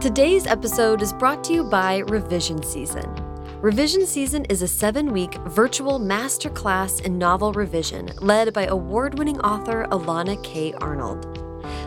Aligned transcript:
Today's 0.00 0.46
episode 0.46 1.02
is 1.02 1.12
brought 1.12 1.42
to 1.42 1.52
you 1.52 1.64
by 1.64 1.98
Revision 2.06 2.62
Season. 2.62 3.12
Revision 3.60 4.06
Season 4.06 4.44
is 4.44 4.62
a 4.62 4.68
seven 4.68 5.10
week 5.10 5.34
virtual 5.48 5.98
masterclass 5.98 7.04
in 7.04 7.18
novel 7.18 7.52
revision 7.52 8.08
led 8.20 8.52
by 8.52 8.66
award 8.66 9.18
winning 9.18 9.40
author 9.40 9.88
Elana 9.90 10.40
K. 10.44 10.72
Arnold. 10.74 11.24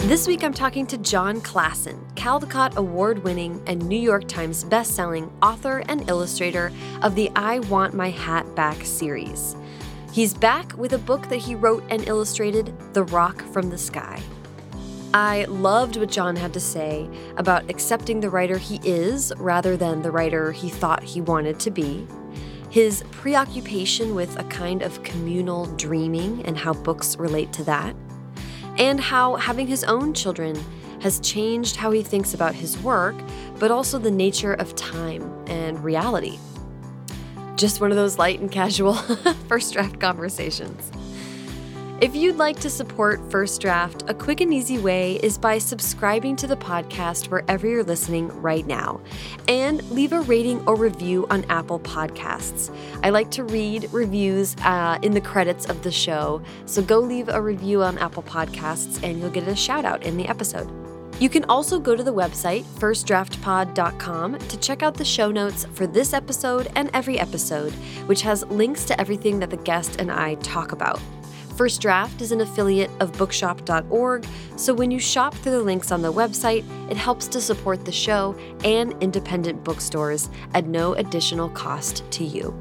This 0.04 0.28
week 0.28 0.44
I'm 0.44 0.54
talking 0.54 0.86
to 0.88 0.98
Jon 0.98 1.40
Klassen, 1.40 1.98
Caldecott 2.16 2.76
Award 2.76 3.24
winning 3.24 3.64
and 3.68 3.88
New 3.88 3.98
York 3.98 4.28
Times 4.28 4.66
bestselling 4.66 5.32
author 5.42 5.82
and 5.88 6.10
illustrator 6.10 6.74
of 7.02 7.16
the 7.16 7.32
I 7.38 7.60
Want 7.60 7.94
My 7.94 8.10
Hat 8.10 8.54
Back 8.54 8.84
series. 8.84 9.56
He's 10.12 10.34
back 10.34 10.78
with 10.78 10.92
a 10.92 10.98
book 10.98 11.30
that 11.30 11.38
he 11.38 11.56
wrote 11.56 11.86
and 11.90 12.06
illustrated, 12.06 12.74
The 12.94 13.06
Rock 13.06 13.44
from 13.44 13.70
the 13.70 13.78
Sky. 13.78 14.22
I 15.14 15.46
loved 15.46 15.96
what 15.96 16.12
Jon 16.12 16.36
had 16.36 16.52
to 16.52 16.60
say 16.60 17.10
about 17.38 17.70
accepting 17.70 18.20
the 18.20 18.30
writer 18.30 18.58
he 18.58 18.82
is 18.84 19.32
rather 19.38 19.78
than 19.78 20.02
the 20.02 20.12
writer 20.12 20.52
he 20.52 20.68
thought 20.68 21.02
he 21.02 21.22
wanted 21.22 21.62
to 21.62 21.72
be, 21.72 22.06
his 22.70 23.06
preoccupation 23.12 24.16
with 24.16 24.38
a 24.38 24.44
kind 24.44 24.82
of 24.82 25.02
communal 25.04 25.68
dreaming 25.78 26.44
and 26.46 26.58
how 26.58 26.74
books 26.74 27.16
relate 27.16 27.54
to 27.54 27.64
that 27.64 27.96
and 28.78 29.00
how 29.00 29.36
having 29.36 29.68
his 29.68 29.84
own 29.84 30.14
children 30.14 30.56
has 31.02 31.20
changed 31.20 31.76
how 31.76 31.92
he 31.92 32.02
thinks 32.02 32.34
about 32.34 32.56
his 32.56 32.78
work, 32.80 33.16
but 33.60 33.72
also 33.72 34.00
the 34.00 34.12
nature 34.12 34.54
of 34.54 34.74
time 34.76 35.32
and 35.48 35.84
reality. 35.84 36.40
Just 37.56 37.82
one 37.82 37.92
of 37.92 37.98
those 37.98 38.18
light 38.18 38.40
and 38.40 38.52
casual 38.52 38.94
first 39.48 39.74
draft 39.74 40.00
conversations. 40.00 40.92
If 42.04 42.18
you'd 42.18 42.36
like 42.36 42.60
to 42.60 42.70
support 42.70 43.22
First 43.32 43.62
Draft, 43.62 44.04
a 44.10 44.14
quick 44.14 44.42
and 44.42 44.54
easy 44.54 44.78
way 44.78 45.22
is 45.24 45.38
by 45.38 45.58
subscribing 45.58 46.36
to 46.36 46.48
the 46.48 46.58
podcast 46.58 47.30
wherever 47.30 47.66
you're 47.66 47.82
listening 47.82 48.28
right 48.42 48.68
now 48.68 49.00
and 49.48 49.90
leave 49.90 50.12
a 50.12 50.20
rating 50.20 50.62
or 50.68 50.76
review 50.76 51.26
on 51.30 51.46
Apple 51.46 51.80
Podcasts. 51.80 52.76
I 53.04 53.10
like 53.12 53.32
to 53.32 53.46
read 53.46 53.88
reviews 53.94 54.58
uh, 54.66 55.00
in 55.02 55.14
the 55.14 55.22
credits 55.22 55.66
of 55.68 55.82
the 55.82 55.94
show, 55.94 56.42
so 56.66 56.82
go 56.82 57.00
leave 57.00 57.30
a 57.30 57.42
review 57.42 57.82
on 57.84 57.98
Apple 58.00 58.24
Podcasts 58.24 59.02
and 59.02 59.22
you'll 59.22 59.30
get 59.30 59.48
a 59.48 59.56
shout 59.56 59.86
out 59.86 60.04
in 60.04 60.18
the 60.18 60.28
episode. 60.28 60.70
You 61.22 61.30
can 61.30 61.46
also 61.46 61.80
go 61.80 61.96
to 61.96 62.04
the 62.04 62.14
website, 62.14 62.64
firstdraftpod.com, 62.64 64.40
to 64.40 64.58
check 64.58 64.84
out 64.84 64.96
the 64.96 65.06
show 65.06 65.32
notes 65.32 65.66
for 65.72 65.88
this 65.88 66.12
episode 66.12 66.70
and 66.76 66.90
every 66.94 67.18
episode, 67.18 67.72
which 68.08 68.24
has 68.24 68.46
links 68.48 68.84
to 68.88 69.00
everything 69.00 69.40
that 69.40 69.52
the 69.52 69.56
guest 69.56 70.02
and 70.02 70.12
I 70.12 70.36
talk 70.36 70.74
about. 70.74 71.00
First 71.56 71.82
Draft 71.82 72.20
is 72.22 72.32
an 72.32 72.42
affiliate 72.42 72.90
of 73.00 73.16
bookshop.org, 73.18 74.26
so 74.56 74.74
when 74.74 74.90
you 74.90 75.00
shop 75.00 75.36
through 75.36 75.52
the 75.52 75.62
links 75.62 75.92
on 75.92 76.02
the 76.02 76.12
website, 76.12 76.66
it 76.90 76.98
helps 76.98 77.28
to 77.28 77.40
support 77.40 77.86
the 77.86 77.92
show 77.92 78.36
and 78.64 78.96
independent 79.04 79.64
bookstores 79.64 80.32
at 80.56 80.66
no 80.66 80.94
additional 80.94 81.50
cost 81.50 82.10
to 82.12 82.24
you. 82.24 82.56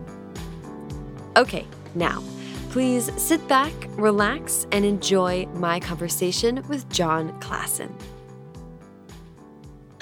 Okay, 1.37 1.67
now, 1.95 2.23
please 2.69 3.11
sit 3.17 3.47
back, 3.49 3.73
relax, 3.93 4.67
and 4.73 4.85
enjoy 4.85 5.47
my 5.55 5.81
conversation 5.81 6.63
with 6.69 6.87
Jon 6.91 7.33
Klassen. 7.41 7.91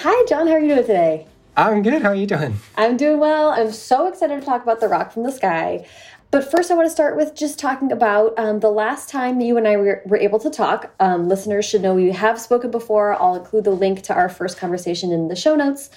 Hi, 0.01 0.25
Jon. 0.27 0.47
How 0.47 0.53
are 0.53 0.59
you 0.59 0.67
doing 0.67 0.81
today? 0.81 1.27
I'm 1.55 1.81
good. 1.81 2.01
How 2.01 2.09
are 2.09 2.15
you 2.15 2.25
doing? 2.25 2.55
I'm 2.75 2.97
doing 2.97 3.19
well. 3.19 3.49
I'm 3.49 3.71
so 3.71 4.07
excited 4.07 4.39
to 4.39 4.45
talk 4.45 4.63
about 4.63 4.79
The 4.79 4.87
Rock 4.87 5.11
from 5.11 5.23
the 5.23 5.31
Sky. 5.31 5.85
But 6.31 6.49
first, 6.49 6.71
I 6.71 6.75
want 6.75 6.85
to 6.85 6.91
start 6.91 7.17
with 7.17 7.35
just 7.35 7.59
talking 7.59 7.91
about 7.91 8.39
um, 8.39 8.61
the 8.61 8.71
last 8.71 9.09
time 9.09 9.41
you 9.41 9.57
and 9.57 9.67
I 9.67 9.75
were, 9.75 10.01
were 10.05 10.17
able 10.17 10.39
to 10.39 10.49
talk. 10.49 10.93
Um, 11.01 11.27
listeners 11.27 11.65
should 11.65 11.81
know 11.81 11.93
we 11.93 12.13
have 12.13 12.39
spoken 12.39 12.71
before. 12.71 13.21
I'll 13.21 13.35
include 13.35 13.65
the 13.65 13.71
link 13.71 14.01
to 14.03 14.13
our 14.13 14.29
first 14.29 14.57
conversation 14.57 15.11
in 15.11 15.27
the 15.27 15.35
show 15.35 15.55
notes. 15.55 15.89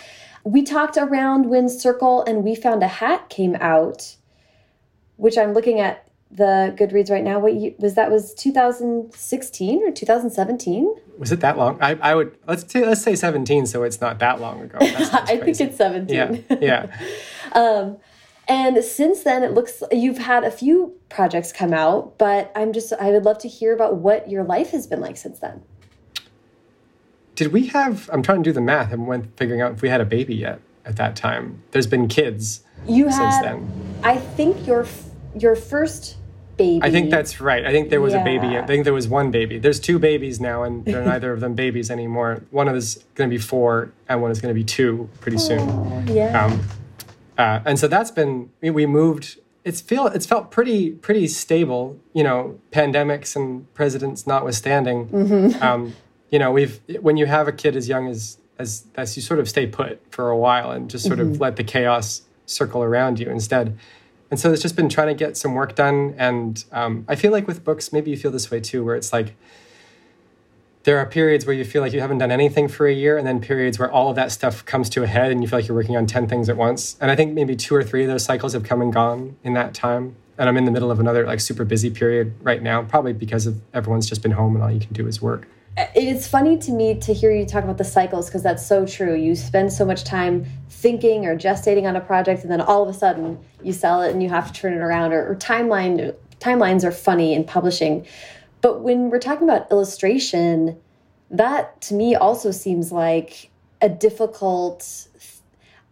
We 0.42 0.64
talked 0.64 0.96
around 0.96 1.48
when 1.48 1.68
Circle 1.68 2.24
and 2.24 2.42
We 2.42 2.56
Found 2.56 2.82
a 2.82 2.88
Hat 2.88 3.28
came 3.28 3.54
out, 3.60 4.16
which 5.16 5.38
I'm 5.38 5.54
looking 5.54 5.78
at 5.78 6.08
the 6.32 6.74
Goodreads 6.76 7.12
right 7.12 7.22
now. 7.22 7.38
What 7.38 7.54
you, 7.54 7.76
was 7.78 7.94
that? 7.94 8.10
Was 8.10 8.34
2016 8.34 9.82
or 9.84 9.92
2017? 9.92 10.96
Was 11.16 11.30
it 11.30 11.40
that 11.40 11.56
long? 11.56 11.78
I, 11.80 11.94
I 12.02 12.14
would 12.16 12.36
let's 12.48 12.70
say, 12.70 12.84
let's 12.84 13.02
say 13.02 13.14
17, 13.14 13.66
so 13.66 13.84
it's 13.84 14.00
not 14.00 14.18
that 14.18 14.40
long 14.40 14.62
ago. 14.62 14.78
I 14.80 15.36
think 15.36 15.60
it's 15.60 15.76
17. 15.76 16.44
Yeah, 16.50 16.56
yeah. 16.60 16.98
um, 17.52 17.98
and 18.48 18.82
since 18.84 19.22
then, 19.22 19.42
it 19.42 19.52
looks 19.52 19.82
you've 19.90 20.18
had 20.18 20.44
a 20.44 20.50
few 20.50 20.94
projects 21.08 21.52
come 21.52 21.72
out, 21.72 22.18
but 22.18 22.52
I'm 22.54 22.72
just, 22.72 22.92
I 22.92 23.10
would 23.10 23.24
love 23.24 23.38
to 23.38 23.48
hear 23.48 23.74
about 23.74 23.96
what 23.96 24.28
your 24.30 24.44
life 24.44 24.70
has 24.70 24.86
been 24.86 25.00
like 25.00 25.16
since 25.16 25.38
then. 25.38 25.62
Did 27.36 27.52
we 27.52 27.66
have, 27.68 28.08
I'm 28.12 28.22
trying 28.22 28.42
to 28.42 28.48
do 28.50 28.52
the 28.52 28.60
math 28.60 28.92
and 28.92 29.06
went 29.06 29.36
figuring 29.36 29.60
out 29.60 29.72
if 29.72 29.82
we 29.82 29.88
had 29.88 30.00
a 30.00 30.04
baby 30.04 30.34
yet 30.36 30.60
at 30.84 30.96
that 30.96 31.16
time. 31.16 31.62
There's 31.72 31.86
been 31.86 32.06
kids 32.08 32.62
you 32.86 33.04
since 33.10 33.16
had, 33.36 33.44
then. 33.44 34.00
I 34.04 34.18
think 34.18 34.66
your, 34.66 34.86
your 35.36 35.56
first 35.56 36.16
baby. 36.56 36.80
I 36.82 36.90
think 36.90 37.10
that's 37.10 37.40
right. 37.40 37.64
I 37.64 37.72
think 37.72 37.90
there 37.90 38.00
was 38.00 38.12
Yeah. 38.12 38.20
a 38.20 38.24
baby. 38.24 38.56
I 38.56 38.64
think 38.66 38.84
there 38.84 38.92
was 38.92 39.08
one 39.08 39.30
baby. 39.32 39.58
There's 39.58 39.80
two 39.80 39.98
babies 39.98 40.40
now, 40.40 40.62
and 40.62 40.84
they're 40.84 41.04
neither 41.04 41.32
of 41.32 41.40
them 41.40 41.54
babies 41.54 41.90
anymore. 41.90 42.42
One 42.52 42.68
of 42.68 42.76
is 42.76 43.02
going 43.16 43.28
to 43.28 43.34
be 43.34 43.40
four, 43.42 43.90
and 44.08 44.22
one 44.22 44.30
is 44.30 44.40
going 44.40 44.54
to 44.54 44.58
be 44.58 44.62
two 44.62 45.08
pretty 45.20 45.38
soon. 45.38 46.06
Yeah. 46.06 46.44
Um, 46.44 46.60
uh, 47.38 47.60
and 47.64 47.78
so 47.78 47.88
that's 47.88 48.10
been 48.10 48.50
we- 48.60 48.86
moved. 48.86 49.38
It's 49.64 49.80
feel 49.80 50.06
it's 50.08 50.26
felt 50.26 50.50
pretty 50.50 50.90
pretty 50.90 51.26
stable. 51.28 51.98
You 52.12 52.22
know, 52.22 52.60
pandemics 52.70 53.34
and 53.34 53.72
presidents 53.74 54.26
notwithstanding. 54.26 55.08
Um, 55.62 55.94
you 56.30 56.38
know, 56.38 56.52
we've 56.52 56.80
when 57.00 57.16
you 57.16 57.26
have 57.26 57.48
a 57.48 57.52
kid 57.52 57.76
as 57.76 57.88
young 57.88 58.08
as 58.08 58.38
as 58.58 58.84
as 58.96 59.16
you 59.16 59.22
sort 59.22 59.40
of 59.40 59.48
stay 59.48 59.66
put 59.66 60.00
for 60.10 60.30
a 60.30 60.36
while 60.36 60.70
and 60.70 60.90
just 60.90 61.06
sort 61.06 61.18
of 61.20 61.40
let 61.40 61.56
the 61.56 61.64
chaos 61.64 62.22
circle 62.46 62.82
around 62.82 63.18
you 63.18 63.30
instead. 63.30 63.76
And 64.30 64.40
so 64.40 64.52
it's 64.52 64.62
just 64.62 64.76
been 64.76 64.88
trying 64.88 65.08
to 65.08 65.14
get 65.14 65.36
some 65.36 65.54
work 65.54 65.74
done. 65.74 66.14
And 66.18 66.64
um, 66.72 67.04
I 67.08 67.14
feel 67.14 67.30
like 67.30 67.46
with 67.46 67.62
books, 67.62 67.92
maybe 67.92 68.10
you 68.10 68.16
feel 68.16 68.30
this 68.30 68.50
way 68.50 68.60
too, 68.60 68.84
where 68.84 68.96
it's 68.96 69.12
like 69.12 69.34
there 70.84 70.98
are 70.98 71.06
periods 71.06 71.46
where 71.46 71.56
you 71.56 71.64
feel 71.64 71.80
like 71.80 71.92
you 71.92 72.00
haven't 72.00 72.18
done 72.18 72.30
anything 72.30 72.68
for 72.68 72.86
a 72.86 72.92
year, 72.92 73.16
and 73.16 73.26
then 73.26 73.40
periods 73.40 73.78
where 73.78 73.90
all 73.90 74.10
of 74.10 74.16
that 74.16 74.30
stuff 74.30 74.64
comes 74.66 74.90
to 74.90 75.02
a 75.02 75.06
head 75.06 75.32
and 75.32 75.42
you 75.42 75.48
feel 75.48 75.58
like 75.58 75.66
you're 75.66 75.76
working 75.76 75.96
on 75.96 76.06
10 76.06 76.28
things 76.28 76.48
at 76.48 76.56
once. 76.56 76.96
And 77.00 77.10
I 77.10 77.16
think 77.16 77.32
maybe 77.32 77.56
two 77.56 77.74
or 77.74 77.82
three 77.82 78.02
of 78.02 78.08
those 78.08 78.24
cycles 78.24 78.52
have 78.52 78.62
come 78.62 78.82
and 78.82 78.92
gone 78.92 79.36
in 79.42 79.54
that 79.54 79.74
time. 79.74 80.14
And 80.36 80.48
I'm 80.48 80.56
in 80.56 80.66
the 80.66 80.70
middle 80.70 80.90
of 80.90 81.00
another 81.00 81.26
like 81.26 81.40
super 81.40 81.64
busy 81.64 81.90
period 81.90 82.34
right 82.42 82.62
now, 82.62 82.82
probably 82.82 83.14
because 83.14 83.46
of 83.46 83.60
everyone's 83.72 84.08
just 84.08 84.22
been 84.22 84.32
home 84.32 84.54
and 84.54 84.62
all 84.62 84.70
you 84.70 84.80
can 84.80 84.92
do 84.92 85.06
is 85.06 85.22
work. 85.22 85.48
It's 85.76 86.28
funny 86.28 86.58
to 86.58 86.70
me 86.70 87.00
to 87.00 87.14
hear 87.14 87.32
you 87.32 87.46
talk 87.46 87.64
about 87.64 87.78
the 87.78 87.84
cycles 87.84 88.26
because 88.26 88.42
that's 88.42 88.64
so 88.64 88.86
true. 88.86 89.14
You 89.14 89.34
spend 89.34 89.72
so 89.72 89.84
much 89.84 90.04
time 90.04 90.46
thinking 90.68 91.26
or 91.26 91.36
gestating 91.36 91.84
on 91.84 91.96
a 91.96 92.00
project, 92.00 92.42
and 92.42 92.50
then 92.50 92.60
all 92.60 92.82
of 92.82 92.88
a 92.88 92.96
sudden 92.96 93.38
you 93.60 93.72
sell 93.72 94.02
it 94.02 94.12
and 94.12 94.22
you 94.22 94.28
have 94.28 94.52
to 94.52 94.60
turn 94.60 94.72
it 94.72 94.78
around. 94.78 95.12
Or, 95.12 95.32
or 95.32 95.34
timeline 95.34 96.14
timelines 96.38 96.84
are 96.84 96.92
funny 96.92 97.34
in 97.34 97.42
publishing 97.42 98.06
but 98.64 98.80
when 98.80 99.10
we're 99.10 99.18
talking 99.18 99.46
about 99.46 99.70
illustration, 99.70 100.78
that 101.30 101.82
to 101.82 101.92
me 101.92 102.14
also 102.14 102.50
seems 102.50 102.90
like 102.90 103.50
a 103.82 103.90
difficult. 103.90 105.06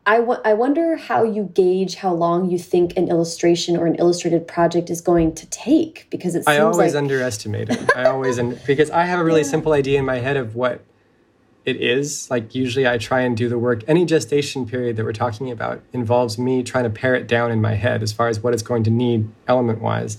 I, 0.06 0.16
I 0.16 0.54
wonder 0.54 0.96
how 0.96 1.22
you 1.22 1.50
gauge 1.52 1.96
how 1.96 2.14
long 2.14 2.50
you 2.50 2.58
think 2.58 2.96
an 2.96 3.08
illustration 3.08 3.76
or 3.76 3.84
an 3.84 3.96
illustrated 3.96 4.48
project 4.48 4.88
is 4.88 5.02
going 5.02 5.34
to 5.34 5.46
take 5.48 6.06
because 6.08 6.34
it 6.34 6.44
I 6.46 6.60
always 6.60 6.94
like... 6.94 7.02
underestimate 7.02 7.69
it. 7.69 7.94
I 7.94 8.06
always 8.06 8.40
because 8.66 8.88
I 8.88 9.04
have 9.04 9.20
a 9.20 9.25
really 9.25 9.42
yeah. 9.42 9.48
simple 9.48 9.75
idea 9.75 9.98
in 9.98 10.06
my 10.06 10.20
head 10.20 10.38
of 10.38 10.54
what 10.54 10.82
it 11.66 11.76
is. 11.76 12.30
Like 12.30 12.54
usually 12.54 12.88
I 12.88 12.96
try 12.96 13.20
and 13.20 13.36
do 13.36 13.50
the 13.50 13.58
work. 13.58 13.84
Any 13.86 14.06
gestation 14.06 14.66
period 14.66 14.96
that 14.96 15.04
we're 15.04 15.12
talking 15.12 15.50
about 15.50 15.82
involves 15.92 16.38
me 16.38 16.62
trying 16.62 16.84
to 16.84 16.90
pare 16.90 17.14
it 17.14 17.26
down 17.26 17.50
in 17.50 17.60
my 17.60 17.75
head 17.75 18.02
as 18.02 18.14
far 18.14 18.28
as 18.28 18.40
what 18.40 18.54
it's 18.54 18.62
going 18.62 18.82
to 18.84 18.90
need 18.90 19.28
element 19.46 19.82
wise 19.82 20.16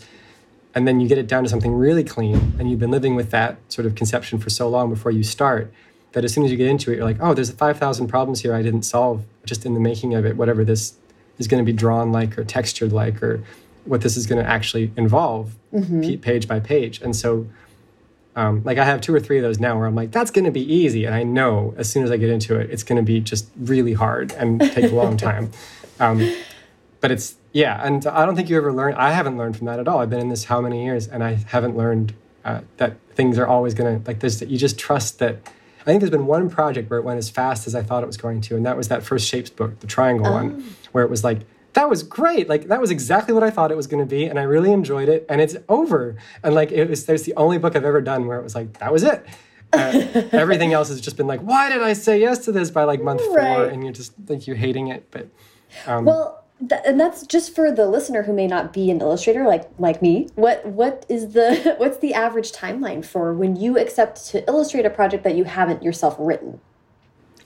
and 0.76 0.88
then 0.88 1.00
you 1.00 1.08
get 1.08 1.18
it 1.18 1.28
down 1.28 1.44
to 1.44 1.50
something 1.50 1.74
really 1.74 2.04
clean 2.04 2.56
and 2.58 2.70
you've 2.70 2.80
been 2.80 2.92
living 2.92 3.16
with 3.16 3.32
that 3.32 3.58
sort 3.70 3.86
of 3.86 3.96
conception 3.96 4.40
for 4.40 4.50
so 4.50 4.68
long 4.68 4.90
before 4.90 5.12
you 5.12 5.24
start 5.24 5.72
that 6.14 6.24
as 6.24 6.34
soon 6.34 6.44
as 6.44 6.52
you 6.52 6.58
get 6.58 6.68
into 6.68 6.92
it 6.92 6.96
you're 6.98 7.06
like 7.06 7.18
oh 7.20 7.34
there's 7.34 7.52
5000 7.52 8.08
problems 8.08 8.42
here 8.42 8.54
i 8.54 8.62
didn't 8.62 8.84
solve 8.84 9.24
just 9.46 9.66
in 9.66 9.74
the 9.74 9.80
making 9.80 10.14
of 10.14 10.26
it 10.26 10.36
whatever 10.36 10.64
this 10.64 10.96
is 11.38 11.48
going 11.48 11.64
to 11.64 11.66
be 11.66 11.76
drawn 11.76 12.12
like 12.12 12.38
or 12.38 12.44
textured 12.44 12.92
like 12.92 13.22
or 13.22 13.44
what 13.86 14.02
this 14.02 14.16
is 14.16 14.26
going 14.26 14.42
to 14.42 14.50
actually 14.50 14.92
involve 14.96 15.56
mm-hmm. 15.74 16.16
page 16.22 16.48
by 16.48 16.60
page 16.60 17.02
and 17.02 17.16
so 17.16 17.48
um, 18.36 18.64
like 18.64 18.78
i 18.78 18.86
have 18.86 19.02
two 19.02 19.14
or 19.14 19.20
three 19.20 19.38
of 19.38 19.44
those 19.44 19.60
now 19.60 19.78
where 19.78 19.86
i'm 19.86 19.96
like 19.96 20.12
that's 20.12 20.32
going 20.32 20.46
to 20.46 20.52
be 20.52 20.74
easy 20.74 21.06
and 21.06 21.14
i 21.14 21.24
know 21.24 21.74
as 21.78 21.90
soon 21.90 22.04
as 22.04 22.10
i 22.10 22.18
get 22.18 22.30
into 22.30 22.60
it 22.60 22.70
it's 22.72 22.84
going 22.84 22.98
to 22.98 23.04
be 23.04 23.20
just 23.20 23.50
really 23.60 23.94
hard 23.94 24.32
and 24.34 24.60
take 24.60 24.92
a 24.92 24.96
long 24.96 25.18
time 25.30 25.52
um, 26.00 26.20
but 27.04 27.12
it's 27.12 27.36
yeah, 27.52 27.86
and 27.86 28.08
I 28.08 28.26
don't 28.26 28.34
think 28.34 28.50
you 28.50 28.56
ever 28.56 28.72
learn. 28.72 28.94
I 28.94 29.12
haven't 29.12 29.38
learned 29.38 29.58
from 29.58 29.66
that 29.66 29.78
at 29.78 29.90
all. 29.90 30.00
I've 30.00 30.10
been 30.10 30.22
in 30.22 30.30
this 30.30 30.46
how 30.46 30.62
many 30.62 30.86
years, 30.86 31.06
and 31.06 31.22
I 31.22 31.34
haven't 31.34 31.76
learned 31.76 32.14
uh, 32.46 32.62
that 32.78 32.96
things 33.14 33.38
are 33.38 33.46
always 33.46 33.74
going 33.74 34.02
to 34.02 34.08
like 34.08 34.22
this. 34.22 34.40
That 34.40 34.48
you 34.48 34.58
just 34.58 34.80
trust 34.80 35.20
that. 35.20 35.52
I 35.82 35.84
think 35.84 36.00
there's 36.00 36.12
been 36.12 36.28
one 36.28 36.50
project 36.50 36.90
where 36.90 36.98
it 36.98 37.04
went 37.04 37.18
as 37.18 37.30
fast 37.30 37.68
as 37.68 37.76
I 37.76 37.84
thought 37.84 38.04
it 38.04 38.08
was 38.08 38.16
going 38.16 38.40
to, 38.40 38.56
and 38.56 38.66
that 38.66 38.78
was 38.78 38.88
that 38.88 39.04
first 39.04 39.28
shapes 39.28 39.50
book, 39.50 39.82
the 39.82 39.88
triangle 39.88 40.28
oh. 40.28 40.32
one, 40.32 40.76
where 40.94 41.04
it 41.04 41.10
was 41.10 41.26
like 41.26 41.40
that 41.74 41.90
was 41.90 42.04
great. 42.04 42.48
Like 42.48 42.70
that 42.70 42.80
was 42.80 42.90
exactly 42.90 43.34
what 43.34 43.44
I 43.44 43.50
thought 43.50 43.70
it 43.70 43.76
was 43.76 43.88
going 43.88 44.02
to 44.02 44.10
be, 44.10 44.24
and 44.24 44.40
I 44.40 44.44
really 44.44 44.72
enjoyed 44.72 45.10
it. 45.10 45.26
And 45.28 45.42
it's 45.42 45.58
over. 45.68 46.16
And 46.42 46.56
like 46.56 46.72
it 46.72 46.90
was, 46.90 47.06
there's 47.06 47.24
the 47.24 47.34
only 47.36 47.58
book 47.58 47.76
I've 47.76 47.84
ever 47.84 48.00
done 48.00 48.28
where 48.28 48.40
it 48.40 48.44
was 48.44 48.56
like 48.56 48.80
that 48.80 48.94
was 48.94 49.04
it. 49.04 49.26
Uh, 49.74 49.92
everything 50.32 50.72
else 50.72 50.88
has 50.88 51.02
just 51.02 51.18
been 51.18 51.28
like, 51.28 51.42
why 51.42 51.68
did 51.68 51.82
I 51.82 51.92
say 51.92 52.22
yes 52.22 52.46
to 52.46 52.54
this 52.54 52.72
by 52.72 52.86
like 52.86 53.02
month 53.02 53.20
four? 53.26 53.66
And 53.66 53.84
you're 53.84 53.92
just 53.92 54.14
like 54.30 54.48
you 54.48 54.54
hating 54.54 54.88
it. 54.88 55.12
But 55.12 55.28
um, 55.86 56.06
well, 56.06 56.43
Th 56.70 56.82
and 56.86 57.00
that's 57.00 57.26
just 57.26 57.54
for 57.56 57.72
the 57.72 57.88
listener 57.88 58.24
who 58.24 58.34
may 58.34 58.48
not 58.48 58.72
be 58.72 58.92
an 58.92 59.02
illustrator 59.02 59.46
like 59.46 59.70
like 59.80 60.02
me. 60.02 60.28
What 60.36 60.66
what 60.66 61.06
is 61.10 61.34
the 61.34 61.76
what's 61.78 61.98
the 61.98 62.14
average 62.14 62.52
timeline 62.52 63.04
for 63.04 63.34
when 63.34 63.56
you 63.56 63.78
accept 63.78 64.26
to 64.28 64.48
illustrate 64.48 64.86
a 64.86 64.90
project 64.90 65.24
that 65.24 65.36
you 65.36 65.46
haven't 65.46 65.84
yourself 65.84 66.16
written? 66.20 66.60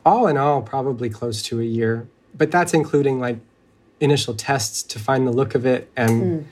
All 0.05 0.27
in 0.27 0.37
all, 0.37 0.61
probably 0.61 1.09
close 1.09 1.41
to 1.43 1.59
a 1.59 1.63
year, 1.63 2.07
but 2.37 2.51
that's 2.51 2.73
including 2.73 3.19
like 3.19 3.39
initial 3.99 4.33
tests 4.33 4.83
to 4.83 4.99
find 4.99 5.25
the 5.27 5.31
look 5.31 5.55
of 5.55 5.65
it 5.65 5.89
and 5.95 6.21
mm. 6.21 6.45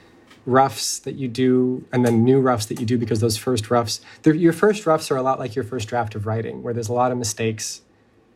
roughs 0.46 1.00
that 1.00 1.16
you 1.16 1.28
do, 1.28 1.86
and 1.92 2.06
then 2.06 2.24
new 2.24 2.40
roughs 2.40 2.66
that 2.68 2.80
you 2.80 2.86
do 2.86 2.98
because 2.98 3.20
those 3.20 3.38
first 3.38 3.70
roughs, 3.70 4.02
your 4.26 4.54
first 4.54 4.86
roughs 4.86 5.12
are 5.12 5.16
a 5.16 5.22
lot 5.22 5.40
like 5.40 5.56
your 5.56 5.64
first 5.64 5.88
draft 5.88 6.16
of 6.16 6.26
writing, 6.26 6.64
where 6.64 6.74
there's 6.74 6.90
a 6.90 6.94
lot 6.94 7.12
of 7.12 7.18
mistakes, 7.18 7.82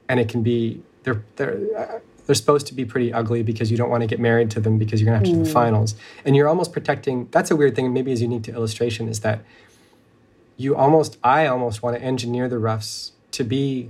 and 0.08 0.20
it 0.20 0.30
can 0.30 0.44
be 0.44 0.82
they're 1.04 1.24
they're. 1.36 2.02
They're 2.30 2.36
supposed 2.36 2.68
to 2.68 2.76
be 2.76 2.86
pretty 2.86 3.12
ugly 3.12 3.42
because 3.42 3.72
you 3.72 3.78
don't 3.78 3.90
want 3.90 4.02
to 4.02 4.08
get 4.08 4.20
married 4.20 4.52
to 4.52 4.60
them 4.60 4.78
because 4.78 5.02
you're 5.02 5.10
going 5.10 5.20
to 5.20 5.28
have 5.28 5.34
to 5.34 5.42
mm. 5.42 5.44
do 5.44 5.48
the 5.48 5.52
finals. 5.52 5.96
And 6.24 6.36
you're 6.36 6.48
almost 6.48 6.72
protecting, 6.72 7.28
that's 7.32 7.50
a 7.50 7.56
weird 7.56 7.76
thing, 7.76 7.92
maybe 7.92 8.12
is 8.12 8.22
unique 8.22 8.44
to 8.44 8.54
illustration, 8.54 9.08
is 9.08 9.22
that 9.22 9.42
you 10.56 10.76
almost, 10.76 11.18
I 11.24 11.48
almost 11.48 11.82
want 11.82 11.98
to 11.98 12.04
engineer 12.04 12.48
the 12.48 12.60
roughs 12.60 13.14
to 13.32 13.44
be 13.44 13.90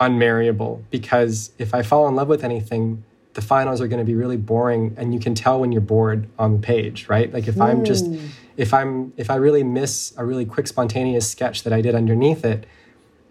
unmarriable 0.00 0.82
because 0.90 1.52
if 1.58 1.74
I 1.76 1.84
fall 1.84 2.08
in 2.08 2.16
love 2.16 2.26
with 2.26 2.42
anything, 2.42 3.04
the 3.34 3.40
finals 3.40 3.80
are 3.80 3.86
going 3.86 4.00
to 4.00 4.04
be 4.04 4.16
really 4.16 4.36
boring 4.36 4.92
and 4.96 5.14
you 5.14 5.20
can 5.20 5.36
tell 5.36 5.60
when 5.60 5.70
you're 5.70 5.80
bored 5.80 6.28
on 6.40 6.54
the 6.54 6.58
page, 6.58 7.08
right? 7.08 7.32
Like 7.32 7.46
if 7.46 7.54
mm. 7.54 7.66
I'm 7.66 7.84
just, 7.84 8.06
mm. 8.06 8.30
if 8.56 8.74
I'm, 8.74 9.12
if 9.16 9.30
I 9.30 9.36
really 9.36 9.62
miss 9.62 10.12
a 10.16 10.24
really 10.24 10.44
quick 10.44 10.66
spontaneous 10.66 11.30
sketch 11.30 11.62
that 11.62 11.72
I 11.72 11.82
did 11.82 11.94
underneath 11.94 12.44
it, 12.44 12.66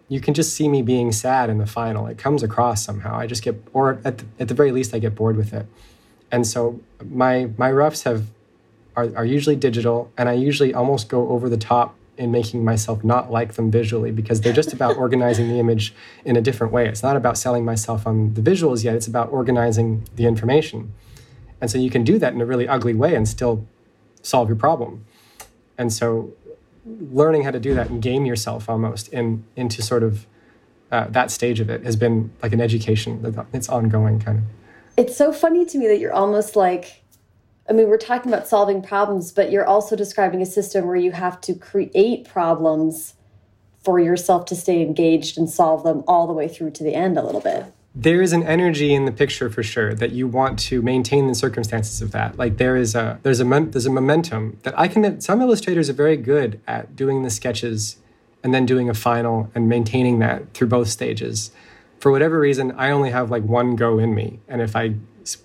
you 0.07 0.19
can 0.19 0.34
just 0.34 0.54
see 0.54 0.68
me 0.68 0.81
being 0.81 1.12
sad 1.12 1.50
in 1.50 1.57
the 1.57 1.66
final. 1.66 2.07
It 2.07 2.18
comes 2.18 2.44
across 2.44 2.84
somehow. 2.84 3.18
I 3.18 3.28
just 3.28 3.44
get, 3.44 3.56
or 3.74 4.00
at 4.06 4.19
the, 4.19 4.25
at 4.40 4.48
the 4.48 4.54
very 4.54 4.72
least, 4.72 4.94
I 4.94 5.00
get 5.00 5.16
bored 5.16 5.36
with 5.36 5.54
it. 5.54 5.66
And 6.31 6.46
so 6.46 6.80
my 7.04 7.50
my 7.57 7.72
roughs 7.72 8.04
have 8.04 8.28
are, 8.96 9.10
are 9.16 9.25
usually 9.25 9.56
digital, 9.56 10.12
and 10.18 10.28
I 10.30 10.34
usually 10.34 10.74
almost 10.74 11.10
go 11.10 11.30
over 11.30 11.50
the 11.50 11.57
top 11.57 11.96
in 12.18 12.31
making 12.31 12.63
myself 12.63 13.04
not 13.04 13.30
like 13.30 13.54
them 13.54 13.69
visually 13.69 14.12
because 14.12 14.42
they're 14.42 14.54
just 14.54 14.74
about 14.74 14.96
organizing 15.06 15.50
the 15.50 15.60
image 15.60 15.94
in 16.24 16.36
a 16.36 16.42
different 16.42 16.72
way. 16.72 16.88
It's 16.88 17.04
not 17.04 17.16
about 17.16 17.38
selling 17.38 17.66
myself 17.66 18.07
on 18.07 18.34
the 18.34 18.42
visuals 18.42 18.84
yet. 18.84 18.96
It's 18.96 19.07
about 19.07 19.31
organizing 19.31 20.07
the 20.16 20.25
information. 20.25 20.94
And 21.60 21.69
so 21.69 21.78
you 21.78 21.90
can 21.90 22.04
do 22.04 22.18
that 22.19 22.34
in 22.34 22.42
a 22.42 22.46
really 22.46 22.68
ugly 22.68 22.94
way 22.94 23.16
and 23.16 23.28
still 23.28 23.66
solve 24.22 24.48
your 24.48 24.57
problem. 24.57 25.06
And 25.78 25.92
so 25.92 26.34
learning 26.85 27.43
how 27.43 27.51
to 27.51 27.59
do 27.59 27.73
that 27.73 27.89
and 27.89 28.01
game 28.01 28.25
yourself 28.25 28.69
almost 28.69 29.07
in 29.09 29.43
into 29.55 29.81
sort 29.81 30.03
of 30.03 30.25
uh, 30.91 31.07
that 31.09 31.31
stage 31.31 31.59
of 31.59 31.69
it 31.69 31.83
has 31.83 31.95
been 31.95 32.31
like 32.43 32.53
an 32.53 32.61
education. 32.61 33.45
It's 33.53 33.69
ongoing, 33.69 34.19
kind 34.19 34.39
of. 34.39 34.43
It's 34.97 35.17
so 35.17 35.33
funny 35.33 35.65
to 35.65 35.77
me 35.77 35.87
that 35.87 35.99
you're 35.99 36.13
almost 36.13 36.55
like, 36.55 37.03
I 37.69 37.73
mean, 37.73 37.89
we're 37.89 37.97
talking 37.97 38.31
about 38.31 38.47
solving 38.47 38.81
problems, 38.81 39.31
but 39.31 39.51
you're 39.51 39.65
also 39.65 39.95
describing 39.95 40.41
a 40.41 40.45
system 40.45 40.85
where 40.85 40.95
you 40.95 41.11
have 41.11 41.41
to 41.41 41.55
create 41.55 42.27
problems 42.27 43.15
for 43.83 43.99
yourself 43.99 44.45
to 44.45 44.55
stay 44.55 44.81
engaged 44.81 45.37
and 45.37 45.49
solve 45.49 45.83
them 45.83 46.03
all 46.07 46.27
the 46.27 46.33
way 46.33 46.47
through 46.47 46.71
to 46.71 46.83
the 46.83 46.93
end 46.93 47.17
a 47.17 47.23
little 47.23 47.41
bit 47.41 47.65
there 47.95 48.21
is 48.21 48.33
an 48.33 48.44
energy 48.44 48.94
in 48.94 49.06
the 49.06 49.12
picture 49.12 49.50
for 49.50 49.63
sure 49.63 49.95
that 49.95 50.12
you 50.12 50.27
want 50.27 50.59
to 50.59 50.81
maintain 50.81 51.28
the 51.28 51.35
circumstances 51.35 52.02
of 52.02 52.11
that. 52.11 52.37
Like 52.37 52.57
there 52.57 52.75
is 52.75 52.94
a 52.94 53.19
there's 53.23 53.40
a 53.40 53.45
there's 53.45 53.85
a 53.85 53.90
momentum 53.90 54.59
that 54.64 54.78
i 54.78 54.87
can 54.90 55.21
some 55.21 55.42
illustrators 55.42 55.90
are 55.90 55.94
very 55.94 56.18
good 56.18 56.59
at 56.68 56.95
doing 56.95 57.23
the 57.23 57.30
sketches 57.30 57.97
and 58.44 58.54
then 58.54 58.66
doing 58.66 58.90
a 58.90 58.94
final 58.94 59.49
and 59.56 59.69
maintaining 59.69 60.19
that 60.19 60.54
through 60.54 60.68
both 60.68 60.90
stages. 60.90 61.52
For 61.99 62.11
whatever 62.11 62.37
reason 62.37 62.73
i 62.73 62.92
only 62.92 63.11
have 63.11 63.31
like 63.31 63.44
one 63.44 63.78
go 63.78 63.97
in 63.97 64.14
me. 64.14 64.40
And 64.49 64.61
if 64.61 64.75
i 64.75 64.95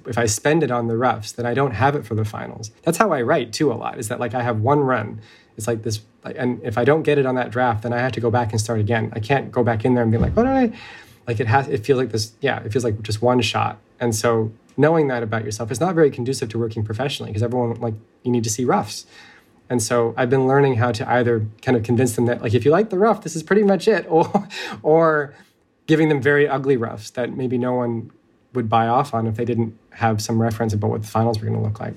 if 0.07 0.19
i 0.19 0.27
spend 0.27 0.65
it 0.65 0.73
on 0.73 0.89
the 0.89 0.97
roughs 0.97 1.33
then 1.33 1.47
i 1.47 1.55
don't 1.55 1.73
have 1.73 1.95
it 1.95 2.05
for 2.05 2.17
the 2.17 2.25
finals. 2.25 2.73
That's 2.83 2.99
how 2.99 3.13
i 3.13 3.23
write 3.23 3.53
too 3.53 3.73
a 3.73 3.75
lot 3.75 3.97
is 3.97 4.09
that 4.09 4.19
like 4.19 4.35
i 4.35 4.43
have 4.43 4.61
one 4.61 4.81
run. 4.81 5.21
It's 5.57 5.69
like 5.69 5.85
this 5.85 6.01
and 6.25 6.61
if 6.65 6.77
i 6.77 6.85
don't 6.85 7.03
get 7.03 7.17
it 7.17 7.27
on 7.27 7.37
that 7.37 7.51
draft 7.53 7.85
then 7.85 7.93
i 7.93 7.99
have 7.99 8.13
to 8.13 8.21
go 8.21 8.31
back 8.31 8.51
and 8.51 8.61
start 8.61 8.81
again. 8.81 9.13
I 9.15 9.21
can't 9.21 9.53
go 9.53 9.63
back 9.63 9.85
in 9.85 9.95
there 9.95 10.03
and 10.03 10.11
be 10.11 10.19
like 10.19 10.35
what 10.37 10.43
did 10.43 10.53
i 10.53 10.73
like 11.27 11.41
it 11.41 11.47
has 11.47 11.69
it 11.69 11.85
feels 11.85 11.99
like 11.99 12.11
this 12.11 12.33
yeah 12.41 12.63
it 12.63 12.73
feels 12.73 12.85
like 12.85 13.01
just 13.03 13.23
one 13.23 13.41
shot. 13.41 13.79
And 13.99 14.15
so 14.15 14.53
knowing 14.77 15.09
that 15.09 15.23
about 15.23 15.45
yourself 15.45 15.71
is 15.71 15.81
not 15.81 15.95
very 15.95 16.11
conducive 16.11 16.49
to 16.51 16.59
working 16.59 16.85
professionally 16.85 17.31
because 17.31 17.43
everyone 17.43 17.75
like 17.81 17.95
you 18.23 18.31
need 18.31 18.45
to 18.45 18.51
see 18.51 18.65
roughs. 18.65 19.07
And 19.69 19.83
so 19.83 20.15
i've 20.17 20.31
been 20.31 20.47
learning 20.49 20.77
how 20.77 20.91
to 20.93 21.09
either 21.09 21.47
kind 21.63 21.77
of 21.77 21.85
convince 21.85 22.17
them 22.17 22.27
that 22.27 22.43
like 22.43 22.55
if 22.55 22.65
you 22.65 22.71
like 22.73 22.91
the 22.91 22.99
rough 22.99 23.23
this 23.23 23.37
is 23.37 23.43
pretty 23.43 23.63
much 23.63 23.87
it 23.87 24.05
or 24.11 24.49
or 24.83 25.35
giving 25.87 26.09
them 26.09 26.21
very 26.21 26.49
ugly 26.49 26.77
roughs 26.77 27.11
that 27.13 27.37
maybe 27.37 27.57
no 27.59 27.75
one 27.75 28.11
would 28.53 28.69
buy 28.69 28.89
off 28.89 29.15
on 29.15 29.27
if 29.29 29.37
they 29.37 29.45
didn't 29.45 29.79
have 29.93 30.21
some 30.21 30.43
reference 30.43 30.73
about 30.73 30.91
what 30.91 31.03
the 31.03 31.09
finals 31.09 31.39
were 31.39 31.47
going 31.47 31.59
to 31.59 31.65
look 31.65 31.79
like 31.79 31.95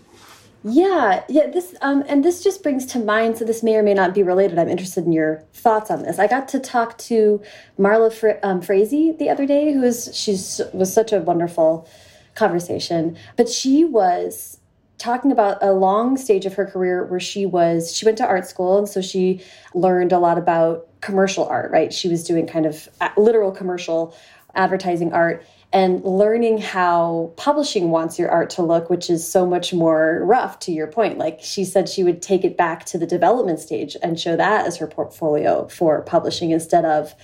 yeah, 0.63 1.23
yeah. 1.27 1.47
This 1.47 1.75
um, 1.81 2.03
and 2.07 2.23
this 2.23 2.41
just 2.41 2.63
brings 2.63 2.85
to 2.87 2.99
mind. 2.99 3.37
So 3.37 3.43
this 3.43 3.63
may 3.63 3.75
or 3.75 3.83
may 3.83 3.93
not 3.93 4.13
be 4.13 4.23
related. 4.23 4.57
I'm 4.57 4.69
interested 4.69 5.05
in 5.05 5.11
your 5.11 5.43
thoughts 5.53 5.91
on 5.91 6.03
this. 6.03 6.19
I 6.19 6.27
got 6.27 6.47
to 6.49 6.59
talk 6.59 6.97
to 6.99 7.41
Marla 7.77 8.13
Fra 8.13 8.39
um, 8.43 8.61
Frazee 8.61 9.11
the 9.11 9.29
other 9.29 9.45
day, 9.45 9.73
who 9.73 9.83
is 9.83 10.09
she's 10.13 10.61
was 10.73 10.93
such 10.93 11.11
a 11.11 11.19
wonderful 11.19 11.87
conversation. 12.35 13.17
But 13.35 13.49
she 13.49 13.83
was 13.83 14.59
talking 14.97 15.33
about 15.33 15.61
a 15.61 15.73
long 15.73 16.15
stage 16.15 16.45
of 16.45 16.53
her 16.53 16.65
career 16.65 17.03
where 17.05 17.19
she 17.19 17.45
was 17.45 17.93
she 17.93 18.05
went 18.05 18.17
to 18.19 18.25
art 18.25 18.47
school 18.47 18.77
and 18.77 18.87
so 18.87 19.01
she 19.01 19.43
learned 19.73 20.13
a 20.13 20.19
lot 20.19 20.37
about 20.37 20.87
commercial 21.01 21.45
art. 21.45 21.71
Right, 21.71 21.91
she 21.91 22.07
was 22.07 22.23
doing 22.23 22.47
kind 22.47 22.65
of 22.65 22.87
uh, 23.01 23.09
literal 23.17 23.51
commercial 23.51 24.15
advertising 24.55 25.11
art 25.11 25.45
and 25.73 26.03
learning 26.03 26.59
how 26.59 27.33
publishing 27.35 27.89
wants 27.89 28.19
your 28.19 28.29
art 28.29 28.51
to 28.51 28.61
look, 28.61 28.91
which 28.91 29.09
is 29.09 29.29
so 29.29 29.43
much 29.43 29.73
more 29.73 30.21
rough 30.23 30.59
to 30.59 30.71
your 30.71 30.85
point. 30.85 31.17
Like 31.17 31.39
she 31.41 31.65
said, 31.65 31.89
she 31.89 32.03
would 32.03 32.21
take 32.21 32.45
it 32.45 32.55
back 32.55 32.85
to 32.85 32.99
the 32.99 33.07
development 33.07 33.59
stage 33.59 33.97
and 34.03 34.19
show 34.19 34.35
that 34.35 34.67
as 34.67 34.77
her 34.77 34.85
portfolio 34.85 35.67
for 35.67 36.03
publishing 36.03 36.51
instead 36.51 36.85
of 36.85 37.15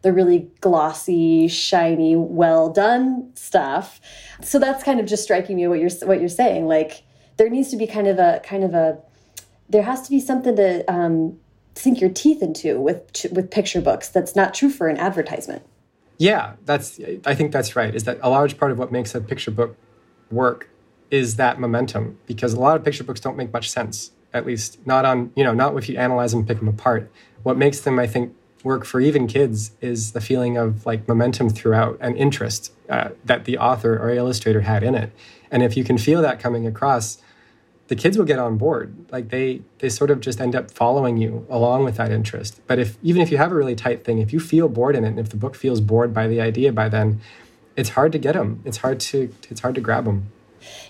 the 0.00 0.12
really 0.12 0.50
glossy, 0.62 1.48
shiny, 1.48 2.16
well 2.16 2.70
done 2.70 3.30
stuff. 3.34 4.00
So 4.42 4.58
that's 4.58 4.82
kind 4.82 5.00
of 5.00 5.06
just 5.06 5.22
striking 5.22 5.56
me 5.56 5.66
what 5.68 5.78
you're 5.78 5.90
what 6.06 6.20
you're 6.20 6.30
saying. 6.30 6.66
Like 6.66 7.02
there 7.36 7.50
needs 7.50 7.70
to 7.72 7.76
be 7.76 7.86
kind 7.86 8.06
of 8.06 8.18
a 8.18 8.40
kind 8.42 8.64
of 8.64 8.72
a 8.72 8.98
there 9.68 9.82
has 9.82 10.00
to 10.02 10.10
be 10.10 10.18
something 10.18 10.56
to 10.56 10.90
um, 10.90 11.38
sink 11.74 12.00
your 12.00 12.10
teeth 12.10 12.42
into 12.42 12.80
with 12.80 13.26
with 13.32 13.50
picture 13.50 13.82
books. 13.82 14.08
That's 14.08 14.34
not 14.34 14.54
true 14.54 14.70
for 14.70 14.88
an 14.88 14.96
advertisement. 14.96 15.62
Yeah, 16.18 16.54
that's. 16.64 17.00
I 17.24 17.34
think 17.34 17.52
that's 17.52 17.76
right. 17.76 17.94
Is 17.94 18.04
that 18.04 18.18
a 18.22 18.28
large 18.28 18.58
part 18.58 18.72
of 18.72 18.78
what 18.78 18.90
makes 18.90 19.14
a 19.14 19.20
picture 19.20 19.52
book 19.52 19.76
work 20.30 20.68
is 21.10 21.36
that 21.36 21.58
momentum 21.58 22.18
because 22.26 22.52
a 22.52 22.60
lot 22.60 22.76
of 22.76 22.84
picture 22.84 23.04
books 23.04 23.20
don't 23.20 23.36
make 23.36 23.52
much 23.52 23.70
sense. 23.70 24.10
At 24.34 24.44
least 24.44 24.84
not 24.86 25.04
on 25.04 25.32
you 25.36 25.44
know 25.44 25.54
not 25.54 25.76
if 25.76 25.88
you 25.88 25.96
analyze 25.96 26.32
them, 26.32 26.44
pick 26.44 26.58
them 26.58 26.68
apart. 26.68 27.10
What 27.44 27.56
makes 27.56 27.80
them, 27.80 27.98
I 27.98 28.06
think, 28.06 28.34
work 28.64 28.84
for 28.84 29.00
even 29.00 29.26
kids 29.28 29.72
is 29.80 30.12
the 30.12 30.20
feeling 30.20 30.56
of 30.56 30.84
like 30.84 31.06
momentum 31.06 31.50
throughout 31.50 31.96
and 32.00 32.16
interest 32.16 32.72
uh, 32.90 33.10
that 33.24 33.44
the 33.44 33.56
author 33.56 33.96
or 33.96 34.10
illustrator 34.10 34.62
had 34.62 34.82
in 34.82 34.94
it. 34.94 35.12
And 35.50 35.62
if 35.62 35.76
you 35.76 35.84
can 35.84 35.98
feel 35.98 36.20
that 36.22 36.40
coming 36.40 36.66
across, 36.66 37.18
the 37.88 37.96
kids 37.96 38.16
will 38.16 38.24
get 38.24 38.38
on 38.38 38.56
board. 38.56 38.94
Like 39.10 39.30
they 39.30 39.62
they 39.78 39.88
sort 39.88 40.10
of 40.10 40.20
just 40.20 40.40
end 40.40 40.54
up 40.54 40.70
following 40.70 41.16
you 41.16 41.46
along 41.50 41.84
with 41.84 41.96
that 41.96 42.12
interest. 42.12 42.60
But 42.66 42.78
if 42.78 42.96
even 43.02 43.20
if 43.20 43.30
you 43.30 43.38
have 43.38 43.50
a 43.50 43.54
really 43.54 43.74
tight 43.74 44.04
thing, 44.04 44.18
if 44.18 44.32
you 44.32 44.40
feel 44.40 44.68
bored 44.68 44.94
in 44.94 45.04
it, 45.04 45.08
and 45.08 45.18
if 45.18 45.30
the 45.30 45.36
book 45.36 45.56
feels 45.56 45.80
bored 45.80 46.14
by 46.14 46.28
the 46.28 46.40
idea 46.40 46.72
by 46.72 46.88
then, 46.88 47.20
it's 47.76 47.90
hard 47.90 48.12
to 48.12 48.18
get 48.18 48.34
them. 48.34 48.60
It's 48.64 48.78
hard 48.78 49.00
to 49.00 49.32
it's 49.50 49.60
hard 49.60 49.74
to 49.74 49.80
grab 49.80 50.04
them. 50.04 50.30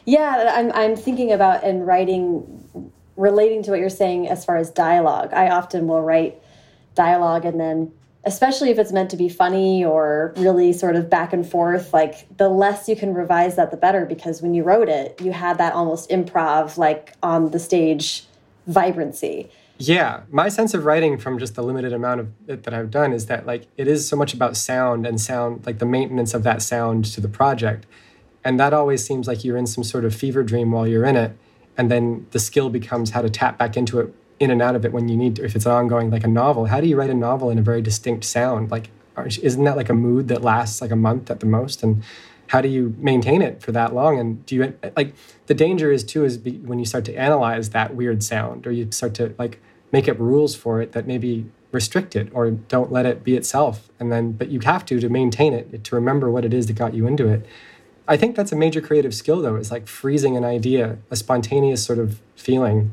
Yeah, 0.05 0.53
I'm 0.57 0.73
I'm 0.73 0.97
thinking 0.97 1.33
about 1.33 1.63
and 1.63 1.87
writing 1.87 2.91
relating 3.17 3.63
to 3.65 3.71
what 3.71 3.81
you're 3.81 3.91
saying 3.91 4.29
as 4.29 4.45
far 4.45 4.57
as 4.57 4.71
dialogue. 4.71 5.33
I 5.33 5.51
often 5.51 5.87
will 5.87 6.03
write 6.03 6.41
dialogue 6.95 7.45
and 7.45 7.61
then 7.61 7.93
especially 8.25 8.71
if 8.71 8.79
it's 8.79 8.93
meant 8.93 9.11
to 9.11 9.17
be 9.17 9.29
funny 9.29 9.85
or 9.85 10.33
really 10.37 10.73
sort 10.73 10.97
of 10.97 11.09
back 11.09 11.33
and 11.33 11.49
forth 11.49 11.93
like 11.93 12.27
the 12.37 12.49
less 12.49 12.89
you 12.89 12.97
can 12.97 13.15
revise 13.15 13.57
that 13.57 13.71
the 13.71 13.77
better 13.77 14.05
because 14.05 14.43
when 14.43 14.55
you 14.55 14.63
wrote 14.63 14.89
it 14.89 15.21
you 15.21 15.33
had 15.33 15.59
that 15.59 15.73
almost 15.73 16.11
improv 16.11 16.77
like 16.77 17.15
on 17.23 17.51
the 17.51 17.59
stage 17.59 18.25
vibrancy. 18.67 19.51
Yeah. 19.79 20.23
My 20.31 20.49
sense 20.49 20.75
of 20.75 20.85
writing 20.85 21.19
from 21.19 21.39
just 21.39 21.55
the 21.55 21.63
limited 21.63 21.93
amount 21.93 22.21
of 22.21 22.29
it 22.49 22.65
that 22.65 22.75
i've 22.75 22.91
done 22.91 23.13
is 23.13 23.27
that 23.27 23.47
like 23.47 23.67
it 23.77 23.89
is 23.89 24.07
so 24.07 24.17
much 24.17 24.35
about 24.35 24.57
sound 24.57 25.07
and 25.07 25.21
sound 25.21 25.65
like 25.65 25.79
the 25.79 25.87
maintenance 25.87 26.35
of 26.35 26.43
that 26.43 26.63
sound 26.63 27.05
to 27.07 27.21
the 27.21 27.29
project. 27.29 27.87
And 28.45 28.59
that 28.61 28.73
always 28.73 29.05
seems 29.05 29.27
like 29.27 29.45
you're 29.45 29.57
in 29.57 29.67
some 29.67 29.85
sort 29.85 30.05
of 30.05 30.15
fever 30.15 30.43
dream 30.43 30.73
while 30.73 30.87
you're 30.87 31.05
in 31.05 31.17
it 31.17 31.37
and 31.77 31.91
then 31.91 32.27
the 32.33 32.41
skill 32.41 32.71
becomes 32.71 33.11
how 33.11 33.23
to 33.23 33.31
tap 33.31 33.57
back 33.57 33.77
into 33.77 34.01
it 34.01 34.13
in 34.41 34.51
and 34.51 34.63
out 34.63 34.77
of 34.77 34.85
it 34.85 34.93
when 34.93 35.09
you 35.09 35.17
need 35.17 35.37
to, 35.37 35.45
if 35.45 35.57
it's 35.57 35.67
an 35.67 35.73
ongoing 35.73 36.11
like 36.11 36.25
a 36.25 36.29
novel. 36.29 36.67
How 36.67 36.81
do 36.81 36.87
you 36.87 36.97
write 36.97 37.11
a 37.11 37.15
novel 37.15 37.51
in 37.51 37.59
a 37.59 37.63
very 37.63 37.83
distinct 37.83 38.25
sound? 38.25 38.71
Like 38.71 38.91
isn't 39.27 39.65
that 39.65 39.77
like 39.77 39.89
a 39.89 39.95
mood 39.95 40.29
that 40.29 40.43
lasts 40.43 40.81
like 40.81 40.91
a 40.91 40.97
month 40.97 41.31
at 41.31 41.41
the 41.41 41.47
most? 41.47 41.83
And 41.83 42.03
how 42.49 42.61
do 42.61 42.69
you 42.69 42.95
maintain 42.99 43.43
it 43.43 43.63
for 43.63 43.73
that 43.73 43.95
long? 43.95 44.19
And 44.19 44.45
do 44.47 44.55
you 44.55 44.75
like 44.97 45.15
the 45.47 45.55
danger 45.55 45.91
is 45.93 46.05
too 46.05 46.25
is 46.25 46.39
be, 46.39 46.53
when 46.59 46.79
you 46.79 46.85
start 46.85 47.05
to 47.07 47.15
analyze 47.15 47.71
that 47.71 47.95
weird 47.95 48.23
sound 48.23 48.67
or 48.67 48.73
you 48.73 48.91
start 48.91 49.15
to 49.15 49.35
like 49.39 49.61
make 49.93 50.09
up 50.09 50.19
rules 50.19 50.55
for 50.55 50.81
it 50.81 50.93
that 50.93 51.07
maybe 51.07 51.47
restrict 51.73 52.17
it 52.17 52.31
or 52.33 52.51
don't 52.51 52.91
let 52.91 53.05
it 53.07 53.23
be 53.23 53.37
itself. 53.37 53.91
And 54.01 54.11
then 54.11 54.33
but 54.33 54.49
you 54.49 54.61
have 54.61 54.85
to 54.87 55.01
to 55.01 55.09
maintain 55.09 55.53
it 55.53 55.85
to 55.85 55.95
remember 55.95 56.31
what 56.31 56.45
it 56.45 56.55
is 56.55 56.67
that 56.67 56.75
got 56.75 56.95
you 56.95 57.07
into 57.07 57.29
it. 57.29 57.45
I 58.07 58.17
think 58.17 58.37
that's 58.37 58.53
a 58.53 58.57
major 58.57 58.81
creative 58.81 59.15
skill 59.15 59.43
though 59.43 59.57
is 59.57 59.71
like 59.71 59.87
freezing 59.87 60.37
an 60.37 60.45
idea 60.45 60.99
a 61.11 61.17
spontaneous 61.17 61.85
sort 61.85 61.99
of 61.99 62.21
feeling 62.37 62.93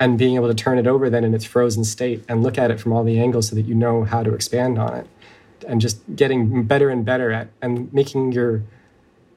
and 0.00 0.18
being 0.18 0.34
able 0.36 0.48
to 0.48 0.54
turn 0.54 0.78
it 0.78 0.86
over 0.86 1.08
then 1.08 1.24
in 1.24 1.34
its 1.34 1.44
frozen 1.44 1.84
state 1.84 2.24
and 2.28 2.42
look 2.42 2.58
at 2.58 2.70
it 2.70 2.80
from 2.80 2.92
all 2.92 3.04
the 3.04 3.18
angles 3.18 3.48
so 3.48 3.56
that 3.56 3.62
you 3.62 3.74
know 3.74 4.04
how 4.04 4.22
to 4.22 4.34
expand 4.34 4.78
on 4.78 4.94
it. 4.94 5.06
And 5.66 5.80
just 5.80 6.00
getting 6.14 6.64
better 6.64 6.90
and 6.90 7.04
better 7.04 7.30
at 7.30 7.48
and 7.62 7.92
making 7.92 8.32
your 8.32 8.62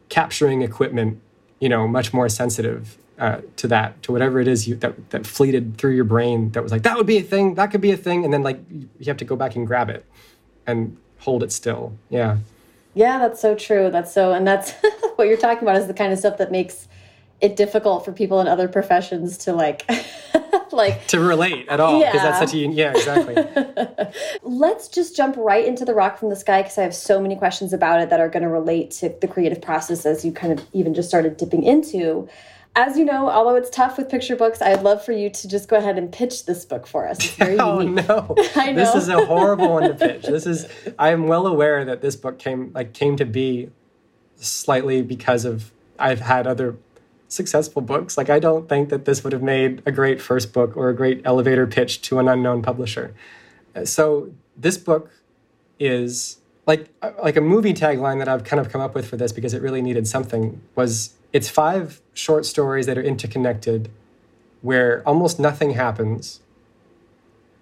capturing 0.10 0.62
equipment 0.62 1.22
you 1.60 1.70
know 1.70 1.88
much 1.88 2.14
more 2.14 2.30
sensitive 2.30 2.98
uh, 3.20 3.42
to 3.56 3.68
that 3.68 4.02
to 4.04 4.12
whatever 4.12 4.40
it 4.40 4.48
is 4.48 4.68
you 4.68 4.76
that, 4.76 5.10
that 5.10 5.26
fleeted 5.26 5.78
through 5.78 5.96
your 5.96 6.04
brain 6.04 6.52
that 6.52 6.62
was 6.62 6.72
like 6.72 6.84
that 6.84 6.98
would 6.98 7.08
be 7.08 7.18
a 7.18 7.24
thing 7.24 7.56
that 7.56 7.72
could 7.72 7.82
be 7.82 7.92
a 7.92 7.98
thing 7.98 8.24
and 8.24 8.34
then 8.34 8.44
like 8.44 8.60
you 8.70 9.06
have 9.08 9.18
to 9.18 9.26
go 9.26 9.36
back 9.36 9.56
and 9.56 9.66
grab 9.66 9.90
it 9.90 10.06
and 10.66 10.98
hold 11.20 11.44
it 11.44 11.52
still. 11.52 11.94
Yeah. 12.10 12.38
Yeah 12.94 13.20
that's 13.20 13.42
so 13.42 13.56
true. 13.56 13.90
That's 13.90 14.14
so 14.14 14.34
and 14.34 14.46
that's 14.46 14.72
what 15.16 15.28
you're 15.28 15.38
talking 15.38 15.64
about 15.64 15.78
is 15.78 15.88
the 15.88 15.94
kind 15.94 16.14
of 16.14 16.20
stuff 16.20 16.38
that 16.38 16.52
makes 16.52 16.88
it 17.40 17.56
difficult 17.56 18.04
for 18.04 18.12
people 18.12 18.40
in 18.40 18.48
other 18.48 18.68
professions 18.68 19.38
to 19.38 19.54
like 19.54 19.90
like 20.72 21.06
to 21.08 21.20
relate 21.20 21.68
at 21.70 21.80
all 21.80 22.00
because 22.00 22.16
yeah. 22.16 22.24
that's 22.24 22.40
such 22.40 22.54
a 22.54 22.58
yeah 22.58 22.92
exactly 22.92 23.36
let's 24.42 24.88
just 24.88 25.16
jump 25.16 25.36
right 25.38 25.66
into 25.66 25.86
the 25.86 25.94
rock 25.94 26.18
from 26.18 26.30
the 26.30 26.36
sky 26.36 26.62
because 26.62 26.78
i 26.78 26.82
have 26.84 26.96
so 26.96 27.22
many 27.22 27.36
questions 27.36 27.74
about 27.74 28.02
it 28.02 28.10
that 28.10 28.20
are 28.20 28.30
going 28.30 28.44
to 28.44 28.50
relate 28.50 28.92
to 28.92 29.16
the 29.22 29.28
creative 29.28 29.62
process 29.62 30.06
as 30.06 30.26
you 30.26 30.32
kind 30.32 30.58
of 30.58 30.66
even 30.74 30.94
just 30.94 31.08
started 31.08 31.38
dipping 31.38 31.64
into 31.64 32.28
as 32.78 32.96
you 32.96 33.06
know, 33.06 33.28
although 33.28 33.56
it's 33.56 33.72
tough 33.72 33.98
with 33.98 34.08
picture 34.08 34.36
books, 34.36 34.62
I'd 34.62 34.84
love 34.84 35.04
for 35.04 35.12
you 35.12 35.32
to 35.32 35.48
just 35.48 35.68
go 35.68 35.78
ahead 35.78 35.98
and 35.98 36.12
pitch 36.12 36.46
this 36.46 36.64
book 36.64 36.86
for 36.86 37.08
us. 37.08 37.36
oh 37.42 37.80
unique. 37.80 38.08
no, 38.08 38.36
I 38.56 38.72
know. 38.72 38.76
This 38.76 38.94
is 38.94 39.10
a 39.10 39.26
horrible 39.26 39.74
one 39.74 39.84
to 39.84 39.96
pitch. 39.96 40.28
This 40.28 40.46
is 40.46 40.68
I 41.00 41.10
am 41.10 41.26
well 41.26 41.48
aware 41.48 41.84
that 41.86 42.02
this 42.02 42.16
book 42.16 42.38
came 42.38 42.72
like 42.74 42.94
came 42.94 43.18
to 43.18 43.26
be 43.26 43.72
slightly 44.36 45.02
because 45.02 45.44
of 45.44 45.72
I've 45.98 46.20
had 46.20 46.46
other 46.46 46.78
successful 47.28 47.82
books. 47.82 48.18
Like 48.18 48.30
I 48.30 48.40
don't 48.40 48.70
think 48.70 48.90
that 48.90 49.06
this 49.06 49.24
would 49.24 49.34
have 49.34 49.44
made 49.44 49.82
a 49.86 49.92
great 49.92 50.22
first 50.22 50.54
book 50.54 50.76
or 50.78 50.90
a 50.90 50.96
great 50.96 51.22
elevator 51.26 51.68
pitch 51.68 52.02
to 52.04 52.20
an 52.20 52.28
unknown 52.28 52.62
publisher. 52.62 53.14
Uh, 53.76 53.86
so 53.86 54.32
this 54.56 54.78
book 54.78 55.12
is 55.80 56.38
like 56.66 56.90
uh, 57.02 57.12
like 57.22 57.36
a 57.36 57.42
movie 57.42 57.74
tagline 57.74 58.20
that 58.20 58.28
I've 58.28 58.44
kind 58.44 58.60
of 58.60 58.70
come 58.70 58.82
up 58.82 58.96
with 58.96 59.08
for 59.08 59.18
this 59.18 59.32
because 59.32 59.54
it 59.54 59.62
really 59.62 59.82
needed 59.82 60.08
something 60.08 60.62
was 60.76 61.16
it's 61.34 61.50
five 61.50 62.02
short 62.14 62.46
stories 62.46 62.86
that 62.86 62.98
are 62.98 63.04
interconnected 63.04 63.90
where 64.62 65.04
almost 65.08 65.40
nothing 65.40 65.72
happens 65.72 66.40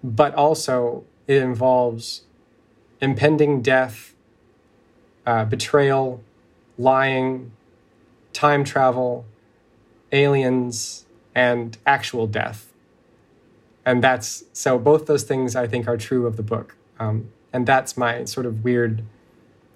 but 0.02 0.34
also 0.34 1.04
it 1.26 1.42
involves 1.42 2.22
impending 3.00 3.60
death, 3.60 4.14
uh, 5.26 5.44
betrayal, 5.44 6.22
lying, 6.78 7.52
time 8.32 8.64
travel, 8.64 9.24
aliens 10.12 11.06
and 11.34 11.76
actual 11.86 12.26
death. 12.26 12.72
And 13.84 14.02
that's 14.02 14.44
so 14.52 14.78
both 14.78 15.06
those 15.06 15.22
things 15.22 15.54
I 15.54 15.66
think 15.66 15.86
are 15.86 15.96
true 15.96 16.26
of 16.26 16.36
the 16.36 16.42
book. 16.42 16.76
Um, 16.98 17.30
and 17.52 17.66
that's 17.66 17.96
my 17.96 18.24
sort 18.24 18.46
of 18.46 18.64
weird, 18.64 19.02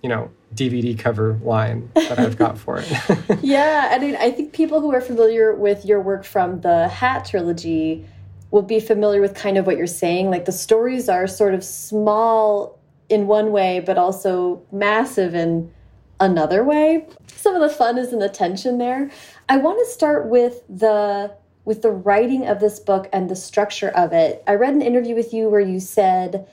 you 0.02 0.08
know, 0.08 0.30
DVD 0.54 0.98
cover 0.98 1.38
line 1.42 1.90
that 1.94 2.18
I've 2.18 2.36
got 2.36 2.58
for 2.58 2.82
it. 2.84 2.90
yeah, 3.42 3.90
I 3.92 3.98
mean, 3.98 4.16
I 4.16 4.30
think 4.30 4.52
people 4.52 4.80
who 4.80 4.92
are 4.92 5.00
familiar 5.00 5.54
with 5.54 5.84
your 5.84 6.00
work 6.00 6.24
from 6.24 6.60
the 6.60 6.88
Hat 6.88 7.24
trilogy 7.24 8.04
will 8.50 8.62
be 8.62 8.80
familiar 8.80 9.20
with 9.20 9.34
kind 9.34 9.56
of 9.56 9.66
what 9.66 9.76
you're 9.76 9.86
saying. 9.86 10.30
Like 10.30 10.44
the 10.44 10.52
stories 10.52 11.08
are 11.08 11.26
sort 11.26 11.54
of 11.54 11.62
small 11.62 12.78
in 13.08 13.26
one 13.26 13.52
way, 13.52 13.80
but 13.80 13.96
also 13.96 14.62
massive 14.72 15.34
in 15.34 15.72
another 16.18 16.64
way. 16.64 17.06
Some 17.28 17.54
of 17.54 17.60
the 17.60 17.74
fun 17.74 17.96
is 17.96 18.12
in 18.12 18.18
the 18.18 18.28
tension 18.28 18.78
there. 18.78 19.10
I 19.50 19.56
want 19.56 19.80
to 19.80 19.92
start 19.92 20.28
with 20.28 20.62
the 20.68 21.34
with 21.64 21.82
the 21.82 21.90
writing 21.90 22.46
of 22.46 22.60
this 22.60 22.78
book 22.78 23.08
and 23.12 23.28
the 23.28 23.34
structure 23.34 23.88
of 23.88 24.12
it. 24.12 24.44
I 24.46 24.54
read 24.54 24.74
an 24.74 24.80
interview 24.80 25.16
with 25.16 25.34
you 25.34 25.48
where 25.50 25.60
you 25.60 25.80
said, 25.80 26.48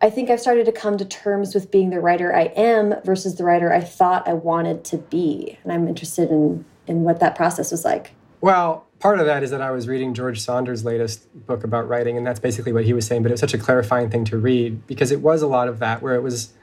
I 0.00 0.08
think 0.08 0.30
I've 0.30 0.40
started 0.40 0.64
to 0.64 0.72
come 0.72 0.96
to 0.96 1.04
terms 1.04 1.54
with 1.54 1.70
being 1.70 1.90
the 1.90 2.00
writer 2.00 2.34
I 2.34 2.44
am 2.56 2.94
versus 3.04 3.36
the 3.36 3.44
writer 3.44 3.70
I 3.70 3.82
thought 3.82 4.26
I 4.26 4.32
wanted 4.32 4.84
to 4.84 4.96
be. 4.96 5.58
And 5.62 5.70
I'm 5.70 5.86
interested 5.86 6.30
in 6.30 6.64
in 6.86 7.02
what 7.02 7.20
that 7.20 7.36
process 7.36 7.70
was 7.72 7.84
like. 7.84 8.12
Well, 8.40 8.86
part 9.00 9.20
of 9.20 9.26
that 9.26 9.42
is 9.42 9.50
that 9.50 9.60
I 9.60 9.70
was 9.70 9.86
reading 9.86 10.14
George 10.14 10.40
Saunders' 10.40 10.82
latest 10.82 11.28
book 11.46 11.62
about 11.62 11.86
writing, 11.90 12.16
and 12.16 12.26
that's 12.26 12.40
basically 12.40 12.72
what 12.72 12.86
he 12.86 12.94
was 12.94 13.06
saying. 13.06 13.22
But 13.22 13.32
it 13.32 13.34
was 13.34 13.40
such 13.40 13.52
a 13.52 13.58
clarifying 13.58 14.08
thing 14.08 14.24
to 14.24 14.38
read 14.38 14.86
because 14.86 15.10
it 15.12 15.20
was 15.20 15.42
a 15.42 15.46
lot 15.46 15.68
of 15.68 15.78
that, 15.80 16.00
where 16.00 16.14
it 16.14 16.22
was 16.22 16.54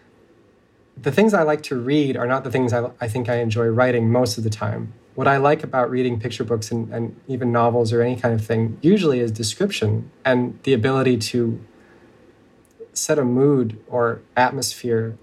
the 0.99 1.11
things 1.11 1.35
I 1.35 1.43
like 1.43 1.61
to 1.63 1.75
read 1.79 2.17
are 2.17 2.25
not 2.25 2.43
the 2.43 2.49
things 2.49 2.73
I, 2.73 2.89
I 2.99 3.07
think 3.07 3.29
I 3.29 3.35
enjoy 3.35 3.67
writing 3.67 4.11
most 4.11 4.39
of 4.39 4.43
the 4.43 4.49
time 4.49 4.93
what 5.17 5.27
I 5.27 5.37
like 5.37 5.63
about 5.63 5.89
reading 5.89 6.19
picture 6.19 6.43
books 6.43 6.69
and, 6.69 6.93
and 6.93 7.19
even 7.27 7.51
novels 7.51 7.91
or 7.91 8.03
any 8.03 8.15
kind 8.15 8.35
of 8.35 8.45
thing 8.45 8.77
usually 8.81 9.19
is 9.19 9.31
description 9.31 10.11
and 10.23 10.59
the 10.61 10.73
ability 10.73 11.17
to 11.17 11.59
set 12.93 13.17
a 13.17 13.25
mood 13.25 13.83
or 13.87 14.21
atmosphere 14.35 15.17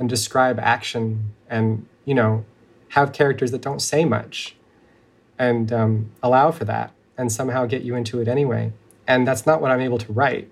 and 0.00 0.08
describe 0.08 0.58
action 0.58 1.32
and, 1.48 1.86
you 2.04 2.12
know, 2.12 2.44
have 2.88 3.12
characters 3.12 3.52
that 3.52 3.60
don't 3.60 3.78
say 3.78 4.04
much 4.04 4.56
and 5.38 5.72
um, 5.72 6.10
allow 6.24 6.50
for 6.50 6.64
that 6.64 6.92
and 7.16 7.30
somehow 7.30 7.66
get 7.66 7.82
you 7.82 7.94
into 7.94 8.20
it 8.20 8.26
anyway. 8.26 8.72
And 9.06 9.28
that's 9.28 9.46
not 9.46 9.60
what 9.60 9.70
I'm 9.70 9.80
able 9.80 9.98
to 9.98 10.12
write. 10.12 10.50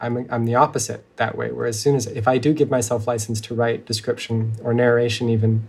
I'm, 0.00 0.26
I'm 0.30 0.46
the 0.46 0.54
opposite 0.54 1.04
that 1.16 1.36
way, 1.36 1.52
where 1.52 1.66
as 1.66 1.78
soon 1.78 1.94
as 1.94 2.06
if 2.06 2.26
I 2.26 2.38
do 2.38 2.54
give 2.54 2.70
myself 2.70 3.06
license 3.06 3.42
to 3.42 3.54
write 3.54 3.84
description 3.84 4.54
or 4.62 4.72
narration, 4.72 5.28
even, 5.28 5.68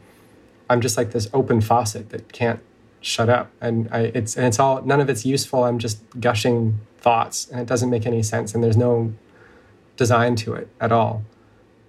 I'm 0.70 0.82
just 0.82 0.98
like 0.98 1.12
this 1.12 1.30
open 1.34 1.62
faucet 1.62 2.10
that 2.10 2.32
can't 2.34 2.60
shut 3.02 3.30
up. 3.30 3.52
And 3.62 3.88
I, 3.92 4.12
it's 4.14 4.36
and 4.36 4.46
it's 4.46 4.60
all 4.60 4.82
none 4.82 5.00
of 5.00 5.10
it's 5.10 5.26
useful. 5.26 5.64
I'm 5.64 5.80
just 5.80 6.02
gushing 6.20 6.80
thoughts, 6.98 7.48
and 7.50 7.60
it 7.60 7.68
doesn't 7.68 7.90
make 7.90 8.06
any 8.06 8.24
sense. 8.24 8.54
And 8.54 8.64
there's 8.64 8.78
no 8.78 9.14
design 9.96 10.36
to 10.38 10.54
it 10.54 10.68
at 10.80 10.92
all. 10.92 11.24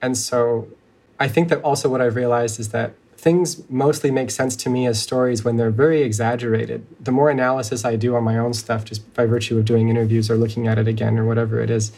And 0.00 0.16
so, 0.16 0.68
I 1.18 1.28
think 1.28 1.49
that 1.49 1.62
also 1.62 1.88
what 1.88 2.00
I've 2.00 2.16
realized 2.16 2.61
is 2.61 2.70
that 2.70 2.94
things 3.16 3.68
mostly 3.68 4.12
make 4.12 4.30
sense 4.30 4.54
to 4.54 4.70
me 4.70 4.87
as 4.87 5.02
stories 5.02 5.44
when 5.44 5.56
they're 5.56 5.73
very 5.73 6.02
exaggerated. 6.02 6.87
The 7.00 7.11
more 7.11 7.30
analysis 7.30 7.85
I 7.85 7.97
do 7.97 8.14
on 8.14 8.23
my 8.23 8.38
own 8.38 8.54
stuff, 8.54 8.85
just 8.85 9.12
by 9.14 9.26
virtue 9.26 9.58
of 9.58 9.64
doing 9.64 9.88
interviews 9.88 10.30
or 10.30 10.37
looking 10.37 10.68
at 10.68 10.78
it 10.78 10.87
again 10.87 11.18
or 11.18 11.25
whatever 11.25 11.61
it 11.61 11.68
is, 11.68 11.90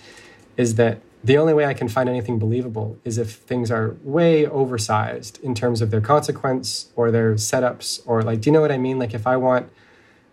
is 0.56 0.76
that 0.76 1.00
the 1.23 1.37
only 1.37 1.53
way 1.53 1.67
I 1.67 1.75
can 1.75 1.89
find 1.89 2.09
anything 2.09 2.39
believable 2.39 2.99
is 3.05 3.19
if 3.19 3.35
things 3.35 3.71
are 3.71 3.97
way 4.03 4.47
oversized 4.47 5.39
in 5.43 5.55
terms 5.55 5.83
of 5.83 5.91
their 5.91 6.00
consequence 6.00 6.91
or 6.97 7.11
their 7.11 7.35
setups, 7.35 8.00
or 8.07 8.23
like, 8.23 8.41
do 8.41 8.49
you 8.49 8.53
know 8.53 8.61
what 8.61 8.73
I 8.73 8.79
mean? 8.79 8.99
Like, 8.99 9.12
if 9.12 9.27
I 9.27 9.37
want 9.37 9.71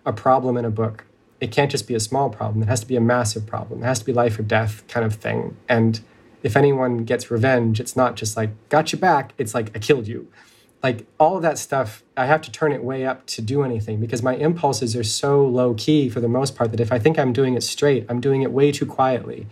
a 0.06 0.13
problem 0.13 0.56
in 0.56 0.63
a 0.63 0.70
book, 0.70 1.06
it 1.41 1.51
can't 1.51 1.70
just 1.70 1.88
be 1.88 1.94
a 1.94 2.00
small 2.00 2.29
problem, 2.29 2.63
it 2.63 2.67
has 2.67 2.79
to 2.79 2.88
be 2.88 2.96
a 2.96 3.01
massive 3.01 3.46
problem. 3.46 3.84
It 3.84 3.86
has 3.86 4.00
to 4.00 4.06
be 4.06 4.13
life 4.13 4.39
or 4.39 4.44
death 4.44 4.84
kind 4.88 5.06
of 5.06 5.15
thing. 5.15 5.58
And 5.67 6.00
if 6.41 6.56
anyone 6.56 7.03
gets 7.03 7.29
revenge, 7.29 7.79
it's 7.79 7.96
not 7.96 8.15
just 8.15 8.38
like, 8.38 8.51
got 8.70 8.94
you 8.94 8.98
back, 8.98 9.34
it's 9.38 9.53
like, 9.53 9.75
I 9.75 9.79
killed 9.79 10.08
you 10.08 10.27
like 10.84 11.06
all 11.20 11.36
of 11.36 11.41
that 11.41 11.58
stuff 11.58 12.03
i 12.15 12.25
have 12.25 12.41
to 12.41 12.51
turn 12.51 12.72
it 12.72 12.84
way 12.84 13.06
up 13.06 13.25
to 13.25 13.41
do 13.41 13.63
anything 13.63 14.00
because 14.00 14.22
my 14.22 14.36
impulses 14.36 14.96
are 14.96 15.03
so 15.03 15.46
low 15.46 15.74
key 15.74 16.10
for 16.10 16.20
the 16.20 16.27
most 16.27 16.56
part 16.56 16.72
that 16.72 16.79
if 16.79 16.91
i 16.91 17.00
think 17.00 17.17
i'm 17.17 17.34
doing 17.34 17.56
it 17.56 17.62
straight 17.62 18.06
i'm 18.10 18.22
doing 18.22 18.41
it 18.41 18.51
way 18.51 18.72
too 18.72 18.86
quietly 18.86 19.48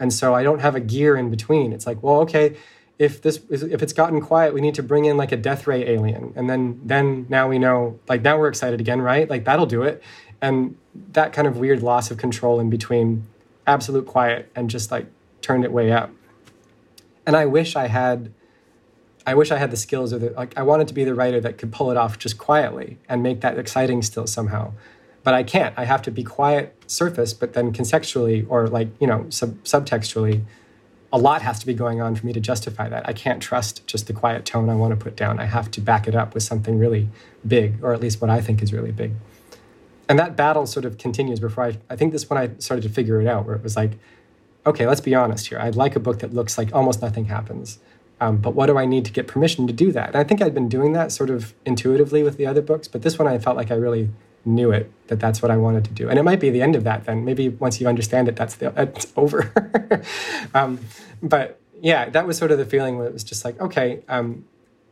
and 0.00 0.12
so 0.12 0.34
i 0.34 0.42
don't 0.42 0.60
have 0.60 0.74
a 0.74 0.80
gear 0.80 1.16
in 1.16 1.30
between. 1.30 1.72
It's 1.72 1.86
like 1.86 2.02
well 2.02 2.20
okay 2.20 2.56
if 2.98 3.20
this 3.22 3.40
if 3.50 3.82
it's 3.82 3.92
gotten 3.92 4.20
quiet 4.20 4.54
we 4.54 4.60
need 4.60 4.74
to 4.74 4.82
bring 4.82 5.04
in 5.04 5.16
like 5.16 5.32
a 5.32 5.36
death 5.36 5.66
ray 5.66 5.88
alien. 5.88 6.32
And 6.36 6.48
then 6.48 6.80
then 6.84 7.26
now 7.28 7.48
we 7.48 7.58
know 7.58 7.98
like 8.08 8.22
now 8.22 8.38
we're 8.38 8.48
excited 8.48 8.80
again 8.80 9.00
right? 9.00 9.28
Like 9.28 9.44
that'll 9.44 9.66
do 9.66 9.82
it. 9.82 10.02
And 10.40 10.76
that 11.12 11.32
kind 11.32 11.48
of 11.48 11.56
weird 11.56 11.82
loss 11.82 12.10
of 12.10 12.18
control 12.18 12.60
in 12.60 12.70
between 12.70 13.26
absolute 13.66 14.06
quiet 14.06 14.50
and 14.54 14.70
just 14.70 14.90
like 14.90 15.06
turned 15.40 15.64
it 15.64 15.72
way 15.72 15.90
up. 15.90 16.10
And 17.26 17.36
i 17.36 17.46
wish 17.46 17.74
i 17.76 17.86
had 17.86 18.32
I 19.26 19.34
wish 19.34 19.50
I 19.50 19.56
had 19.56 19.70
the 19.70 19.76
skills 19.76 20.12
or 20.12 20.18
the 20.18 20.30
like 20.30 20.56
I 20.56 20.62
wanted 20.62 20.88
to 20.88 20.94
be 20.94 21.04
the 21.04 21.14
writer 21.14 21.40
that 21.40 21.58
could 21.58 21.72
pull 21.72 21.90
it 21.90 21.96
off 21.96 22.18
just 22.18 22.38
quietly 22.38 22.98
and 23.08 23.22
make 23.22 23.40
that 23.40 23.58
exciting 23.58 24.02
still 24.02 24.26
somehow. 24.26 24.72
But 25.24 25.34
I 25.34 25.42
can't. 25.42 25.74
I 25.76 25.84
have 25.84 26.02
to 26.02 26.10
be 26.10 26.22
quiet 26.22 26.76
surface, 26.86 27.32
but 27.32 27.54
then 27.54 27.72
contextually 27.72 28.46
or 28.48 28.68
like, 28.68 28.88
you 29.00 29.06
know, 29.06 29.26
sub- 29.30 29.62
subtextually, 29.64 30.42
a 31.12 31.18
lot 31.18 31.42
has 31.42 31.58
to 31.60 31.66
be 31.66 31.74
going 31.74 32.00
on 32.00 32.14
for 32.14 32.26
me 32.26 32.32
to 32.32 32.40
justify 32.40 32.88
that. 32.88 33.08
I 33.08 33.12
can't 33.12 33.42
trust 33.42 33.86
just 33.86 34.06
the 34.06 34.12
quiet 34.12 34.44
tone 34.44 34.68
I 34.68 34.74
want 34.74 34.98
to 34.98 35.02
put 35.02 35.16
down. 35.16 35.40
I 35.40 35.46
have 35.46 35.70
to 35.72 35.80
back 35.80 36.06
it 36.06 36.14
up 36.14 36.34
with 36.34 36.42
something 36.42 36.78
really 36.78 37.08
big, 37.46 37.82
or 37.82 37.92
at 37.94 38.00
least 38.00 38.20
what 38.20 38.30
I 38.30 38.40
think 38.40 38.62
is 38.62 38.72
really 38.72 38.92
big. 38.92 39.12
And 40.08 40.18
that 40.18 40.36
battle 40.36 40.66
sort 40.66 40.84
of 40.84 40.98
continues 40.98 41.40
before 41.40 41.64
I 41.64 41.78
I 41.88 41.96
think 41.96 42.12
this 42.12 42.28
when 42.28 42.38
I 42.38 42.50
started 42.58 42.82
to 42.82 42.88
figure 42.88 43.20
it 43.20 43.26
out, 43.26 43.46
where 43.46 43.56
it 43.56 43.62
was 43.62 43.76
like, 43.76 43.92
okay, 44.66 44.86
let's 44.86 45.00
be 45.00 45.14
honest 45.14 45.48
here. 45.48 45.58
I'd 45.58 45.76
like 45.76 45.96
a 45.96 46.00
book 46.00 46.18
that 46.18 46.34
looks 46.34 46.58
like 46.58 46.74
almost 46.74 47.00
nothing 47.00 47.26
happens 47.26 47.78
um, 48.20 48.38
but 48.38 48.54
what 48.54 48.66
do 48.66 48.78
I 48.78 48.86
need 48.86 49.04
to 49.06 49.12
get 49.12 49.26
permission 49.26 49.66
to 49.66 49.72
do 49.72 49.92
that? 49.92 50.08
And 50.08 50.16
I 50.16 50.24
think 50.24 50.40
I'd 50.40 50.54
been 50.54 50.68
doing 50.68 50.92
that 50.92 51.12
sort 51.12 51.30
of 51.30 51.54
intuitively 51.64 52.22
with 52.22 52.36
the 52.36 52.46
other 52.46 52.62
books, 52.62 52.88
but 52.88 53.02
this 53.02 53.18
one 53.18 53.28
I 53.28 53.38
felt 53.38 53.56
like 53.56 53.70
I 53.70 53.74
really 53.74 54.10
knew 54.44 54.70
it 54.70 54.90
that 55.08 55.20
that's 55.20 55.42
what 55.42 55.50
I 55.50 55.56
wanted 55.56 55.84
to 55.84 55.90
do. 55.92 56.08
And 56.08 56.18
it 56.18 56.22
might 56.22 56.40
be 56.40 56.50
the 56.50 56.62
end 56.62 56.76
of 56.76 56.84
that 56.84 57.04
then. 57.04 57.24
Maybe 57.24 57.48
once 57.48 57.80
you 57.80 57.88
understand 57.88 58.28
it, 58.28 58.36
that's 58.36 58.56
the 58.56 58.70
that's 58.74 59.12
over. 59.16 60.02
um, 60.54 60.80
but 61.22 61.60
yeah, 61.80 62.08
that 62.10 62.26
was 62.26 62.38
sort 62.38 62.50
of 62.50 62.58
the 62.58 62.64
feeling 62.64 62.98
where 62.98 63.06
it 63.06 63.12
was 63.12 63.24
just 63.24 63.44
like 63.44 63.60
okay, 63.60 64.02
um, 64.08 64.44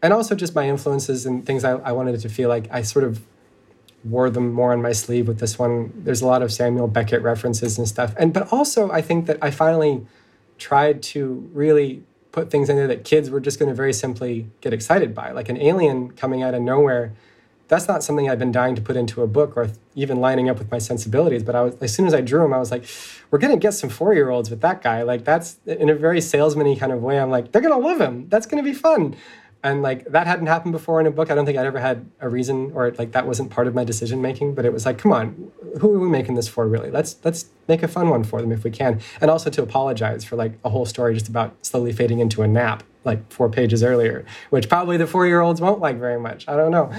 and 0.03 0.13
also 0.13 0.35
just 0.35 0.55
my 0.55 0.69
influences 0.69 1.27
and 1.27 1.47
things 1.47 1.65
I, 1.65 1.73
I 1.73 1.93
wanted 1.93 2.21
to 2.21 2.29
feel 2.29 2.49
like 2.49 2.69
I 2.71 2.83
sort 2.83 3.05
of 3.05 3.23
wore 4.05 4.31
them 4.31 4.53
more 4.53 4.73
on 4.73 4.83
my 4.83 4.93
sleeve 4.93 5.29
with 5.29 5.39
this 5.39 5.59
one. 5.59 5.93
There's 5.97 6.23
a 6.23 6.27
lot 6.27 6.43
of 6.43 6.53
Samuel 6.53 6.89
Beckett 6.89 7.23
references 7.23 7.79
and 7.79 7.89
stuff, 7.89 8.15
and 8.19 8.33
but 8.33 8.53
also 8.53 8.91
I 8.91 9.01
think 9.03 9.27
that 9.27 9.39
I 9.41 9.51
finally 9.51 10.07
tried 10.59 11.03
to 11.03 11.51
really 11.53 12.05
put 12.31 12.51
things 12.51 12.69
in 12.69 12.77
there 12.77 12.87
that 12.89 13.05
kids 13.05 13.31
were 13.31 13.41
just 13.41 13.59
going 13.59 13.69
to 13.69 13.75
very 13.75 13.93
simply 13.93 14.47
get 14.61 14.73
excited 14.73 15.15
by. 15.15 15.31
Like 15.33 15.49
an 15.49 15.59
alien 15.59 16.13
coming 16.13 16.43
out 16.43 16.55
of 16.55 16.63
nowhere, 16.63 17.13
that's 17.73 17.89
not 17.89 18.03
something 18.03 18.29
I've 18.29 18.39
been 18.39 18.53
dying 18.53 18.75
to 18.75 18.83
put 18.83 18.97
into 18.97 19.23
a 19.23 19.27
book 19.27 19.57
or 19.57 19.71
even 19.95 20.19
lining 20.21 20.51
up 20.51 20.59
with 20.59 20.71
my 20.71 20.77
sensibilities. 20.77 21.43
But 21.43 21.55
I 21.55 21.63
was, 21.63 21.75
as 21.81 21.95
soon 21.95 22.07
as 22.07 22.13
I 22.13 22.21
drew 22.21 22.45
him, 22.45 22.53
I 22.53 22.59
was 22.59 22.71
like, 22.71 22.85
we're 23.31 23.39
going 23.39 23.55
to 23.55 23.59
get 23.59 23.73
some 23.73 23.89
four 23.89 24.13
year 24.13 24.29
olds 24.29 24.51
with 24.51 24.61
that 24.61 24.83
guy. 24.83 25.03
Like 25.03 25.25
that's 25.25 25.57
in 25.65 25.89
a 25.89 25.95
very 25.95 26.21
salesman 26.21 26.77
kind 26.77 26.93
of 26.93 27.03
way. 27.03 27.19
I'm 27.19 27.31
like, 27.31 27.51
they're 27.51 27.63
going 27.63 27.73
to 27.73 27.89
love 27.89 27.99
him. 27.99 28.29
That's 28.29 28.45
going 28.45 28.63
to 28.63 28.71
be 28.71 28.75
fun 28.75 29.17
and 29.65 29.81
like 29.81 30.05
that 30.07 30.27
hadn't 30.27 30.49
happened 30.49 30.73
before 30.73 31.01
in 31.01 31.07
a 31.07 31.11
book 31.11 31.31
i 31.31 31.35
don't 31.35 31.47
think 31.47 31.57
i'd 31.57 31.67
ever 31.67 31.79
had 31.79 32.05
a 32.21 32.29
reason 32.29 32.73
or 32.75 32.91
like 32.99 33.13
that 33.13 33.27
wasn't 33.27 33.49
part 33.49 33.67
of 33.67 33.75
my 33.77 33.85
decision 33.85 34.21
making 34.21 34.55
but 34.55 34.65
it 34.65 34.73
was 34.73 34.85
like 34.85 34.99
come 34.99 35.13
on 35.13 35.53
who 35.81 35.95
are 35.95 35.99
we 35.99 36.09
making 36.09 36.35
this 36.35 36.49
for 36.49 36.67
really 36.67 36.91
let's 36.91 37.17
let's 37.23 37.47
make 37.69 37.83
a 37.83 37.87
fun 37.89 38.09
one 38.09 38.25
for 38.25 38.41
them 38.41 38.51
if 38.51 38.65
we 38.65 38.71
can 38.71 39.01
and 39.21 39.31
also 39.31 39.51
to 39.51 39.63
apologize 39.63 40.25
for 40.25 40.35
like 40.35 40.59
a 40.65 40.69
whole 40.69 40.85
story 40.85 41.15
just 41.15 41.29
about 41.29 41.55
slowly 41.65 41.93
fading 41.93 42.19
into 42.19 42.43
a 42.43 42.49
nap 42.49 42.83
like 43.05 43.33
four 43.33 43.49
pages 43.49 43.85
earlier 43.85 44.25
which 44.51 44.69
probably 44.69 44.97
the 44.97 45.07
four 45.07 45.29
year 45.29 45.41
olds 45.41 45.61
won't 45.61 45.81
like 45.81 45.97
very 45.97 46.19
much 46.19 46.49
i 46.49 46.57
don't 46.57 46.73
know 46.73 46.93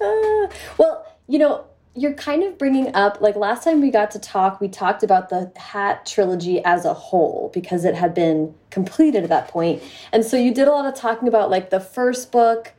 uh, 0.00 0.48
well 0.78 1.06
you 1.26 1.38
know 1.38 1.64
you're 1.96 2.14
kind 2.14 2.42
of 2.42 2.58
bringing 2.58 2.92
up 2.94 3.20
like 3.20 3.36
last 3.36 3.62
time 3.62 3.80
we 3.80 3.90
got 3.90 4.10
to 4.10 4.18
talk 4.18 4.60
we 4.60 4.68
talked 4.68 5.02
about 5.02 5.28
the 5.28 5.52
hat 5.56 6.04
trilogy 6.04 6.62
as 6.64 6.84
a 6.84 6.92
whole 6.92 7.50
because 7.54 7.84
it 7.84 7.94
had 7.94 8.12
been 8.12 8.54
completed 8.70 9.22
at 9.22 9.28
that 9.28 9.48
point. 9.48 9.80
And 10.12 10.24
so 10.24 10.36
you 10.36 10.52
did 10.52 10.66
a 10.66 10.72
lot 10.72 10.86
of 10.86 10.94
talking 10.94 11.28
about 11.28 11.50
like 11.50 11.70
the 11.70 11.80
first 11.80 12.32
book 12.32 12.72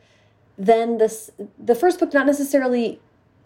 then 0.58 0.98
this 0.98 1.30
the 1.58 1.74
first 1.74 1.98
book 1.98 2.12
not 2.14 2.26
necessarily 2.26 3.00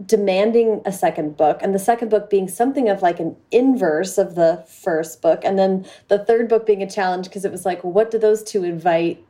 demanding 0.04 0.80
a 0.86 0.92
second 0.92 1.36
book 1.36 1.58
and 1.60 1.74
the 1.74 1.78
second 1.78 2.08
book 2.08 2.30
being 2.30 2.48
something 2.48 2.88
of 2.88 3.02
like 3.02 3.20
an 3.20 3.36
inverse 3.50 4.16
of 4.16 4.34
the 4.34 4.64
first 4.66 5.20
book 5.20 5.40
and 5.44 5.58
then 5.58 5.84
the 6.08 6.18
third 6.24 6.48
book 6.48 6.64
being 6.64 6.82
a 6.82 6.90
challenge 6.90 7.26
because 7.26 7.44
it 7.44 7.52
was 7.52 7.66
like 7.66 7.82
what 7.84 8.10
do 8.10 8.18
those 8.18 8.42
two 8.42 8.64
invite 8.64 9.22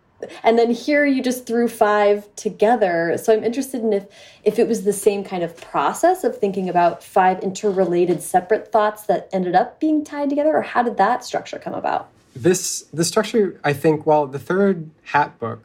and 0.43 0.59
then 0.59 0.71
here 0.71 1.05
you 1.07 1.23
just 1.23 1.47
threw 1.47 1.69
five 1.69 2.35
together. 2.37 3.17
So 3.17 3.33
i'm 3.33 3.45
interested 3.45 3.83
in 3.83 3.93
if 3.93 4.07
if 4.45 4.59
it 4.59 4.69
was 4.69 4.85
the 4.85 4.93
same 4.93 5.25
kind 5.25 5.43
of 5.43 5.57
process 5.57 6.25
of 6.25 6.39
thinking 6.39 6.69
about 6.69 7.03
five 7.03 7.41
interrelated 7.41 8.23
separate 8.23 8.73
thoughts 8.73 9.03
that 9.05 9.29
ended 9.33 9.55
up 9.55 9.81
being 9.81 10.05
tied 10.05 10.29
together 10.29 10.57
or 10.57 10.63
how 10.63 10.83
did 10.83 10.97
that 10.97 11.25
structure 11.25 11.59
come 11.59 11.75
about? 11.75 12.09
This 12.35 12.83
the 12.93 13.05
structure 13.05 13.61
i 13.65 13.73
think 13.73 14.07
well 14.07 14.27
the 14.27 14.39
third 14.39 14.91
hat 15.05 15.39
book 15.39 15.65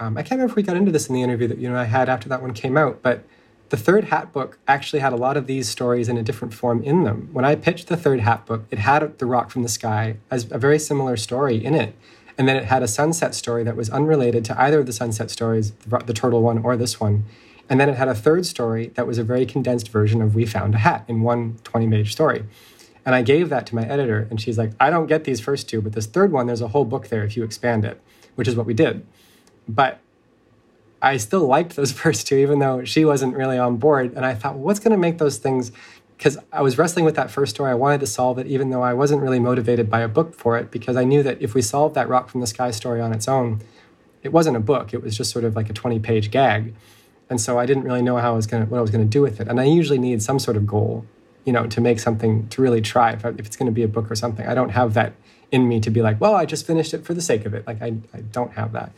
um, 0.00 0.16
i 0.16 0.22
can't 0.22 0.32
remember 0.32 0.52
if 0.52 0.56
we 0.56 0.62
got 0.62 0.76
into 0.76 0.90
this 0.90 1.08
in 1.08 1.14
the 1.14 1.22
interview 1.22 1.46
that 1.48 1.58
you 1.58 1.68
know 1.68 1.76
i 1.76 1.84
had 1.84 2.08
after 2.08 2.30
that 2.30 2.40
one 2.40 2.54
came 2.54 2.78
out 2.78 3.02
but 3.02 3.24
the 3.68 3.76
third 3.76 4.04
hat 4.04 4.32
book 4.32 4.58
actually 4.68 5.00
had 5.00 5.12
a 5.12 5.16
lot 5.16 5.36
of 5.36 5.46
these 5.46 5.68
stories 5.68 6.08
in 6.08 6.16
a 6.16 6.22
different 6.22 6.54
form 6.54 6.82
in 6.82 7.04
them. 7.04 7.28
When 7.32 7.44
i 7.44 7.54
pitched 7.54 7.88
the 7.88 7.96
third 7.96 8.20
hat 8.20 8.46
book 8.46 8.64
it 8.70 8.78
had 8.78 9.18
the 9.18 9.26
rock 9.26 9.50
from 9.50 9.62
the 9.62 9.68
sky 9.68 10.16
as 10.30 10.50
a 10.50 10.58
very 10.58 10.78
similar 10.78 11.16
story 11.16 11.62
in 11.62 11.74
it 11.74 11.94
and 12.38 12.46
then 12.46 12.56
it 12.56 12.64
had 12.64 12.82
a 12.82 12.88
sunset 12.88 13.34
story 13.34 13.64
that 13.64 13.76
was 13.76 13.88
unrelated 13.90 14.44
to 14.46 14.60
either 14.60 14.80
of 14.80 14.86
the 14.86 14.92
sunset 14.92 15.30
stories, 15.30 15.72
the, 15.72 16.12
turtle 16.12 16.42
one 16.42 16.58
or 16.58 16.76
this 16.76 17.00
one. 17.00 17.24
And 17.68 17.80
then 17.80 17.88
it 17.88 17.96
had 17.96 18.08
a 18.08 18.14
third 18.14 18.46
story 18.46 18.88
that 18.94 19.06
was 19.06 19.18
a 19.18 19.24
very 19.24 19.46
condensed 19.46 19.88
version 19.88 20.20
of 20.20 20.34
We 20.34 20.46
Found 20.46 20.74
a 20.74 20.78
Hat 20.78 21.04
in 21.08 21.22
one 21.22 21.58
20 21.64 21.88
page 21.88 22.12
story. 22.12 22.44
And 23.04 23.14
I 23.14 23.22
gave 23.22 23.48
that 23.48 23.66
to 23.66 23.74
my 23.74 23.86
editor, 23.86 24.26
and 24.30 24.40
she's 24.40 24.58
like, 24.58 24.72
I 24.80 24.90
don't 24.90 25.06
get 25.06 25.24
these 25.24 25.40
first 25.40 25.68
two, 25.68 25.80
but 25.80 25.92
this 25.92 26.06
third 26.06 26.32
one, 26.32 26.46
there's 26.46 26.60
a 26.60 26.68
whole 26.68 26.84
book 26.84 27.08
there 27.08 27.24
if 27.24 27.36
you 27.36 27.44
expand 27.44 27.84
it, 27.84 28.00
which 28.34 28.48
is 28.48 28.56
what 28.56 28.66
we 28.66 28.74
did. 28.74 29.06
But 29.68 30.00
I 31.00 31.16
still 31.16 31.46
liked 31.46 31.76
those 31.76 31.92
first 32.02 32.26
two, 32.26 32.36
even 32.36 32.58
though 32.58 32.84
she 32.84 33.04
wasn't 33.04 33.36
really 33.36 33.58
on 33.58 33.76
board. 33.76 34.12
And 34.14 34.26
I 34.26 34.34
thought, 34.34 34.54
well, 34.54 34.64
what's 34.64 34.80
going 34.80 34.90
to 34.92 34.98
make 34.98 35.18
those 35.18 35.38
things 35.38 35.72
because 36.16 36.38
I 36.50 36.62
was 36.62 36.78
wrestling 36.78 37.04
with 37.04 37.14
that 37.16 37.30
first 37.30 37.54
story. 37.54 37.70
I 37.70 37.74
wanted 37.74 38.00
to 38.00 38.06
solve 38.06 38.38
it, 38.38 38.46
even 38.46 38.70
though 38.70 38.82
I 38.82 38.94
wasn't 38.94 39.22
really 39.22 39.38
motivated 39.38 39.90
by 39.90 40.00
a 40.00 40.08
book 40.08 40.34
for 40.34 40.56
it, 40.56 40.70
because 40.70 40.96
I 40.96 41.04
knew 41.04 41.22
that 41.22 41.40
if 41.42 41.54
we 41.54 41.62
solved 41.62 41.94
that 41.94 42.08
Rock 42.08 42.28
from 42.28 42.40
the 42.40 42.46
Sky 42.46 42.70
story 42.70 43.00
on 43.00 43.12
its 43.12 43.28
own, 43.28 43.60
it 44.22 44.32
wasn't 44.32 44.56
a 44.56 44.60
book. 44.60 44.94
It 44.94 45.02
was 45.02 45.16
just 45.16 45.30
sort 45.30 45.44
of 45.44 45.54
like 45.54 45.68
a 45.68 45.74
20 45.74 45.98
page 46.00 46.30
gag. 46.30 46.74
And 47.28 47.40
so 47.40 47.58
I 47.58 47.66
didn't 47.66 47.84
really 47.84 48.02
know 48.02 48.16
how 48.16 48.32
I 48.32 48.36
was 48.36 48.46
gonna, 48.46 48.64
what 48.66 48.78
I 48.78 48.80
was 48.80 48.90
going 48.90 49.04
to 49.04 49.10
do 49.10 49.20
with 49.20 49.40
it. 49.40 49.48
And 49.48 49.60
I 49.60 49.64
usually 49.64 49.98
need 49.98 50.22
some 50.22 50.38
sort 50.38 50.56
of 50.56 50.66
goal, 50.66 51.04
you 51.44 51.52
know, 51.52 51.66
to 51.66 51.80
make 51.80 52.00
something, 52.00 52.48
to 52.48 52.62
really 52.62 52.80
try 52.80 53.12
if, 53.12 53.24
I, 53.24 53.30
if 53.30 53.46
it's 53.46 53.56
going 53.56 53.66
to 53.66 53.72
be 53.72 53.82
a 53.82 53.88
book 53.88 54.10
or 54.10 54.14
something. 54.14 54.46
I 54.46 54.54
don't 54.54 54.70
have 54.70 54.94
that 54.94 55.12
in 55.50 55.68
me 55.68 55.80
to 55.80 55.90
be 55.90 56.02
like, 56.02 56.20
well, 56.20 56.34
I 56.34 56.46
just 56.46 56.66
finished 56.66 56.94
it 56.94 57.04
for 57.04 57.14
the 57.14 57.22
sake 57.22 57.44
of 57.44 57.54
it. 57.54 57.66
Like, 57.66 57.82
I, 57.82 57.94
I 58.14 58.20
don't 58.32 58.52
have 58.54 58.72
that. 58.72 58.92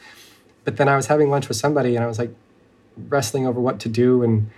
But 0.65 0.77
then 0.77 0.89
I 0.89 0.97
was 0.97 1.07
having 1.07 1.31
lunch 1.31 1.49
with 1.49 1.57
somebody 1.57 1.97
and 1.97 2.05
I 2.05 2.07
was 2.07 2.19
like 2.19 2.35
wrestling 2.97 3.47
over 3.47 3.61
what 3.61 3.81
to 3.81 3.89
do. 3.89 4.23
And 4.23 4.51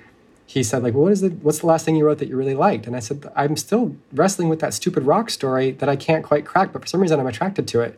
he 0.50 0.64
said 0.64 0.82
like 0.82 0.94
well, 0.94 1.04
what 1.04 1.12
is 1.12 1.20
the 1.20 1.28
what's 1.28 1.60
the 1.60 1.66
last 1.66 1.84
thing 1.84 1.94
you 1.94 2.04
wrote 2.04 2.18
that 2.18 2.28
you 2.28 2.36
really 2.36 2.56
liked? 2.56 2.88
And 2.88 2.96
i 2.96 2.98
said 2.98 3.30
i'm 3.36 3.56
still 3.56 3.94
wrestling 4.12 4.48
with 4.48 4.58
that 4.58 4.74
stupid 4.74 5.04
rock 5.04 5.30
story 5.30 5.70
that 5.70 5.88
i 5.88 5.94
can't 5.94 6.24
quite 6.24 6.44
crack 6.44 6.72
but 6.72 6.82
for 6.82 6.88
some 6.88 7.00
reason 7.00 7.20
i'm 7.20 7.26
attracted 7.28 7.68
to 7.68 7.80
it. 7.80 7.96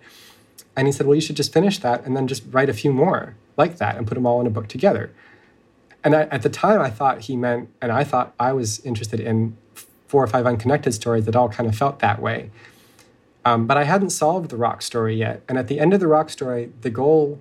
And 0.76 0.86
he 0.86 0.92
said 0.92 1.06
well 1.06 1.14
you 1.14 1.22
should 1.22 1.36
just 1.36 1.50
finish 1.50 1.78
that 1.78 2.04
and 2.04 2.14
then 2.14 2.28
just 2.28 2.42
write 2.50 2.68
a 2.68 2.74
few 2.74 2.92
more 2.92 3.36
like 3.56 3.78
that 3.78 3.96
and 3.96 4.06
put 4.06 4.16
them 4.16 4.26
all 4.26 4.38
in 4.38 4.46
a 4.46 4.50
book 4.50 4.68
together. 4.68 5.10
And 6.04 6.14
I, 6.14 6.22
at 6.24 6.42
the 6.42 6.50
time 6.50 6.78
i 6.82 6.90
thought 6.90 7.22
he 7.22 7.36
meant 7.36 7.70
and 7.80 7.90
i 7.90 8.04
thought 8.04 8.34
i 8.38 8.52
was 8.52 8.80
interested 8.80 9.18
in 9.18 9.56
four 10.06 10.22
or 10.22 10.26
five 10.26 10.46
unconnected 10.46 10.92
stories 10.92 11.24
that 11.24 11.34
all 11.34 11.48
kind 11.48 11.66
of 11.66 11.74
felt 11.74 12.00
that 12.00 12.20
way. 12.20 12.50
Um, 13.46 13.66
but 13.66 13.78
i 13.78 13.84
hadn't 13.84 14.10
solved 14.10 14.50
the 14.50 14.58
rock 14.58 14.82
story 14.82 15.16
yet. 15.16 15.42
And 15.48 15.56
at 15.56 15.68
the 15.68 15.80
end 15.80 15.94
of 15.94 16.00
the 16.00 16.06
rock 16.06 16.28
story 16.28 16.70
the 16.82 16.90
goal 16.90 17.40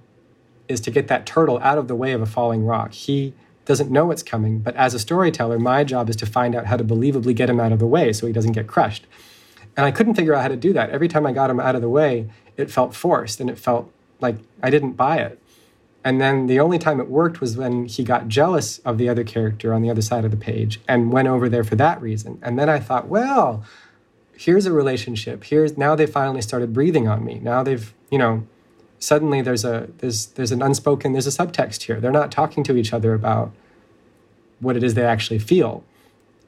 is 0.69 0.79
to 0.79 0.89
get 0.89 1.09
that 1.09 1.25
turtle 1.25 1.59
out 1.59 1.77
of 1.77 1.89
the 1.89 1.95
way 1.95 2.13
of 2.13 2.21
a 2.21 2.25
falling 2.25 2.65
rock. 2.65 2.93
He 2.93 3.33
doesn't 3.71 3.89
know 3.89 4.07
what's 4.07 4.21
coming, 4.21 4.59
but 4.59 4.75
as 4.75 4.93
a 4.93 4.99
storyteller, 4.99 5.57
my 5.57 5.85
job 5.85 6.09
is 6.09 6.17
to 6.17 6.25
find 6.25 6.55
out 6.55 6.65
how 6.65 6.75
to 6.75 6.83
believably 6.83 7.33
get 7.33 7.49
him 7.49 7.57
out 7.57 7.71
of 7.71 7.79
the 7.79 7.87
way 7.87 8.11
so 8.11 8.27
he 8.27 8.33
doesn't 8.33 8.51
get 8.51 8.67
crushed. 8.67 9.07
And 9.77 9.85
I 9.85 9.91
couldn't 9.91 10.15
figure 10.15 10.35
out 10.35 10.41
how 10.41 10.49
to 10.49 10.57
do 10.57 10.73
that. 10.73 10.89
Every 10.89 11.07
time 11.07 11.25
I 11.25 11.31
got 11.31 11.49
him 11.49 11.57
out 11.57 11.73
of 11.75 11.81
the 11.81 11.87
way, 11.87 12.29
it 12.57 12.69
felt 12.69 12.93
forced 12.93 13.39
and 13.39 13.49
it 13.49 13.57
felt 13.57 13.89
like 14.19 14.35
I 14.61 14.69
didn't 14.69 14.97
buy 14.97 15.19
it. 15.19 15.41
And 16.03 16.19
then 16.19 16.47
the 16.47 16.59
only 16.59 16.79
time 16.79 16.99
it 16.99 17.07
worked 17.07 17.39
was 17.39 17.55
when 17.55 17.85
he 17.85 18.03
got 18.03 18.27
jealous 18.27 18.79
of 18.79 18.97
the 18.97 19.07
other 19.07 19.23
character 19.23 19.73
on 19.73 19.81
the 19.81 19.89
other 19.89 20.01
side 20.01 20.25
of 20.25 20.31
the 20.31 20.37
page 20.37 20.81
and 20.85 21.13
went 21.13 21.29
over 21.29 21.47
there 21.47 21.63
for 21.63 21.77
that 21.77 22.01
reason. 22.01 22.39
And 22.41 22.59
then 22.59 22.67
I 22.67 22.79
thought, 22.81 23.07
well, 23.07 23.63
here's 24.35 24.65
a 24.65 24.73
relationship. 24.73 25.45
Here's 25.45 25.77
now 25.77 25.95
they 25.95 26.07
finally 26.07 26.41
started 26.41 26.73
breathing 26.73 27.07
on 27.07 27.23
me. 27.23 27.35
Now 27.35 27.63
they've, 27.63 27.93
you 28.09 28.17
know, 28.17 28.45
suddenly 29.01 29.41
there's 29.41 29.65
a 29.65 29.87
there's 29.99 30.27
there's 30.27 30.51
an 30.51 30.61
unspoken 30.61 31.13
there's 31.13 31.27
a 31.27 31.29
subtext 31.29 31.83
here. 31.83 32.01
They're 32.01 32.11
not 32.11 32.31
talking 32.31 32.63
to 32.65 32.77
each 32.77 32.93
other 32.93 33.13
about 33.13 33.51
what 34.61 34.77
it 34.77 34.83
is 34.83 34.93
they 34.93 35.03
actually 35.03 35.39
feel. 35.39 35.83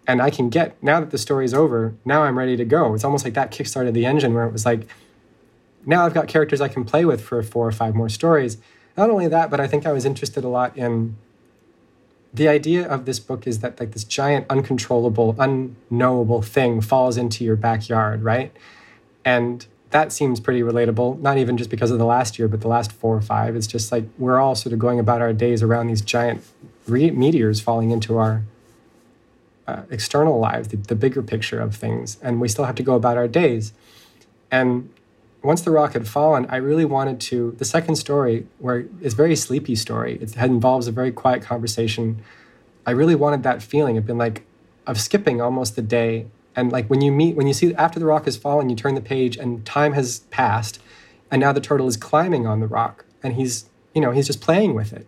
And 0.08 0.22
I 0.22 0.30
can 0.30 0.50
get 0.50 0.82
now 0.84 1.00
that 1.00 1.12
the 1.12 1.18
story's 1.18 1.54
over, 1.54 1.94
now 2.06 2.24
I'm 2.24 2.38
ready 2.38 2.58
to 2.58 2.66
go. 2.66 2.94
It's 2.94 3.04
almost 3.04 3.24
like 3.26 3.34
that 3.34 3.52
kickstarted 3.52 3.94
the 3.94 4.06
engine 4.06 4.34
where 4.34 4.46
it 4.46 4.52
was 4.52 4.66
like, 4.66 4.88
now 5.86 6.06
I've 6.06 6.14
got 6.14 6.28
characters 6.28 6.62
I 6.62 6.68
can 6.68 6.86
play 6.86 7.06
with 7.06 7.22
for 7.22 7.42
four 7.44 7.68
or 7.68 7.72
five 7.72 7.96
more 7.96 8.10
stories. 8.10 8.58
Not 8.96 9.10
only 9.10 9.28
that, 9.28 9.50
but 9.50 9.60
I 9.60 9.68
think 9.68 9.86
I 9.86 9.92
was 9.92 10.06
interested 10.06 10.44
a 10.44 10.50
lot 10.50 10.78
in 10.78 11.16
the 12.34 12.48
idea 12.48 12.88
of 12.88 13.06
this 13.06 13.20
book 13.20 13.46
is 13.46 13.60
that 13.60 13.80
like 13.80 13.92
this 13.92 14.04
giant 14.04 14.46
uncontrollable 14.50 15.36
unknowable 15.38 16.42
thing 16.42 16.82
falls 16.82 17.16
into 17.16 17.44
your 17.44 17.56
backyard 17.56 18.24
right 18.24 18.52
and 19.24 19.68
that 19.92 20.12
seems 20.12 20.40
pretty 20.40 20.62
relatable 20.62 21.20
not 21.20 21.38
even 21.38 21.56
just 21.58 21.70
because 21.70 21.92
of 21.92 22.00
the 22.00 22.06
last 22.06 22.40
year 22.40 22.48
but 22.48 22.62
the 22.62 22.68
last 22.68 22.92
four 22.92 23.16
or 23.16 23.22
five 23.22 23.56
it's 23.56 23.68
just 23.68 23.92
like 23.92 24.06
we're 24.18 24.40
all 24.40 24.56
sort 24.56 24.74
of 24.74 24.80
going 24.80 25.00
about 25.00 25.22
our 25.22 25.32
days 25.32 25.62
around 25.62 25.88
these 25.88 26.02
giant 26.02 26.44
meteors 26.88 27.62
falling 27.62 27.92
into 27.92 28.18
our 28.18 28.44
uh, 29.68 29.84
external 29.90 30.40
lives 30.40 30.68
the, 30.70 30.78
the 30.78 30.96
bigger 30.96 31.22
picture 31.22 31.60
of 31.60 31.76
things 31.76 32.18
and 32.22 32.42
we 32.42 32.48
still 32.48 32.66
have 32.66 32.76
to 32.76 32.84
go 32.84 32.96
about 32.96 33.18
our 33.18 33.28
days 33.28 33.74
and 34.52 34.90
once 35.44 35.62
the 35.62 35.72
rock 35.72 35.94
had 35.94 36.08
fallen, 36.08 36.46
I 36.50 36.56
really 36.56 36.86
wanted 36.86 37.20
to. 37.22 37.52
The 37.58 37.66
second 37.66 37.98
story, 37.98 38.48
where 38.60 38.86
it's 39.02 39.14
a 39.14 39.18
very 39.18 39.36
sleepy 39.36 39.76
story, 39.76 40.18
it 40.22 40.36
involves 40.38 40.88
a 40.88 40.92
very 40.92 41.12
quiet 41.12 41.42
conversation. 41.42 42.24
I 42.86 42.92
really 42.92 43.16
wanted 43.16 43.44
that 43.44 43.62
feeling 43.62 43.98
of 43.98 44.06
being 44.06 44.18
like, 44.18 44.46
of 44.88 45.00
skipping 45.00 45.42
almost 45.42 45.76
the 45.76 45.82
day. 45.82 46.28
And 46.56 46.72
like 46.72 46.90
when 46.90 47.02
you 47.02 47.12
meet, 47.12 47.36
when 47.36 47.46
you 47.46 47.54
see 47.54 47.76
after 47.76 48.00
the 48.00 48.06
rock 48.06 48.26
has 48.26 48.38
fallen, 48.38 48.70
you 48.70 48.76
turn 48.76 48.96
the 48.96 49.02
page 49.02 49.36
and 49.36 49.66
time 49.66 49.94
has 49.94 50.20
passed, 50.32 50.80
and 51.30 51.42
now 51.42 51.52
the 51.52 51.62
turtle 51.62 51.88
is 51.88 51.98
climbing 51.98 52.48
on 52.48 52.60
the 52.62 52.68
rock, 52.68 53.06
and 53.22 53.34
he's, 53.34 53.66
you 53.94 54.02
know, 54.02 54.12
he's 54.12 54.28
just 54.28 54.40
playing 54.40 54.74
with 54.74 54.94
it. 54.94 55.08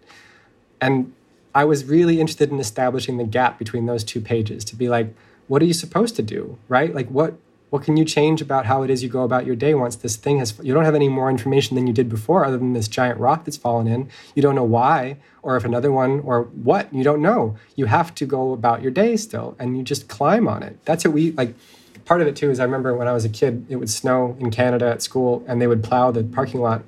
And 0.82 1.14
I 1.56 1.64
was 1.64 1.86
really 1.86 2.20
interested 2.20 2.52
in 2.52 2.60
establishing 2.60 3.18
the 3.18 3.24
gap 3.24 3.58
between 3.58 3.86
those 3.86 4.04
two 4.04 4.20
pages 4.20 4.66
to 4.66 4.76
be 4.76 4.90
like, 4.90 5.16
what 5.48 5.62
are 5.62 5.66
you 5.66 5.74
supposed 5.74 6.18
to 6.18 6.22
do, 6.22 6.58
right? 6.68 6.94
Like 6.94 7.08
what 7.08 7.36
what 7.72 7.84
can 7.84 7.98
you 7.98 8.06
change 8.06 8.42
about 8.42 8.68
how 8.68 8.84
it 8.84 8.90
is 8.90 9.02
you 9.02 9.10
go 9.10 9.24
about 9.24 9.46
your 9.46 9.56
day 9.56 9.74
once 9.74 9.96
this 9.96 10.16
thing 10.16 10.38
has 10.38 10.54
you 10.62 10.74
don't 10.74 10.86
have 10.86 10.96
any 10.96 11.10
more 11.10 11.30
information 11.30 11.76
than 11.76 11.88
you 11.88 11.94
did 11.94 12.08
before 12.08 12.46
other 12.46 12.58
than 12.58 12.74
this 12.74 12.88
giant 12.88 13.20
rock 13.20 13.44
that's 13.46 13.58
fallen 13.58 13.88
in. 13.88 14.10
You 14.36 14.42
don't 14.42 14.56
know 14.56 14.64
why 14.64 15.18
or 15.42 15.58
if 15.58 15.66
another 15.66 15.92
one 15.92 16.20
or 16.22 16.44
what. 16.44 16.94
You 16.94 17.04
don't 17.04 17.22
know. 17.22 17.58
You 17.76 17.86
have 17.86 18.14
to 18.16 18.26
go 18.26 18.54
about 18.54 18.82
your 18.82 18.92
day 18.92 19.18
still 19.18 19.56
and 19.58 19.78
you 19.78 19.84
just 19.84 20.08
climb 20.08 20.48
on 20.48 20.62
it. 20.62 20.78
That's 20.86 21.06
what 21.06 21.14
we 21.14 21.32
like 21.32 21.56
part 22.04 22.22
of 22.22 22.28
it 22.28 22.36
too 22.36 22.52
is 22.52 22.60
i 22.60 22.64
remember 22.64 22.96
when 22.96 23.08
i 23.08 23.12
was 23.12 23.26
a 23.26 23.30
kid 23.30 23.66
it 23.68 23.78
would 23.78 23.90
snow 23.90 24.38
in 24.40 24.52
canada 24.52 24.88
at 24.88 25.02
school 25.02 25.44
and 25.48 25.60
they 25.60 25.66
would 25.66 25.84
plow 25.84 26.12
the 26.12 26.24
parking 26.24 26.62
lot 26.62 26.84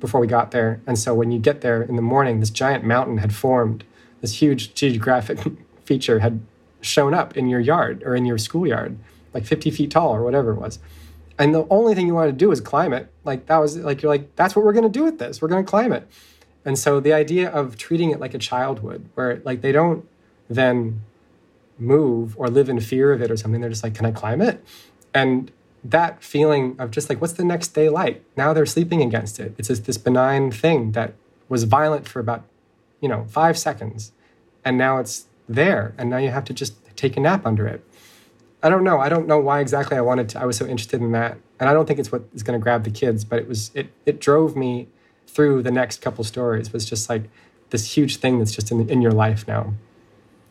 before 0.00 0.20
we 0.20 0.26
got 0.26 0.50
there. 0.50 0.80
And 0.86 0.98
so 0.98 1.14
when 1.14 1.30
you 1.30 1.38
get 1.38 1.60
there 1.60 1.82
in 1.82 1.96
the 1.96 2.02
morning 2.02 2.40
this 2.40 2.50
giant 2.50 2.84
mountain 2.84 3.18
had 3.18 3.34
formed 3.34 3.84
this 4.20 4.40
huge 4.40 4.74
geographic 4.74 5.38
feature 5.84 6.20
had 6.20 6.40
shown 6.80 7.14
up 7.14 7.36
in 7.36 7.48
your 7.48 7.60
yard 7.60 8.02
or 8.04 8.14
in 8.14 8.24
your 8.24 8.38
schoolyard 8.38 8.98
like 9.34 9.44
50 9.44 9.70
feet 9.70 9.90
tall 9.90 10.14
or 10.14 10.22
whatever 10.22 10.52
it 10.52 10.56
was. 10.56 10.78
And 11.38 11.54
the 11.54 11.66
only 11.70 11.94
thing 11.94 12.06
you 12.06 12.14
wanted 12.14 12.32
to 12.32 12.36
do 12.38 12.48
was 12.48 12.60
climb 12.60 12.92
it. 12.92 13.10
Like 13.24 13.46
that 13.46 13.58
was 13.58 13.76
like, 13.76 14.02
you're 14.02 14.10
like, 14.10 14.34
that's 14.36 14.56
what 14.56 14.64
we're 14.64 14.72
going 14.72 14.84
to 14.84 14.90
do 14.90 15.04
with 15.04 15.18
this. 15.18 15.40
We're 15.40 15.48
going 15.48 15.64
to 15.64 15.68
climb 15.68 15.92
it. 15.92 16.08
And 16.64 16.78
so 16.78 16.98
the 16.98 17.12
idea 17.12 17.48
of 17.48 17.76
treating 17.76 18.10
it 18.10 18.18
like 18.18 18.34
a 18.34 18.38
child 18.38 18.82
would, 18.82 19.08
where 19.14 19.40
like 19.44 19.60
they 19.60 19.72
don't 19.72 20.06
then 20.50 21.02
move 21.78 22.36
or 22.36 22.48
live 22.48 22.68
in 22.68 22.80
fear 22.80 23.12
of 23.12 23.22
it 23.22 23.30
or 23.30 23.36
something. 23.36 23.60
They're 23.60 23.70
just 23.70 23.84
like, 23.84 23.94
can 23.94 24.06
I 24.06 24.10
climb 24.10 24.40
it? 24.40 24.64
And 25.14 25.52
that 25.84 26.22
feeling 26.22 26.74
of 26.78 26.90
just 26.90 27.08
like, 27.08 27.20
what's 27.20 27.34
the 27.34 27.44
next 27.44 27.68
day 27.68 27.88
like? 27.88 28.24
Now 28.36 28.52
they're 28.52 28.66
sleeping 28.66 29.02
against 29.02 29.38
it. 29.38 29.54
It's 29.58 29.68
just 29.68 29.84
this 29.84 29.96
benign 29.98 30.50
thing 30.50 30.92
that 30.92 31.14
was 31.48 31.64
violent 31.64 32.08
for 32.08 32.18
about, 32.18 32.44
you 33.00 33.08
know, 33.08 33.26
five 33.28 33.58
seconds. 33.58 34.12
And 34.64 34.76
now 34.76 34.98
it's 34.98 35.26
there. 35.48 35.94
And 35.98 36.10
now 36.10 36.18
you 36.18 36.30
have 36.30 36.44
to 36.44 36.52
just 36.52 36.74
take 36.96 37.16
a 37.16 37.20
nap 37.20 37.46
under 37.46 37.66
it. 37.66 37.84
I 38.62 38.68
don't 38.68 38.82
know. 38.82 38.98
I 38.98 39.08
don't 39.08 39.28
know 39.28 39.38
why 39.38 39.60
exactly 39.60 39.96
I 39.96 40.00
wanted 40.00 40.28
to. 40.30 40.40
I 40.40 40.44
was 40.44 40.56
so 40.56 40.66
interested 40.66 41.00
in 41.00 41.12
that, 41.12 41.38
and 41.60 41.68
I 41.68 41.72
don't 41.72 41.86
think 41.86 42.00
it's 42.00 42.10
what 42.10 42.24
is 42.34 42.42
going 42.42 42.58
to 42.58 42.62
grab 42.62 42.82
the 42.84 42.90
kids. 42.90 43.24
But 43.24 43.38
it 43.38 43.48
was 43.48 43.70
it 43.72 43.92
it 44.04 44.20
drove 44.20 44.56
me 44.56 44.88
through 45.28 45.62
the 45.62 45.70
next 45.70 46.00
couple 46.00 46.24
stories. 46.24 46.72
Was 46.72 46.84
just 46.84 47.08
like 47.08 47.30
this 47.70 47.96
huge 47.96 48.16
thing 48.16 48.38
that's 48.38 48.52
just 48.52 48.72
in 48.72 48.88
in 48.90 49.00
your 49.00 49.12
life 49.12 49.46
now. 49.46 49.74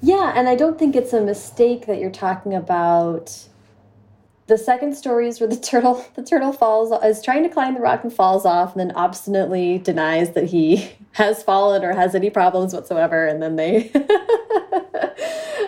Yeah, 0.01 0.31
and 0.35 0.47
I 0.47 0.55
don't 0.55 0.79
think 0.79 0.95
it's 0.95 1.11
a 1.11 1.21
mistake 1.21 1.85
that 1.87 1.99
you're 1.99 2.09
talking 2.09 2.53
about. 2.53 3.47
The 4.47 4.57
second 4.57 4.95
story 4.95 5.27
is 5.27 5.39
where 5.39 5.49
the 5.49 5.55
turtle 5.69 6.05
the 6.15 6.23
turtle 6.23 6.53
falls 6.53 6.91
is 7.03 7.21
trying 7.21 7.43
to 7.43 7.49
climb 7.49 7.73
the 7.75 7.81
rock 7.81 8.03
and 8.03 8.11
falls 8.11 8.45
off, 8.45 8.75
and 8.75 8.79
then 8.79 8.95
obstinately 8.95 9.77
denies 9.77 10.31
that 10.31 10.45
he 10.45 10.91
has 11.13 11.43
fallen 11.43 11.83
or 11.83 11.93
has 11.93 12.15
any 12.15 12.29
problems 12.29 12.73
whatsoever, 12.73 13.25
and 13.25 13.41
then 13.41 13.55
they 13.55 13.91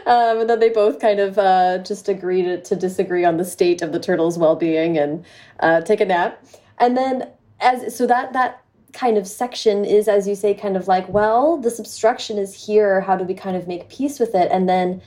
Um, 0.10 0.40
and 0.40 0.50
then 0.50 0.60
they 0.60 0.70
both 0.70 1.00
kind 1.00 1.20
of 1.20 1.38
uh, 1.38 1.78
just 1.80 2.10
agree 2.10 2.42
to, 2.42 2.60
to 2.62 2.76
disagree 2.76 3.26
on 3.26 3.38
the 3.38 3.46
state 3.46 3.84
of 3.84 3.92
the 3.92 4.00
turtle's 4.00 4.40
well-being 4.40 4.98
and 4.98 5.24
uh, 5.60 5.82
take 5.82 6.02
a 6.02 6.06
nap. 6.06 6.44
And 6.80 6.98
then 6.98 7.30
as 7.60 7.96
so 7.96 8.08
that 8.08 8.34
that 8.34 8.64
kind 8.92 9.20
of 9.20 9.28
section 9.28 9.86
is, 9.86 10.08
as 10.08 10.28
you 10.28 10.34
say, 10.34 10.56
kind 10.56 10.76
of 10.76 10.88
like, 10.88 11.08
well, 11.10 11.58
this 11.58 11.78
obstruction 11.78 12.40
is 12.40 12.66
here. 12.66 13.02
How 13.02 13.18
do 13.18 13.24
we 13.24 13.36
kind 13.36 13.56
of 13.56 13.68
make 13.68 13.88
peace 13.90 14.20
with 14.20 14.34
it? 14.34 14.50
And 14.52 14.68
then 14.68 15.00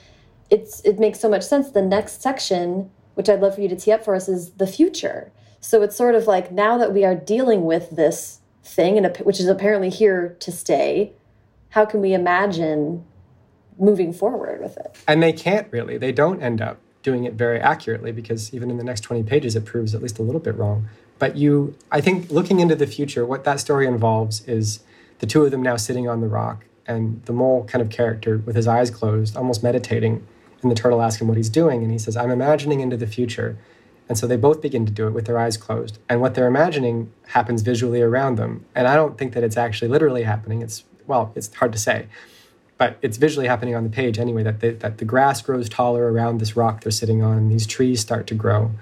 it's 0.51 0.81
it 0.83 1.01
makes 1.01 1.19
so 1.19 1.29
much 1.29 1.43
sense. 1.43 1.73
The 1.73 1.83
next 1.83 2.23
section, 2.23 2.89
which 3.15 3.29
I'd 3.29 3.41
love 3.41 3.55
for 3.55 3.61
you 3.61 3.69
to 3.69 3.77
tee 3.77 3.93
up 3.93 4.05
for 4.05 4.15
us, 4.15 4.29
is 4.29 4.51
the 4.53 4.67
future. 4.67 5.33
So 5.61 5.83
it's 5.83 5.97
sort 5.97 6.15
of 6.15 6.27
like 6.27 6.51
now 6.51 6.79
that 6.79 6.93
we 6.93 7.05
are 7.05 7.15
dealing 7.15 7.65
with 7.65 7.91
this 7.91 8.41
thing, 8.65 8.97
and 8.97 9.17
which 9.19 9.41
is 9.41 9.47
apparently 9.47 9.91
here 9.91 10.37
to 10.41 10.53
stay, 10.53 11.13
how 11.71 11.85
can 11.85 12.01
we 12.01 12.13
imagine 12.13 13.05
moving 13.79 14.13
forward 14.13 14.61
with 14.61 14.77
it. 14.77 14.97
And 15.09 15.23
they 15.23 15.33
can't 15.33 15.69
really. 15.71 15.99
They 15.99 16.13
don't 16.13 16.43
end 16.43 16.61
up 16.61 16.79
doing 17.03 17.25
it 17.25 17.35
very 17.35 17.61
accurately 17.61 18.13
because 18.13 18.55
even 18.55 18.71
in 18.71 18.77
the 18.77 18.85
next 18.85 19.01
20 19.01 19.23
pages, 19.25 19.57
it 19.57 19.65
proves 19.65 19.95
at 19.95 20.03
least 20.03 20.19
a 20.19 20.23
little 20.23 20.41
bit 20.41 20.55
wrong. 20.57 20.89
But 21.19 21.37
you, 21.37 21.77
I 21.91 22.01
think 22.01 22.31
looking 22.31 22.61
into 22.61 22.75
the 22.75 22.87
future, 22.87 23.27
what 23.27 23.45
that 23.45 23.61
story 23.61 23.87
involves 23.87 24.47
is 24.47 24.81
the 25.19 25.27
two 25.27 25.45
of 25.45 25.51
them 25.51 25.63
now 25.63 25.77
sitting 25.77 26.09
on 26.09 26.21
the 26.21 26.29
rock 26.29 26.65
and 26.87 27.23
the 27.25 27.33
mole 27.33 27.65
kind 27.65 27.83
of 27.83 27.91
character 27.91 28.39
with 28.39 28.57
his 28.57 28.67
eyes 28.67 28.91
closed, 28.91 29.37
almost 29.37 29.63
meditating. 29.63 30.27
And 30.63 30.71
the 30.71 30.75
turtle 30.75 31.03
asks 31.03 31.21
him 31.21 31.29
what 31.29 31.37
he's 31.37 31.51
doing. 31.51 31.83
And 31.83 31.91
he 31.91 31.99
says, 31.99 32.17
I'm 32.17 32.31
imagining 32.31 32.81
into 32.81 32.97
the 32.97 33.07
future. 33.07 33.59
And 34.09 34.17
so 34.17 34.27
they 34.27 34.37
both 34.37 34.63
begin 34.63 34.87
to 34.87 34.93
do 34.93 35.07
it 35.07 35.11
with 35.13 35.27
their 35.27 35.39
eyes 35.39 35.57
closed. 35.57 35.99
And 36.09 36.21
what 36.21 36.35
they're 36.35 36.47
imagining 36.47 37.13
happens 37.29 37.63
visually 37.63 38.01
around 38.01 38.37
them. 38.37 38.65
And 38.75 38.87
I 38.87 38.95
don't 38.95 39.19
think 39.19 39.33
that 39.35 39.43
it's 39.43 39.57
actually 39.57 39.89
literally 39.89 40.23
happening. 40.23 40.63
It's, 40.63 40.85
well, 41.07 41.33
it's 41.35 41.53
hard 41.55 41.73
to 41.73 41.79
say 41.79 42.07
but 42.83 42.99
it's 43.01 43.17
visually 43.17 43.47
happening 43.47 43.77
on 43.77 43.85
the 43.85 43.91
page 43.91 44.19
anyway 44.19 44.43
that 44.43 44.59
the, 44.59 44.71
that 44.71 44.99
the 44.99 45.05
grass 45.05 45.41
grows 45.41 45.69
taller 45.69 46.13
around 46.13 46.39
this 46.39 46.57
rock 46.57 46.81
they're 46.81 46.91
sitting 46.91 47.23
on 47.23 47.39
and 47.39 47.49
these 47.49 47.65
trees 47.65 48.01
start 48.01 48.27
to 48.27 48.35
grow 48.35 48.73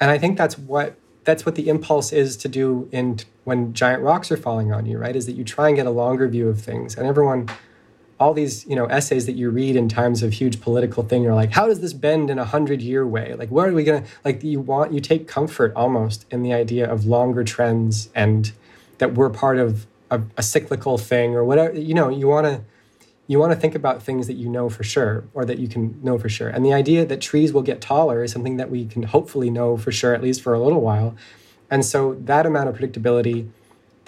and 0.00 0.08
i 0.08 0.16
think 0.16 0.38
that's 0.38 0.56
what 0.56 0.94
that's 1.24 1.44
what 1.44 1.56
the 1.56 1.68
impulse 1.68 2.12
is 2.12 2.36
to 2.36 2.48
do 2.48 2.88
in 2.92 3.18
when 3.42 3.74
giant 3.74 4.04
rocks 4.04 4.30
are 4.30 4.36
falling 4.36 4.72
on 4.72 4.86
you 4.86 4.96
right 4.98 5.16
is 5.16 5.26
that 5.26 5.32
you 5.32 5.42
try 5.42 5.66
and 5.66 5.76
get 5.76 5.84
a 5.84 5.90
longer 5.90 6.28
view 6.28 6.48
of 6.48 6.60
things 6.60 6.96
and 6.96 7.08
everyone 7.08 7.48
all 8.20 8.34
these 8.34 8.66
you 8.66 8.74
know 8.74 8.86
essays 8.86 9.26
that 9.26 9.32
you 9.32 9.50
read 9.50 9.76
in 9.76 9.88
times 9.88 10.22
of 10.22 10.32
huge 10.32 10.60
political 10.60 11.02
thing 11.02 11.22
you're 11.22 11.34
like 11.34 11.52
how 11.52 11.66
does 11.66 11.80
this 11.80 11.92
bend 11.92 12.30
in 12.30 12.38
a 12.38 12.44
hundred 12.44 12.82
year 12.82 13.06
way 13.06 13.34
like 13.34 13.48
where 13.48 13.68
are 13.68 13.72
we 13.72 13.84
gonna 13.84 14.04
like 14.24 14.42
you 14.42 14.60
want 14.60 14.92
you 14.92 15.00
take 15.00 15.28
comfort 15.28 15.72
almost 15.76 16.26
in 16.30 16.42
the 16.42 16.52
idea 16.52 16.90
of 16.90 17.06
longer 17.06 17.44
trends 17.44 18.10
and 18.14 18.52
that 18.98 19.14
we're 19.14 19.30
part 19.30 19.58
of 19.58 19.86
a, 20.10 20.20
a 20.36 20.42
cyclical 20.42 20.98
thing 20.98 21.34
or 21.34 21.44
whatever 21.44 21.78
you 21.78 21.94
know 21.94 22.08
you 22.08 22.26
want 22.26 22.46
to 22.46 22.60
you 23.28 23.38
want 23.38 23.52
to 23.52 23.56
think 23.56 23.74
about 23.74 24.02
things 24.02 24.26
that 24.26 24.34
you 24.34 24.48
know 24.48 24.68
for 24.68 24.82
sure 24.82 25.24
or 25.34 25.44
that 25.44 25.58
you 25.58 25.68
can 25.68 26.02
know 26.02 26.18
for 26.18 26.30
sure. 26.30 26.48
And 26.48 26.64
the 26.64 26.72
idea 26.72 27.04
that 27.04 27.20
trees 27.20 27.52
will 27.52 27.62
get 27.62 27.80
taller 27.80 28.24
is 28.24 28.32
something 28.32 28.56
that 28.56 28.70
we 28.70 28.86
can 28.86 29.02
hopefully 29.04 29.50
know 29.50 29.76
for 29.76 29.92
sure, 29.92 30.14
at 30.14 30.22
least 30.22 30.40
for 30.40 30.54
a 30.54 30.58
little 30.58 30.80
while. 30.80 31.14
And 31.70 31.84
so 31.84 32.14
that 32.20 32.46
amount 32.46 32.70
of 32.70 32.78
predictability 32.78 33.50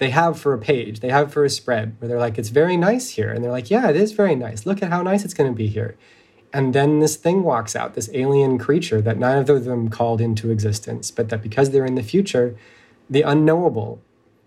they 0.01 0.09
have 0.09 0.39
for 0.39 0.51
a 0.51 0.57
page, 0.57 0.99
they 1.01 1.11
have 1.11 1.31
for 1.31 1.45
a 1.45 1.49
spread 1.49 1.95
where 1.99 2.09
they're 2.09 2.17
like, 2.17 2.39
it's 2.39 2.49
very 2.49 2.75
nice 2.75 3.09
here. 3.09 3.29
And 3.29 3.43
they're 3.43 3.51
like, 3.51 3.69
yeah, 3.69 3.87
it 3.87 3.95
is 3.95 4.13
very 4.13 4.33
nice. 4.33 4.65
Look 4.65 4.81
at 4.81 4.89
how 4.89 5.03
nice 5.03 5.23
it's 5.23 5.35
going 5.35 5.51
to 5.51 5.55
be 5.55 5.67
here. 5.67 5.95
And 6.51 6.73
then 6.73 7.01
this 7.01 7.15
thing 7.15 7.43
walks 7.43 7.75
out, 7.75 7.93
this 7.93 8.09
alien 8.11 8.57
creature 8.57 8.99
that 8.99 9.19
neither 9.19 9.57
of 9.57 9.65
them 9.65 9.89
called 9.89 10.19
into 10.19 10.49
existence, 10.49 11.11
but 11.11 11.29
that 11.29 11.43
because 11.43 11.69
they're 11.69 11.85
in 11.85 11.93
the 11.93 12.01
future, 12.01 12.57
the 13.11 13.21
unknowable 13.21 14.01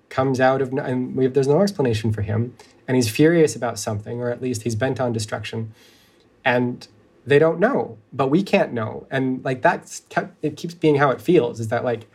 comes 0.08 0.40
out 0.40 0.60
of 0.60 0.72
and 0.72 1.14
we 1.14 1.22
have, 1.22 1.34
there's 1.34 1.46
no 1.46 1.62
explanation 1.62 2.12
for 2.12 2.22
him 2.22 2.56
and 2.88 2.96
he's 2.96 3.08
furious 3.08 3.54
about 3.54 3.78
something 3.78 4.20
or 4.20 4.30
at 4.30 4.42
least 4.42 4.62
he's 4.62 4.74
bent 4.74 5.00
on 5.00 5.12
destruction 5.12 5.72
and 6.44 6.88
they 7.24 7.38
don't 7.38 7.60
know 7.60 7.96
but 8.12 8.28
we 8.28 8.42
can't 8.42 8.72
know 8.72 9.06
and 9.10 9.44
like 9.44 9.62
that's 9.62 10.02
it 10.42 10.56
keeps 10.56 10.74
being 10.74 10.96
how 10.96 11.10
it 11.10 11.20
feels 11.20 11.58
is 11.58 11.68
that 11.68 11.84
like 11.84 12.06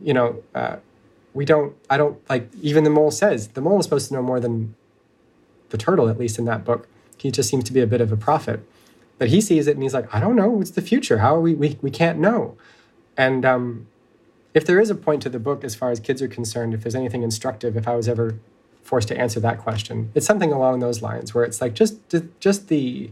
you 0.00 0.12
know 0.12 0.42
uh, 0.54 0.76
we 1.34 1.44
don't 1.44 1.74
i 1.90 1.96
don't 1.96 2.18
like 2.28 2.50
even 2.60 2.84
the 2.84 2.90
mole 2.90 3.10
says 3.10 3.48
the 3.48 3.60
mole 3.60 3.78
is 3.78 3.84
supposed 3.84 4.08
to 4.08 4.14
know 4.14 4.22
more 4.22 4.40
than 4.40 4.74
the 5.70 5.78
turtle 5.78 6.08
at 6.08 6.18
least 6.18 6.38
in 6.38 6.44
that 6.46 6.64
book. 6.64 6.88
He 7.16 7.30
just 7.30 7.48
seems 7.48 7.64
to 7.64 7.72
be 7.72 7.80
a 7.80 7.86
bit 7.86 8.00
of 8.00 8.10
a 8.12 8.16
prophet. 8.16 8.60
But 9.18 9.28
he 9.28 9.40
sees 9.40 9.66
it 9.66 9.72
and 9.72 9.82
he's 9.82 9.94
like 9.94 10.12
i 10.14 10.20
don't 10.20 10.36
know. 10.36 10.60
It's 10.60 10.70
the 10.70 10.82
future. 10.82 11.18
How 11.18 11.36
are 11.36 11.40
we 11.40 11.54
we, 11.54 11.78
we 11.82 11.90
can't 11.90 12.18
know. 12.18 12.56
And 13.16 13.44
um, 13.44 13.88
if 14.54 14.64
there 14.64 14.80
is 14.80 14.90
a 14.90 14.94
point 14.94 15.22
to 15.22 15.28
the 15.28 15.38
book 15.38 15.64
as 15.64 15.74
far 15.74 15.90
as 15.90 16.00
kids 16.00 16.22
are 16.22 16.28
concerned 16.28 16.74
if 16.74 16.82
there's 16.82 16.94
anything 16.94 17.22
instructive 17.22 17.76
if 17.76 17.86
i 17.86 17.94
was 17.94 18.08
ever 18.08 18.38
forced 18.82 19.08
to 19.08 19.16
answer 19.16 19.38
that 19.38 19.58
question 19.58 20.10
it's 20.14 20.26
something 20.26 20.52
along 20.52 20.80
those 20.80 21.02
lines 21.02 21.34
where 21.34 21.44
it's 21.44 21.60
like 21.60 21.74
just 21.74 21.96
just 22.40 22.68
the 22.68 23.10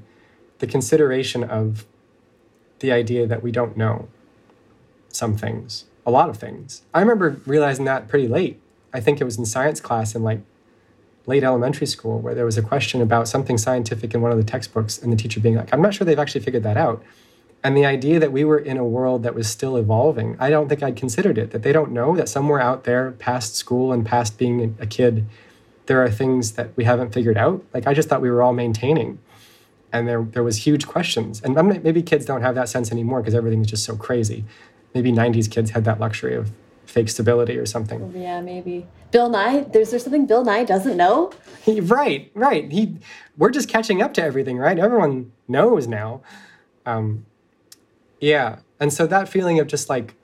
the 0.58 0.66
consideration 0.66 1.44
of 1.44 1.84
the 2.80 2.90
idea 2.90 3.26
that 3.26 3.42
we 3.42 3.52
don't 3.52 3.76
know 3.76 4.08
some 5.08 5.36
things 5.36 5.84
a 6.06 6.10
lot 6.10 6.30
of 6.30 6.38
things. 6.38 6.82
I 6.94 7.00
remember 7.00 7.40
realizing 7.44 7.84
that 7.84 8.08
pretty 8.08 8.28
late. 8.28 8.60
I 8.92 9.00
think 9.00 9.20
it 9.20 9.24
was 9.24 9.36
in 9.36 9.44
science 9.44 9.80
class 9.80 10.14
in 10.14 10.22
like 10.22 10.40
late 11.26 11.42
elementary 11.42 11.88
school 11.88 12.20
where 12.20 12.34
there 12.34 12.44
was 12.44 12.56
a 12.56 12.62
question 12.62 13.02
about 13.02 13.26
something 13.26 13.58
scientific 13.58 14.14
in 14.14 14.22
one 14.22 14.30
of 14.30 14.38
the 14.38 14.44
textbooks 14.44 14.96
and 14.96 15.12
the 15.12 15.16
teacher 15.16 15.40
being 15.40 15.56
like, 15.56 15.74
I'm 15.74 15.82
not 15.82 15.92
sure 15.92 16.04
they've 16.04 16.18
actually 16.18 16.42
figured 16.42 16.62
that 16.62 16.76
out. 16.76 17.02
And 17.64 17.76
the 17.76 17.84
idea 17.84 18.20
that 18.20 18.30
we 18.30 18.44
were 18.44 18.58
in 18.58 18.76
a 18.76 18.84
world 18.84 19.24
that 19.24 19.34
was 19.34 19.48
still 19.48 19.76
evolving, 19.76 20.36
I 20.38 20.50
don't 20.50 20.68
think 20.68 20.84
I'd 20.84 20.94
considered 20.94 21.36
it, 21.36 21.50
that 21.50 21.64
they 21.64 21.72
don't 21.72 21.90
know 21.90 22.14
that 22.14 22.28
somewhere 22.28 22.60
out 22.60 22.84
there, 22.84 23.10
past 23.12 23.56
school 23.56 23.92
and 23.92 24.06
past 24.06 24.38
being 24.38 24.76
a 24.78 24.86
kid, 24.86 25.26
there 25.86 26.00
are 26.02 26.10
things 26.10 26.52
that 26.52 26.76
we 26.76 26.84
haven't 26.84 27.12
figured 27.12 27.36
out. 27.36 27.64
Like 27.74 27.88
I 27.88 27.94
just 27.94 28.08
thought 28.08 28.22
we 28.22 28.30
were 28.30 28.42
all 28.42 28.52
maintaining. 28.52 29.18
And 29.92 30.06
there, 30.06 30.22
there 30.22 30.44
was 30.44 30.58
huge 30.58 30.86
questions. 30.86 31.42
And 31.42 31.54
maybe 31.82 32.02
kids 32.02 32.24
don't 32.24 32.42
have 32.42 32.54
that 32.54 32.68
sense 32.68 32.92
anymore 32.92 33.20
because 33.20 33.34
everything 33.34 33.62
is 33.62 33.66
just 33.66 33.84
so 33.84 33.96
crazy 33.96 34.44
maybe 34.96 35.12
90s 35.12 35.50
kids 35.50 35.72
had 35.72 35.84
that 35.84 36.00
luxury 36.00 36.34
of 36.34 36.50
fake 36.86 37.10
stability 37.10 37.58
or 37.58 37.66
something. 37.66 38.12
Yeah, 38.16 38.40
maybe. 38.40 38.86
Bill 39.10 39.28
Nye, 39.28 39.60
there's 39.60 39.90
there 39.90 40.00
something 40.00 40.24
Bill 40.24 40.42
Nye 40.42 40.64
doesn't 40.64 40.96
know? 40.96 41.32
He, 41.62 41.80
right, 41.80 42.30
right. 42.34 42.72
He 42.72 42.96
we're 43.36 43.50
just 43.50 43.68
catching 43.68 44.00
up 44.00 44.14
to 44.14 44.22
everything, 44.22 44.56
right? 44.56 44.78
Everyone 44.78 45.32
knows 45.46 45.86
now. 45.86 46.22
Um, 46.86 47.26
yeah. 48.20 48.60
And 48.80 48.90
so 48.90 49.06
that 49.06 49.28
feeling 49.28 49.60
of 49.60 49.66
just 49.66 49.90
like 49.90 50.14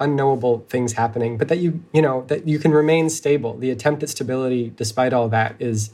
unknowable 0.00 0.66
things 0.68 0.94
happening, 0.94 1.38
but 1.38 1.46
that 1.48 1.58
you, 1.58 1.84
you 1.92 2.02
know, 2.02 2.24
that 2.26 2.48
you 2.48 2.58
can 2.58 2.72
remain 2.72 3.08
stable. 3.10 3.56
The 3.56 3.70
attempt 3.70 4.02
at 4.02 4.08
stability 4.08 4.72
despite 4.74 5.12
all 5.12 5.28
that 5.28 5.54
is 5.60 5.90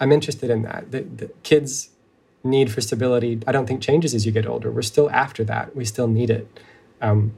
I'm 0.00 0.10
interested 0.10 0.50
in 0.50 0.62
that. 0.62 0.90
The, 0.90 1.02
the 1.02 1.28
kids 1.44 1.90
need 2.42 2.72
for 2.72 2.80
stability 2.80 3.38
I 3.46 3.52
don't 3.52 3.66
think 3.66 3.80
changes 3.80 4.14
as 4.14 4.26
you 4.26 4.32
get 4.32 4.46
older. 4.46 4.72
We're 4.72 4.82
still 4.82 5.08
after 5.10 5.44
that. 5.44 5.76
We 5.76 5.84
still 5.84 6.08
need 6.08 6.30
it. 6.30 6.48
Um, 7.00 7.34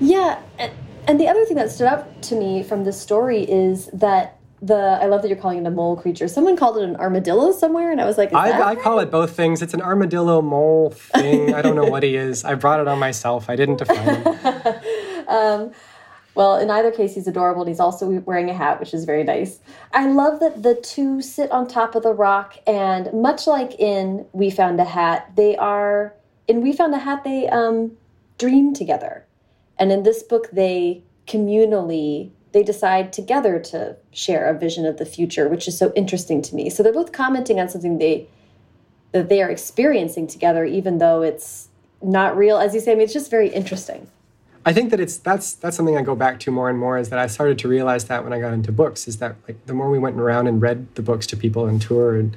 yeah, 0.00 0.40
and, 0.58 0.72
and 1.06 1.20
the 1.20 1.28
other 1.28 1.44
thing 1.44 1.56
that 1.56 1.70
stood 1.70 1.86
out 1.86 2.22
to 2.22 2.34
me 2.34 2.62
from 2.62 2.84
this 2.84 3.00
story 3.00 3.42
is 3.42 3.86
that 3.92 4.38
the 4.62 4.98
I 5.00 5.06
love 5.06 5.22
that 5.22 5.28
you're 5.28 5.38
calling 5.38 5.58
it 5.58 5.66
a 5.66 5.70
mole 5.70 5.96
creature. 5.96 6.26
Someone 6.26 6.56
called 6.56 6.78
it 6.78 6.84
an 6.84 6.96
armadillo 6.96 7.52
somewhere, 7.52 7.92
and 7.92 8.00
I 8.00 8.06
was 8.06 8.16
like, 8.16 8.32
I, 8.32 8.70
I, 8.70 8.74
call 8.76 8.98
it 8.98 9.10
both 9.10 9.36
things. 9.36 9.60
It's 9.60 9.74
an 9.74 9.82
armadillo 9.82 10.40
mole 10.40 10.90
thing. 10.90 11.54
I 11.54 11.60
don't 11.60 11.76
know 11.76 11.84
what 11.84 12.02
he 12.02 12.16
is. 12.16 12.44
I 12.44 12.54
brought 12.54 12.80
it 12.80 12.88
on 12.88 12.98
myself. 12.98 13.50
I 13.50 13.56
didn't 13.56 13.76
define 13.76 14.22
him. 14.22 15.28
um, 15.28 15.72
well, 16.34 16.56
in 16.56 16.70
either 16.70 16.90
case, 16.90 17.14
he's 17.14 17.28
adorable, 17.28 17.62
and 17.62 17.68
he's 17.68 17.80
also 17.80 18.08
wearing 18.20 18.48
a 18.48 18.54
hat, 18.54 18.80
which 18.80 18.94
is 18.94 19.04
very 19.04 19.22
nice. 19.22 19.60
I 19.92 20.08
love 20.08 20.40
that 20.40 20.62
the 20.62 20.74
two 20.74 21.20
sit 21.20 21.50
on 21.50 21.68
top 21.68 21.94
of 21.94 22.02
the 22.02 22.12
rock, 22.12 22.56
and 22.66 23.12
much 23.12 23.46
like 23.46 23.78
in 23.78 24.26
We 24.32 24.50
Found 24.50 24.80
a 24.80 24.84
Hat, 24.84 25.30
they 25.36 25.56
are 25.56 26.14
in 26.48 26.62
We 26.62 26.72
Found 26.72 26.94
a 26.94 26.98
Hat. 26.98 27.22
They 27.22 27.48
um, 27.48 27.92
dream 28.38 28.72
together 28.72 29.26
and 29.78 29.92
in 29.92 30.02
this 30.02 30.22
book, 30.22 30.50
they 30.52 31.02
communally 31.26 32.30
they 32.52 32.62
decide 32.62 33.12
together 33.12 33.58
to 33.58 33.96
share 34.12 34.46
a 34.48 34.56
vision 34.56 34.86
of 34.86 34.96
the 34.96 35.04
future, 35.04 35.48
which 35.48 35.66
is 35.66 35.76
so 35.76 35.92
interesting 35.96 36.40
to 36.40 36.54
me. 36.54 36.70
So 36.70 36.84
they're 36.84 36.92
both 36.92 37.10
commenting 37.10 37.58
on 37.58 37.68
something 37.68 37.98
they 37.98 38.28
that 39.10 39.28
they 39.28 39.42
are 39.42 39.50
experiencing 39.50 40.26
together, 40.26 40.64
even 40.64 40.98
though 40.98 41.22
it's 41.22 41.68
not 42.02 42.36
real. 42.36 42.58
As 42.58 42.74
you 42.74 42.80
say, 42.80 42.92
I 42.92 42.94
mean, 42.94 43.04
it's 43.04 43.12
just 43.12 43.30
very 43.30 43.48
interesting. 43.48 44.08
I 44.64 44.72
think 44.72 44.90
that 44.90 45.00
it's 45.00 45.16
that's 45.18 45.54
that's 45.54 45.76
something 45.76 45.96
I 45.96 46.02
go 46.02 46.14
back 46.14 46.40
to 46.40 46.50
more 46.50 46.70
and 46.70 46.78
more 46.78 46.96
is 46.96 47.10
that 47.10 47.18
I 47.18 47.26
started 47.26 47.58
to 47.58 47.68
realize 47.68 48.06
that 48.06 48.24
when 48.24 48.32
I 48.32 48.40
got 48.40 48.52
into 48.52 48.72
books 48.72 49.06
is 49.06 49.18
that 49.18 49.36
like 49.46 49.66
the 49.66 49.74
more 49.74 49.90
we 49.90 49.98
went 49.98 50.18
around 50.18 50.46
and 50.46 50.62
read 50.62 50.94
the 50.94 51.02
books 51.02 51.26
to 51.28 51.36
people 51.36 51.66
and 51.66 51.82
tour 51.82 52.16
and 52.16 52.36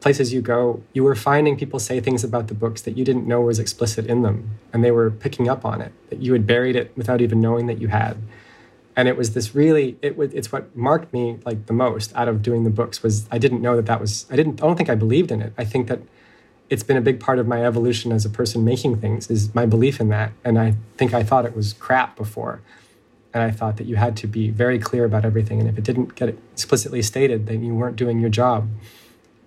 places 0.00 0.32
you 0.32 0.40
go, 0.40 0.82
you 0.92 1.02
were 1.02 1.14
finding 1.14 1.56
people 1.56 1.78
say 1.78 2.00
things 2.00 2.22
about 2.22 2.48
the 2.48 2.54
books 2.54 2.82
that 2.82 2.96
you 2.96 3.04
didn't 3.04 3.26
know 3.26 3.40
was 3.40 3.58
explicit 3.58 4.06
in 4.06 4.22
them, 4.22 4.50
and 4.72 4.84
they 4.84 4.90
were 4.90 5.10
picking 5.10 5.48
up 5.48 5.64
on 5.64 5.80
it. 5.80 5.92
That 6.10 6.20
you 6.20 6.32
had 6.32 6.46
buried 6.46 6.76
it 6.76 6.92
without 6.96 7.20
even 7.20 7.40
knowing 7.40 7.66
that 7.66 7.80
you 7.80 7.88
had. 7.88 8.16
And 8.94 9.08
it 9.08 9.16
was 9.16 9.34
this 9.34 9.54
really, 9.54 9.98
it 10.00 10.16
was, 10.16 10.32
it's 10.32 10.50
what 10.50 10.74
marked 10.74 11.12
me 11.12 11.38
like 11.44 11.66
the 11.66 11.74
most 11.74 12.14
out 12.14 12.28
of 12.28 12.42
doing 12.42 12.64
the 12.64 12.70
books 12.70 13.02
was 13.02 13.28
I 13.30 13.38
didn't 13.38 13.60
know 13.60 13.76
that 13.76 13.86
that 13.86 14.00
was 14.00 14.26
I 14.30 14.36
didn't 14.36 14.62
I 14.62 14.66
don't 14.66 14.76
think 14.76 14.88
I 14.88 14.94
believed 14.94 15.30
in 15.30 15.42
it. 15.42 15.52
I 15.58 15.64
think 15.64 15.88
that 15.88 16.00
it's 16.70 16.82
been 16.82 16.96
a 16.96 17.02
big 17.02 17.20
part 17.20 17.38
of 17.38 17.46
my 17.46 17.64
evolution 17.64 18.10
as 18.10 18.24
a 18.24 18.30
person 18.30 18.64
making 18.64 19.00
things 19.00 19.30
is 19.30 19.54
my 19.54 19.66
belief 19.66 20.00
in 20.00 20.08
that, 20.08 20.32
and 20.44 20.58
I 20.58 20.74
think 20.96 21.14
I 21.14 21.22
thought 21.22 21.44
it 21.44 21.54
was 21.54 21.74
crap 21.74 22.16
before. 22.16 22.60
And 23.34 23.42
I 23.42 23.50
thought 23.50 23.76
that 23.76 23.86
you 23.86 23.96
had 23.96 24.16
to 24.18 24.26
be 24.26 24.48
very 24.48 24.78
clear 24.78 25.04
about 25.04 25.26
everything. 25.26 25.60
And 25.60 25.68
if 25.68 25.76
it 25.76 25.84
didn't 25.84 26.14
get 26.14 26.30
explicitly 26.30 27.02
stated, 27.02 27.46
then 27.46 27.62
you 27.62 27.74
weren't 27.74 27.96
doing 27.96 28.18
your 28.18 28.30
job 28.30 28.66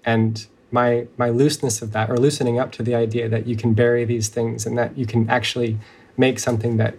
and 0.06 0.48
my 0.72 1.08
my 1.18 1.30
looseness 1.30 1.82
of 1.82 1.92
that 1.92 2.10
or 2.10 2.18
loosening 2.18 2.60
up 2.60 2.72
to 2.72 2.84
the 2.84 2.96
idea 2.96 3.28
that 3.28 3.48
you 3.48 3.56
can 3.56 3.74
bury 3.74 4.06
these 4.06 4.28
things 4.30 4.66
and 4.66 4.78
that 4.78 4.98
you 4.98 5.06
can 5.06 5.30
actually 5.30 5.78
make 6.18 6.40
something 6.40 6.78
that 6.78 6.96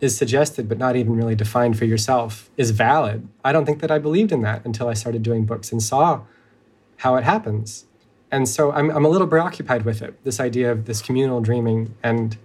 is 0.00 0.16
suggested 0.16 0.68
but 0.68 0.78
not 0.78 0.96
even 0.96 1.16
really 1.16 1.34
defined 1.34 1.76
for 1.76 1.84
yourself 1.84 2.48
is 2.56 2.70
valid. 2.70 3.28
I 3.44 3.52
don't 3.52 3.66
think 3.66 3.80
that 3.80 3.90
i 3.90 3.98
believed 3.98 4.32
in 4.32 4.42
that 4.42 4.64
until 4.64 4.88
i 4.88 4.94
started 4.94 5.22
doing 5.22 5.44
books 5.44 5.72
and 5.72 5.82
saw 5.82 6.22
how 6.98 7.16
it 7.16 7.24
happens. 7.24 7.84
And 8.30 8.48
so 8.48 8.72
i'm, 8.72 8.90
I'm 8.90 9.04
a 9.04 9.08
little 9.08 9.26
preoccupied 9.26 9.84
with 9.84 10.00
it 10.00 10.22
this 10.24 10.40
idea 10.40 10.72
of 10.72 10.86
this 10.86 11.02
communal 11.02 11.40
dreaming 11.40 11.94
and 12.02 12.36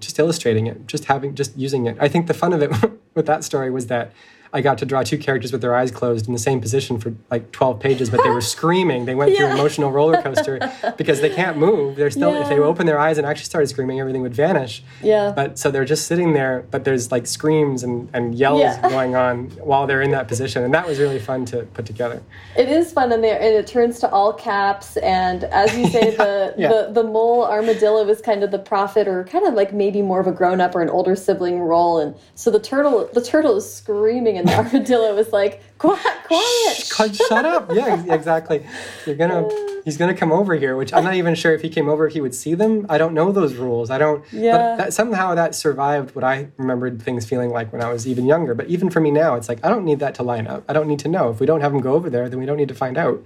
just 0.00 0.18
illustrating 0.18 0.66
it 0.66 0.86
just 0.86 1.06
having 1.06 1.34
just 1.34 1.56
using 1.56 1.86
it. 1.86 1.96
I 2.00 2.08
think 2.08 2.28
the 2.28 2.34
fun 2.34 2.52
of 2.52 2.62
it 2.62 2.70
with 3.14 3.26
that 3.26 3.44
story 3.44 3.70
was 3.70 3.88
that 3.88 4.12
I 4.52 4.60
got 4.60 4.78
to 4.78 4.86
draw 4.86 5.02
two 5.02 5.18
characters 5.18 5.52
with 5.52 5.60
their 5.60 5.74
eyes 5.74 5.90
closed 5.90 6.26
in 6.26 6.32
the 6.32 6.38
same 6.38 6.60
position 6.60 6.98
for 6.98 7.14
like 7.30 7.52
12 7.52 7.80
pages, 7.80 8.10
but 8.10 8.22
they 8.22 8.30
were 8.30 8.40
screaming. 8.56 9.04
They 9.04 9.14
went 9.14 9.32
yeah. 9.32 9.38
through 9.38 9.46
an 9.46 9.52
emotional 9.52 9.90
roller 9.90 10.22
coaster 10.22 10.58
because 10.96 11.20
they 11.20 11.30
can't 11.30 11.58
move. 11.58 11.96
They're 11.96 12.10
still, 12.10 12.32
yeah. 12.32 12.42
if 12.42 12.48
they 12.48 12.58
open 12.58 12.86
their 12.86 12.98
eyes 12.98 13.18
and 13.18 13.26
actually 13.26 13.44
started 13.44 13.68
screaming, 13.68 14.00
everything 14.00 14.22
would 14.22 14.34
vanish. 14.34 14.82
Yeah. 15.02 15.32
But 15.34 15.58
so 15.58 15.70
they're 15.70 15.84
just 15.84 16.06
sitting 16.06 16.32
there, 16.32 16.64
but 16.70 16.84
there's 16.84 17.12
like 17.12 17.26
screams 17.26 17.82
and, 17.82 18.08
and 18.12 18.34
yells 18.34 18.60
yeah. 18.60 18.80
going 18.88 19.14
on 19.14 19.50
while 19.58 19.86
they're 19.86 20.02
in 20.02 20.12
that 20.12 20.28
position. 20.28 20.64
And 20.64 20.72
that 20.72 20.86
was 20.86 20.98
really 20.98 21.18
fun 21.18 21.44
to 21.46 21.62
put 21.74 21.86
together. 21.86 22.22
It 22.56 22.68
is 22.68 22.92
fun 22.92 23.12
in 23.12 23.20
there, 23.20 23.36
and 23.36 23.54
it 23.54 23.66
turns 23.66 23.98
to 24.00 24.10
all 24.10 24.32
caps. 24.32 24.96
And 24.98 25.44
as 25.44 25.76
you 25.76 25.86
say, 25.88 26.16
the, 26.16 26.54
the, 26.56 26.92
the 26.92 27.02
mole 27.02 27.44
armadillo 27.44 28.08
is 28.08 28.20
kind 28.20 28.42
of 28.42 28.50
the 28.50 28.58
prophet 28.58 29.06
or 29.06 29.24
kind 29.24 29.46
of 29.46 29.54
like 29.54 29.72
maybe 29.72 30.02
more 30.02 30.20
of 30.20 30.26
a 30.26 30.32
grown 30.32 30.60
up 30.60 30.74
or 30.74 30.80
an 30.80 30.88
older 30.88 31.14
sibling 31.14 31.60
role. 31.60 31.98
And 31.98 32.14
so 32.34 32.50
the 32.50 32.60
turtle, 32.60 33.08
the 33.12 33.22
turtle 33.22 33.56
is 33.56 33.72
screaming 33.72 34.37
and 34.38 34.48
the 34.48 34.54
armadillo 34.54 35.14
was 35.14 35.32
like, 35.32 35.62
quiet, 35.78 36.00
quiet. 36.26 37.14
Shut 37.14 37.44
up. 37.44 37.70
Yeah, 37.72 38.02
exactly. 38.12 38.66
You're 39.06 39.16
gonna 39.16 39.48
he's 39.84 39.96
gonna 39.96 40.14
come 40.14 40.32
over 40.32 40.54
here, 40.54 40.76
which 40.76 40.92
I'm 40.92 41.04
not 41.04 41.14
even 41.14 41.34
sure 41.34 41.54
if 41.54 41.62
he 41.62 41.68
came 41.68 41.88
over 41.88 42.08
he 42.08 42.20
would 42.20 42.34
see 42.34 42.54
them. 42.54 42.86
I 42.88 42.98
don't 42.98 43.14
know 43.14 43.32
those 43.32 43.54
rules. 43.54 43.90
I 43.90 43.98
don't 43.98 44.24
yeah. 44.32 44.52
but 44.52 44.76
that 44.76 44.94
somehow 44.94 45.34
that 45.34 45.54
survived 45.54 46.14
what 46.14 46.24
I 46.24 46.48
remembered 46.56 47.02
things 47.02 47.26
feeling 47.26 47.50
like 47.50 47.72
when 47.72 47.82
I 47.82 47.92
was 47.92 48.06
even 48.06 48.26
younger. 48.26 48.54
But 48.54 48.68
even 48.68 48.90
for 48.90 49.00
me 49.00 49.10
now, 49.10 49.34
it's 49.34 49.48
like 49.48 49.64
I 49.64 49.68
don't 49.68 49.84
need 49.84 49.98
that 50.00 50.14
to 50.16 50.22
line 50.22 50.46
up. 50.46 50.64
I 50.68 50.72
don't 50.72 50.88
need 50.88 51.00
to 51.00 51.08
know. 51.08 51.30
If 51.30 51.40
we 51.40 51.46
don't 51.46 51.60
have 51.60 51.74
him 51.74 51.80
go 51.80 51.94
over 51.94 52.08
there, 52.08 52.28
then 52.28 52.38
we 52.38 52.46
don't 52.46 52.56
need 52.56 52.68
to 52.68 52.74
find 52.74 52.96
out. 52.96 53.22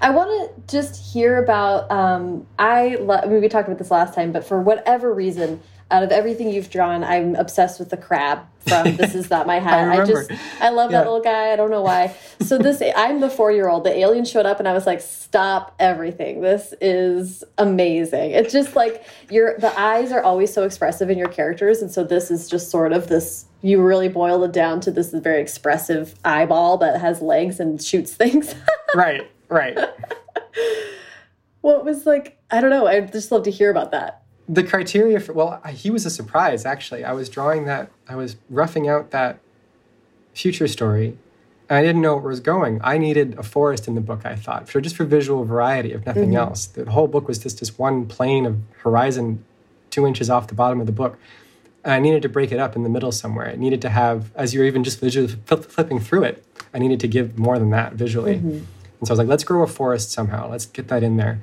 I 0.00 0.10
want 0.10 0.30
to 0.30 0.74
just 0.74 1.12
hear 1.12 1.42
about. 1.42 1.90
Um, 1.90 2.46
I, 2.58 2.96
I 2.96 3.26
mean, 3.26 3.40
we 3.40 3.48
talked 3.48 3.68
about 3.68 3.78
this 3.78 3.90
last 3.90 4.14
time, 4.14 4.32
but 4.32 4.44
for 4.44 4.60
whatever 4.60 5.12
reason, 5.12 5.60
out 5.90 6.02
of 6.02 6.10
everything 6.10 6.50
you've 6.50 6.68
drawn, 6.68 7.04
I'm 7.04 7.36
obsessed 7.36 7.78
with 7.78 7.90
the 7.90 7.96
crab 7.96 8.40
from 8.66 8.96
This 8.96 9.14
Is 9.14 9.30
Not 9.30 9.46
My 9.46 9.58
Hat. 9.60 9.88
I, 9.88 10.02
I, 10.02 10.04
just, 10.04 10.30
I 10.60 10.70
love 10.70 10.90
yeah. 10.90 10.98
that 10.98 11.04
little 11.04 11.22
guy. 11.22 11.52
I 11.52 11.56
don't 11.56 11.70
know 11.70 11.82
why. 11.82 12.16
So 12.40 12.58
this, 12.58 12.82
I'm 12.96 13.20
the 13.20 13.30
four 13.30 13.52
year 13.52 13.68
old. 13.68 13.84
The 13.84 13.96
alien 13.96 14.24
showed 14.24 14.46
up, 14.46 14.58
and 14.58 14.66
I 14.66 14.72
was 14.72 14.86
like, 14.86 15.00
"Stop 15.00 15.74
everything! 15.78 16.40
This 16.40 16.74
is 16.80 17.44
amazing." 17.58 18.32
It's 18.32 18.52
just 18.52 18.74
like 18.74 19.04
your 19.30 19.56
the 19.58 19.78
eyes 19.78 20.10
are 20.10 20.22
always 20.22 20.52
so 20.52 20.64
expressive 20.64 21.08
in 21.08 21.18
your 21.18 21.28
characters, 21.28 21.82
and 21.82 21.90
so 21.90 22.02
this 22.02 22.30
is 22.30 22.48
just 22.48 22.70
sort 22.70 22.92
of 22.92 23.08
this. 23.08 23.44
You 23.62 23.80
really 23.82 24.08
boil 24.08 24.42
it 24.44 24.52
down 24.52 24.80
to 24.82 24.90
this 24.90 25.12
very 25.12 25.40
expressive 25.40 26.14
eyeball 26.24 26.78
that 26.78 27.00
has 27.00 27.20
legs 27.22 27.60
and 27.60 27.82
shoots 27.82 28.14
things. 28.14 28.54
right. 28.94 29.30
Right. 29.48 29.78
what 31.60 31.84
was 31.84 32.06
like? 32.06 32.38
I 32.50 32.60
don't 32.60 32.70
know. 32.70 32.86
I'd 32.88 33.12
just 33.12 33.30
love 33.30 33.44
to 33.44 33.50
hear 33.50 33.70
about 33.70 33.92
that 33.92 34.25
the 34.48 34.62
criteria 34.62 35.18
for 35.18 35.32
well 35.32 35.60
he 35.70 35.90
was 35.90 36.06
a 36.06 36.10
surprise 36.10 36.64
actually 36.64 37.04
i 37.04 37.12
was 37.12 37.28
drawing 37.28 37.64
that 37.64 37.90
i 38.08 38.14
was 38.14 38.36
roughing 38.48 38.88
out 38.88 39.10
that 39.10 39.40
future 40.36 40.68
story. 40.68 41.16
And 41.68 41.78
I 41.78 41.82
didn't 41.82 42.02
know 42.02 42.14
where 42.14 42.26
it 42.26 42.28
was 42.28 42.40
going. 42.40 42.80
I 42.84 42.98
needed 42.98 43.36
a 43.38 43.42
forest 43.42 43.88
in 43.88 43.96
the 43.96 44.00
book, 44.00 44.24
I 44.24 44.36
thought, 44.36 44.68
for 44.68 44.80
just 44.80 44.94
for 44.94 45.04
visual 45.04 45.44
variety, 45.44 45.92
if 45.92 46.06
nothing 46.06 46.30
mm-hmm. 46.30 46.36
else. 46.36 46.66
The 46.66 46.88
whole 46.88 47.08
book 47.08 47.26
was 47.26 47.38
just 47.38 47.58
this 47.58 47.76
one 47.76 48.06
plane 48.06 48.46
of 48.46 48.58
horizon 48.78 49.44
two 49.90 50.06
inches 50.06 50.30
off 50.30 50.46
the 50.46 50.54
bottom 50.54 50.78
of 50.78 50.86
the 50.86 50.92
book. 50.92 51.18
And 51.82 51.92
I 51.94 51.98
needed 51.98 52.22
to 52.22 52.28
break 52.28 52.52
it 52.52 52.60
up 52.60 52.76
in 52.76 52.82
the 52.82 52.88
middle 52.88 53.10
somewhere. 53.10 53.46
It 53.46 53.58
needed 53.58 53.82
to 53.82 53.88
have, 53.88 54.30
as 54.36 54.54
you're 54.54 54.64
even 54.64 54.84
just 54.84 55.00
visually 55.00 55.34
flipping 55.46 55.98
through 55.98 56.24
it, 56.24 56.44
I 56.72 56.78
needed 56.78 57.00
to 57.00 57.08
give 57.08 57.38
more 57.38 57.58
than 57.58 57.70
that 57.70 57.94
visually. 57.94 58.36
Mm-hmm. 58.36 58.48
And 58.98 59.08
so 59.08 59.10
I 59.10 59.12
was 59.12 59.18
like, 59.18 59.28
let's 59.28 59.44
grow 59.44 59.62
a 59.62 59.66
forest 59.66 60.12
somehow. 60.12 60.50
Let's 60.50 60.66
get 60.66 60.88
that 60.88 61.02
in 61.02 61.16
there. 61.16 61.40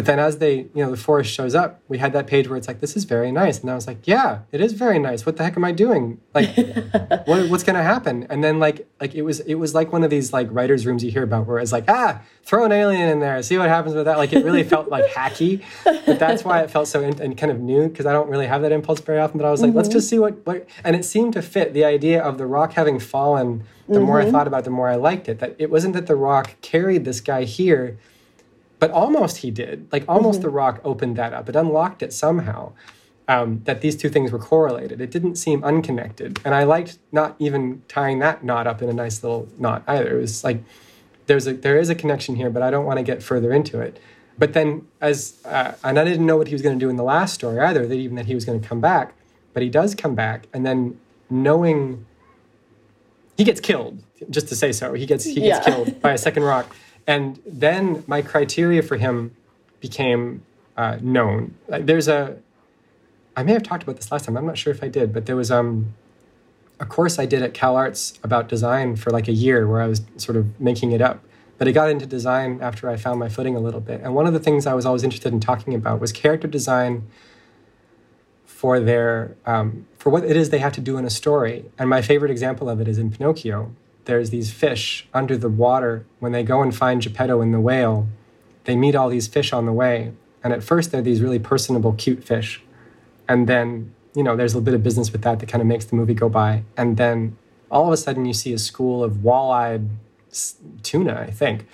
But 0.00 0.06
then 0.06 0.18
as 0.18 0.38
they, 0.38 0.60
you 0.60 0.82
know, 0.82 0.90
the 0.90 0.96
forest 0.96 1.30
shows 1.30 1.54
up, 1.54 1.82
we 1.86 1.98
had 1.98 2.14
that 2.14 2.26
page 2.26 2.48
where 2.48 2.56
it's 2.56 2.66
like, 2.66 2.80
this 2.80 2.96
is 2.96 3.04
very 3.04 3.30
nice. 3.30 3.60
And 3.60 3.70
I 3.70 3.74
was 3.74 3.86
like, 3.86 3.98
yeah, 4.06 4.38
it 4.50 4.62
is 4.62 4.72
very 4.72 4.98
nice. 4.98 5.26
What 5.26 5.36
the 5.36 5.44
heck 5.44 5.58
am 5.58 5.64
I 5.66 5.72
doing? 5.72 6.22
Like, 6.32 6.56
what, 7.26 7.50
what's 7.50 7.64
going 7.64 7.76
to 7.76 7.82
happen? 7.82 8.26
And 8.30 8.42
then 8.42 8.58
like, 8.58 8.88
like 8.98 9.14
it 9.14 9.20
was, 9.20 9.40
it 9.40 9.56
was 9.56 9.74
like 9.74 9.92
one 9.92 10.02
of 10.02 10.08
these 10.08 10.32
like 10.32 10.48
writer's 10.50 10.86
rooms 10.86 11.04
you 11.04 11.10
hear 11.10 11.22
about 11.22 11.46
where 11.46 11.58
it's 11.58 11.70
like, 11.70 11.84
ah, 11.88 12.22
throw 12.44 12.64
an 12.64 12.72
alien 12.72 13.10
in 13.10 13.20
there, 13.20 13.42
see 13.42 13.58
what 13.58 13.68
happens 13.68 13.94
with 13.94 14.06
that. 14.06 14.16
Like 14.16 14.32
it 14.32 14.42
really 14.42 14.62
felt 14.64 14.88
like 14.88 15.04
hacky, 15.04 15.62
but 15.84 16.18
that's 16.18 16.46
why 16.46 16.62
it 16.62 16.70
felt 16.70 16.88
so 16.88 17.02
in, 17.02 17.20
and 17.20 17.36
kind 17.36 17.52
of 17.52 17.60
new 17.60 17.86
because 17.86 18.06
I 18.06 18.14
don't 18.14 18.30
really 18.30 18.46
have 18.46 18.62
that 18.62 18.72
impulse 18.72 19.00
very 19.00 19.18
often. 19.18 19.36
But 19.36 19.44
I 19.44 19.50
was 19.50 19.60
like, 19.60 19.68
mm-hmm. 19.68 19.76
let's 19.76 19.90
just 19.90 20.08
see 20.08 20.18
what, 20.18 20.46
what, 20.46 20.66
and 20.82 20.96
it 20.96 21.04
seemed 21.04 21.34
to 21.34 21.42
fit 21.42 21.74
the 21.74 21.84
idea 21.84 22.22
of 22.22 22.38
the 22.38 22.46
rock 22.46 22.72
having 22.72 22.98
fallen. 22.98 23.64
The 23.86 23.96
mm-hmm. 23.96 24.06
more 24.06 24.18
I 24.18 24.22
mm-hmm. 24.22 24.32
thought 24.32 24.46
about 24.46 24.60
it, 24.60 24.64
the 24.64 24.70
more 24.70 24.88
I 24.88 24.96
liked 24.96 25.28
it. 25.28 25.40
That 25.40 25.56
it 25.58 25.70
wasn't 25.70 25.92
that 25.92 26.06
the 26.06 26.16
rock 26.16 26.56
carried 26.62 27.04
this 27.04 27.20
guy 27.20 27.44
here 27.44 27.98
but 28.80 28.90
almost 28.90 29.38
he 29.38 29.50
did. 29.50 29.86
Like 29.92 30.04
almost 30.08 30.40
mm-hmm. 30.40 30.48
the 30.48 30.50
rock 30.50 30.80
opened 30.82 31.16
that 31.16 31.32
up. 31.32 31.48
It 31.48 31.54
unlocked 31.54 32.02
it 32.02 32.12
somehow. 32.12 32.72
Um, 33.28 33.60
that 33.62 33.80
these 33.80 33.94
two 33.94 34.08
things 34.08 34.32
were 34.32 34.40
correlated. 34.40 35.00
It 35.00 35.12
didn't 35.12 35.36
seem 35.36 35.62
unconnected, 35.62 36.40
and 36.44 36.52
I 36.52 36.64
liked 36.64 36.98
not 37.12 37.36
even 37.38 37.82
tying 37.86 38.18
that 38.18 38.42
knot 38.42 38.66
up 38.66 38.82
in 38.82 38.88
a 38.88 38.92
nice 38.92 39.22
little 39.22 39.46
knot 39.56 39.84
either. 39.86 40.18
It 40.18 40.20
was 40.20 40.42
like 40.42 40.64
there's 41.26 41.46
a 41.46 41.52
there 41.52 41.78
is 41.78 41.90
a 41.90 41.94
connection 41.94 42.34
here, 42.34 42.50
but 42.50 42.60
I 42.60 42.70
don't 42.70 42.84
want 42.84 42.98
to 42.98 43.04
get 43.04 43.22
further 43.22 43.52
into 43.52 43.78
it. 43.80 44.00
But 44.36 44.52
then, 44.52 44.88
as 45.00 45.38
uh, 45.44 45.74
and 45.84 45.96
I 45.96 46.02
didn't 46.02 46.26
know 46.26 46.36
what 46.36 46.48
he 46.48 46.54
was 46.54 46.62
going 46.62 46.76
to 46.76 46.84
do 46.84 46.90
in 46.90 46.96
the 46.96 47.04
last 47.04 47.34
story 47.34 47.60
either. 47.60 47.86
That 47.86 47.94
even 47.94 48.16
that 48.16 48.26
he 48.26 48.34
was 48.34 48.44
going 48.44 48.60
to 48.60 48.66
come 48.66 48.80
back, 48.80 49.14
but 49.52 49.62
he 49.62 49.68
does 49.68 49.94
come 49.94 50.16
back, 50.16 50.48
and 50.52 50.66
then 50.66 50.98
knowing 51.28 52.04
he 53.36 53.44
gets 53.44 53.60
killed. 53.60 54.02
Just 54.28 54.48
to 54.48 54.56
say 54.56 54.72
so, 54.72 54.94
he 54.94 55.06
gets 55.06 55.24
he 55.24 55.34
gets 55.34 55.46
yeah. 55.46 55.60
killed 55.60 56.02
by 56.02 56.12
a 56.12 56.18
second 56.18 56.42
rock. 56.52 56.74
And 57.06 57.40
then 57.46 58.04
my 58.06 58.22
criteria 58.22 58.82
for 58.82 58.96
him 58.96 59.34
became 59.80 60.42
uh, 60.76 60.98
known. 61.00 61.54
There's 61.68 62.08
a, 62.08 62.38
I 63.36 63.42
may 63.42 63.52
have 63.52 63.62
talked 63.62 63.82
about 63.82 63.96
this 63.96 64.10
last 64.12 64.24
time. 64.26 64.36
I'm 64.36 64.46
not 64.46 64.58
sure 64.58 64.72
if 64.72 64.82
I 64.82 64.88
did, 64.88 65.12
but 65.12 65.26
there 65.26 65.36
was 65.36 65.50
um, 65.50 65.94
a 66.78 66.86
course 66.86 67.18
I 67.18 67.26
did 67.26 67.42
at 67.42 67.54
Cal 67.54 67.76
Arts 67.76 68.18
about 68.22 68.48
design 68.48 68.96
for 68.96 69.10
like 69.10 69.28
a 69.28 69.32
year 69.32 69.66
where 69.66 69.80
I 69.80 69.86
was 69.86 70.02
sort 70.16 70.36
of 70.36 70.60
making 70.60 70.92
it 70.92 71.00
up. 71.00 71.22
But 71.58 71.68
I 71.68 71.72
got 71.72 71.90
into 71.90 72.06
design 72.06 72.58
after 72.62 72.88
I 72.88 72.96
found 72.96 73.20
my 73.20 73.28
footing 73.28 73.54
a 73.54 73.60
little 73.60 73.80
bit. 73.80 74.00
And 74.02 74.14
one 74.14 74.26
of 74.26 74.32
the 74.32 74.40
things 74.40 74.66
I 74.66 74.72
was 74.72 74.86
always 74.86 75.02
interested 75.02 75.32
in 75.32 75.40
talking 75.40 75.74
about 75.74 76.00
was 76.00 76.10
character 76.10 76.48
design 76.48 77.06
for 78.46 78.80
their 78.80 79.36
um, 79.46 79.86
for 79.98 80.08
what 80.08 80.24
it 80.24 80.36
is 80.36 80.48
they 80.48 80.58
have 80.58 80.72
to 80.72 80.80
do 80.80 80.96
in 80.96 81.04
a 81.04 81.10
story. 81.10 81.66
And 81.78 81.90
my 81.90 82.00
favorite 82.00 82.30
example 82.30 82.70
of 82.70 82.80
it 82.80 82.88
is 82.88 82.96
in 82.96 83.10
Pinocchio, 83.10 83.74
there's 84.04 84.30
these 84.30 84.52
fish 84.52 85.06
under 85.12 85.36
the 85.36 85.48
water. 85.48 86.06
When 86.18 86.32
they 86.32 86.42
go 86.42 86.62
and 86.62 86.74
find 86.74 87.00
Geppetto 87.00 87.40
and 87.40 87.52
the 87.52 87.60
whale, 87.60 88.08
they 88.64 88.76
meet 88.76 88.94
all 88.94 89.08
these 89.08 89.28
fish 89.28 89.52
on 89.52 89.66
the 89.66 89.72
way. 89.72 90.12
And 90.42 90.52
at 90.52 90.62
first, 90.62 90.90
they're 90.90 91.02
these 91.02 91.20
really 91.20 91.38
personable, 91.38 91.92
cute 91.92 92.24
fish. 92.24 92.62
And 93.28 93.46
then, 93.46 93.94
you 94.14 94.22
know, 94.22 94.36
there's 94.36 94.54
a 94.54 94.60
bit 94.60 94.74
of 94.74 94.82
business 94.82 95.12
with 95.12 95.22
that 95.22 95.38
that 95.40 95.48
kind 95.48 95.60
of 95.60 95.68
makes 95.68 95.84
the 95.84 95.96
movie 95.96 96.14
go 96.14 96.28
by. 96.28 96.64
And 96.76 96.96
then 96.96 97.36
all 97.70 97.86
of 97.86 97.92
a 97.92 97.96
sudden, 97.96 98.24
you 98.24 98.32
see 98.32 98.52
a 98.52 98.58
school 98.58 99.04
of 99.04 99.22
wall 99.22 99.50
eyed 99.50 99.88
tuna, 100.82 101.14
I 101.14 101.30
think. 101.30 101.66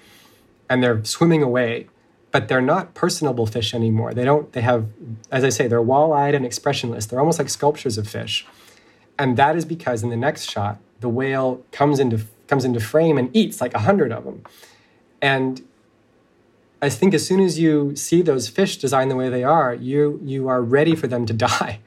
And 0.69 0.83
they're 0.83 1.05
swimming 1.05 1.43
away, 1.43 1.87
but 2.33 2.49
they're 2.49 2.61
not 2.61 2.95
personable 2.95 3.47
fish 3.47 3.73
anymore. 3.73 4.13
They 4.13 4.25
don't, 4.25 4.53
they 4.53 4.63
have, 4.63 4.89
as 5.31 5.45
I 5.45 5.49
say, 5.49 5.69
they're 5.69 5.81
wall 5.81 6.13
eyed 6.13 6.35
and 6.35 6.45
expressionless. 6.45 7.07
They're 7.07 7.21
almost 7.21 7.39
like 7.39 7.49
sculptures 7.49 7.99
of 7.99 8.09
fish. 8.09 8.47
And 9.19 9.37
that 9.37 9.57
is 9.57 9.65
because 9.65 10.03
in 10.03 10.11
the 10.11 10.17
next 10.17 10.51
shot, 10.51 10.79
the 11.01 11.09
whale 11.09 11.63
comes 11.73 11.99
into 11.99 12.25
comes 12.47 12.65
into 12.65 12.81
frame 12.81 13.19
and 13.19 13.35
eats 13.35 13.61
like 13.61 13.75
a 13.75 13.81
hundred 13.81 14.13
of 14.13 14.25
them. 14.25 14.43
And 15.21 15.63
I 16.81 16.89
think 16.89 17.15
as 17.15 17.27
soon 17.27 17.41
as 17.41 17.59
you 17.59 17.97
see 17.97 18.23
those 18.23 18.49
fish 18.49 18.77
designed 18.77 19.11
the 19.11 19.17
way 19.17 19.29
they 19.29 19.45
are, 19.45 19.75
you 19.75 20.21
you 20.25 20.49
are 20.49 20.63
ready 20.63 20.95
for 20.95 21.07
them 21.07 21.27
to 21.27 21.33
die, 21.49 21.81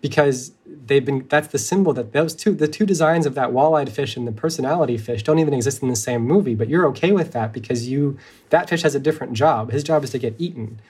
because 0.00 0.52
they've 0.86 1.04
been. 1.04 1.26
That's 1.28 1.48
the 1.48 1.58
symbol 1.58 1.92
that 1.94 2.12
those 2.12 2.34
two 2.34 2.54
the 2.54 2.68
two 2.68 2.86
designs 2.86 3.26
of 3.26 3.34
that 3.34 3.52
wall-eyed 3.52 3.90
fish 3.92 4.16
and 4.16 4.26
the 4.26 4.32
personality 4.32 4.96
fish 4.96 5.22
don't 5.22 5.38
even 5.38 5.54
exist 5.54 5.82
in 5.82 5.88
the 5.88 5.96
same 5.96 6.22
movie. 6.22 6.54
But 6.54 6.68
you're 6.68 6.86
okay 6.88 7.12
with 7.12 7.32
that 7.32 7.52
because 7.52 7.88
you 7.88 8.18
that 8.50 8.68
fish 8.68 8.82
has 8.82 8.94
a 8.94 9.00
different 9.00 9.32
job. 9.32 9.72
His 9.72 9.82
job 9.82 10.04
is 10.04 10.10
to 10.10 10.18
get 10.18 10.34
eaten 10.38 10.80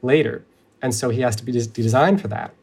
later, 0.00 0.44
and 0.80 0.94
so 0.94 1.10
he 1.10 1.20
has 1.22 1.36
to 1.36 1.44
be 1.44 1.52
designed 1.52 2.20
for 2.20 2.28
that. 2.28 2.54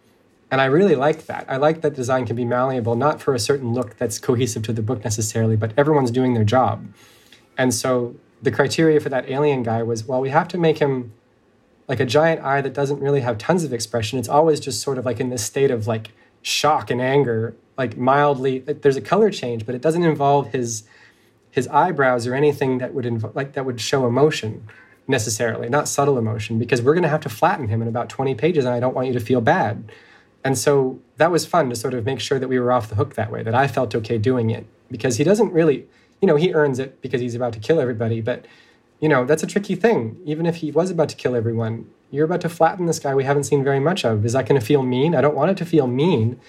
And 0.51 0.59
I 0.59 0.65
really 0.65 0.95
like 0.95 1.27
that. 1.27 1.45
I 1.47 1.57
like 1.57 1.81
that 1.81 1.93
design 1.93 2.25
can 2.25 2.35
be 2.35 2.45
malleable, 2.45 2.95
not 2.95 3.21
for 3.21 3.35
a 3.35 3.39
certain 3.39 3.73
look 3.73 3.97
that's 3.97 4.17
cohesive 4.17 4.63
to 4.63 4.73
the 4.73 4.81
book 4.81 5.03
necessarily, 5.03 5.55
but 5.55 5.73
everyone's 5.77 6.11
doing 6.11 6.33
their 6.33 6.43
job. 6.43 6.87
And 7.57 7.73
so 7.73 8.15
the 8.41 8.51
criteria 8.51 8.99
for 8.99 9.09
that 9.09 9.29
alien 9.29 9.63
guy 9.63 9.83
was 9.83 10.05
well, 10.05 10.21
we 10.21 10.29
have 10.29 10.47
to 10.49 10.57
make 10.57 10.79
him 10.79 11.13
like 11.87 11.99
a 11.99 12.05
giant 12.05 12.41
eye 12.41 12.61
that 12.61 12.73
doesn't 12.73 12.99
really 12.99 13.21
have 13.21 13.37
tons 13.37 13.63
of 13.63 13.73
expression. 13.73 14.17
It's 14.17 14.29
always 14.29 14.59
just 14.59 14.81
sort 14.81 14.97
of 14.97 15.05
like 15.05 15.19
in 15.19 15.29
this 15.29 15.43
state 15.43 15.71
of 15.71 15.87
like 15.87 16.11
shock 16.41 16.89
and 16.89 17.01
anger, 17.01 17.55
like 17.77 17.97
mildly. 17.97 18.59
There's 18.59 18.95
a 18.95 19.01
color 19.01 19.29
change, 19.29 19.65
but 19.65 19.75
it 19.75 19.81
doesn't 19.81 20.03
involve 20.03 20.47
his 20.47 20.83
his 21.51 21.67
eyebrows 21.67 22.27
or 22.27 22.35
anything 22.35 22.77
that 22.77 22.93
would 22.93 23.05
inv- 23.05 23.35
like 23.35 23.53
that 23.53 23.65
would 23.65 23.81
show 23.81 24.07
emotion 24.07 24.67
necessarily, 25.07 25.67
not 25.67 25.87
subtle 25.87 26.17
emotion, 26.17 26.59
because 26.59 26.81
we're 26.81 26.93
going 26.93 27.03
to 27.03 27.09
have 27.09 27.21
to 27.21 27.29
flatten 27.29 27.67
him 27.67 27.81
in 27.81 27.87
about 27.87 28.07
20 28.09 28.35
pages, 28.35 28.63
and 28.65 28.73
I 28.73 28.79
don't 28.79 28.93
want 28.93 29.07
you 29.07 29.13
to 29.13 29.19
feel 29.19 29.41
bad. 29.41 29.91
And 30.43 30.57
so 30.57 30.99
that 31.17 31.31
was 31.31 31.45
fun 31.45 31.69
to 31.69 31.75
sort 31.75 31.93
of 31.93 32.05
make 32.05 32.19
sure 32.19 32.39
that 32.39 32.47
we 32.47 32.59
were 32.59 32.71
off 32.71 32.89
the 32.89 32.95
hook 32.95 33.15
that 33.15 33.31
way, 33.31 33.43
that 33.43 33.55
I 33.55 33.67
felt 33.67 33.93
okay 33.95 34.17
doing 34.17 34.49
it 34.49 34.65
because 34.89 35.17
he 35.17 35.23
doesn't 35.23 35.51
really, 35.51 35.85
you 36.21 36.27
know, 36.27 36.35
he 36.35 36.53
earns 36.53 36.79
it 36.79 37.01
because 37.01 37.21
he's 37.21 37.35
about 37.35 37.53
to 37.53 37.59
kill 37.59 37.79
everybody. 37.79 38.21
But, 38.21 38.45
you 38.99 39.09
know, 39.09 39.25
that's 39.25 39.43
a 39.43 39.47
tricky 39.47 39.75
thing. 39.75 40.19
Even 40.25 40.45
if 40.45 40.57
he 40.57 40.71
was 40.71 40.91
about 40.91 41.09
to 41.09 41.15
kill 41.15 41.35
everyone, 41.35 41.89
you're 42.11 42.25
about 42.25 42.41
to 42.41 42.49
flatten 42.49 42.85
this 42.85 42.99
guy 42.99 43.13
we 43.13 43.23
haven't 43.23 43.43
seen 43.43 43.63
very 43.63 43.79
much 43.79 44.03
of. 44.03 44.25
Is 44.25 44.33
that 44.33 44.47
going 44.47 44.59
to 44.59 44.65
feel 44.65 44.81
mean? 44.81 45.13
I 45.13 45.21
don't 45.21 45.35
want 45.35 45.51
it 45.51 45.57
to 45.57 45.65
feel 45.65 45.87
mean. 45.87 46.39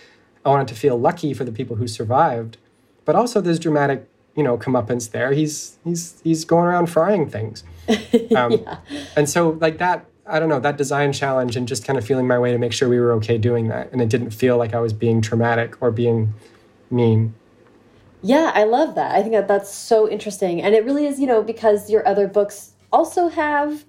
I 0.44 0.48
want 0.48 0.70
it 0.70 0.72
to 0.72 0.78
feel 0.78 0.98
lucky 0.98 1.34
for 1.34 1.44
the 1.44 1.52
people 1.52 1.76
who 1.76 1.86
survived. 1.86 2.56
But 3.04 3.14
also, 3.14 3.40
there's 3.40 3.58
dramatic, 3.58 4.08
you 4.34 4.42
know, 4.42 4.56
comeuppance 4.56 5.10
there. 5.10 5.32
He's 5.32 5.78
he's 5.84 6.20
he's 6.22 6.44
going 6.44 6.66
around 6.66 6.86
frying 6.86 7.28
things, 7.28 7.64
um, 8.36 8.52
yeah. 8.52 8.78
and 9.16 9.28
so 9.28 9.50
like 9.60 9.78
that 9.78 10.06
I 10.30 10.38
don't 10.38 10.48
know, 10.48 10.60
that 10.60 10.76
design 10.76 11.12
challenge 11.12 11.56
and 11.56 11.66
just 11.66 11.84
kind 11.84 11.98
of 11.98 12.04
feeling 12.04 12.26
my 12.26 12.38
way 12.38 12.52
to 12.52 12.58
make 12.58 12.72
sure 12.72 12.88
we 12.88 13.00
were 13.00 13.12
okay 13.14 13.38
doing 13.38 13.68
that. 13.68 13.92
And 13.92 14.00
it 14.00 14.08
didn't 14.08 14.30
feel 14.30 14.56
like 14.56 14.74
I 14.74 14.80
was 14.80 14.92
being 14.92 15.20
traumatic 15.20 15.80
or 15.82 15.90
being 15.90 16.34
mean. 16.90 17.34
Yeah, 18.22 18.52
I 18.54 18.64
love 18.64 18.94
that. 18.96 19.14
I 19.14 19.22
think 19.22 19.32
that 19.32 19.48
that's 19.48 19.72
so 19.72 20.08
interesting. 20.08 20.62
And 20.62 20.74
it 20.74 20.84
really 20.84 21.06
is, 21.06 21.18
you 21.18 21.26
know, 21.26 21.42
because 21.42 21.90
your 21.90 22.06
other 22.06 22.28
books 22.28 22.72
also 22.92 23.28
have 23.28 23.84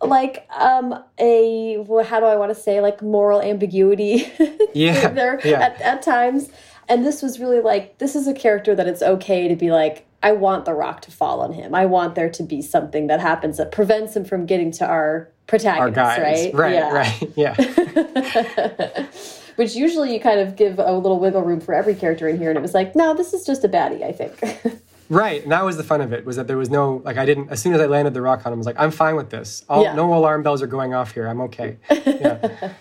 like 0.00 0.46
um 0.58 1.02
a 1.18 1.78
well, 1.86 2.04
how 2.04 2.18
do 2.20 2.26
I 2.26 2.36
want 2.36 2.54
to 2.54 2.60
say 2.60 2.80
like 2.80 3.02
moral 3.02 3.40
ambiguity 3.40 4.26
yeah, 4.74 5.08
there 5.08 5.40
yeah. 5.44 5.60
At, 5.60 5.80
at 5.80 6.02
times. 6.02 6.50
And 6.88 7.06
this 7.06 7.22
was 7.22 7.38
really 7.38 7.60
like 7.60 7.98
this 7.98 8.16
is 8.16 8.26
a 8.26 8.34
character 8.34 8.74
that 8.74 8.86
it's 8.86 9.02
okay 9.02 9.48
to 9.48 9.56
be 9.56 9.70
like 9.70 10.06
I 10.22 10.32
want 10.32 10.64
the 10.64 10.74
rock 10.74 11.02
to 11.02 11.10
fall 11.10 11.40
on 11.40 11.52
him. 11.52 11.74
I 11.74 11.86
want 11.86 12.14
there 12.14 12.30
to 12.30 12.42
be 12.42 12.62
something 12.62 13.08
that 13.08 13.20
happens 13.20 13.56
that 13.56 13.72
prevents 13.72 14.14
him 14.14 14.24
from 14.24 14.46
getting 14.46 14.70
to 14.72 14.86
our 14.86 15.31
protagonist, 15.58 16.54
right? 16.54 16.54
Right, 16.54 16.74
yeah. 16.74 16.92
right, 16.92 17.32
yeah. 17.36 19.06
Which 19.56 19.74
usually 19.74 20.14
you 20.14 20.20
kind 20.20 20.40
of 20.40 20.56
give 20.56 20.78
a 20.78 20.92
little 20.92 21.20
wiggle 21.20 21.42
room 21.42 21.60
for 21.60 21.74
every 21.74 21.94
character 21.94 22.26
in 22.26 22.38
here, 22.38 22.48
and 22.48 22.56
it 22.56 22.62
was 22.62 22.72
like, 22.72 22.96
no, 22.96 23.14
this 23.14 23.34
is 23.34 23.44
just 23.44 23.62
a 23.62 23.68
baddie, 23.68 24.02
I 24.02 24.12
think. 24.12 24.82
right, 25.10 25.42
and 25.42 25.52
that 25.52 25.62
was 25.62 25.76
the 25.76 25.84
fun 25.84 26.00
of 26.00 26.12
it 26.12 26.24
was 26.24 26.36
that 26.36 26.46
there 26.46 26.56
was 26.56 26.70
no 26.70 27.02
like 27.04 27.18
I 27.18 27.26
didn't. 27.26 27.50
As 27.50 27.60
soon 27.60 27.74
as 27.74 27.80
I 27.80 27.86
landed 27.86 28.14
the 28.14 28.22
rock 28.22 28.46
on 28.46 28.52
him, 28.52 28.56
I 28.56 28.60
was 28.60 28.66
like, 28.66 28.80
I'm 28.80 28.90
fine 28.90 29.14
with 29.14 29.28
this. 29.28 29.62
All, 29.68 29.82
yeah. 29.82 29.94
No 29.94 30.14
alarm 30.14 30.42
bells 30.42 30.62
are 30.62 30.66
going 30.66 30.94
off 30.94 31.12
here. 31.12 31.26
I'm 31.26 31.40
okay. 31.42 31.76
Yeah. 31.90 32.72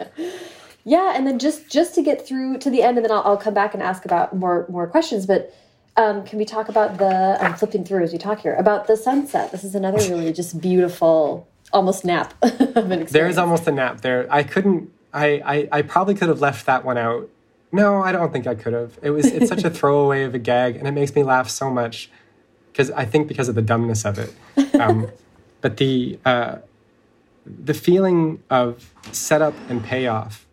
yeah, 0.83 1.13
and 1.15 1.27
then 1.27 1.39
just 1.39 1.69
just 1.69 1.93
to 1.95 2.01
get 2.01 2.25
through 2.25 2.59
to 2.59 2.69
the 2.69 2.81
end, 2.83 2.97
and 2.97 3.05
then 3.05 3.11
I'll, 3.11 3.23
I'll 3.25 3.37
come 3.37 3.53
back 3.53 3.73
and 3.73 3.83
ask 3.83 4.05
about 4.05 4.35
more 4.35 4.65
more 4.69 4.87
questions, 4.87 5.25
but 5.25 5.53
um, 5.97 6.23
can 6.25 6.39
we 6.39 6.45
talk 6.45 6.69
about 6.69 6.97
the, 6.97 7.37
I'm 7.41 7.53
flipping 7.55 7.83
through 7.83 8.03
as 8.03 8.13
we 8.13 8.17
talk 8.17 8.39
here, 8.39 8.55
about 8.55 8.87
the 8.87 8.95
sunset? 8.95 9.51
This 9.51 9.63
is 9.63 9.75
another 9.75 9.97
really 9.97 10.31
just 10.31 10.61
beautiful, 10.61 11.47
almost 11.73 12.05
nap 12.05 12.33
There 12.41 13.27
is 13.27 13.37
almost 13.37 13.67
a 13.67 13.71
nap 13.71 14.01
there. 14.01 14.27
I 14.29 14.43
couldn't, 14.43 14.91
I, 15.13 15.41
I, 15.45 15.69
I 15.71 15.81
probably 15.81 16.15
could 16.15 16.29
have 16.29 16.41
left 16.41 16.65
that 16.65 16.85
one 16.85 16.97
out. 16.97 17.29
No, 17.71 18.01
I 18.01 18.11
don't 18.11 18.31
think 18.31 18.47
I 18.47 18.55
could 18.55 18.73
have. 18.73 18.99
It 19.01 19.11
was, 19.11 19.25
it's 19.25 19.47
such 19.47 19.63
a 19.63 19.69
throwaway 19.77 20.23
of 20.23 20.35
a 20.35 20.39
gag 20.39 20.75
and 20.75 20.87
it 20.87 20.91
makes 20.91 21.15
me 21.15 21.23
laugh 21.23 21.49
so 21.49 21.69
much 21.69 22.09
because 22.71 22.91
I 22.91 23.05
think 23.05 23.27
because 23.27 23.49
of 23.49 23.55
the 23.55 23.61
dumbness 23.61 24.05
of 24.05 24.19
it. 24.19 24.33
Um, 24.75 25.09
but 25.61 25.77
the, 25.77 26.19
uh, 26.25 26.57
the 27.45 27.73
feeling 27.73 28.43
of 28.49 28.93
setup 29.11 29.53
and 29.69 29.83
payoff, 29.83 30.45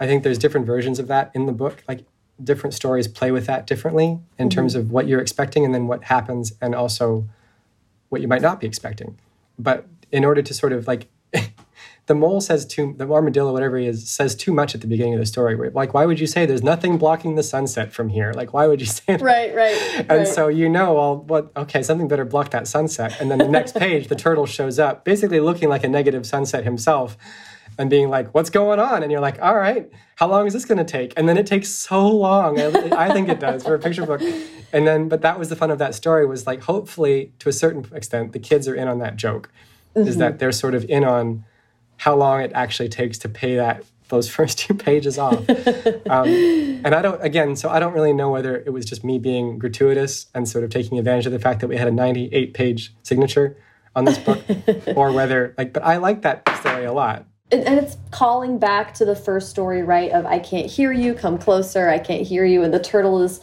I 0.00 0.06
think 0.06 0.22
there's 0.22 0.38
different 0.38 0.66
versions 0.66 0.98
of 0.98 1.08
that 1.08 1.30
in 1.34 1.46
the 1.46 1.52
book. 1.52 1.84
Like 1.86 2.04
different 2.42 2.74
stories 2.74 3.06
play 3.08 3.30
with 3.30 3.46
that 3.46 3.66
differently 3.66 4.06
in 4.06 4.48
mm-hmm. 4.48 4.48
terms 4.48 4.74
of 4.74 4.90
what 4.90 5.06
you're 5.06 5.20
expecting 5.20 5.64
and 5.64 5.74
then 5.74 5.86
what 5.86 6.04
happens 6.04 6.52
and 6.60 6.74
also 6.74 7.28
what 8.08 8.20
you 8.20 8.28
might 8.28 8.42
not 8.42 8.60
be 8.60 8.66
expecting. 8.66 9.18
But 9.58 9.86
in 10.12 10.24
order 10.24 10.42
to 10.42 10.54
sort 10.54 10.72
of 10.72 10.86
like 10.86 11.08
the 12.06 12.14
mole 12.14 12.40
says 12.40 12.66
too 12.66 12.94
the 12.98 13.08
armadillo 13.08 13.52
whatever 13.52 13.78
he 13.78 13.86
is 13.86 14.08
says 14.08 14.34
too 14.34 14.52
much 14.52 14.74
at 14.74 14.80
the 14.80 14.86
beginning 14.86 15.14
of 15.14 15.20
the 15.20 15.26
story. 15.26 15.70
Like 15.70 15.94
why 15.94 16.06
would 16.06 16.20
you 16.20 16.26
say 16.26 16.46
there's 16.46 16.62
nothing 16.62 16.98
blocking 16.98 17.36
the 17.36 17.42
sunset 17.42 17.92
from 17.92 18.08
here? 18.08 18.32
Like 18.32 18.52
why 18.52 18.66
would 18.66 18.80
you 18.80 18.86
say 18.86 19.16
that? 19.16 19.22
right 19.22 19.54
right 19.54 19.76
and 19.98 20.10
right. 20.10 20.28
so 20.28 20.48
you 20.48 20.68
know 20.68 20.94
well 20.94 21.16
what 21.16 21.52
okay 21.56 21.82
something 21.82 22.08
better 22.08 22.24
block 22.24 22.50
that 22.50 22.68
sunset. 22.68 23.16
And 23.20 23.30
then 23.30 23.38
the 23.38 23.48
next 23.48 23.76
page 23.76 24.08
the 24.08 24.16
turtle 24.16 24.46
shows 24.46 24.78
up 24.78 25.04
basically 25.04 25.40
looking 25.40 25.68
like 25.68 25.84
a 25.84 25.88
negative 25.88 26.26
sunset 26.26 26.64
himself 26.64 27.16
and 27.78 27.88
being 27.88 28.10
like 28.10 28.34
what's 28.34 28.50
going 28.50 28.80
on? 28.80 29.02
And 29.02 29.10
you're 29.10 29.20
like 29.20 29.40
all 29.40 29.56
right 29.56 29.90
how 30.16 30.28
long 30.28 30.46
is 30.46 30.52
this 30.52 30.64
going 30.64 30.78
to 30.78 30.84
take? 30.84 31.12
And 31.16 31.28
then 31.28 31.36
it 31.36 31.46
takes 31.46 31.68
so 31.68 32.06
long. 32.06 32.60
I, 32.60 33.06
I 33.06 33.12
think 33.12 33.28
it 33.28 33.40
does 33.40 33.64
for 33.64 33.74
a 33.74 33.78
picture 33.78 34.06
book. 34.06 34.20
And 34.72 34.86
then 34.86 35.08
but 35.08 35.22
that 35.22 35.38
was 35.38 35.48
the 35.48 35.56
fun 35.56 35.70
of 35.70 35.78
that 35.78 35.94
story 35.94 36.26
was 36.26 36.46
like 36.46 36.62
hopefully 36.62 37.32
to 37.38 37.48
a 37.48 37.52
certain 37.52 37.86
extent 37.94 38.32
the 38.32 38.38
kids 38.38 38.66
are 38.66 38.74
in 38.74 38.88
on 38.88 38.98
that 38.98 39.16
joke 39.16 39.50
mm-hmm. 39.94 40.08
is 40.08 40.16
that 40.18 40.38
they're 40.38 40.52
sort 40.52 40.74
of 40.74 40.84
in 40.84 41.04
on 41.04 41.44
how 41.98 42.16
long 42.16 42.40
it 42.40 42.50
actually 42.54 42.88
takes 42.88 43.18
to 43.18 43.28
pay 43.28 43.56
that 43.56 43.84
those 44.12 44.28
first 44.36 44.58
two 44.58 44.74
pages 44.74 45.18
off. 45.18 45.48
um, 46.08 46.28
and 46.28 46.94
I 46.94 47.02
don't, 47.02 47.22
again, 47.24 47.56
so 47.56 47.68
I 47.68 47.80
don't 47.80 47.94
really 47.94 48.12
know 48.12 48.30
whether 48.30 48.56
it 48.56 48.72
was 48.72 48.84
just 48.84 49.02
me 49.02 49.18
being 49.18 49.58
gratuitous 49.58 50.26
and 50.34 50.48
sort 50.48 50.64
of 50.64 50.70
taking 50.70 50.98
advantage 50.98 51.26
of 51.26 51.32
the 51.32 51.38
fact 51.38 51.60
that 51.60 51.68
we 51.68 51.76
had 51.76 51.88
a 51.88 51.92
98 51.92 52.54
page 52.54 52.94
signature 53.02 53.56
on 53.96 54.04
this 54.04 54.18
book, 54.18 54.42
or 54.96 55.12
whether, 55.12 55.54
like, 55.58 55.72
but 55.72 55.82
I 55.82 55.96
like 55.96 56.22
that 56.22 56.48
story 56.60 56.84
a 56.84 56.92
lot. 56.92 57.26
And, 57.50 57.62
and 57.66 57.78
it's 57.78 57.96
calling 58.10 58.58
back 58.58 58.94
to 58.94 59.04
the 59.04 59.16
first 59.16 59.50
story, 59.50 59.82
right? 59.82 60.10
Of 60.10 60.24
I 60.24 60.38
can't 60.38 60.70
hear 60.70 60.92
you, 60.92 61.12
come 61.14 61.36
closer, 61.36 61.88
I 61.88 61.98
can't 61.98 62.26
hear 62.26 62.44
you. 62.44 62.62
And 62.62 62.72
the 62.72 62.80
turtle 62.80 63.22
is 63.22 63.40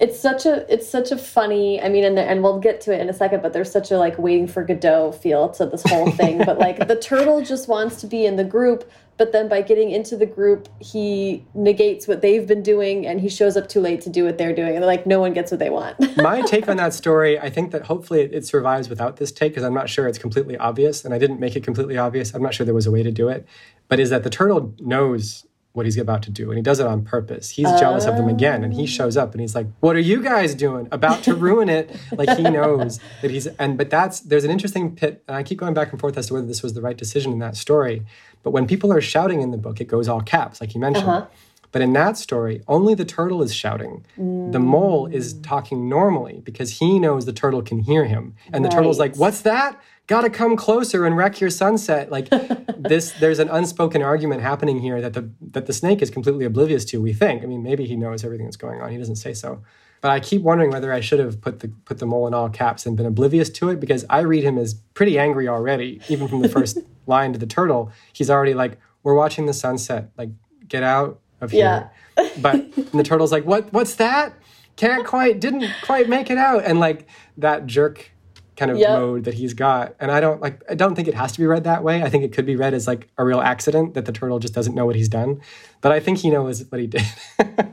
it's 0.00 0.18
such 0.18 0.44
a 0.44 0.72
it's 0.72 0.88
such 0.88 1.12
a 1.12 1.16
funny 1.16 1.80
i 1.80 1.88
mean 1.88 2.04
and, 2.04 2.18
and 2.18 2.42
we'll 2.42 2.58
get 2.58 2.80
to 2.80 2.92
it 2.92 3.00
in 3.00 3.08
a 3.08 3.12
second 3.12 3.42
but 3.42 3.52
there's 3.52 3.70
such 3.70 3.92
a 3.92 3.98
like 3.98 4.18
waiting 4.18 4.46
for 4.46 4.64
godot 4.64 5.12
feel 5.12 5.48
to 5.50 5.66
this 5.66 5.82
whole 5.84 6.10
thing. 6.10 6.38
But 6.44 6.58
like 6.58 6.88
the 6.88 6.96
turtle 6.96 7.42
just 7.42 7.68
wants 7.68 8.00
to 8.00 8.06
be 8.06 8.26
in 8.26 8.36
the 8.36 8.44
group 8.44 8.90
but 9.16 9.30
then 9.30 9.48
by 9.48 9.62
getting 9.62 9.90
into 9.90 10.16
the 10.16 10.26
group 10.26 10.68
he 10.80 11.46
negates 11.54 12.08
what 12.08 12.20
they've 12.22 12.46
been 12.46 12.62
doing 12.62 13.06
and 13.06 13.20
he 13.20 13.28
shows 13.28 13.56
up 13.56 13.68
too 13.68 13.80
late 13.80 14.00
to 14.00 14.10
do 14.10 14.24
what 14.24 14.36
they're 14.38 14.54
doing. 14.54 14.74
And 14.74 14.84
like 14.84 15.06
no 15.06 15.20
one 15.20 15.32
gets 15.32 15.52
what 15.52 15.60
they 15.60 15.70
want. 15.70 15.96
My 16.16 16.42
take 16.42 16.68
on 16.68 16.76
that 16.78 16.92
story 16.92 17.38
i 17.38 17.48
think 17.48 17.70
that 17.70 17.84
hopefully 17.86 18.22
it, 18.22 18.34
it 18.34 18.46
survives 18.46 18.88
without 18.88 19.16
this 19.16 19.30
take 19.30 19.52
because 19.52 19.64
i'm 19.64 19.74
not 19.74 19.88
sure 19.88 20.08
it's 20.08 20.18
completely 20.18 20.56
obvious 20.56 21.04
and 21.04 21.14
i 21.14 21.18
didn't 21.18 21.38
make 21.38 21.54
it 21.54 21.62
completely 21.62 21.96
obvious. 21.96 22.34
I'm 22.34 22.42
not 22.42 22.54
sure 22.54 22.66
there 22.66 22.74
was 22.74 22.86
a 22.86 22.90
way 22.90 23.02
to 23.02 23.12
do 23.12 23.28
it. 23.28 23.46
But 23.88 24.00
is 24.00 24.10
that 24.10 24.24
the 24.24 24.30
turtle 24.30 24.74
knows 24.80 25.46
what 25.74 25.84
he's 25.86 25.98
about 25.98 26.22
to 26.22 26.30
do 26.30 26.50
and 26.50 26.56
he 26.56 26.62
does 26.62 26.80
it 26.80 26.86
on 26.86 27.04
purpose 27.04 27.50
he's 27.50 27.66
uh, 27.66 27.78
jealous 27.78 28.06
of 28.06 28.16
them 28.16 28.28
again 28.28 28.64
and 28.64 28.72
he 28.74 28.86
shows 28.86 29.16
up 29.16 29.32
and 29.32 29.40
he's 29.40 29.54
like 29.54 29.66
what 29.80 29.94
are 29.96 30.00
you 30.00 30.22
guys 30.22 30.54
doing 30.54 30.88
about 30.92 31.22
to 31.22 31.34
ruin 31.34 31.68
it 31.68 31.94
like 32.12 32.30
he 32.36 32.44
knows 32.44 33.00
that 33.22 33.30
he's 33.30 33.46
and 33.46 33.76
but 33.76 33.90
that's 33.90 34.20
there's 34.20 34.44
an 34.44 34.50
interesting 34.50 34.94
pit 34.94 35.22
and 35.28 35.36
i 35.36 35.42
keep 35.42 35.58
going 35.58 35.74
back 35.74 35.90
and 35.90 36.00
forth 36.00 36.16
as 36.16 36.28
to 36.28 36.34
whether 36.34 36.46
this 36.46 36.62
was 36.62 36.74
the 36.74 36.80
right 36.80 36.96
decision 36.96 37.32
in 37.32 37.40
that 37.40 37.56
story 37.56 38.06
but 38.44 38.52
when 38.52 38.66
people 38.66 38.92
are 38.92 39.00
shouting 39.00 39.40
in 39.40 39.50
the 39.50 39.58
book 39.58 39.80
it 39.80 39.88
goes 39.88 40.08
all 40.08 40.20
caps 40.20 40.60
like 40.60 40.74
you 40.74 40.80
mentioned 40.80 41.08
uh-huh. 41.08 41.26
But 41.74 41.82
in 41.82 41.92
that 41.94 42.16
story, 42.16 42.62
only 42.68 42.94
the 42.94 43.04
turtle 43.04 43.42
is 43.42 43.52
shouting. 43.52 44.06
Mm. 44.16 44.52
The 44.52 44.60
mole 44.60 45.06
is 45.06 45.34
talking 45.40 45.88
normally 45.88 46.40
because 46.44 46.78
he 46.78 47.00
knows 47.00 47.26
the 47.26 47.32
turtle 47.32 47.62
can 47.62 47.80
hear 47.80 48.04
him. 48.04 48.36
And 48.52 48.62
right. 48.62 48.70
the 48.70 48.76
turtle's 48.76 49.00
like, 49.00 49.16
What's 49.16 49.40
that? 49.40 49.80
Gotta 50.06 50.30
come 50.30 50.56
closer 50.56 51.06
and 51.06 51.16
wreck 51.16 51.40
your 51.40 51.50
sunset. 51.50 52.10
Like 52.10 52.28
this 52.78 53.12
there's 53.12 53.38
an 53.38 53.48
unspoken 53.48 54.02
argument 54.02 54.42
happening 54.42 54.80
here 54.80 55.00
that 55.00 55.14
the 55.14 55.30
that 55.52 55.66
the 55.66 55.72
snake 55.72 56.02
is 56.02 56.10
completely 56.10 56.44
oblivious 56.44 56.84
to 56.86 57.00
we 57.00 57.12
think. 57.12 57.42
I 57.42 57.46
mean 57.46 57.62
maybe 57.62 57.86
he 57.86 57.96
knows 57.96 58.24
everything 58.24 58.46
that's 58.46 58.56
going 58.56 58.80
on. 58.80 58.90
He 58.90 58.98
doesn't 58.98 59.16
say 59.16 59.34
so. 59.34 59.62
But 60.00 60.10
i 60.10 60.20
keep 60.20 60.42
wondering 60.42 60.70
whether 60.70 60.92
i 60.92 61.00
should 61.00 61.18
have 61.18 61.40
put 61.40 61.60
the 61.60 61.68
put 61.86 61.98
the 61.98 62.04
mole 62.04 62.26
in 62.26 62.34
all 62.34 62.50
caps 62.50 62.84
and 62.84 62.94
been 62.94 63.06
oblivious 63.06 63.48
to 63.48 63.70
it 63.70 63.80
because 63.80 64.04
i 64.10 64.20
read 64.20 64.44
him 64.44 64.58
as 64.58 64.74
pretty 64.92 65.18
angry 65.18 65.48
already 65.48 65.98
even 66.10 66.28
from 66.28 66.42
the 66.42 66.48
first 66.50 66.76
line 67.06 67.32
to 67.32 67.38
the 67.38 67.46
turtle. 67.46 67.92
He's 68.12 68.30
already 68.30 68.54
like 68.54 68.78
we're 69.02 69.14
watching 69.14 69.46
the 69.46 69.54
sunset. 69.54 70.10
Like 70.16 70.30
get 70.68 70.82
out 70.82 71.20
of 71.40 71.50
here. 71.50 71.90
Yeah. 72.16 72.28
but 72.40 72.72
the 72.92 73.02
turtle's 73.02 73.32
like 73.32 73.44
what 73.44 73.72
what's 73.72 73.94
that? 73.96 74.34
Can't 74.76 75.06
quite 75.06 75.40
didn't 75.40 75.70
quite 75.82 76.08
make 76.08 76.30
it 76.30 76.38
out. 76.38 76.64
And 76.64 76.80
like 76.80 77.08
that 77.36 77.66
jerk 77.66 78.10
kind 78.56 78.70
of 78.70 78.78
yep. 78.78 78.90
mode 78.90 79.24
that 79.24 79.34
he's 79.34 79.54
got. 79.54 79.94
And 80.00 80.10
I 80.10 80.20
don't 80.20 80.40
like 80.40 80.62
I 80.70 80.74
don't 80.74 80.94
think 80.94 81.08
it 81.08 81.14
has 81.14 81.32
to 81.32 81.38
be 81.38 81.46
read 81.46 81.64
that 81.64 81.82
way. 81.82 82.02
I 82.02 82.10
think 82.10 82.24
it 82.24 82.32
could 82.32 82.46
be 82.46 82.56
read 82.56 82.74
as 82.74 82.86
like 82.86 83.08
a 83.18 83.24
real 83.24 83.40
accident 83.40 83.94
that 83.94 84.06
the 84.06 84.12
turtle 84.12 84.38
just 84.38 84.54
doesn't 84.54 84.74
know 84.74 84.86
what 84.86 84.96
he's 84.96 85.08
done. 85.08 85.40
But 85.80 85.92
I 85.92 86.00
think 86.00 86.18
he 86.18 86.30
knows 86.30 86.64
what 86.70 86.80
he 86.80 86.86
did. 86.86 87.06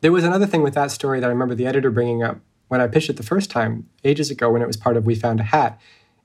there 0.00 0.12
was 0.12 0.24
another 0.24 0.46
thing 0.46 0.62
with 0.62 0.74
that 0.74 0.90
story 0.90 1.20
that 1.20 1.26
I 1.26 1.30
remember 1.30 1.54
the 1.54 1.66
editor 1.66 1.90
bringing 1.90 2.22
up 2.22 2.40
when 2.68 2.80
I 2.80 2.86
pitched 2.86 3.10
it 3.10 3.16
the 3.16 3.22
first 3.22 3.50
time 3.50 3.88
ages 4.04 4.30
ago 4.30 4.50
when 4.50 4.62
it 4.62 4.66
was 4.66 4.76
part 4.76 4.96
of 4.96 5.06
We 5.06 5.14
Found 5.14 5.40
a 5.40 5.44
Hat. 5.44 5.80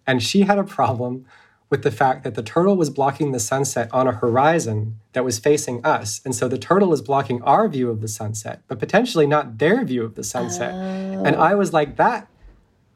And 0.05 0.21
she 0.21 0.41
had 0.41 0.57
a 0.57 0.63
problem 0.63 1.25
with 1.69 1.81
the 1.81 1.91
fact 1.91 2.23
that 2.23 2.35
the 2.35 2.43
turtle 2.43 2.77
was 2.77 2.91
blocking 2.91 3.31
the 3.31 3.39
sunset 3.39 3.89
on 3.91 4.07
a 4.07 4.11
horizon 4.11 4.99
that 5.13 5.25
was 5.25 5.39
facing 5.39 5.83
us. 5.83 6.21
And 6.23 6.35
so 6.35 6.47
the 6.47 6.57
turtle 6.59 6.93
is 6.93 7.01
blocking 7.01 7.41
our 7.41 7.67
view 7.67 7.89
of 7.89 7.99
the 7.99 8.07
sunset, 8.07 8.61
but 8.67 8.77
potentially 8.77 9.25
not 9.25 9.57
their 9.57 9.83
view 9.83 10.03
of 10.03 10.13
the 10.13 10.23
sunset. 10.23 10.71
Oh. 10.71 11.23
And 11.25 11.35
I 11.35 11.55
was 11.55 11.73
like, 11.73 11.95
that 11.95 12.27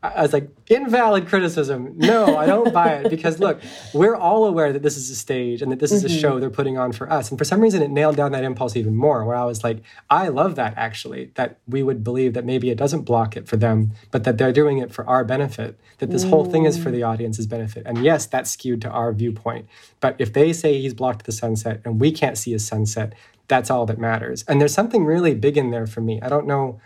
I 0.04 0.22
was 0.22 0.32
like, 0.32 0.50
invalid 0.68 1.28
criticism. 1.28 1.94
No, 1.98 2.38
I 2.38 2.46
don't 2.46 2.72
buy 2.72 2.98
it 2.98 3.10
because 3.10 3.40
look, 3.40 3.60
we're 3.96 4.16
all 4.16 4.46
aware 4.46 4.72
that 4.72 4.84
this 4.84 4.96
is 4.96 5.10
a 5.10 5.16
stage 5.16 5.64
and 5.64 5.72
that 5.72 5.80
this 5.80 5.92
is 5.92 6.04
mm-hmm. 6.04 6.16
a 6.16 6.20
show 6.20 6.40
they're 6.40 6.52
putting 6.52 6.78
on 6.78 6.92
for 6.92 7.12
us. 7.12 7.32
And 7.32 7.38
for 7.38 7.46
some 7.46 7.62
reason, 7.62 7.82
it 7.82 7.90
nailed 7.90 8.16
down 8.16 8.32
that 8.34 8.44
impulse 8.44 8.76
even 8.76 8.96
more. 8.96 9.26
Where 9.26 9.36
I 9.36 9.44
was 9.46 9.64
like, 9.64 9.82
I 10.10 10.28
love 10.28 10.56
that 10.56 10.76
actually, 10.78 11.32
that 11.34 11.58
we 11.68 11.82
would 11.82 12.04
believe 12.04 12.34
that 12.34 12.46
maybe 12.46 12.70
it 12.70 12.78
doesn't 12.78 13.02
block 13.02 13.36
it 13.36 13.48
for 13.48 13.58
them, 13.58 13.92
but 14.12 14.24
that 14.24 14.38
they're 14.38 14.54
doing 14.54 14.78
it 14.78 14.94
for 14.94 15.08
our 15.08 15.26
benefit, 15.26 15.80
that 15.98 16.12
this 16.12 16.24
mm. 16.24 16.30
whole 16.30 16.46
thing 16.46 16.66
is 16.66 16.78
for 16.78 16.92
the 16.92 17.02
audience's 17.02 17.48
benefit. 17.48 17.84
And 17.88 18.04
yes, 18.04 18.28
that's 18.28 18.52
skewed 18.52 18.82
to 18.84 18.90
our 18.90 19.12
viewpoint. 19.14 19.68
But 20.00 20.16
if 20.20 20.32
they 20.32 20.54
say 20.54 20.80
he's 20.80 20.94
blocked 20.94 21.26
the 21.26 21.32
sunset 21.32 21.82
and 21.84 22.00
we 22.00 22.12
can't 22.12 22.38
see 22.38 22.54
a 22.54 22.60
sunset, 22.60 23.14
that's 23.48 23.72
all 23.72 23.88
that 23.88 23.98
matters. 23.98 24.44
And 24.48 24.62
there's 24.62 24.74
something 24.74 25.06
really 25.06 25.34
big 25.34 25.58
in 25.58 25.72
there 25.72 25.88
for 25.88 26.02
me. 26.02 26.22
I 26.22 26.30
don't 26.30 26.46
know 26.46 26.80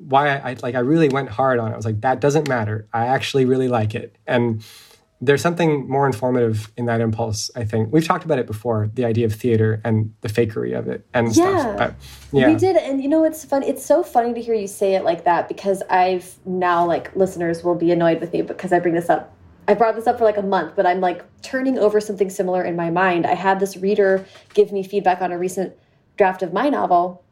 why 0.00 0.28
I, 0.28 0.50
I, 0.50 0.56
like 0.62 0.74
I 0.74 0.80
really 0.80 1.08
went 1.08 1.28
hard 1.28 1.58
on 1.58 1.70
it. 1.70 1.74
I 1.74 1.76
was 1.76 1.84
like, 1.84 2.00
that 2.00 2.20
doesn't 2.20 2.48
matter. 2.48 2.88
I 2.92 3.06
actually 3.06 3.44
really 3.44 3.68
like 3.68 3.94
it. 3.94 4.16
And 4.26 4.64
there's 5.22 5.42
something 5.42 5.86
more 5.88 6.06
informative 6.06 6.72
in 6.78 6.86
that 6.86 7.02
impulse, 7.02 7.50
I 7.54 7.64
think. 7.64 7.92
We've 7.92 8.04
talked 8.04 8.24
about 8.24 8.38
it 8.38 8.46
before, 8.46 8.90
the 8.94 9.04
idea 9.04 9.26
of 9.26 9.34
theater 9.34 9.80
and 9.84 10.14
the 10.22 10.28
fakery 10.28 10.76
of 10.76 10.88
it 10.88 11.06
and 11.12 11.28
yeah, 11.28 11.32
stuff. 11.32 11.76
But, 11.76 11.94
yeah. 12.32 12.48
We 12.48 12.56
did. 12.56 12.76
And 12.76 13.02
you 13.02 13.08
know, 13.08 13.24
it's 13.24 13.44
fun. 13.44 13.62
It's 13.62 13.84
so 13.84 14.02
funny 14.02 14.32
to 14.32 14.40
hear 14.40 14.54
you 14.54 14.66
say 14.66 14.94
it 14.94 15.04
like 15.04 15.24
that 15.24 15.46
because 15.46 15.82
I've 15.90 16.36
now, 16.46 16.86
like, 16.86 17.14
listeners 17.14 17.62
will 17.62 17.74
be 17.74 17.92
annoyed 17.92 18.20
with 18.20 18.32
me 18.32 18.40
because 18.40 18.72
I 18.72 18.78
bring 18.78 18.94
this 18.94 19.10
up. 19.10 19.36
I 19.68 19.74
brought 19.74 19.94
this 19.94 20.06
up 20.06 20.18
for 20.18 20.24
like 20.24 20.38
a 20.38 20.42
month, 20.42 20.74
but 20.74 20.86
I'm 20.86 21.00
like 21.00 21.22
turning 21.42 21.78
over 21.78 22.00
something 22.00 22.30
similar 22.30 22.64
in 22.64 22.74
my 22.74 22.90
mind. 22.90 23.26
I 23.26 23.34
had 23.34 23.60
this 23.60 23.76
reader 23.76 24.24
give 24.54 24.72
me 24.72 24.82
feedback 24.82 25.20
on 25.20 25.32
a 25.32 25.38
recent 25.38 25.74
draft 26.16 26.42
of 26.42 26.52
my 26.52 26.70
novel 26.70 27.22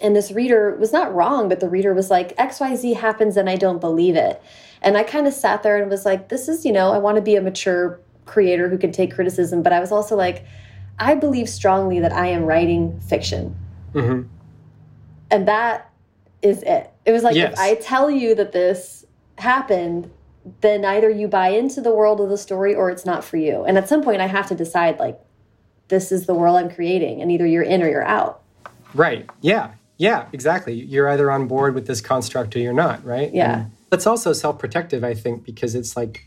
and 0.00 0.14
this 0.14 0.32
reader 0.32 0.76
was 0.76 0.92
not 0.92 1.14
wrong, 1.14 1.48
but 1.48 1.60
the 1.60 1.68
reader 1.68 1.94
was 1.94 2.10
like, 2.10 2.36
XYZ 2.36 2.96
happens 2.96 3.36
and 3.36 3.48
I 3.48 3.56
don't 3.56 3.80
believe 3.80 4.16
it. 4.16 4.42
And 4.82 4.96
I 4.96 5.02
kind 5.02 5.26
of 5.26 5.32
sat 5.32 5.62
there 5.62 5.80
and 5.80 5.90
was 5.90 6.04
like, 6.04 6.28
this 6.28 6.48
is, 6.48 6.64
you 6.64 6.72
know, 6.72 6.92
I 6.92 6.98
want 6.98 7.16
to 7.16 7.22
be 7.22 7.36
a 7.36 7.40
mature 7.40 8.00
creator 8.26 8.68
who 8.68 8.76
can 8.76 8.92
take 8.92 9.14
criticism. 9.14 9.62
But 9.62 9.72
I 9.72 9.80
was 9.80 9.92
also 9.92 10.16
like, 10.16 10.44
I 10.98 11.14
believe 11.14 11.48
strongly 11.48 12.00
that 12.00 12.12
I 12.12 12.26
am 12.26 12.44
writing 12.44 13.00
fiction. 13.00 13.56
Mm 13.94 14.02
-hmm. 14.02 14.24
And 15.30 15.48
that 15.48 15.86
is 16.42 16.62
it. 16.62 16.90
It 17.04 17.12
was 17.12 17.22
like, 17.22 17.36
yes. 17.36 17.52
if 17.52 17.58
I 17.58 17.74
tell 17.74 18.10
you 18.10 18.34
that 18.34 18.52
this 18.52 19.06
happened, 19.36 20.10
then 20.60 20.84
either 20.84 21.10
you 21.10 21.28
buy 21.28 21.48
into 21.48 21.80
the 21.80 21.90
world 21.90 22.20
of 22.20 22.28
the 22.28 22.36
story 22.36 22.74
or 22.74 22.90
it's 22.90 23.04
not 23.04 23.24
for 23.24 23.38
you. 23.38 23.64
And 23.64 23.78
at 23.78 23.88
some 23.88 24.02
point, 24.02 24.20
I 24.20 24.26
have 24.26 24.46
to 24.48 24.54
decide, 24.54 24.98
like, 24.98 25.18
this 25.88 26.12
is 26.12 26.26
the 26.26 26.34
world 26.34 26.56
I'm 26.56 26.70
creating, 26.74 27.22
and 27.22 27.30
either 27.30 27.46
you're 27.46 27.62
in 27.74 27.82
or 27.82 27.88
you're 27.88 28.06
out. 28.06 28.40
Right. 28.94 29.28
Yeah. 29.40 29.70
Yeah, 29.96 30.26
exactly. 30.32 30.74
You're 30.74 31.08
either 31.08 31.30
on 31.30 31.46
board 31.46 31.74
with 31.74 31.86
this 31.86 32.00
construct 32.00 32.56
or 32.56 32.58
you're 32.58 32.72
not, 32.72 33.04
right? 33.04 33.32
Yeah. 33.32 33.60
And 33.60 33.70
that's 33.90 34.06
also 34.06 34.32
self 34.32 34.58
protective, 34.58 35.04
I 35.04 35.14
think, 35.14 35.44
because 35.44 35.74
it's 35.74 35.96
like 35.96 36.26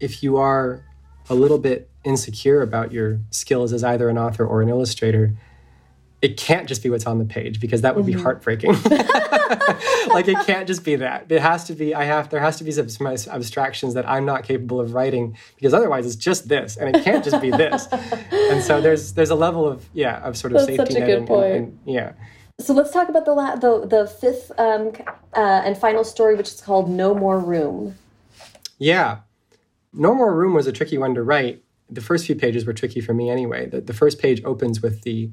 if 0.00 0.22
you 0.22 0.36
are 0.36 0.84
a 1.28 1.34
little 1.34 1.58
bit 1.58 1.90
insecure 2.04 2.62
about 2.62 2.92
your 2.92 3.20
skills 3.30 3.72
as 3.72 3.82
either 3.82 4.08
an 4.08 4.18
author 4.18 4.46
or 4.46 4.62
an 4.62 4.68
illustrator, 4.68 5.34
it 6.22 6.36
can't 6.36 6.68
just 6.68 6.82
be 6.82 6.90
what's 6.90 7.06
on 7.06 7.18
the 7.18 7.24
page 7.24 7.60
because 7.60 7.82
that 7.82 7.96
would 7.96 8.06
mm-hmm. 8.06 8.16
be 8.16 8.22
heartbreaking. 8.22 8.72
like 10.08 10.28
it 10.28 10.38
can't 10.46 10.66
just 10.66 10.84
be 10.84 10.96
that. 10.96 11.26
It 11.28 11.40
has 11.40 11.64
to 11.64 11.74
be 11.74 11.94
I 11.94 12.04
have 12.04 12.30
there 12.30 12.40
has 12.40 12.56
to 12.58 12.64
be 12.64 12.72
some, 12.72 12.88
some 12.88 13.06
abstractions 13.06 13.94
that 13.94 14.08
I'm 14.08 14.24
not 14.24 14.44
capable 14.44 14.80
of 14.80 14.94
writing 14.94 15.36
because 15.56 15.74
otherwise 15.74 16.06
it's 16.06 16.16
just 16.16 16.48
this 16.48 16.76
and 16.76 16.94
it 16.94 17.04
can't 17.04 17.24
just 17.24 17.40
be 17.42 17.50
this. 17.50 17.86
and 18.30 18.62
so 18.62 18.80
there's 18.80 19.12
there's 19.12 19.30
a 19.30 19.34
level 19.34 19.66
of 19.66 19.86
yeah, 19.92 20.18
of 20.20 20.36
sort 20.36 20.52
of 20.52 20.60
That's 20.60 20.68
safety 20.68 20.94
such 20.94 21.02
a 21.02 21.06
net 21.06 21.08
good 21.08 21.26
point. 21.26 21.52
And, 21.52 21.78
and, 21.84 21.94
yeah. 21.94 22.12
So 22.60 22.72
let's 22.72 22.92
talk 22.92 23.08
about 23.08 23.24
the 23.24 23.32
la- 23.32 23.56
the 23.56 23.84
the 23.86 24.06
fifth 24.06 24.52
um, 24.58 24.92
uh, 25.36 25.62
and 25.64 25.76
final 25.76 26.04
story, 26.04 26.36
which 26.36 26.48
is 26.48 26.60
called 26.60 26.88
"No 26.88 27.14
More 27.14 27.40
Room." 27.40 27.96
Yeah, 28.78 29.18
"No 29.92 30.14
More 30.14 30.32
Room" 30.32 30.54
was 30.54 30.66
a 30.68 30.72
tricky 30.72 30.96
one 30.96 31.14
to 31.14 31.22
write. 31.22 31.64
The 31.90 32.00
first 32.00 32.26
few 32.26 32.36
pages 32.36 32.64
were 32.64 32.72
tricky 32.72 33.00
for 33.00 33.12
me 33.12 33.28
anyway. 33.28 33.66
The, 33.66 33.80
the 33.80 33.92
first 33.92 34.20
page 34.20 34.40
opens 34.44 34.80
with 34.80 35.02
the 35.02 35.30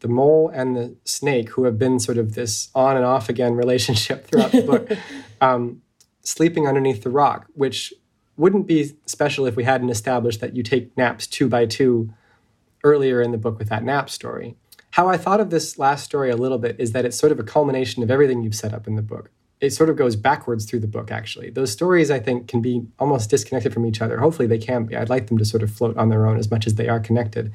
the 0.00 0.08
mole 0.08 0.50
and 0.52 0.76
the 0.76 0.96
snake, 1.04 1.50
who 1.50 1.64
have 1.64 1.78
been 1.78 2.00
sort 2.00 2.18
of 2.18 2.34
this 2.34 2.68
on 2.74 2.96
and 2.96 3.06
off 3.06 3.28
again 3.28 3.54
relationship 3.64 4.26
throughout 4.26 4.50
the 4.50 4.62
book, 4.62 4.90
um, 5.40 5.82
sleeping 6.22 6.66
underneath 6.66 7.04
the 7.04 7.10
rock, 7.10 7.46
which 7.54 7.94
wouldn't 8.36 8.66
be 8.66 8.92
special 9.06 9.46
if 9.46 9.54
we 9.54 9.62
hadn't 9.62 9.88
established 9.88 10.40
that 10.40 10.56
you 10.56 10.64
take 10.64 10.96
naps 10.96 11.28
two 11.28 11.48
by 11.48 11.64
two 11.64 12.12
earlier 12.82 13.22
in 13.22 13.30
the 13.30 13.38
book 13.38 13.56
with 13.56 13.68
that 13.68 13.84
nap 13.84 14.10
story. 14.10 14.56
How 14.94 15.08
I 15.08 15.16
thought 15.16 15.40
of 15.40 15.50
this 15.50 15.76
last 15.76 16.04
story 16.04 16.30
a 16.30 16.36
little 16.36 16.56
bit 16.56 16.76
is 16.78 16.92
that 16.92 17.04
it's 17.04 17.16
sort 17.16 17.32
of 17.32 17.40
a 17.40 17.42
culmination 17.42 18.04
of 18.04 18.12
everything 18.12 18.44
you've 18.44 18.54
set 18.54 18.72
up 18.72 18.86
in 18.86 18.94
the 18.94 19.02
book. 19.02 19.28
It 19.60 19.70
sort 19.70 19.90
of 19.90 19.96
goes 19.96 20.14
backwards 20.14 20.66
through 20.66 20.78
the 20.78 20.86
book, 20.86 21.10
actually. 21.10 21.50
Those 21.50 21.72
stories, 21.72 22.12
I 22.12 22.20
think, 22.20 22.46
can 22.46 22.62
be 22.62 22.86
almost 23.00 23.28
disconnected 23.28 23.74
from 23.74 23.84
each 23.86 24.00
other. 24.00 24.18
Hopefully, 24.18 24.46
they 24.46 24.56
can 24.56 24.84
be. 24.84 24.96
I'd 24.96 25.08
like 25.08 25.26
them 25.26 25.38
to 25.38 25.44
sort 25.44 25.64
of 25.64 25.72
float 25.72 25.96
on 25.96 26.10
their 26.10 26.28
own 26.28 26.38
as 26.38 26.48
much 26.48 26.64
as 26.64 26.76
they 26.76 26.88
are 26.88 27.00
connected. 27.00 27.52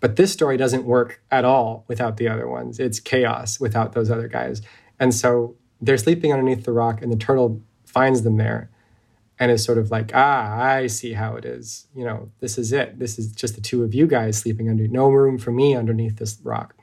But 0.00 0.16
this 0.16 0.32
story 0.32 0.56
doesn't 0.56 0.86
work 0.86 1.20
at 1.30 1.44
all 1.44 1.84
without 1.86 2.16
the 2.16 2.28
other 2.28 2.48
ones. 2.48 2.80
It's 2.80 2.98
chaos 2.98 3.60
without 3.60 3.92
those 3.92 4.10
other 4.10 4.26
guys. 4.26 4.62
And 4.98 5.14
so 5.14 5.56
they're 5.82 5.98
sleeping 5.98 6.32
underneath 6.32 6.64
the 6.64 6.72
rock, 6.72 7.02
and 7.02 7.12
the 7.12 7.18
turtle 7.18 7.60
finds 7.84 8.22
them 8.22 8.38
there 8.38 8.70
and 9.40 9.50
is 9.50 9.64
sort 9.64 9.78
of 9.78 9.90
like, 9.90 10.12
ah, 10.14 10.54
I 10.60 10.86
see 10.86 11.14
how 11.14 11.34
it 11.34 11.46
is. 11.46 11.86
You 11.96 12.04
know, 12.04 12.30
this 12.40 12.58
is 12.58 12.72
it. 12.72 12.98
This 12.98 13.18
is 13.18 13.32
just 13.32 13.54
the 13.54 13.62
two 13.62 13.82
of 13.82 13.94
you 13.94 14.06
guys 14.06 14.36
sleeping 14.36 14.68
under, 14.68 14.86
no 14.86 15.08
room 15.08 15.38
for 15.38 15.50
me 15.50 15.74
underneath 15.74 16.18
this 16.18 16.38
rock. 16.44 16.74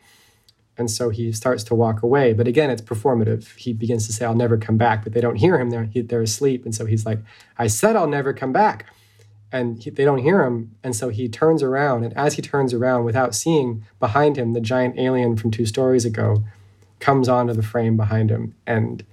And 0.76 0.90
so 0.90 1.10
he 1.10 1.32
starts 1.32 1.64
to 1.66 1.76
walk 1.76 2.02
away. 2.02 2.34
But 2.34 2.48
again, 2.48 2.72
it's 2.72 2.82
performative. 2.82 3.56
He 3.58 3.74
begins 3.74 4.08
to 4.08 4.14
say, 4.14 4.26
I'll 4.26 4.36
never 4.36 4.58
come 4.58 4.78
back. 4.78 5.04
But 5.04 5.14
they 5.14 5.22
don't 5.22 5.36
hear 5.36 5.60
him. 5.60 5.70
They're, 5.70 5.86
he, 5.86 6.02
they're 6.02 6.24
asleep. 6.24 6.66
And 6.66 6.74
so 6.74 6.86
he's 6.86 7.06
like, 7.06 7.20
I 7.60 7.68
said 7.68 7.96
I'll 7.96 8.08
never 8.08 8.34
come 8.34 8.52
back. 8.52 8.88
And 9.52 9.82
he, 9.82 9.92
they 9.92 10.04
don't 10.04 10.18
hear 10.18 10.44
him. 10.44 10.76
And 10.84 10.96
so 10.96 11.10
he 11.10 11.30
turns 11.30 11.62
around. 11.62 12.04
And 12.06 12.18
as 12.18 12.34
he 12.34 12.42
turns 12.42 12.74
around, 12.74 13.06
without 13.06 13.36
seeing 13.36 13.86
behind 14.00 14.36
him, 14.36 14.54
the 14.54 14.62
giant 14.62 14.98
alien 14.98 15.38
from 15.38 15.52
two 15.52 15.68
stories 15.68 16.06
ago 16.06 16.44
comes 17.00 17.30
onto 17.30 17.54
the 17.54 17.64
frame 17.64 17.96
behind 17.98 18.32
him. 18.32 18.56
And 18.66 19.06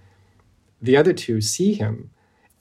the 0.80 0.96
other 0.96 1.12
two 1.12 1.40
see 1.42 1.74
him 1.74 2.10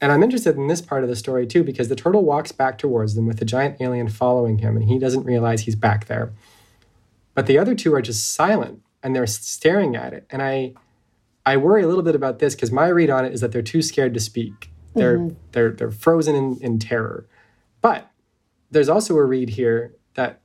and 0.03 0.11
I'm 0.11 0.21
interested 0.21 0.57
in 0.57 0.67
this 0.67 0.81
part 0.81 1.03
of 1.03 1.09
the 1.09 1.15
story 1.15 1.47
too, 1.47 1.63
because 1.63 1.87
the 1.87 1.95
turtle 1.95 2.25
walks 2.25 2.51
back 2.51 2.77
towards 2.77 3.15
them 3.15 3.25
with 3.25 3.39
the 3.39 3.45
giant 3.45 3.77
alien 3.79 4.09
following 4.09 4.57
him, 4.57 4.75
and 4.75 4.89
he 4.89 4.99
doesn't 4.99 5.23
realize 5.23 5.61
he's 5.61 5.77
back 5.77 6.07
there. 6.07 6.33
But 7.35 7.47
the 7.47 7.57
other 7.57 7.73
two 7.73 7.93
are 7.93 8.01
just 8.01 8.33
silent 8.33 8.81
and 9.01 9.15
they're 9.15 9.25
staring 9.25 9.95
at 9.95 10.11
it. 10.11 10.27
And 10.29 10.41
I 10.41 10.73
I 11.45 11.55
worry 11.55 11.83
a 11.83 11.87
little 11.87 12.03
bit 12.03 12.15
about 12.15 12.39
this 12.39 12.53
because 12.53 12.69
my 12.69 12.87
read 12.87 13.09
on 13.09 13.23
it 13.23 13.31
is 13.31 13.39
that 13.39 13.53
they're 13.53 13.61
too 13.61 13.81
scared 13.81 14.13
to 14.15 14.19
speak. 14.19 14.71
They're 14.93 15.19
mm-hmm. 15.19 15.37
they're 15.53 15.71
they're 15.71 15.91
frozen 15.91 16.35
in, 16.35 16.57
in 16.59 16.79
terror. 16.79 17.25
But 17.81 18.11
there's 18.71 18.89
also 18.89 19.15
a 19.15 19.23
read 19.23 19.51
here 19.51 19.95
that 20.15 20.41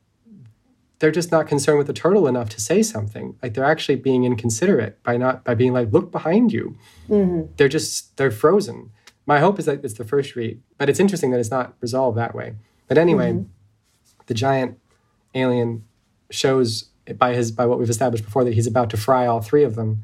they're 1.01 1.11
just 1.11 1.33
not 1.33 1.49
concerned 1.49 1.79
with 1.79 1.89
the 1.89 1.93
turtle 1.93 2.29
enough 2.29 2.49
to 2.51 2.61
say 2.61 2.81
something. 2.85 3.37
Like 3.43 3.55
they're 3.55 3.65
actually 3.65 3.97
being 3.97 4.23
inconsiderate 4.23 5.03
by 5.03 5.17
not 5.17 5.43
by 5.43 5.57
being 5.57 5.73
like, 5.73 5.93
look 5.93 6.13
behind 6.13 6.53
you. 6.53 6.79
Mm-hmm. 7.09 7.55
They're 7.57 7.67
just 7.67 8.17
they're 8.19 8.31
frozen 8.31 8.93
my 9.29 9.41
hope 9.41 9.59
is 9.59 9.67
that 9.67 9.85
it's 9.85 9.95
the 9.95 10.05
first 10.05 10.35
read, 10.35 10.59
but 10.79 10.89
it's 10.89 10.99
interesting 10.99 11.31
that 11.33 11.39
it's 11.39 11.51
not 11.51 11.75
resolved 11.83 12.17
that 12.17 12.35
way. 12.35 12.55
But 12.89 12.97
anyway, 12.97 13.33
mm-hmm. 13.33 13.51
the 14.27 14.33
giant 14.33 14.79
alien 15.35 15.85
shows 16.31 16.87
by 17.19 17.35
his 17.35 17.53
by 17.53 17.67
what 17.67 17.79
we've 17.79 17.91
established 17.91 18.25
before 18.25 18.43
that 18.45 18.55
he's 18.55 18.67
about 18.67 18.89
to 18.89 18.97
fry 18.97 19.27
all 19.27 19.43
three 19.43 19.65
of 19.65 19.75
them, 19.75 20.03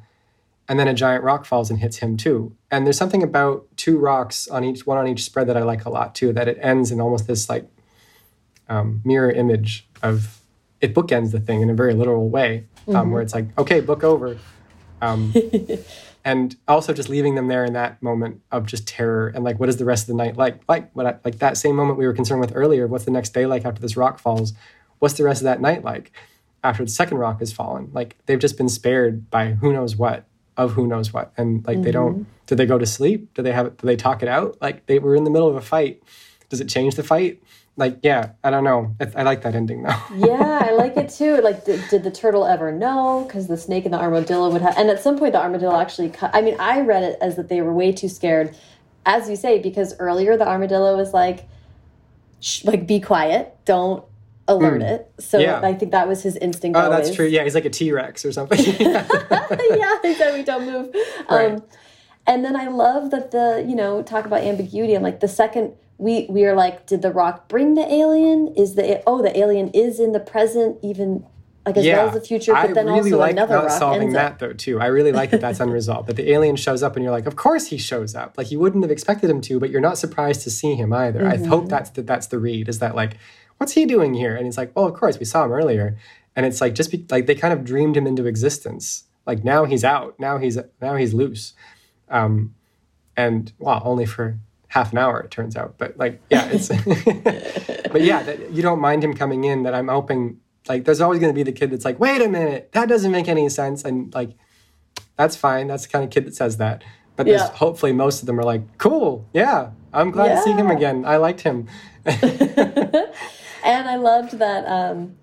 and 0.68 0.79
then 0.79 0.89
a 0.89 0.93
giant 0.93 1.25
rock 1.25 1.47
falls 1.47 1.70
and 1.70 1.81
hits 1.81 1.97
him 1.99 2.18
too. 2.18 2.55
And 2.70 2.85
there's 2.85 2.99
something 2.99 3.22
about 3.22 3.66
two 3.79 3.99
rocks 3.99 4.47
on 4.47 4.62
each 4.62 4.87
one 4.87 4.99
on 4.99 5.09
each 5.09 5.25
spread 5.25 5.47
that 5.47 5.57
I 5.57 5.62
like 5.62 5.87
a 5.87 5.91
lot 5.91 6.14
too. 6.14 6.31
That 6.35 6.47
it 6.47 6.59
ends 6.61 6.91
in 6.91 7.01
almost 7.01 7.27
this 7.27 7.49
like 7.49 7.66
um, 8.68 9.01
mirror 9.07 9.31
image 9.31 9.89
of 10.03 10.43
it 10.83 10.95
bookends 10.95 11.33
the 11.33 11.41
thing 11.41 11.62
in 11.62 11.70
a 11.70 11.75
very 11.75 11.95
literal 11.95 12.29
way, 12.29 12.66
um, 12.89 12.95
mm-hmm. 12.95 13.11
where 13.11 13.22
it's 13.22 13.33
like 13.33 13.57
okay, 13.57 13.81
book 13.81 14.05
over. 14.05 14.37
Um, 15.01 15.33
and 16.25 16.57
also 16.66 16.93
just 16.93 17.09
leaving 17.09 17.35
them 17.35 17.49
there 17.49 17.64
in 17.64 17.75
that 17.75 18.03
moment 18.03 18.41
of 18.51 18.66
just 18.66 18.89
terror 18.89 19.29
and 19.29 19.45
like 19.45 19.61
what 19.61 19.68
is 19.68 19.77
the 19.77 19.85
rest 19.85 20.05
of 20.05 20.07
the 20.09 20.14
night 20.14 20.37
like? 20.37 20.61
Like 20.68 20.91
what 20.95 21.07
I, 21.07 21.16
like 21.25 21.39
that 21.39 21.57
same 21.57 21.77
moment 21.77 21.99
we 21.99 22.07
were 22.07 22.14
concerned 22.14 22.41
with 22.41 22.53
earlier 22.55 22.87
what's 22.87 23.05
the 23.05 23.11
next 23.11 23.35
day 23.35 23.47
like 23.47 23.64
after 23.64 23.81
this 23.81 23.97
rock 23.97 24.18
falls? 24.18 24.55
What's 24.99 25.14
the 25.14 25.25
rest 25.25 25.43
of 25.43 25.45
that 25.45 25.61
night 25.61 25.85
like 25.85 26.12
after 26.62 26.83
the 26.85 26.91
second 26.91 27.18
rock 27.18 27.41
has 27.41 27.53
fallen? 27.53 27.91
Like 27.93 28.16
they've 28.27 28.39
just 28.39 28.57
been 28.57 28.70
spared 28.70 29.31
by 29.31 29.53
who 29.53 29.72
knows 29.72 29.97
what 29.97 30.25
of 30.57 30.72
who 30.72 30.87
knows 30.87 31.12
what 31.12 31.33
and 31.37 31.66
like 31.66 31.77
mm-hmm. 31.77 31.85
they 31.85 31.93
don't 31.93 32.14
mm-hmm. 32.14 32.31
do 32.47 32.55
they 32.55 32.66
go 32.66 32.79
to 32.79 32.87
sleep? 32.87 33.35
Do 33.35 33.43
they 33.43 33.53
have 33.53 33.77
do 33.77 33.87
they 33.87 33.97
talk 33.97 34.22
it 34.22 34.29
out? 34.29 34.57
Like 34.62 34.87
they 34.87 34.99
were 34.99 35.14
in 35.14 35.25
the 35.25 35.31
middle 35.31 35.49
of 35.49 35.57
a 35.57 35.61
fight. 35.61 36.03
Does 36.49 36.61
it 36.61 36.68
change 36.68 36.95
the 36.95 37.03
fight 37.03 37.43
like 37.77 37.99
yeah 38.03 38.33
i 38.45 38.51
don't 38.51 38.64
know. 38.64 38.95
I, 39.01 39.20
I 39.20 39.22
like 39.22 39.43
that 39.43 39.55
ending 39.55 39.83
though. 39.83 39.97
Yeah 40.14 40.62
i 40.64 40.72
like 40.72 40.97
it 40.97 41.09
too. 41.11 41.39
Like 41.39 41.64
did, 41.64 41.83
did 41.91 42.05
the 42.05 42.11
turtle 42.11 42.45
ever 42.45 42.70
know? 42.70 43.25
Because 43.27 43.49
the 43.49 43.57
snake 43.57 43.85
and 43.85 43.93
the 43.93 43.99
armadillo 43.99 44.51
would 44.51 44.62
have 44.62 44.77
and 44.79 44.91
at 44.91 45.01
some 45.01 45.18
point 45.18 45.33
the 45.33 45.41
armadillo 45.41 45.79
actually 45.79 46.11
cut 46.11 46.31
i 46.35 46.41
mean 46.41 46.57
i 46.61 46.81
read 46.81 47.03
it 47.03 47.18
as 47.20 47.37
that 47.37 47.49
they 47.49 47.61
were 47.61 47.72
way 47.72 47.93
too 47.93 48.09
scared. 48.09 48.55
As 49.07 49.29
you 49.29 49.37
say 49.37 49.59
because 49.59 49.95
earlier 49.99 50.37
the 50.37 50.47
armadillo 50.47 50.97
was 50.97 51.12
like 51.12 51.49
like 52.64 52.87
be 52.87 53.01
quiet. 53.01 53.57
Don't 53.64 54.05
alert 54.47 54.83
mm. 54.83 54.91
it. 54.91 55.12
So 55.18 55.39
yeah. 55.39 55.61
i 55.62 55.75
think 55.75 55.91
that 55.93 56.07
was 56.07 56.22
his 56.22 56.37
instinct 56.37 56.77
oh 56.79 56.83
always. 56.83 57.07
that's 57.07 57.16
true. 57.16 57.27
Yeah 57.27 57.43
he's 57.43 57.55
like 57.55 57.64
a 57.64 57.70
t-rex 57.70 58.25
or 58.25 58.33
something. 58.33 58.59
Yeah 58.79 59.99
exactly 60.05 60.45
don't 60.45 60.66
move. 60.66 60.95
Right. 61.29 61.53
um 61.53 61.62
and 62.27 62.45
then 62.45 62.57
i 62.57 62.68
love 62.68 63.11
that 63.11 63.31
the 63.33 63.64
you 63.66 63.75
know 63.75 64.03
talk 64.03 64.25
about 64.27 64.43
ambiguity 64.43 64.95
and 64.95 65.03
like 65.03 65.20
the 65.20 65.29
second 65.29 65.75
we 65.99 66.26
we 66.28 66.45
are 66.45 66.55
like, 66.55 66.86
did 66.86 67.03
the 67.03 67.11
rock 67.11 67.49
bring 67.49 67.74
the 67.74 67.92
alien? 67.92 68.55
Is 68.57 68.74
the 68.74 69.03
oh 69.07 69.22
the 69.22 69.36
alien 69.38 69.68
is 69.70 70.01
in 70.01 70.12
the 70.12 70.20
present 70.20 70.78
even 70.82 71.26
like 71.66 71.78
as 71.78 71.84
yeah, 71.84 71.97
well 71.97 72.09
as 72.09 72.14
the 72.14 72.20
future, 72.20 72.53
but 72.53 72.70
I 72.70 72.72
then 72.72 72.86
really 72.86 73.12
also 73.12 73.18
like 73.18 73.32
another 73.32 73.57
rock 73.57 73.70
solving 73.70 74.12
that 74.12 74.32
up. 74.32 74.38
though 74.38 74.53
too. 74.53 74.80
I 74.80 74.86
really 74.86 75.12
like 75.12 75.30
that 75.30 75.40
that's 75.40 75.61
unresolved. 75.66 76.09
That 76.09 76.16
the 76.16 76.30
alien 76.30 76.57
shows 76.57 76.82
up 76.82 76.95
and 76.97 77.03
you're 77.03 77.12
like, 77.12 77.26
of 77.26 77.36
course 77.36 77.68
he 77.68 77.78
shows 77.78 78.14
up. 78.14 78.36
Like 78.36 78.51
you 78.51 78.59
wouldn't 78.59 78.84
have 78.84 78.90
expected 78.90 79.30
him 79.30 79.40
to, 79.42 79.59
but 79.59 79.70
you're 79.70 79.80
not 79.80 79.97
surprised 79.97 80.42
to 80.42 80.51
see 80.51 80.74
him 80.74 80.92
either. 80.92 81.20
Mm 81.20 81.26
-hmm. 81.26 81.32
I 81.32 81.36
mm-hmm. 81.36 81.49
hope 81.49 81.68
that's 81.68 81.90
the, 81.90 82.03
that's 82.03 82.26
the 82.26 82.38
read. 82.38 82.68
Is 82.68 82.78
that 82.80 82.95
like, 82.95 83.16
what's 83.59 83.72
he 83.72 83.86
doing 83.86 84.14
here? 84.14 84.36
And 84.36 84.45
he's 84.45 84.59
like, 84.59 84.72
well, 84.74 84.86
of 84.86 84.99
course 84.99 85.18
we 85.18 85.24
saw 85.24 85.45
him 85.45 85.53
earlier, 85.53 85.97
and 86.36 86.47
it's 86.47 86.61
like 86.61 86.74
just 86.74 86.90
be, 86.90 86.99
like 87.16 87.26
they 87.26 87.34
kind 87.34 87.55
of 87.59 87.64
dreamed 87.64 87.97
him 87.97 88.07
into 88.07 88.26
existence. 88.26 89.05
Like 89.26 89.42
now 89.42 89.64
he's 89.64 89.84
out. 89.84 90.18
Now 90.18 90.38
he's 90.38 90.59
now 90.80 90.97
he's 90.97 91.14
loose, 91.14 91.55
um, 92.11 92.55
and 93.16 93.53
well, 93.59 93.80
only 93.84 94.07
for 94.07 94.38
half 94.75 94.91
an 94.91 94.99
hour 94.99 95.20
it 95.20 95.31
turns 95.31 95.57
out 95.57 95.77
but 95.79 95.97
like 95.97 96.20
yeah 96.31 96.49
it's 96.51 96.66
but 97.93 98.03
yeah 98.03 98.25
that, 98.25 98.51
you 98.51 98.61
don't 98.61 98.81
mind 98.81 99.05
him 99.05 99.14
coming 99.14 99.45
in 99.45 99.62
that 99.62 99.72
i'm 99.72 99.87
hoping 99.87 100.37
like 100.68 100.85
there's 100.85 101.01
always 101.01 101.20
going 101.20 101.33
to 101.33 101.35
be 101.35 101.45
the 101.45 101.53
kid 101.53 101.70
that's 101.70 101.85
like 101.85 102.01
wait 102.01 102.20
a 102.20 102.29
minute 102.29 102.70
that 102.72 102.89
doesn't 102.89 103.12
make 103.12 103.29
any 103.29 103.49
sense 103.49 103.85
and 103.85 104.12
like 104.14 104.31
that's 105.16 105.37
fine 105.37 105.68
that's 105.68 105.85
the 105.85 105.91
kind 105.91 106.05
of 106.05 106.11
kid 106.11 106.27
that 106.27 106.35
says 106.35 106.57
that 106.57 106.83
but 107.14 107.25
yeah. 107.29 107.49
hopefully 107.53 107.93
most 107.93 108.20
of 108.20 108.27
them 108.27 108.37
are 108.37 108.43
like 108.43 108.62
cool 108.79 109.25
yeah 109.33 109.70
i'm 109.93 110.11
glad 110.11 110.27
yeah. 110.27 110.35
to 110.35 110.43
see 110.43 110.51
him 110.51 110.68
again 110.68 111.05
i 111.05 111.18
liked 111.18 111.43
him 111.43 111.68
and 112.05 112.18
i 113.64 113.95
loved 113.95 114.39
that 114.39 114.66
um 114.66 115.14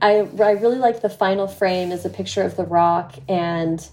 i 0.00 0.26
i 0.40 0.52
really 0.52 0.78
like 0.78 1.02
the 1.02 1.10
final 1.10 1.46
frame 1.46 1.92
is 1.92 2.06
a 2.06 2.10
picture 2.10 2.42
of 2.42 2.56
the 2.56 2.64
rock 2.64 3.16
and 3.28 3.90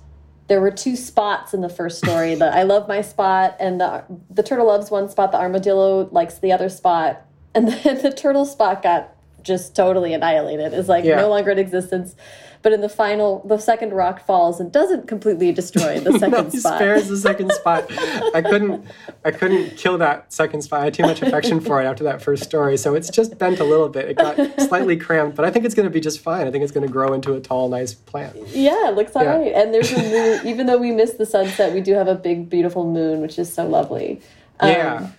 there 0.50 0.60
were 0.60 0.72
two 0.72 0.96
spots 0.96 1.54
in 1.54 1.62
the 1.62 1.70
first 1.70 2.00
story. 2.00 2.36
that 2.36 2.54
I 2.54 2.64
love 2.64 2.88
my 2.88 3.02
spot, 3.02 3.56
and 3.60 3.80
the 3.80 4.04
the 4.30 4.44
turtle 4.44 4.68
loves 4.68 4.92
one 4.92 5.08
spot. 5.08 5.32
The 5.32 5.38
armadillo 5.38 6.10
likes 6.12 6.40
the 6.40 6.52
other 6.52 6.68
spot, 6.68 7.26
and 7.56 7.68
then 7.72 8.02
the 8.02 8.12
turtle 8.12 8.46
spot 8.46 8.84
got 8.84 9.16
just 9.44 9.76
totally 9.76 10.14
annihilated. 10.14 10.74
It's 10.74 10.90
like 10.90 11.06
yeah. 11.06 11.16
no 11.16 11.30
longer 11.30 11.52
in 11.52 11.60
existence. 11.60 12.16
But 12.62 12.74
in 12.74 12.82
the 12.82 12.90
final, 12.90 13.42
the 13.48 13.58
second 13.58 13.94
rock 13.94 14.26
falls 14.26 14.60
and 14.60 14.72
doesn't 14.72 15.08
completely 15.08 15.52
destroy 15.52 16.00
the 16.00 16.12
second 16.20 16.32
no, 16.32 16.44
he 16.50 16.60
spot. 16.60 16.76
spares 16.76 17.08
the 17.08 17.18
second 17.30 17.52
spot. 17.54 17.90
I 18.36 18.42
couldn't, 18.42 18.86
I 19.24 19.32
couldn't 19.32 19.78
kill 19.78 19.98
that 20.00 20.32
second 20.34 20.62
spot. 20.64 20.82
I 20.82 20.84
had 20.86 20.94
too 20.94 21.04
much 21.04 21.22
affection 21.22 21.62
for 21.62 21.82
it 21.82 21.86
after 21.86 22.04
that 22.04 22.22
first 22.22 22.44
story, 22.44 22.76
so 22.78 22.96
it's 22.96 23.10
just 23.10 23.38
bent 23.38 23.60
a 23.60 23.64
little 23.64 23.88
bit. 23.88 24.10
It 24.10 24.18
got 24.18 24.36
slightly 24.68 24.98
cramped, 24.98 25.38
but 25.38 25.46
I 25.46 25.52
think 25.52 25.66
it's 25.66 25.76
going 25.76 25.88
to 25.88 25.94
be 25.94 26.02
just 26.02 26.20
fine. 26.20 26.48
I 26.48 26.52
think 26.52 26.64
it's 26.64 26.74
going 26.74 26.86
to 26.86 26.92
grow 26.92 27.14
into 27.14 27.34
a 27.34 27.40
tall, 27.40 27.70
nice 27.70 27.94
plant. 27.94 28.36
Yeah, 28.50 28.90
it 28.90 28.96
looks 28.96 29.16
all 29.16 29.24
yeah. 29.24 29.38
right. 29.38 29.54
And 29.54 29.74
there's 29.74 29.92
a 29.94 29.98
moon. 29.98 30.48
even 30.48 30.66
though 30.66 30.78
we 30.78 30.92
missed 30.92 31.18
the 31.18 31.26
sunset, 31.26 31.74
we 31.74 31.82
do 31.82 31.94
have 31.94 32.08
a 32.08 32.16
big, 32.16 32.50
beautiful 32.50 32.92
moon, 32.92 33.22
which 33.22 33.40
is 33.40 33.52
so 33.52 33.66
lovely. 33.66 34.22
Um, 34.60 34.70
yeah, 34.70 35.10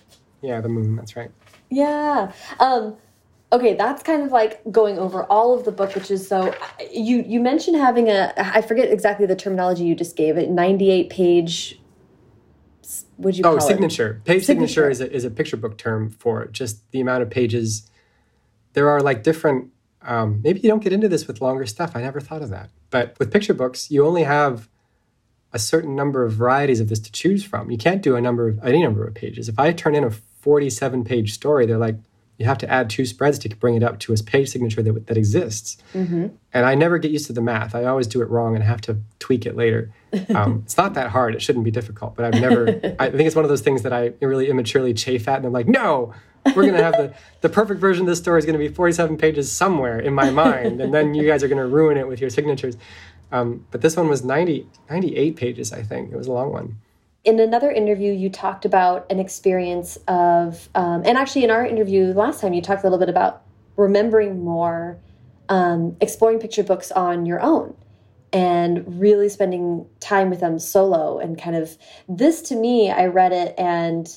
yeah, 0.41 0.61
the 0.61 0.69
moon. 0.69 0.95
That's 0.95 1.15
right. 1.15 1.31
Yeah. 1.69 2.33
Um, 2.59 2.97
okay 3.51 3.73
that's 3.73 4.01
kind 4.03 4.23
of 4.23 4.31
like 4.31 4.61
going 4.71 4.97
over 4.97 5.23
all 5.25 5.57
of 5.57 5.65
the 5.65 5.71
book 5.71 5.93
which 5.95 6.09
is 6.09 6.27
so 6.27 6.53
you 6.91 7.23
you 7.27 7.39
mentioned 7.39 7.77
having 7.77 8.09
a 8.09 8.33
i 8.37 8.61
forget 8.61 8.91
exactly 8.91 9.25
the 9.25 9.35
terminology 9.35 9.83
you 9.83 9.95
just 9.95 10.15
gave 10.15 10.37
it 10.37 10.49
98 10.49 11.09
page 11.09 11.79
would 13.17 13.37
you 13.37 13.43
oh 13.45 13.59
signature 13.59 14.13
it? 14.13 14.25
page 14.25 14.45
signature, 14.45 14.67
signature. 14.67 14.89
is, 14.89 15.01
a, 15.01 15.11
is 15.11 15.23
a 15.25 15.29
picture 15.29 15.57
book 15.57 15.77
term 15.77 16.09
for 16.09 16.45
just 16.47 16.89
the 16.91 16.99
amount 16.99 17.21
of 17.21 17.29
pages. 17.29 17.87
There 18.73 18.89
are 18.89 19.01
like 19.01 19.23
different 19.23 19.69
um, 20.01 20.41
maybe 20.43 20.59
you 20.61 20.69
don't 20.69 20.81
get 20.81 20.93
into 20.93 21.07
this 21.07 21.27
with 21.27 21.41
longer 21.41 21.67
stuff 21.67 21.91
i 21.95 22.01
never 22.01 22.19
thought 22.19 22.41
of 22.41 22.49
that 22.49 22.71
but 22.89 23.15
with 23.19 23.31
picture 23.31 23.53
books 23.53 23.91
you 23.91 24.03
only 24.03 24.23
have 24.23 24.67
a 25.53 25.59
certain 25.59 25.95
number 25.95 26.23
of 26.23 26.33
varieties 26.33 26.79
of 26.79 26.89
this 26.89 26.99
to 26.99 27.11
choose 27.11 27.43
from. 27.43 27.69
You 27.69 27.77
can't 27.77 28.01
do 28.01 28.15
a 28.15 28.21
number 28.21 28.47
of 28.47 28.63
any 28.63 28.81
number 28.81 29.05
of 29.05 29.13
pages. 29.13 29.49
If 29.49 29.59
i 29.59 29.71
turn 29.71 29.95
in 29.95 30.03
a 30.03 30.11
47 30.11 31.03
page 31.03 31.33
story 31.33 31.67
they're 31.67 31.77
like 31.77 31.97
you 32.41 32.47
have 32.47 32.57
to 32.57 32.69
add 32.69 32.89
two 32.89 33.05
spreads 33.05 33.37
to 33.39 33.49
bring 33.49 33.75
it 33.75 33.83
up 33.83 33.99
to 33.99 34.13
a 34.13 34.17
page 34.17 34.49
signature 34.49 34.81
that, 34.81 35.05
that 35.05 35.15
exists. 35.15 35.77
Mm-hmm. 35.93 36.27
And 36.53 36.65
I 36.65 36.73
never 36.73 36.97
get 36.97 37.11
used 37.11 37.27
to 37.27 37.33
the 37.33 37.41
math. 37.41 37.75
I 37.75 37.85
always 37.85 38.07
do 38.07 38.21
it 38.23 38.29
wrong 38.29 38.55
and 38.55 38.63
have 38.63 38.81
to 38.81 38.97
tweak 39.19 39.45
it 39.45 39.55
later. 39.55 39.93
Um, 40.35 40.63
it's 40.65 40.75
not 40.75 40.93
that 40.95 41.09
hard. 41.11 41.35
It 41.35 41.41
shouldn't 41.41 41.63
be 41.63 41.71
difficult, 41.71 42.15
but 42.15 42.25
I've 42.25 42.41
never, 42.41 42.67
I 42.99 43.09
think 43.09 43.27
it's 43.27 43.35
one 43.35 43.45
of 43.45 43.49
those 43.49 43.61
things 43.61 43.83
that 43.83 43.93
I 43.93 44.13
really 44.21 44.49
immaturely 44.49 44.93
chafe 44.93 45.27
at. 45.27 45.37
And 45.37 45.45
I'm 45.45 45.53
like, 45.53 45.67
no, 45.67 46.13
we're 46.47 46.63
going 46.63 46.73
to 46.73 46.83
have 46.83 46.97
the, 46.97 47.13
the 47.41 47.49
perfect 47.49 47.79
version 47.79 48.03
of 48.03 48.07
this 48.07 48.19
story 48.19 48.39
is 48.39 48.45
going 48.45 48.59
to 48.59 48.59
be 48.59 48.67
47 48.67 49.17
pages 49.17 49.51
somewhere 49.51 49.99
in 49.99 50.13
my 50.13 50.29
mind. 50.31 50.81
And 50.81 50.93
then 50.93 51.13
you 51.13 51.25
guys 51.25 51.43
are 51.43 51.47
going 51.47 51.61
to 51.61 51.67
ruin 51.67 51.95
it 51.97 52.07
with 52.07 52.19
your 52.19 52.29
signatures. 52.29 52.75
Um, 53.31 53.65
but 53.71 53.81
this 53.81 53.95
one 53.95 54.09
was 54.09 54.23
90, 54.23 54.67
98 54.89 55.35
pages, 55.35 55.71
I 55.71 55.83
think. 55.83 56.11
It 56.11 56.17
was 56.17 56.27
a 56.27 56.33
long 56.33 56.51
one 56.51 56.77
in 57.23 57.39
another 57.39 57.71
interview, 57.71 58.11
you 58.11 58.29
talked 58.29 58.65
about 58.65 59.05
an 59.11 59.19
experience 59.19 59.97
of, 60.07 60.69
um, 60.73 61.03
and 61.05 61.17
actually 61.17 61.43
in 61.43 61.51
our 61.51 61.65
interview 61.65 62.13
last 62.13 62.41
time, 62.41 62.53
you 62.53 62.61
talked 62.61 62.81
a 62.81 62.85
little 62.85 62.99
bit 62.99 63.09
about 63.09 63.43
remembering 63.77 64.43
more, 64.43 64.99
um, 65.49 65.95
exploring 66.01 66.39
picture 66.39 66.63
books 66.63 66.91
on 66.91 67.25
your 67.25 67.39
own, 67.41 67.75
and 68.33 68.99
really 68.99 69.29
spending 69.29 69.85
time 69.99 70.29
with 70.29 70.39
them 70.39 70.57
solo. 70.57 71.19
And 71.19 71.39
kind 71.39 71.55
of 71.55 71.77
this 72.09 72.41
to 72.43 72.55
me, 72.55 72.89
I 72.89 73.05
read 73.05 73.33
it 73.33 73.53
and 73.57 74.07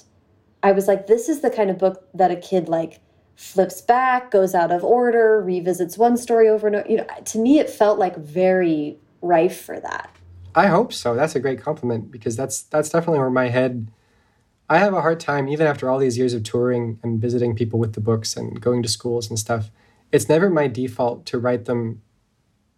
I 0.63 0.73
was 0.73 0.89
like, 0.89 1.07
this 1.07 1.29
is 1.29 1.41
the 1.41 1.51
kind 1.51 1.69
of 1.69 1.79
book 1.79 2.09
that 2.15 2.31
a 2.31 2.37
kid 2.37 2.69
like 2.69 3.01
flips 3.37 3.83
back, 3.83 4.31
goes 4.31 4.55
out 4.55 4.71
of 4.71 4.83
order, 4.83 5.43
revisits 5.43 5.99
one 5.99 6.17
story 6.17 6.49
over 6.49 6.69
and 6.69 6.77
over. 6.77 6.89
You 6.89 6.99
know, 6.99 7.07
to 7.25 7.39
me, 7.39 7.59
it 7.59 7.69
felt 7.69 7.99
like 7.99 8.17
very 8.17 8.99
rife 9.21 9.61
for 9.61 9.79
that. 9.81 10.11
I 10.55 10.69
hope 10.69 10.93
so. 10.93 11.15
That's 11.15 11.35
a 11.35 11.41
great 11.41 11.61
compliment 11.61 12.11
because 12.11 12.37
that's 12.37 12.63
that's 12.63 12.89
definitely 12.89 13.19
where 13.19 13.31
my 13.31 13.49
head. 13.49 13.89
I 14.69 14.79
have 14.79 14.95
a 14.95 15.03
hard 15.03 15.21
time 15.21 15.49
even 15.49 15.67
after 15.67 15.91
all 15.91 15.99
these 15.99 16.17
years 16.17 16.33
of 16.33 16.43
touring 16.43 16.99
and 17.03 17.21
visiting 17.21 17.55
people 17.55 17.79
with 17.79 17.93
the 17.93 18.01
books 18.01 18.37
and 18.37 18.61
going 18.61 18.83
to 18.83 18.89
schools 18.89 19.29
and 19.29 19.39
stuff. 19.39 19.71
It's 20.11 20.29
never 20.29 20.49
my 20.49 20.69
default 20.69 21.27
to 21.27 21.39
write 21.39 21.67
them 21.67 22.01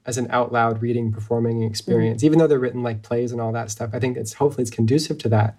as 0.04 0.16
an 0.16 0.26
out 0.30 0.52
loud 0.52 0.80
reading 0.80 1.12
performing 1.12 1.62
experience, 1.62 2.22
mm 2.22 2.26
even 2.26 2.38
though 2.38 2.46
they're 2.46 2.58
written 2.58 2.82
like 2.82 3.02
plays 3.02 3.30
and 3.30 3.40
all 3.40 3.52
that 3.52 3.70
stuff. 3.70 3.90
I 3.92 3.98
think 3.98 4.16
it's 4.16 4.34
hopefully 4.34 4.62
it's 4.62 4.70
conducive 4.70 5.18
to 5.18 5.28
that. 5.28 5.56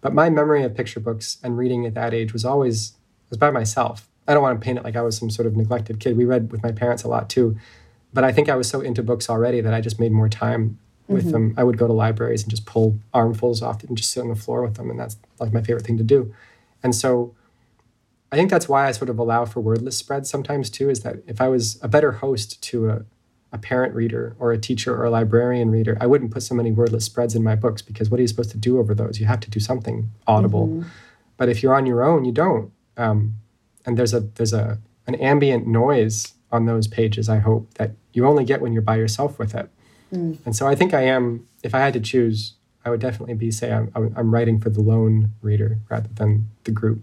But 0.00 0.14
my 0.14 0.28
memory 0.28 0.64
of 0.64 0.74
picture 0.74 1.00
books 1.00 1.38
and 1.42 1.56
reading 1.56 1.86
at 1.86 1.94
that 1.94 2.12
age 2.12 2.32
was 2.32 2.44
always 2.44 2.94
was 3.28 3.38
by 3.38 3.50
myself. 3.50 4.08
I 4.26 4.34
don't 4.34 4.42
want 4.42 4.60
to 4.60 4.64
paint 4.64 4.78
it 4.78 4.84
like 4.84 4.96
I 4.96 5.02
was 5.02 5.16
some 5.16 5.30
sort 5.30 5.46
of 5.46 5.56
neglected 5.56 6.00
kid. 6.00 6.16
We 6.16 6.24
read 6.24 6.50
with 6.50 6.62
my 6.62 6.72
parents 6.72 7.04
a 7.04 7.08
lot 7.08 7.30
too, 7.30 7.56
but 8.12 8.24
I 8.24 8.32
think 8.32 8.48
I 8.48 8.56
was 8.56 8.68
so 8.68 8.80
into 8.80 9.02
books 9.02 9.30
already 9.30 9.60
that 9.60 9.72
I 9.72 9.80
just 9.80 10.00
made 10.00 10.12
more 10.12 10.28
time 10.28 10.78
with 11.10 11.24
mm-hmm. 11.24 11.32
them. 11.32 11.54
I 11.56 11.64
would 11.64 11.76
go 11.76 11.86
to 11.86 11.92
libraries 11.92 12.42
and 12.42 12.50
just 12.50 12.66
pull 12.66 12.98
armfuls 13.12 13.62
off 13.62 13.82
and 13.84 13.96
just 13.96 14.10
sit 14.10 14.20
on 14.20 14.28
the 14.28 14.34
floor 14.34 14.62
with 14.62 14.74
them, 14.74 14.90
and 14.90 14.98
that's 14.98 15.16
like 15.38 15.52
my 15.52 15.62
favorite 15.62 15.84
thing 15.84 15.98
to 15.98 16.04
do. 16.04 16.34
And 16.82 16.94
so, 16.94 17.34
I 18.32 18.36
think 18.36 18.50
that's 18.50 18.68
why 18.68 18.86
I 18.86 18.92
sort 18.92 19.10
of 19.10 19.18
allow 19.18 19.44
for 19.44 19.60
wordless 19.60 19.96
spreads 19.96 20.30
sometimes 20.30 20.70
too. 20.70 20.88
Is 20.88 21.00
that 21.00 21.16
if 21.26 21.40
I 21.40 21.48
was 21.48 21.78
a 21.82 21.88
better 21.88 22.12
host 22.12 22.62
to 22.62 22.88
a, 22.88 23.04
a 23.52 23.58
parent 23.58 23.94
reader 23.94 24.36
or 24.38 24.52
a 24.52 24.58
teacher 24.58 24.94
or 24.94 25.04
a 25.04 25.10
librarian 25.10 25.70
reader, 25.70 25.98
I 26.00 26.06
wouldn't 26.06 26.30
put 26.30 26.42
so 26.42 26.54
many 26.54 26.70
wordless 26.70 27.04
spreads 27.04 27.34
in 27.34 27.42
my 27.42 27.56
books 27.56 27.82
because 27.82 28.10
what 28.10 28.18
are 28.18 28.22
you 28.22 28.28
supposed 28.28 28.52
to 28.52 28.58
do 28.58 28.78
over 28.78 28.94
those? 28.94 29.18
You 29.18 29.26
have 29.26 29.40
to 29.40 29.50
do 29.50 29.60
something 29.60 30.10
audible. 30.26 30.68
Mm-hmm. 30.68 30.88
But 31.36 31.48
if 31.48 31.62
you're 31.62 31.74
on 31.74 31.86
your 31.86 32.02
own, 32.04 32.24
you 32.24 32.32
don't. 32.32 32.70
Um, 32.96 33.34
and 33.84 33.98
there's 33.98 34.14
a 34.14 34.20
there's 34.20 34.52
a 34.52 34.78
an 35.06 35.14
ambient 35.16 35.66
noise 35.66 36.34
on 36.52 36.66
those 36.66 36.86
pages. 36.86 37.28
I 37.28 37.38
hope 37.38 37.74
that 37.74 37.92
you 38.12 38.26
only 38.26 38.44
get 38.44 38.60
when 38.60 38.72
you're 38.72 38.82
by 38.82 38.96
yourself 38.96 39.38
with 39.38 39.54
it. 39.54 39.70
Mm. 40.12 40.38
And 40.44 40.56
so 40.56 40.66
I 40.66 40.74
think 40.74 40.94
I 40.94 41.02
am, 41.02 41.46
if 41.62 41.74
I 41.74 41.80
had 41.80 41.92
to 41.94 42.00
choose, 42.00 42.54
I 42.84 42.90
would 42.90 43.00
definitely 43.00 43.34
be 43.34 43.50
say 43.50 43.72
I'm, 43.72 43.90
I'm 43.94 44.32
writing 44.32 44.60
for 44.60 44.70
the 44.70 44.80
lone 44.80 45.32
reader 45.42 45.78
rather 45.88 46.08
than 46.14 46.48
the 46.64 46.70
group. 46.70 47.02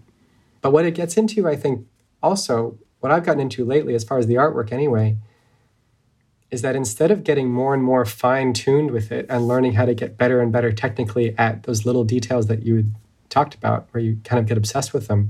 But 0.61 0.71
what 0.71 0.85
it 0.85 0.95
gets 0.95 1.17
into, 1.17 1.47
I 1.47 1.55
think, 1.55 1.85
also, 2.21 2.77
what 2.99 3.11
I've 3.11 3.23
gotten 3.23 3.39
into 3.39 3.63
lately, 3.63 3.93
as 3.93 4.03
far 4.03 4.17
as 4.17 4.25
the 4.25 4.35
artwork 4.35 4.71
anyway, 4.71 5.17
is 6.49 6.61
that 6.61 6.75
instead 6.75 7.11
of 7.11 7.23
getting 7.23 7.51
more 7.51 7.73
and 7.73 7.83
more 7.83 8.05
fine 8.05 8.53
tuned 8.53 8.91
with 8.91 9.11
it 9.11 9.25
and 9.29 9.47
learning 9.47 9.73
how 9.73 9.85
to 9.85 9.93
get 9.93 10.17
better 10.17 10.41
and 10.41 10.51
better 10.51 10.71
technically 10.71 11.37
at 11.37 11.63
those 11.63 11.85
little 11.85 12.03
details 12.03 12.47
that 12.47 12.63
you 12.63 12.85
talked 13.29 13.53
about, 13.53 13.87
where 13.91 14.01
you 14.01 14.17
kind 14.23 14.39
of 14.39 14.45
get 14.45 14.57
obsessed 14.57 14.93
with 14.93 15.07
them, 15.07 15.29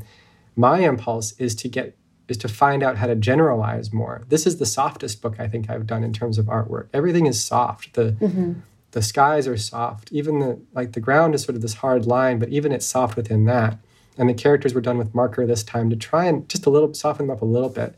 my 0.56 0.80
impulse 0.80 1.34
is 1.34 1.56
to 1.56 1.68
get 1.68 1.96
is 2.28 2.38
to 2.38 2.48
find 2.48 2.84
out 2.84 2.98
how 2.98 3.08
to 3.08 3.16
generalize 3.16 3.94
more. 3.94 4.24
This 4.30 4.46
is 4.46 4.58
the 4.58 4.66
softest 4.66 5.22
book 5.22 5.40
I 5.40 5.48
think 5.48 5.70
I've 5.70 5.88
done 5.88 6.04
in 6.04 6.14
terms 6.14 6.38
of 6.38 6.46
artwork. 6.46 6.88
Everything 6.94 7.26
is 7.26 7.44
soft. 7.44 7.94
The 7.94 8.12
mm-hmm. 8.14 8.54
the 8.92 9.02
skies 9.02 9.48
are 9.48 9.58
soft. 9.58 10.12
Even 10.12 10.40
the 10.40 10.60
like 10.74 10.94
the 10.94 11.00
ground 11.00 11.36
is 11.36 11.44
sort 11.44 11.56
of 11.56 11.62
this 11.62 11.76
hard 11.76 12.06
line, 12.06 12.40
but 12.40 12.50
even 12.50 12.72
it's 12.72 12.86
soft 12.86 13.16
within 13.16 13.46
that. 13.46 13.80
And 14.18 14.28
the 14.28 14.34
characters 14.34 14.74
were 14.74 14.82
done 14.82 14.98
with 14.98 15.14
marker 15.14 15.46
this 15.46 15.64
time 15.64 15.90
to 15.90 15.96
try 15.96 16.26
and 16.26 16.48
just 16.50 16.66
a 16.66 16.70
little 16.70 16.94
soften 16.94 17.28
them 17.28 17.36
up 17.36 17.42
a 17.42 17.46
little 17.46 17.70
bit. 17.70 17.96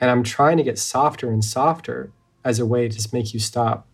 And 0.00 0.10
I'm 0.10 0.22
trying 0.22 0.56
to 0.56 0.62
get 0.62 0.78
softer 0.78 1.30
and 1.30 1.44
softer 1.44 2.10
as 2.44 2.58
a 2.58 2.66
way 2.66 2.88
to 2.88 2.94
just 2.94 3.12
make 3.12 3.32
you 3.32 3.40
stop 3.40 3.86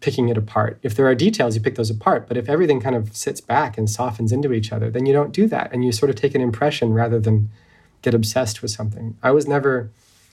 picking 0.00 0.28
it 0.28 0.36
apart. 0.36 0.78
If 0.82 0.96
there 0.96 1.06
are 1.06 1.14
details, 1.14 1.54
you 1.54 1.62
pick 1.62 1.76
those 1.76 1.90
apart. 1.90 2.26
But 2.26 2.36
if 2.36 2.48
everything 2.48 2.80
kind 2.80 2.96
of 2.96 3.16
sits 3.16 3.40
back 3.40 3.78
and 3.78 3.88
softens 3.88 4.32
into 4.32 4.52
each 4.52 4.72
other, 4.72 4.90
then 4.90 5.06
you 5.06 5.12
don't 5.12 5.32
do 5.32 5.46
that. 5.46 5.72
And 5.72 5.84
you 5.84 5.92
sort 5.92 6.10
of 6.10 6.16
take 6.16 6.34
an 6.34 6.40
impression 6.40 6.92
rather 6.92 7.20
than 7.20 7.50
get 8.02 8.14
obsessed 8.14 8.62
with 8.62 8.70
something. 8.70 9.16
I 9.22 9.30
was 9.30 9.46
never, 9.46 9.90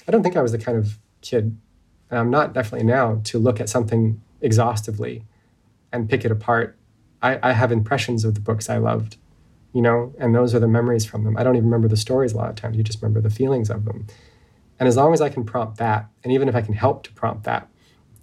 I 0.07 0.11
don't 0.11 0.24
think 0.24 0.36
I 0.36 0.41
was 0.41 0.51
the 0.51 0.57
kind 0.57 0.78
of 0.78 0.97
kid, 1.22 1.57
and 2.09 2.20
I'm 2.20 2.30
not 2.30 2.53
definitely 2.53 2.88
now, 2.88 3.22
to 3.26 3.39
look 3.39 3.59
at 3.59 3.70
something 3.70 4.22
exhaustively 4.41 5.24
and 5.91 6.09
pick 6.09 6.26
it 6.26 6.32
apart. 6.32 6.78
I, 7.22 7.39
I 7.49 7.51
have 7.53 7.72
impressions 7.72 8.26
of 8.26 8.34
the 8.34 8.41
books 8.41 8.70
I 8.70 8.78
loved, 8.78 9.17
you 9.74 9.82
know, 9.82 10.13
and 10.20 10.34
those 10.34 10.55
are 10.55 10.59
the 10.59 10.67
memories 10.67 11.05
from 11.05 11.24
them. 11.24 11.38
I 11.38 11.43
don't 11.43 11.55
even 11.55 11.67
remember 11.70 11.88
the 11.88 11.97
stories 11.97 12.34
a 12.34 12.38
lot 12.38 12.49
of 12.49 12.55
times. 12.55 12.78
You 12.78 12.84
just 12.84 13.01
remember 13.01 13.22
the 13.22 13.30
feelings 13.30 13.70
of 13.70 13.86
them. 13.86 14.07
And 14.80 14.88
as 14.88 14.95
long 14.95 15.13
as 15.13 15.22
I 15.22 15.30
can 15.30 15.43
prompt 15.43 15.78
that, 15.78 16.07
and 16.24 16.34
even 16.34 16.47
if 16.47 16.55
I 16.55 16.61
can 16.61 16.74
help 16.74 17.03
to 17.03 17.13
prompt 17.13 17.43
that, 17.43 17.67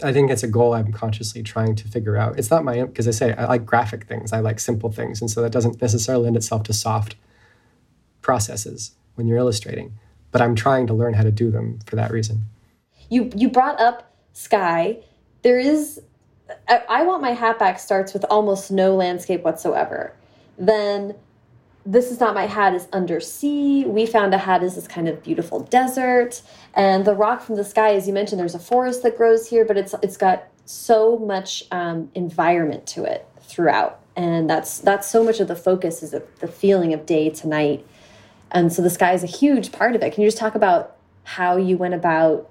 I 0.02 0.12
think 0.12 0.30
it's 0.30 0.42
a 0.42 0.48
goal 0.48 0.74
I'm 0.74 0.92
consciously 0.92 1.42
trying 1.42 1.74
to 1.76 1.88
figure 1.88 2.16
out. 2.16 2.38
It's 2.38 2.50
not 2.50 2.64
my, 2.64 2.82
because 2.84 3.06
I 3.08 3.12
say 3.12 3.32
I 3.34 3.46
like 3.46 3.64
graphic 3.64 4.06
things, 4.06 4.32
I 4.32 4.40
like 4.40 4.58
simple 4.58 4.90
things. 4.90 5.20
And 5.20 5.30
so 5.30 5.40
that 5.42 5.52
doesn't 5.52 5.80
necessarily 5.80 6.24
lend 6.24 6.36
itself 6.36 6.64
to 6.64 6.72
soft 6.72 7.16
processes 8.20 8.92
when 9.16 9.26
you're 9.26 9.38
illustrating, 9.38 9.98
but 10.30 10.40
I'm 10.40 10.54
trying 10.54 10.86
to 10.86 10.94
learn 10.94 11.14
how 11.14 11.24
to 11.24 11.32
do 11.32 11.50
them 11.50 11.80
for 11.86 11.96
that 11.96 12.10
reason. 12.10 12.44
You 13.08 13.30
you 13.34 13.50
brought 13.50 13.80
up 13.80 14.12
sky. 14.32 14.98
There 15.42 15.58
is 15.58 16.00
I, 16.68 16.82
I 16.88 17.02
want 17.02 17.22
my 17.22 17.32
hat 17.32 17.58
back 17.58 17.78
starts 17.78 18.12
with 18.12 18.24
almost 18.30 18.70
no 18.70 18.94
landscape 18.94 19.42
whatsoever. 19.42 20.14
Then 20.58 21.14
this 21.84 22.10
is 22.10 22.18
not 22.18 22.34
my 22.34 22.46
hat 22.46 22.74
is 22.74 22.88
undersea. 22.92 23.84
We 23.84 24.06
found 24.06 24.34
a 24.34 24.38
hat 24.38 24.62
is 24.62 24.74
this 24.74 24.88
kind 24.88 25.08
of 25.08 25.22
beautiful 25.22 25.60
desert, 25.60 26.42
and 26.74 27.04
the 27.04 27.14
rock 27.14 27.42
from 27.42 27.56
the 27.56 27.64
sky, 27.64 27.94
as 27.94 28.06
you 28.06 28.12
mentioned, 28.12 28.40
there's 28.40 28.54
a 28.54 28.60
forest 28.60 29.02
that 29.04 29.16
grows 29.16 29.48
here, 29.48 29.64
but 29.64 29.76
it's 29.76 29.94
it's 30.02 30.16
got 30.16 30.48
so 30.64 31.16
much 31.16 31.64
um, 31.70 32.10
environment 32.14 32.86
to 32.88 33.04
it 33.04 33.26
throughout, 33.40 34.00
and 34.16 34.50
that's 34.50 34.78
that's 34.78 35.08
so 35.08 35.22
much 35.22 35.38
of 35.38 35.46
the 35.46 35.56
focus 35.56 36.02
is 36.02 36.10
the 36.10 36.48
feeling 36.48 36.92
of 36.92 37.06
day 37.06 37.30
to 37.30 37.46
night 37.46 37.86
and 38.50 38.72
so 38.72 38.82
the 38.82 38.90
sky 38.90 39.12
is 39.12 39.22
a 39.22 39.28
huge 39.28 39.72
part 39.72 39.94
of 39.94 40.02
it. 40.02 40.12
Can 40.12 40.22
you 40.22 40.28
just 40.28 40.38
talk 40.38 40.54
about 40.54 40.96
how 41.24 41.56
you 41.56 41.76
went 41.76 41.94
about 41.94 42.50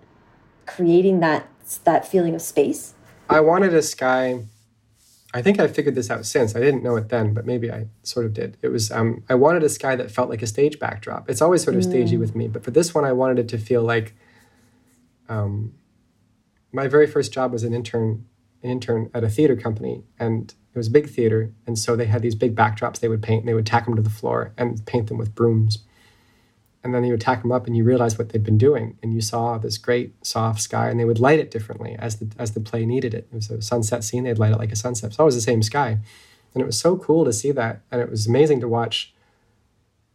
creating 0.65 1.19
that 1.21 1.47
that 1.83 2.07
feeling 2.07 2.35
of 2.35 2.41
space? 2.41 2.93
I 3.29 3.39
wanted 3.39 3.73
a 3.73 3.81
sky. 3.81 4.43
I 5.33 5.41
think 5.41 5.59
I 5.59 5.67
figured 5.67 5.95
this 5.95 6.09
out 6.09 6.25
since. 6.25 6.55
I 6.55 6.59
didn't 6.59 6.83
know 6.83 6.95
it 6.95 7.09
then, 7.09 7.33
but 7.33 7.45
maybe 7.45 7.69
I 7.71 7.87
sort 8.03 8.25
of 8.25 8.33
did. 8.33 8.57
It 8.61 8.69
was 8.69 8.91
um, 8.91 9.23
I 9.29 9.35
wanted 9.35 9.63
a 9.63 9.69
sky 9.69 9.95
that 9.95 10.11
felt 10.11 10.29
like 10.29 10.41
a 10.41 10.47
stage 10.47 10.79
backdrop. 10.79 11.29
It's 11.29 11.41
always 11.41 11.63
sort 11.63 11.75
of 11.75 11.81
mm. 11.81 11.89
stagey 11.89 12.17
with 12.17 12.35
me, 12.35 12.47
but 12.47 12.63
for 12.63 12.71
this 12.71 12.93
one, 12.93 13.03
I 13.03 13.11
wanted 13.11 13.39
it 13.39 13.49
to 13.49 13.57
feel 13.57 13.81
like. 13.81 14.15
Um, 15.27 15.73
my 16.75 16.87
very 16.87 17.07
first 17.07 17.31
job 17.31 17.51
was 17.51 17.63
an 17.63 17.73
intern, 17.73 18.25
an 18.66 18.72
intern 18.72 19.09
at 19.13 19.24
a 19.24 19.30
theater 19.30 19.55
company, 19.55 20.03
and 20.20 20.53
it 20.74 20.78
was 20.78 20.88
a 20.88 20.91
big 20.91 21.09
theater, 21.09 21.51
and 21.66 21.80
so 21.80 21.95
they 21.95 22.05
had 22.05 22.22
these 22.22 22.36
big 22.36 22.55
backdrops 22.55 22.99
they 22.99 23.07
would 23.07 23.24
paint, 23.24 23.41
and 23.41 23.47
they 23.47 23.53
would 23.53 23.66
tack 23.66 23.86
them 23.86 23.95
to 23.95 24.01
the 24.01 24.09
floor 24.09 24.51
and 24.57 24.86
paint 24.86 25.07
them 25.07 25.18
with 25.18 25.36
brooms. 25.36 25.80
And 26.84 26.93
then 26.93 27.03
you 27.03 27.11
would 27.11 27.22
tack 27.22 27.41
them 27.41 27.51
up, 27.51 27.66
and 27.66 27.78
you 27.78 27.84
realize 27.84 28.18
what 28.18 28.30
they'd 28.30 28.43
been 28.43 28.57
doing, 28.57 28.97
and 29.01 29.13
you 29.13 29.22
saw 29.22 29.57
this 29.57 29.78
great 29.78 30.13
soft 30.26 30.61
sky, 30.61 30.89
and 30.89 30.99
they 30.99 31.05
would 31.05 31.20
light 31.20 31.39
it 31.39 31.49
differently 31.49 31.95
as 31.97 32.18
the 32.18 32.28
as 32.38 32.51
the 32.51 32.59
play 32.59 32.86
needed 32.86 33.13
it. 33.13 33.28
It 33.32 33.36
was 33.36 33.49
a 33.49 33.61
sunset 33.61 34.03
scene; 34.03 34.24
they'd 34.24 34.39
light 34.39 34.51
it 34.51 34.59
like 34.59 34.72
a 34.72 34.76
sunset. 34.76 35.11
It's 35.11 35.20
always 35.20 35.36
the 35.36 35.41
same 35.41 35.63
sky, 35.63 35.99
and 36.53 36.61
it 36.61 36.66
was 36.66 36.78
so 36.78 36.97
cool 36.97 37.26
to 37.26 37.34
see 37.34 37.51
that, 37.51 37.82
and 37.91 38.01
it 38.01 38.09
was 38.09 38.28
amazing 38.28 38.59
to 38.61 38.68
watch 38.68 39.13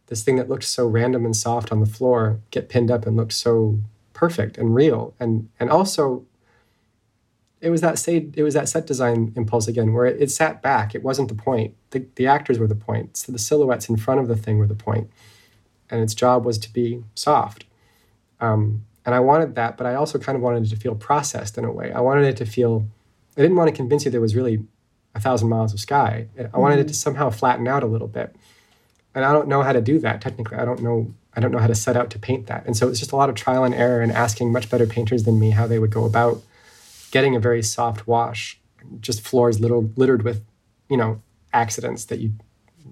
this 0.07 0.23
thing 0.23 0.35
that 0.35 0.49
looked 0.49 0.65
so 0.65 0.85
random 0.85 1.25
and 1.25 1.35
soft 1.35 1.71
on 1.71 1.79
the 1.79 1.85
floor 1.85 2.41
get 2.51 2.67
pinned 2.69 2.91
up 2.91 3.05
and 3.05 3.15
looked 3.15 3.33
so 3.33 3.79
perfect 4.13 4.57
and 4.57 4.75
real, 4.75 5.13
and 5.19 5.49
and 5.59 5.69
also 5.69 6.25
it 7.61 7.69
was 7.69 7.81
that 7.81 7.99
set, 7.99 8.23
it 8.35 8.43
was 8.43 8.55
that 8.55 8.67
set 8.67 8.87
design 8.87 9.31
impulse 9.35 9.67
again 9.67 9.93
where 9.93 10.05
it, 10.05 10.21
it, 10.21 10.31
sat 10.31 10.61
back. 10.61 10.95
It 10.95 11.03
wasn't 11.03 11.29
the 11.29 11.35
point. 11.35 11.75
The, 11.91 12.05
the 12.15 12.27
actors 12.27 12.57
were 12.57 12.67
the 12.67 12.75
point 12.75 13.17
so 13.17 13.31
the 13.31 13.39
silhouettes 13.39 13.87
in 13.87 13.97
front 13.97 14.19
of 14.19 14.27
the 14.27 14.35
thing 14.35 14.57
were 14.57 14.67
the 14.67 14.75
point. 14.75 15.09
And 15.89 16.01
its 16.01 16.13
job 16.13 16.43
was 16.45 16.57
to 16.59 16.73
be 16.73 17.03
soft. 17.15 17.65
Um, 18.39 18.85
and 19.05 19.15
i 19.15 19.19
wanted 19.19 19.55
that 19.55 19.77
but 19.77 19.87
i 19.87 19.95
also 19.95 20.19
kind 20.19 20.35
of 20.35 20.41
wanted 20.41 20.63
it 20.63 20.69
to 20.69 20.75
feel 20.75 20.95
processed 20.95 21.57
in 21.57 21.65
a 21.65 21.71
way. 21.71 21.91
I 21.91 22.01
wanted 22.01 22.25
it 22.25 22.37
to 22.37 22.45
feel 22.45 22.85
i 23.37 23.41
didn't 23.41 23.57
want 23.57 23.69
to 23.69 23.75
convince 23.75 24.05
you 24.05 24.11
there 24.11 24.21
was 24.21 24.35
really 24.35 24.63
a 25.13 25.19
thousand 25.19 25.49
miles 25.49 25.73
of 25.73 25.79
sky. 25.79 26.27
I 26.53 26.57
wanted 26.57 26.75
mm-hmm. 26.75 26.81
it 26.81 26.87
to 26.87 26.93
somehow 26.93 27.29
flatten 27.29 27.67
out 27.67 27.83
a 27.83 27.87
little 27.87 28.07
bit. 28.07 28.35
And 29.13 29.25
i 29.25 29.31
don't 29.31 29.47
know 29.47 29.61
how 29.61 29.73
to 29.73 29.81
do 29.81 29.99
that 29.99 30.21
technically. 30.21 30.57
I 30.57 30.65
don't 30.65 30.81
know 30.81 31.13
I 31.33 31.39
don't 31.39 31.51
know 31.51 31.59
how 31.59 31.67
to 31.67 31.75
set 31.75 31.95
out 31.95 32.09
to 32.11 32.19
paint 32.19 32.47
that. 32.47 32.65
And 32.65 32.75
so 32.75 32.89
it's 32.89 32.99
just 32.99 33.13
a 33.13 33.15
lot 33.15 33.29
of 33.29 33.35
trial 33.35 33.63
and 33.63 33.73
error 33.73 34.01
and 34.01 34.11
asking 34.11 34.51
much 34.51 34.69
better 34.69 34.85
painters 34.85 35.23
than 35.23 35.39
me 35.39 35.51
how 35.51 35.65
they 35.65 35.79
would 35.79 35.91
go 35.91 36.03
about 36.03 36.41
getting 37.11 37.35
a 37.35 37.39
very 37.39 37.61
soft 37.61 38.07
wash, 38.07 38.59
just 38.99 39.21
floors 39.21 39.59
little, 39.59 39.91
littered 39.95 40.23
with, 40.23 40.43
you 40.89 40.97
know, 40.97 41.21
accidents 41.53 42.05
that 42.05 42.19
you 42.19 42.33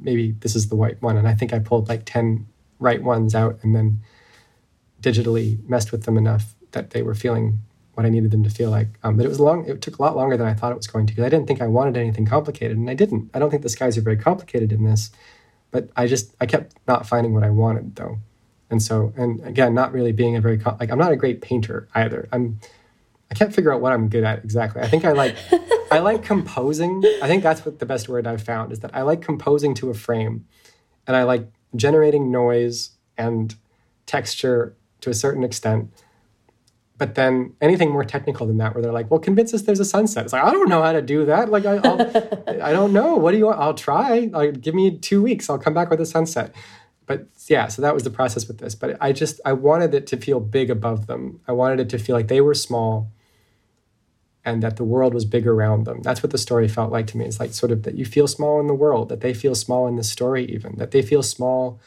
maybe 0.02 0.32
this 0.32 0.56
is 0.56 0.70
the 0.70 0.76
white 0.76 1.02
one. 1.02 1.18
And 1.18 1.28
I 1.28 1.34
think 1.34 1.54
I 1.54 1.60
pulled 1.60 1.90
like 1.90 2.06
10 2.06 2.48
right 2.80 3.02
ones 3.02 3.36
out 3.36 3.60
and 3.64 3.76
then 3.76 4.02
digitally 5.02 5.68
messed 5.68 5.92
with 5.92 6.04
them 6.04 6.18
enough 6.18 6.56
that 6.72 6.92
they 6.92 7.02
were 7.02 7.16
feeling 7.16 7.60
what 8.00 8.06
I 8.06 8.10
needed 8.10 8.32
them 8.32 8.44
to 8.44 8.50
feel 8.50 8.70
like. 8.70 8.88
Um, 9.04 9.18
but 9.18 9.26
it 9.26 9.30
was 9.30 9.40
long. 9.40 9.68
It 9.68 9.82
took 9.82 10.00
a 10.00 10.02
lot 10.02 10.16
longer 10.16 10.38
than 10.38 10.48
I 10.48 10.54
thought 10.54 10.72
it 10.72 10.78
was 10.78 10.88
going 10.88 11.06
to 11.08 11.12
because 11.12 11.26
I 11.26 11.30
didn't 11.30 11.48
think 11.48 11.62
I 11.62 11.68
wanted 11.68 11.98
anything 11.98 12.26
complicated, 12.26 12.78
and 12.78 12.90
I 12.90 12.94
didn't. 12.94 13.30
I 13.34 13.40
don't 13.40 13.50
think 13.50 13.62
the 13.62 13.68
skies 13.70 13.98
are 13.98 14.02
very 14.02 14.16
complicated 14.16 14.72
in 14.72 14.86
this, 14.86 15.12
but 15.72 15.90
I 15.98 16.08
just 16.08 16.34
I 16.40 16.46
kept 16.46 16.78
not 16.88 17.06
finding 17.06 17.34
what 17.34 17.44
I 17.44 17.50
wanted 17.50 17.98
though, 17.98 18.20
and 18.70 18.82
so 18.82 19.12
and 19.18 19.46
again, 19.46 19.74
not 19.74 19.92
really 19.92 20.14
being 20.14 20.38
a 20.38 20.42
very 20.42 20.58
like 20.80 20.90
I'm 20.92 20.98
not 20.98 21.12
a 21.12 21.18
great 21.18 21.42
painter 21.42 21.90
either. 21.94 22.30
I'm 22.32 22.62
I 23.32 23.36
can't 23.36 23.54
figure 23.54 23.74
out 23.74 23.82
what 23.82 23.94
I'm 23.94 24.10
good 24.10 24.24
at 24.24 24.44
exactly. 24.44 24.82
I 24.82 24.88
think 24.88 25.06
I 25.06 25.12
like 25.12 25.36
I 25.92 26.00
like 26.10 26.24
composing. 26.24 27.04
I 27.22 27.28
think 27.28 27.44
that's 27.44 27.66
what 27.66 27.80
the 27.80 27.86
best 27.86 28.10
word 28.10 28.26
I've 28.28 28.44
found 28.44 28.72
is 28.72 28.80
that 28.80 28.96
I 28.96 29.04
like 29.04 29.22
composing 29.22 29.74
to 29.76 29.90
a 29.90 29.94
frame, 29.94 30.48
and 31.08 31.16
I 31.16 31.24
like 31.24 31.48
generating 31.76 32.32
noise 32.32 32.92
and 33.18 33.56
texture 34.06 34.76
to 35.02 35.10
a 35.10 35.14
certain 35.14 35.44
extent 35.44 35.92
but 37.00 37.16
then 37.16 37.54
anything 37.62 37.92
more 37.92 38.04
technical 38.04 38.46
than 38.46 38.58
that, 38.58 38.76
where 38.76 38.84
they're 38.84 38.92
like, 38.92 39.10
"Well, 39.10 39.22
convince 39.22 39.54
us 39.54 39.62
there's 39.64 39.80
a 39.80 39.86
sunset." 39.86 40.26
It's 40.26 40.34
like 40.34 40.44
I 40.44 40.52
don't 40.52 40.68
know 40.68 40.84
how 40.84 40.92
to 40.92 41.02
do 41.02 41.26
that. 41.26 41.50
Like 41.50 41.66
I, 41.66 41.78
I'll, 41.78 42.02
I 42.62 42.74
don't 42.74 42.92
know. 42.92 43.16
What 43.16 43.32
do 43.32 43.38
you? 43.38 43.46
want? 43.46 43.60
I'll 43.60 43.74
try. 43.74 44.30
I'll, 44.34 44.52
give 44.52 44.76
me 44.76 44.98
two 44.98 45.24
weeks. 45.24 45.50
I'll 45.50 45.58
come 45.58 45.74
back 45.74 45.90
with 45.90 46.02
a 46.02 46.06
sunset. 46.06 46.54
But 47.06 47.28
yeah, 47.48 47.70
so 47.70 47.82
that 47.82 47.94
was 47.94 48.04
the 48.04 48.10
process 48.10 48.48
with 48.48 48.60
this. 48.60 48.76
But 48.76 48.98
I 49.02 49.14
just 49.14 49.40
I 49.46 49.54
wanted 49.54 49.94
it 49.94 50.06
to 50.08 50.18
feel 50.18 50.42
big 50.42 50.70
above 50.70 51.08
them. 51.08 51.40
I 51.48 51.54
wanted 51.54 51.80
it 51.80 51.90
to 51.92 51.98
feel 51.98 52.16
like 52.16 52.28
they 52.28 52.42
were 52.42 52.54
small, 52.54 53.10
and 54.46 54.64
that 54.64 54.78
the 54.78 54.84
world 54.84 55.14
was 55.14 55.26
big 55.26 55.46
around 55.46 55.86
them. 55.86 56.02
That's 56.02 56.24
what 56.24 56.32
the 56.32 56.38
story 56.38 56.68
felt 56.68 56.92
like 56.92 57.08
to 57.08 57.18
me. 57.18 57.26
It's 57.26 57.40
like 57.40 57.54
sort 57.54 57.72
of 57.72 57.84
that 57.84 57.96
you 57.96 58.06
feel 58.06 58.28
small 58.28 58.60
in 58.60 58.68
the 58.68 58.74
world, 58.74 59.10
that 59.10 59.22
they 59.22 59.34
feel 59.34 59.56
small 59.56 59.88
in 59.88 59.96
the 59.96 60.04
story, 60.04 60.46
even 60.46 60.76
that 60.78 60.92
they 60.92 61.02
feel 61.02 61.24
small 61.24 61.80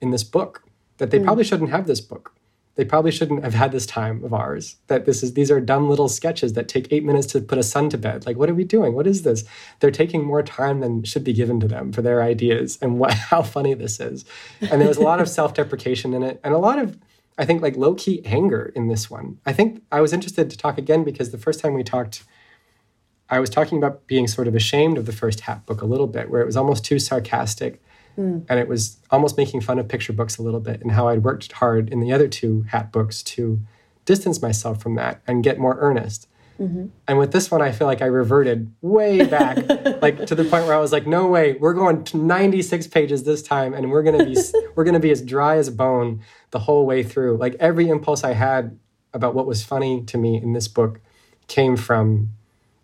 in 0.00 0.10
this 0.10 0.24
book, 0.24 0.62
that 0.98 1.10
they 1.10 1.18
mm. 1.18 1.24
probably 1.24 1.44
shouldn't 1.44 1.70
have 1.70 1.86
this 1.86 2.00
book 2.00 2.32
they 2.76 2.84
probably 2.84 3.10
shouldn't 3.10 3.42
have 3.42 3.54
had 3.54 3.72
this 3.72 3.86
time 3.86 4.22
of 4.22 4.32
ours 4.32 4.76
that 4.86 5.04
this 5.04 5.22
is 5.22 5.34
these 5.34 5.50
are 5.50 5.60
dumb 5.60 5.88
little 5.88 6.08
sketches 6.08 6.52
that 6.52 6.68
take 6.68 6.86
eight 6.90 7.04
minutes 7.04 7.26
to 7.26 7.40
put 7.40 7.58
a 7.58 7.62
son 7.62 7.90
to 7.90 7.98
bed 7.98 8.24
like 8.24 8.36
what 8.36 8.48
are 8.48 8.54
we 8.54 8.64
doing 8.64 8.94
what 8.94 9.06
is 9.06 9.22
this 9.22 9.44
they're 9.80 9.90
taking 9.90 10.24
more 10.24 10.42
time 10.42 10.80
than 10.80 11.02
should 11.02 11.24
be 11.24 11.32
given 11.32 11.58
to 11.58 11.66
them 11.66 11.90
for 11.90 12.02
their 12.02 12.22
ideas 12.22 12.78
and 12.80 12.98
what 12.98 13.12
how 13.30 13.42
funny 13.42 13.74
this 13.74 13.98
is 13.98 14.24
and 14.60 14.80
there 14.80 14.88
was 14.88 14.98
a 14.98 15.02
lot 15.02 15.20
of 15.20 15.28
self-deprecation 15.28 16.14
in 16.14 16.22
it 16.22 16.40
and 16.44 16.54
a 16.54 16.58
lot 16.58 16.78
of 16.78 16.96
i 17.38 17.44
think 17.44 17.62
like 17.62 17.76
low-key 17.76 18.22
anger 18.24 18.72
in 18.74 18.88
this 18.88 19.10
one 19.10 19.38
i 19.46 19.52
think 19.52 19.82
i 19.92 20.00
was 20.00 20.12
interested 20.12 20.50
to 20.50 20.56
talk 20.56 20.78
again 20.78 21.04
because 21.04 21.30
the 21.30 21.38
first 21.38 21.60
time 21.60 21.74
we 21.74 21.82
talked 21.82 22.24
i 23.30 23.38
was 23.38 23.50
talking 23.50 23.78
about 23.78 24.06
being 24.06 24.26
sort 24.26 24.48
of 24.48 24.54
ashamed 24.54 24.98
of 24.98 25.06
the 25.06 25.12
first 25.12 25.40
hat 25.40 25.64
book 25.66 25.82
a 25.82 25.86
little 25.86 26.06
bit 26.06 26.30
where 26.30 26.40
it 26.40 26.46
was 26.46 26.56
almost 26.56 26.84
too 26.84 26.98
sarcastic 26.98 27.82
Mm. 28.18 28.46
And 28.48 28.58
it 28.58 28.68
was 28.68 28.98
almost 29.10 29.36
making 29.36 29.60
fun 29.60 29.78
of 29.78 29.88
picture 29.88 30.12
books 30.12 30.38
a 30.38 30.42
little 30.42 30.60
bit 30.60 30.80
and 30.80 30.92
how 30.92 31.08
I'd 31.08 31.24
worked 31.24 31.52
hard 31.52 31.90
in 31.90 32.00
the 32.00 32.12
other 32.12 32.28
two 32.28 32.62
hat 32.70 32.92
books 32.92 33.22
to 33.24 33.60
distance 34.04 34.40
myself 34.40 34.80
from 34.80 34.94
that 34.94 35.20
and 35.26 35.44
get 35.44 35.58
more 35.58 35.76
earnest. 35.78 36.28
Mm-hmm. 36.60 36.86
And 37.06 37.18
with 37.18 37.32
this 37.32 37.50
one, 37.50 37.60
I 37.60 37.72
feel 37.72 37.86
like 37.86 38.00
I 38.00 38.06
reverted 38.06 38.72
way 38.80 39.24
back, 39.26 39.56
like 40.02 40.26
to 40.26 40.34
the 40.34 40.44
point 40.44 40.66
where 40.66 40.74
I 40.74 40.78
was 40.78 40.92
like, 40.92 41.06
"No 41.06 41.26
way, 41.26 41.54
we're 41.54 41.74
going 41.74 42.04
to 42.04 42.16
96 42.16 42.86
pages 42.88 43.24
this 43.24 43.42
time, 43.42 43.74
and 43.74 43.90
we're 43.90 44.02
gonna 44.02 44.24
be 44.24 44.36
we're 44.74 44.84
gonna 44.84 45.00
be 45.00 45.10
as 45.10 45.20
dry 45.20 45.56
as 45.56 45.68
a 45.68 45.72
bone 45.72 46.22
the 46.50 46.60
whole 46.60 46.86
way 46.86 47.02
through." 47.02 47.36
Like 47.36 47.56
every 47.60 47.88
impulse 47.88 48.24
I 48.24 48.32
had 48.32 48.78
about 49.12 49.34
what 49.34 49.46
was 49.46 49.62
funny 49.62 50.02
to 50.04 50.18
me 50.18 50.40
in 50.40 50.52
this 50.52 50.68
book 50.68 51.00
came 51.46 51.76
from 51.76 52.30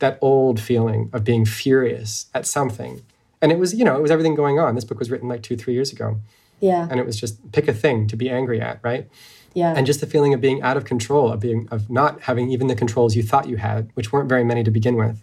that 0.01 0.19
old 0.21 0.61
feeling 0.61 1.09
of 1.13 1.25
being 1.25 1.45
furious 1.45 2.27
at 2.35 2.47
something. 2.47 3.03
And 3.41 3.51
it 3.51 3.59
was 3.59 3.75
you 3.75 3.85
know 3.85 3.97
it 3.97 4.03
was 4.03 4.11
everything 4.11 4.35
going 4.35 4.59
on. 4.59 4.75
This 4.75 4.85
book 4.85 4.99
was 4.99 5.11
written 5.11 5.29
like 5.29 5.43
two 5.43 5.57
three 5.57 5.75
years 5.75 5.93
ago. 5.93 6.21
Yeah. 6.61 6.87
And 6.91 7.01
it 7.01 7.07
was 7.07 7.19
just 7.19 7.53
pick 7.53 7.67
a 7.69 7.73
thing 7.73 8.07
to 8.09 8.17
be 8.17 8.31
angry 8.31 8.61
at 8.61 8.81
right 8.83 9.09
yeah. 9.55 9.75
And 9.77 9.87
just 9.87 10.01
the 10.01 10.07
feeling 10.07 10.33
of 10.33 10.41
being 10.41 10.63
out 10.63 10.77
of 10.77 10.85
control 10.85 11.31
of 11.33 11.41
being 11.41 11.69
of 11.71 11.91
not 11.91 12.23
having 12.23 12.51
even 12.51 12.67
the 12.67 12.75
controls 12.75 13.15
you 13.15 13.23
thought 13.23 13.49
you 13.49 13.57
had 13.57 13.91
which 13.95 14.13
weren't 14.13 14.29
very 14.29 14.45
many 14.45 14.65
to 14.65 14.71
begin 14.71 14.97
with 14.97 15.23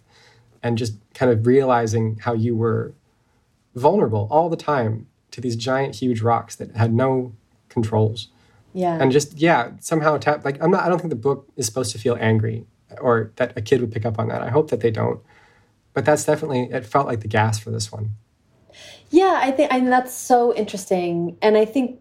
and 0.61 0.77
just 0.77 0.97
kind 1.13 1.31
of 1.31 1.45
realizing 1.45 2.17
how 2.17 2.33
you 2.33 2.55
were 2.55 2.93
vulnerable 3.75 4.27
all 4.29 4.49
the 4.49 4.57
time 4.57 5.07
to 5.31 5.41
these 5.41 5.55
giant 5.55 5.95
huge 5.95 6.21
rocks 6.21 6.55
that 6.55 6.75
had 6.75 6.93
no 6.93 7.33
controls. 7.69 8.29
Yeah. 8.73 9.01
And 9.01 9.11
just 9.11 9.37
yeah 9.37 9.71
somehow 9.79 10.17
tap 10.17 10.45
like 10.45 10.61
i'm 10.61 10.69
not 10.69 10.83
i 10.83 10.89
don't 10.89 10.99
think 10.99 11.09
the 11.09 11.15
book 11.15 11.47
is 11.55 11.65
supposed 11.65 11.91
to 11.93 11.97
feel 11.97 12.15
angry 12.19 12.65
or 13.01 13.31
that 13.37 13.57
a 13.57 13.61
kid 13.61 13.81
would 13.81 13.91
pick 13.91 14.05
up 14.05 14.19
on 14.19 14.27
that. 14.29 14.41
I 14.41 14.49
hope 14.49 14.69
that 14.71 14.81
they 14.81 14.91
don't. 14.91 15.21
But 15.93 16.05
that's 16.05 16.25
definitely 16.25 16.69
it 16.71 16.85
felt 16.85 17.07
like 17.07 17.21
the 17.21 17.27
gas 17.27 17.59
for 17.59 17.71
this 17.71 17.91
one. 17.91 18.11
Yeah 19.09 19.39
i 19.41 19.51
think 19.51 19.73
I 19.73 19.79
mean 19.79 19.89
that's 19.89 20.13
so 20.13 20.53
interesting. 20.53 21.37
And 21.41 21.57
i 21.57 21.65
think 21.65 21.99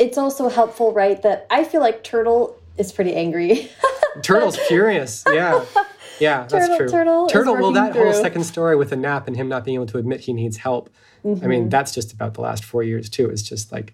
it's 0.00 0.18
also 0.18 0.48
helpful 0.48 0.92
right 0.92 1.22
that 1.22 1.46
i 1.50 1.62
feel 1.62 1.80
like 1.80 2.02
turtle 2.02 2.56
is 2.76 2.90
pretty 2.90 3.14
angry 3.14 3.70
turtle's 4.22 4.56
furious 4.56 5.22
yeah 5.28 5.64
yeah 6.20 6.46
that's 6.46 6.66
turtle, 6.66 6.76
true 6.76 6.88
turtle 6.88 7.26
turtle 7.28 7.54
well 7.54 7.72
that 7.72 7.92
through. 7.92 8.04
whole 8.04 8.12
second 8.12 8.42
story 8.42 8.74
with 8.74 8.90
the 8.90 8.96
nap 8.96 9.28
and 9.28 9.36
him 9.36 9.48
not 9.48 9.64
being 9.64 9.76
able 9.76 9.86
to 9.86 9.98
admit 9.98 10.20
he 10.20 10.32
needs 10.32 10.56
help 10.56 10.90
mm 11.24 11.34
-hmm. 11.34 11.44
i 11.44 11.46
mean 11.46 11.60
mm-hmm. 11.60 11.68
that's 11.68 11.94
just 11.94 12.12
about 12.12 12.34
the 12.34 12.40
last 12.40 12.64
four 12.64 12.82
years 12.82 13.08
too 13.08 13.28
it's 13.30 13.42
just 13.42 13.70
like 13.70 13.92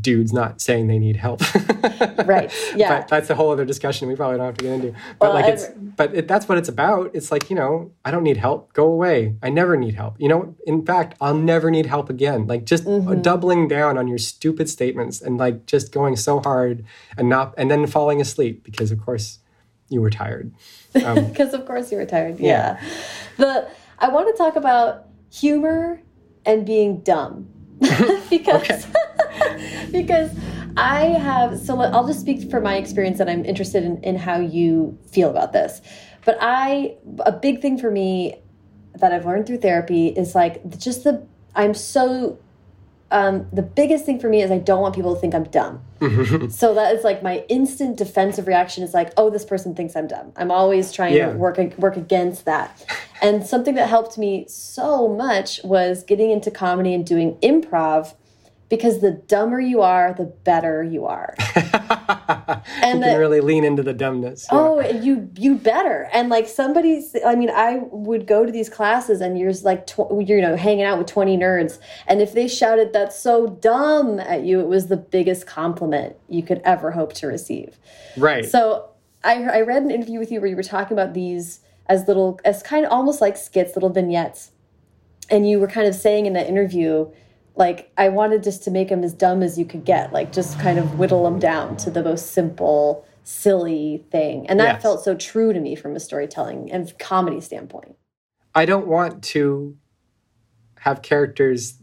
dudes 0.00 0.32
not 0.32 0.60
saying 0.60 0.86
they 0.86 0.98
need 0.98 1.16
help. 1.16 1.40
right. 2.26 2.52
Yeah. 2.74 3.00
But 3.00 3.08
that's 3.08 3.30
a 3.30 3.34
whole 3.34 3.50
other 3.50 3.64
discussion 3.64 4.08
we 4.08 4.14
probably 4.14 4.36
don't 4.36 4.46
have 4.46 4.56
to 4.58 4.64
get 4.64 4.72
into. 4.72 4.92
But 5.18 5.32
well, 5.32 5.34
like 5.34 5.46
it's 5.46 5.68
but 5.96 6.14
it, 6.14 6.28
that's 6.28 6.48
what 6.48 6.58
it's 6.58 6.68
about. 6.68 7.10
It's 7.14 7.30
like, 7.30 7.48
you 7.48 7.56
know, 7.56 7.92
I 8.04 8.10
don't 8.10 8.22
need 8.22 8.36
help. 8.36 8.72
Go 8.72 8.86
away. 8.86 9.36
I 9.42 9.50
never 9.50 9.76
need 9.76 9.94
help. 9.94 10.20
You 10.20 10.28
know, 10.28 10.54
in 10.66 10.84
fact, 10.84 11.16
I'll 11.20 11.36
never 11.36 11.70
need 11.70 11.86
help 11.86 12.10
again. 12.10 12.46
Like 12.46 12.64
just 12.64 12.84
mm-hmm. 12.84 13.22
doubling 13.22 13.68
down 13.68 13.96
on 13.96 14.06
your 14.06 14.18
stupid 14.18 14.68
statements 14.68 15.20
and 15.20 15.38
like 15.38 15.66
just 15.66 15.92
going 15.92 16.16
so 16.16 16.40
hard 16.40 16.84
and 17.16 17.28
not 17.28 17.54
and 17.56 17.70
then 17.70 17.86
falling 17.86 18.20
asleep 18.20 18.64
because 18.64 18.90
of 18.90 19.00
course 19.00 19.38
you 19.88 20.00
were 20.00 20.10
tired. 20.10 20.52
Because 20.92 21.54
um, 21.54 21.60
of 21.60 21.66
course 21.66 21.90
you 21.90 21.98
were 21.98 22.06
tired. 22.06 22.38
Yeah. 22.38 22.78
yeah. 22.78 22.88
The 23.38 23.68
I 23.98 24.08
want 24.08 24.34
to 24.34 24.36
talk 24.36 24.56
about 24.56 25.06
humor 25.32 26.02
and 26.44 26.66
being 26.66 27.00
dumb. 27.00 27.48
because 28.30 28.86
because 29.92 30.30
I 30.76 31.04
have 31.04 31.58
so 31.58 31.80
I'll 31.80 32.06
just 32.06 32.20
speak 32.20 32.50
for 32.50 32.60
my 32.60 32.76
experience 32.76 33.20
and 33.20 33.30
I'm 33.30 33.44
interested 33.44 33.84
in, 33.84 34.02
in 34.02 34.16
how 34.16 34.38
you 34.38 34.98
feel 35.10 35.30
about 35.30 35.52
this. 35.52 35.80
But 36.24 36.38
I 36.40 36.96
a 37.20 37.32
big 37.32 37.62
thing 37.62 37.78
for 37.78 37.90
me 37.90 38.42
that 38.94 39.12
I've 39.12 39.26
learned 39.26 39.46
through 39.46 39.58
therapy 39.58 40.08
is 40.08 40.34
like 40.34 40.76
just 40.78 41.04
the 41.04 41.26
I'm 41.54 41.74
so 41.74 42.38
um, 43.10 43.46
the 43.52 43.62
biggest 43.62 44.04
thing 44.04 44.18
for 44.18 44.28
me 44.28 44.42
is 44.42 44.50
I 44.50 44.58
don't 44.58 44.80
want 44.80 44.94
people 44.94 45.14
to 45.14 45.20
think 45.20 45.34
I'm 45.34 45.44
dumb. 45.44 45.80
so 46.50 46.74
that 46.74 46.94
is 46.94 47.04
like 47.04 47.22
my 47.22 47.44
instant 47.48 47.96
defensive 47.96 48.48
reaction 48.48 48.82
is 48.82 48.92
like, 48.92 49.12
oh, 49.16 49.30
this 49.30 49.44
person 49.44 49.74
thinks 49.74 49.94
I'm 49.94 50.08
dumb. 50.08 50.32
I'm 50.36 50.50
always 50.50 50.92
trying 50.92 51.14
yeah. 51.14 51.30
to 51.30 51.38
work 51.38 51.58
work 51.78 51.96
against 51.96 52.44
that. 52.46 52.84
and 53.22 53.46
something 53.46 53.76
that 53.76 53.88
helped 53.88 54.18
me 54.18 54.44
so 54.48 55.08
much 55.08 55.60
was 55.62 56.02
getting 56.02 56.30
into 56.30 56.50
comedy 56.50 56.92
and 56.92 57.06
doing 57.06 57.36
improv 57.36 58.14
because 58.68 59.00
the 59.00 59.12
dumber 59.12 59.60
you 59.60 59.82
are, 59.82 60.12
the 60.12 60.24
better 60.24 60.82
you 60.82 61.06
are. 61.06 61.34
and 62.82 62.98
you 62.98 63.04
can 63.04 63.18
really 63.18 63.40
lean 63.40 63.64
into 63.64 63.82
the 63.82 63.92
dumbness. 63.92 64.46
Yeah. 64.50 64.58
Oh, 64.58 64.80
you 64.80 65.30
you 65.36 65.54
better. 65.54 66.08
And 66.12 66.28
like 66.28 66.48
somebody's, 66.48 67.14
I 67.24 67.36
mean, 67.36 67.50
I 67.50 67.80
would 67.90 68.26
go 68.26 68.44
to 68.44 68.50
these 68.50 68.68
classes 68.68 69.20
and 69.20 69.38
you're 69.38 69.52
like, 69.62 69.88
you 69.98 70.40
know, 70.40 70.56
hanging 70.56 70.84
out 70.84 70.98
with 70.98 71.06
20 71.06 71.36
nerds. 71.36 71.78
And 72.06 72.20
if 72.20 72.32
they 72.32 72.48
shouted, 72.48 72.92
that's 72.92 73.18
so 73.18 73.46
dumb 73.46 74.18
at 74.18 74.42
you, 74.42 74.60
it 74.60 74.66
was 74.66 74.88
the 74.88 74.96
biggest 74.96 75.46
compliment 75.46 76.16
you 76.28 76.42
could 76.42 76.60
ever 76.64 76.90
hope 76.90 77.12
to 77.14 77.26
receive. 77.28 77.78
Right. 78.16 78.44
So 78.44 78.90
I, 79.22 79.44
I 79.44 79.60
read 79.60 79.82
an 79.82 79.90
interview 79.90 80.18
with 80.18 80.32
you 80.32 80.40
where 80.40 80.50
you 80.50 80.56
were 80.56 80.62
talking 80.62 80.96
about 80.96 81.14
these 81.14 81.60
as 81.86 82.08
little, 82.08 82.40
as 82.44 82.62
kind 82.64 82.84
of 82.84 82.90
almost 82.90 83.20
like 83.20 83.36
skits, 83.36 83.76
little 83.76 83.90
vignettes. 83.90 84.50
And 85.30 85.48
you 85.48 85.58
were 85.60 85.68
kind 85.68 85.86
of 85.86 85.94
saying 85.94 86.26
in 86.26 86.32
that 86.34 86.48
interview, 86.48 87.10
like 87.56 87.90
I 87.96 88.10
wanted 88.10 88.42
just 88.42 88.62
to 88.64 88.70
make 88.70 88.90
them 88.90 89.02
as 89.02 89.14
dumb 89.14 89.42
as 89.42 89.58
you 89.58 89.64
could 89.64 89.84
get, 89.84 90.12
like 90.12 90.32
just 90.32 90.60
kind 90.60 90.78
of 90.78 90.98
whittle 90.98 91.24
them 91.24 91.38
down 91.38 91.76
to 91.78 91.90
the 91.90 92.02
most 92.02 92.32
simple, 92.32 93.06
silly 93.24 94.04
thing. 94.10 94.46
And 94.48 94.60
that 94.60 94.74
yes. 94.74 94.82
felt 94.82 95.02
so 95.02 95.14
true 95.14 95.52
to 95.52 95.58
me 95.58 95.74
from 95.74 95.96
a 95.96 96.00
storytelling 96.00 96.70
and 96.70 96.96
comedy 96.98 97.40
standpoint. 97.40 97.96
I 98.54 98.66
don't 98.66 98.86
want 98.86 99.24
to 99.24 99.76
have 100.80 101.02
characters 101.02 101.78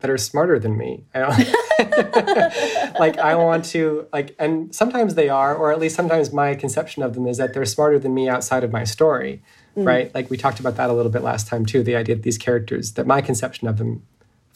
that 0.00 0.10
are 0.10 0.18
smarter 0.18 0.58
than 0.58 0.76
me. 0.76 1.04
I 1.14 1.18
don't 1.20 1.38
like 3.00 3.18
I 3.18 3.34
want 3.34 3.64
to 3.66 4.06
like 4.12 4.34
and 4.38 4.74
sometimes 4.74 5.14
they 5.14 5.28
are 5.28 5.54
or 5.54 5.72
at 5.72 5.78
least 5.78 5.96
sometimes 5.96 6.32
my 6.32 6.54
conception 6.54 7.02
of 7.02 7.14
them 7.14 7.26
is 7.26 7.36
that 7.38 7.52
they're 7.52 7.64
smarter 7.64 7.98
than 7.98 8.14
me 8.14 8.28
outside 8.28 8.64
of 8.64 8.72
my 8.72 8.84
story, 8.84 9.42
mm. 9.76 9.84
right? 9.84 10.14
Like 10.14 10.30
we 10.30 10.36
talked 10.36 10.60
about 10.60 10.76
that 10.76 10.88
a 10.88 10.92
little 10.92 11.10
bit 11.10 11.22
last 11.22 11.48
time 11.48 11.66
too, 11.66 11.82
the 11.82 11.96
idea 11.96 12.14
that 12.14 12.22
these 12.22 12.38
characters 12.38 12.92
that 12.92 13.06
my 13.06 13.20
conception 13.20 13.68
of 13.68 13.78
them 13.78 14.02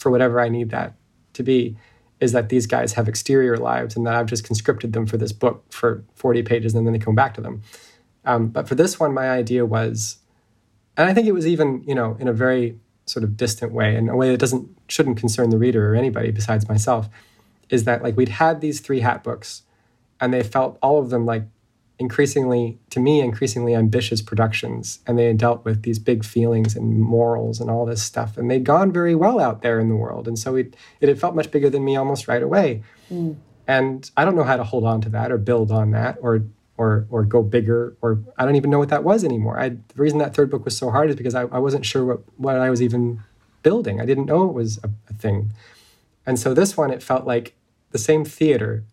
for 0.02 0.10
whatever 0.10 0.40
I 0.40 0.48
need 0.48 0.70
that 0.70 0.94
to 1.34 1.42
be 1.42 1.76
is 2.20 2.32
that 2.32 2.48
these 2.48 2.66
guys 2.66 2.92
have 2.94 3.08
exterior 3.08 3.56
lives 3.56 3.96
and 3.96 4.06
that 4.06 4.14
I've 4.14 4.26
just 4.26 4.44
conscripted 4.44 4.92
them 4.92 5.06
for 5.06 5.16
this 5.16 5.32
book 5.32 5.64
for 5.70 6.04
40 6.14 6.42
pages 6.42 6.74
and 6.74 6.86
then 6.86 6.92
they 6.92 6.98
come 6.98 7.14
back 7.14 7.34
to 7.34 7.40
them. 7.40 7.62
Um, 8.24 8.48
but 8.48 8.68
for 8.68 8.74
this 8.74 9.00
one, 9.00 9.14
my 9.14 9.30
idea 9.30 9.64
was, 9.64 10.18
and 10.96 11.08
I 11.08 11.14
think 11.14 11.26
it 11.26 11.32
was 11.32 11.46
even, 11.46 11.82
you 11.86 11.94
know, 11.94 12.16
in 12.20 12.28
a 12.28 12.32
very 12.32 12.78
sort 13.06 13.24
of 13.24 13.36
distant 13.36 13.72
way, 13.72 13.96
in 13.96 14.08
a 14.08 14.16
way 14.16 14.30
that 14.30 14.38
doesn't 14.38 14.68
shouldn't 14.88 15.16
concern 15.16 15.50
the 15.50 15.58
reader 15.58 15.92
or 15.92 15.96
anybody 15.96 16.30
besides 16.30 16.68
myself, 16.68 17.08
is 17.70 17.84
that 17.84 18.02
like 18.02 18.16
we'd 18.16 18.28
had 18.28 18.60
these 18.60 18.80
three 18.80 19.00
hat 19.00 19.24
books, 19.24 19.62
and 20.20 20.32
they 20.32 20.42
felt 20.42 20.78
all 20.82 21.00
of 21.00 21.10
them 21.10 21.26
like 21.26 21.44
increasingly, 22.02 22.78
to 22.90 23.00
me, 23.00 23.20
increasingly 23.20 23.74
ambitious 23.74 24.20
productions. 24.20 24.98
And 25.06 25.18
they 25.18 25.26
had 25.26 25.38
dealt 25.38 25.64
with 25.64 25.82
these 25.82 25.98
big 25.98 26.24
feelings 26.24 26.76
and 26.76 27.00
morals 27.00 27.60
and 27.60 27.70
all 27.70 27.86
this 27.86 28.02
stuff. 28.02 28.36
And 28.36 28.50
they'd 28.50 28.64
gone 28.64 28.92
very 28.92 29.14
well 29.14 29.38
out 29.38 29.62
there 29.62 29.78
in 29.78 29.88
the 29.88 29.94
world. 29.94 30.28
And 30.28 30.38
so 30.38 30.56
it, 30.56 30.76
it 31.00 31.08
had 31.08 31.20
felt 31.20 31.34
much 31.34 31.50
bigger 31.50 31.70
than 31.70 31.84
me 31.84 31.96
almost 31.96 32.26
right 32.26 32.42
away. 32.42 32.82
Mm. 33.10 33.36
And 33.66 34.10
I 34.16 34.24
don't 34.24 34.36
know 34.36 34.42
how 34.42 34.56
to 34.56 34.64
hold 34.64 34.84
on 34.84 35.00
to 35.02 35.08
that 35.10 35.30
or 35.32 35.38
build 35.38 35.70
on 35.70 35.92
that 35.92 36.18
or 36.20 36.42
or 36.76 37.06
or 37.10 37.22
go 37.22 37.42
bigger 37.42 37.96
or 38.02 38.18
I 38.36 38.44
don't 38.44 38.56
even 38.56 38.70
know 38.70 38.80
what 38.80 38.88
that 38.88 39.04
was 39.04 39.24
anymore. 39.24 39.60
I, 39.60 39.68
the 39.68 39.78
reason 39.96 40.18
that 40.18 40.34
third 40.34 40.50
book 40.50 40.64
was 40.64 40.76
so 40.76 40.90
hard 40.90 41.10
is 41.10 41.16
because 41.16 41.34
I, 41.34 41.42
I 41.42 41.58
wasn't 41.58 41.86
sure 41.86 42.04
what, 42.04 42.20
what 42.36 42.56
I 42.56 42.70
was 42.70 42.82
even 42.82 43.22
building. 43.62 44.00
I 44.00 44.06
didn't 44.06 44.26
know 44.26 44.48
it 44.48 44.54
was 44.54 44.78
a, 44.82 44.90
a 45.08 45.14
thing. 45.14 45.52
And 46.26 46.38
so 46.38 46.54
this 46.54 46.76
one, 46.76 46.90
it 46.90 47.02
felt 47.02 47.24
like 47.26 47.54
the 47.92 47.98
same 47.98 48.24
theater 48.24 48.84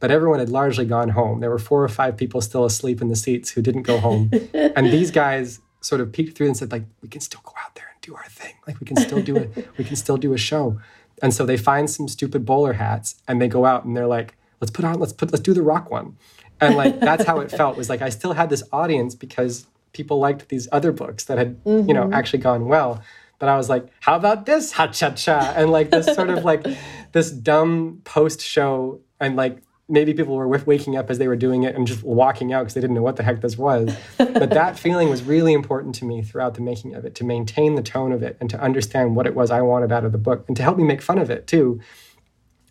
but 0.00 0.10
everyone 0.10 0.38
had 0.38 0.48
largely 0.48 0.84
gone 0.84 1.10
home. 1.10 1.40
There 1.40 1.50
were 1.50 1.58
four 1.58 1.82
or 1.82 1.88
five 1.88 2.16
people 2.16 2.40
still 2.40 2.64
asleep 2.64 3.00
in 3.00 3.08
the 3.08 3.16
seats 3.16 3.50
who 3.50 3.62
didn't 3.62 3.82
go 3.82 3.98
home. 3.98 4.30
and 4.54 4.86
these 4.92 5.10
guys 5.10 5.60
sort 5.80 6.00
of 6.00 6.12
peeked 6.12 6.36
through 6.36 6.46
and 6.46 6.56
said, 6.56 6.72
like, 6.72 6.84
we 7.02 7.08
can 7.08 7.20
still 7.20 7.40
go 7.44 7.52
out 7.64 7.74
there 7.74 7.86
and 7.92 8.00
do 8.00 8.14
our 8.14 8.28
thing. 8.28 8.54
Like 8.66 8.80
we 8.80 8.86
can 8.86 8.96
still 8.96 9.22
do 9.22 9.36
it, 9.36 9.68
we 9.78 9.84
can 9.84 9.96
still 9.96 10.16
do 10.16 10.32
a 10.32 10.38
show. 10.38 10.80
And 11.22 11.34
so 11.34 11.44
they 11.44 11.56
find 11.56 11.90
some 11.90 12.06
stupid 12.08 12.44
bowler 12.44 12.74
hats 12.74 13.16
and 13.26 13.40
they 13.42 13.48
go 13.48 13.64
out 13.64 13.84
and 13.84 13.96
they're 13.96 14.06
like, 14.06 14.36
let's 14.60 14.70
put 14.70 14.84
on, 14.84 15.00
let's 15.00 15.12
put, 15.12 15.32
let's 15.32 15.42
do 15.42 15.52
the 15.52 15.62
rock 15.62 15.90
one. 15.90 16.16
And 16.60 16.76
like 16.76 16.98
that's 17.00 17.24
how 17.24 17.40
it 17.40 17.50
felt. 17.50 17.76
Was 17.76 17.88
like 17.88 18.02
I 18.02 18.08
still 18.08 18.32
had 18.32 18.50
this 18.50 18.62
audience 18.72 19.14
because 19.14 19.66
people 19.92 20.18
liked 20.18 20.48
these 20.48 20.68
other 20.72 20.92
books 20.92 21.24
that 21.24 21.38
had, 21.38 21.62
mm-hmm. 21.64 21.88
you 21.88 21.94
know, 21.94 22.04
mm-hmm. 22.04 22.14
actually 22.14 22.40
gone 22.40 22.66
well. 22.66 23.02
But 23.38 23.48
I 23.48 23.56
was 23.56 23.68
like, 23.68 23.86
how 24.00 24.16
about 24.16 24.46
this 24.46 24.72
ha 24.72 24.88
cha 24.88 25.10
cha? 25.10 25.52
And 25.56 25.70
like 25.70 25.90
this 25.90 26.06
sort 26.06 26.30
of 26.30 26.44
like 26.44 26.66
this 27.12 27.30
dumb 27.30 28.00
post 28.04 28.40
show 28.40 29.00
and 29.20 29.36
like 29.36 29.58
maybe 29.88 30.12
people 30.12 30.36
were 30.36 30.46
waking 30.46 30.96
up 30.96 31.10
as 31.10 31.18
they 31.18 31.26
were 31.26 31.36
doing 31.36 31.62
it 31.62 31.74
and 31.74 31.86
just 31.86 32.02
walking 32.02 32.52
out 32.52 32.60
because 32.60 32.74
they 32.74 32.80
didn't 32.80 32.94
know 32.94 33.02
what 33.02 33.16
the 33.16 33.22
heck 33.22 33.40
this 33.40 33.56
was. 33.56 33.96
but 34.18 34.50
that 34.50 34.78
feeling 34.78 35.08
was 35.08 35.22
really 35.22 35.52
important 35.52 35.94
to 35.96 36.04
me 36.04 36.22
throughout 36.22 36.54
the 36.54 36.60
making 36.60 36.94
of 36.94 37.04
it 37.04 37.14
to 37.16 37.24
maintain 37.24 37.74
the 37.74 37.82
tone 37.82 38.12
of 38.12 38.22
it 38.22 38.36
and 38.40 38.50
to 38.50 38.60
understand 38.60 39.16
what 39.16 39.26
it 39.26 39.34
was 39.34 39.50
I 39.50 39.62
wanted 39.62 39.90
out 39.90 40.04
of 40.04 40.12
the 40.12 40.18
book 40.18 40.44
and 40.46 40.56
to 40.56 40.62
help 40.62 40.76
me 40.76 40.84
make 40.84 41.00
fun 41.00 41.18
of 41.18 41.30
it 41.30 41.46
too. 41.46 41.80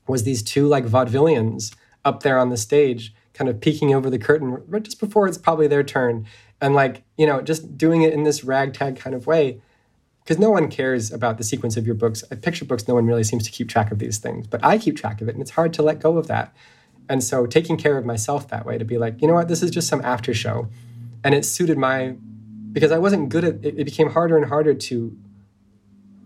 Was 0.08 0.24
these 0.24 0.44
two 0.44 0.68
like 0.68 0.86
vaudevillians 0.86 1.76
up 2.06 2.24
there 2.24 2.38
on 2.38 2.50
the 2.50 2.58
stage, 2.58 3.14
kind 3.34 3.50
of 3.50 3.60
peeking 3.60 3.94
over 3.94 4.10
the 4.10 4.20
curtain 4.20 4.64
right 4.68 4.84
just 4.84 5.00
before 5.00 5.28
it's 5.28 5.38
probably 5.38 5.68
their 5.68 5.84
turn, 5.84 6.26
and 6.62 6.74
like 6.74 7.04
you 7.18 7.26
know 7.26 7.42
just 7.42 7.78
doing 7.78 8.04
it 8.04 8.14
in 8.14 8.24
this 8.24 8.44
ragtag 8.44 8.96
kind 8.96 9.16
of 9.16 9.28
way 9.28 9.60
because 10.24 10.40
no 10.40 10.50
one 10.50 10.70
cares 10.70 11.12
about 11.12 11.38
the 11.38 11.44
sequence 11.44 11.78
of 11.78 11.86
your 11.86 11.96
books. 11.96 12.24
At 12.30 12.42
Picture 12.42 12.66
books, 12.66 12.88
no 12.88 12.94
one 12.94 13.06
really 13.06 13.24
seems 13.24 13.44
to 13.46 13.52
keep 13.52 13.70
track 13.70 13.92
of 13.92 14.00
these 14.00 14.18
things, 14.18 14.46
but 14.48 14.64
I 14.64 14.78
keep 14.78 14.96
track 14.96 15.22
of 15.22 15.28
it, 15.28 15.36
and 15.36 15.42
it's 15.42 15.52
hard 15.52 15.74
to 15.74 15.82
let 15.82 16.00
go 16.00 16.18
of 16.18 16.28
that. 16.28 16.54
And 17.10 17.24
so 17.24 17.46
taking 17.46 17.78
care 17.78 17.98
of 17.98 18.06
myself 18.06 18.48
that 18.50 18.66
way 18.66 18.78
to 18.78 18.86
be 18.86 18.98
like, 18.98 19.22
you 19.22 19.28
know 19.28 19.34
what, 19.34 19.48
this 19.48 19.64
is 19.64 19.72
just 19.72 19.88
some 19.88 20.02
after 20.02 20.34
show. 20.34 20.68
And 21.24 21.34
it 21.34 21.46
suited 21.46 21.78
my, 21.78 22.16
because 22.72 22.92
I 22.92 22.98
wasn't 22.98 23.30
good 23.30 23.44
at 23.44 23.56
it, 23.66 23.80
it 23.80 23.86
became 23.86 24.12
harder 24.12 24.38
and 24.38 24.46
harder 24.46 24.74
to 24.74 25.18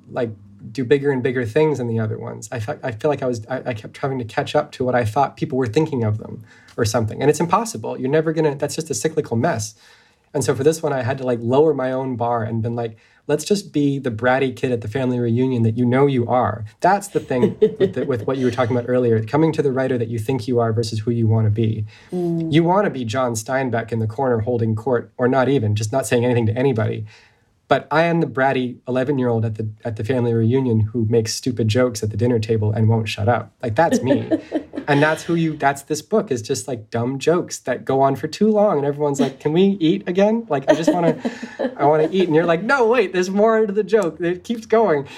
like 0.09 0.31
do 0.71 0.83
bigger 0.83 1.11
and 1.11 1.23
bigger 1.23 1.45
things 1.45 1.77
than 1.77 1.87
the 1.87 1.99
other 1.99 2.17
ones. 2.17 2.49
I, 2.51 2.59
felt, 2.59 2.79
I 2.83 2.91
feel 2.91 3.09
like 3.09 3.23
I 3.23 3.25
was, 3.25 3.45
I, 3.47 3.61
I 3.67 3.73
kept 3.73 3.97
having 3.97 4.19
to 4.19 4.25
catch 4.25 4.55
up 4.55 4.71
to 4.73 4.83
what 4.83 4.95
I 4.95 5.05
thought 5.05 5.37
people 5.37 5.57
were 5.57 5.67
thinking 5.67 6.03
of 6.03 6.17
them 6.17 6.43
or 6.77 6.85
something. 6.85 7.21
And 7.21 7.29
it's 7.29 7.39
impossible. 7.39 7.99
You're 7.99 8.09
never 8.09 8.33
to, 8.33 8.55
that's 8.55 8.75
just 8.75 8.89
a 8.89 8.93
cyclical 8.93 9.37
mess. 9.37 9.75
And 10.33 10.43
so 10.43 10.55
for 10.55 10.63
this 10.63 10.81
one, 10.81 10.93
I 10.93 11.01
had 11.01 11.17
to 11.17 11.25
like 11.25 11.39
lower 11.41 11.73
my 11.73 11.91
own 11.91 12.15
bar 12.15 12.43
and 12.43 12.61
been 12.61 12.75
like, 12.75 12.97
let's 13.27 13.43
just 13.43 13.71
be 13.71 13.99
the 13.99 14.11
bratty 14.11 14.55
kid 14.55 14.71
at 14.71 14.81
the 14.81 14.87
family 14.87 15.19
reunion 15.19 15.63
that 15.63 15.77
you 15.77 15.85
know 15.85 16.07
you 16.07 16.27
are. 16.27 16.65
That's 16.79 17.09
the 17.09 17.19
thing 17.19 17.57
with, 17.79 17.93
the, 17.93 18.05
with, 18.05 18.27
what 18.27 18.37
you 18.37 18.45
were 18.45 18.51
talking 18.51 18.75
about 18.75 18.89
earlier, 18.89 19.23
coming 19.23 19.51
to 19.53 19.61
the 19.61 19.71
writer 19.71 19.97
that 19.97 20.07
you 20.07 20.19
think 20.19 20.47
you 20.47 20.59
are 20.59 20.73
versus 20.73 20.99
who 20.99 21.11
you 21.11 21.27
want 21.27 21.45
to 21.45 21.51
be. 21.51 21.85
Mm. 22.11 22.51
You 22.51 22.63
want 22.63 22.85
to 22.85 22.89
be 22.89 23.05
John 23.05 23.33
Steinbeck 23.33 23.91
in 23.91 23.99
the 23.99 24.07
corner 24.07 24.39
holding 24.39 24.75
court, 24.75 25.11
or 25.17 25.27
not 25.27 25.49
even, 25.49 25.75
just 25.75 25.91
not 25.91 26.05
saying 26.05 26.25
anything 26.25 26.45
to 26.47 26.57
anybody. 26.57 27.05
But 27.67 27.87
I 27.89 28.03
am 28.03 28.19
the 28.19 28.27
bratty 28.27 28.79
11 28.85 29.17
year 29.17 29.29
old 29.29 29.45
at 29.45 29.55
the, 29.55 29.69
at 29.85 29.95
the 29.95 30.03
family 30.03 30.33
reunion 30.33 30.81
who 30.81 31.05
makes 31.05 31.33
stupid 31.33 31.69
jokes 31.69 32.03
at 32.03 32.09
the 32.09 32.17
dinner 32.17 32.37
table 32.37 32.73
and 32.73 32.89
won't 32.89 33.07
shut 33.07 33.29
up. 33.29 33.53
Like, 33.63 33.75
that's 33.75 34.01
me. 34.01 34.29
and 34.87 35.01
that's 35.01 35.23
who 35.23 35.35
you 35.35 35.55
that's 35.57 35.83
this 35.83 36.01
book 36.01 36.31
is 36.31 36.41
just 36.41 36.67
like 36.67 36.89
dumb 36.89 37.19
jokes 37.19 37.59
that 37.59 37.85
go 37.85 38.01
on 38.01 38.15
for 38.15 38.27
too 38.27 38.49
long 38.49 38.77
and 38.77 38.85
everyone's 38.85 39.19
like 39.19 39.39
can 39.39 39.53
we 39.53 39.77
eat 39.79 40.07
again? 40.07 40.45
Like 40.49 40.69
i 40.69 40.73
just 40.73 40.91
want 40.93 41.21
to 41.21 41.73
i 41.77 41.85
want 41.85 42.03
to 42.03 42.15
eat. 42.15 42.25
And 42.25 42.35
you're 42.35 42.45
like 42.45 42.63
no 42.63 42.87
wait 42.87 43.13
there's 43.13 43.29
more 43.29 43.65
to 43.65 43.73
the 43.73 43.83
joke. 43.83 44.19
It 44.19 44.43
keeps 44.43 44.65
going. 44.65 45.07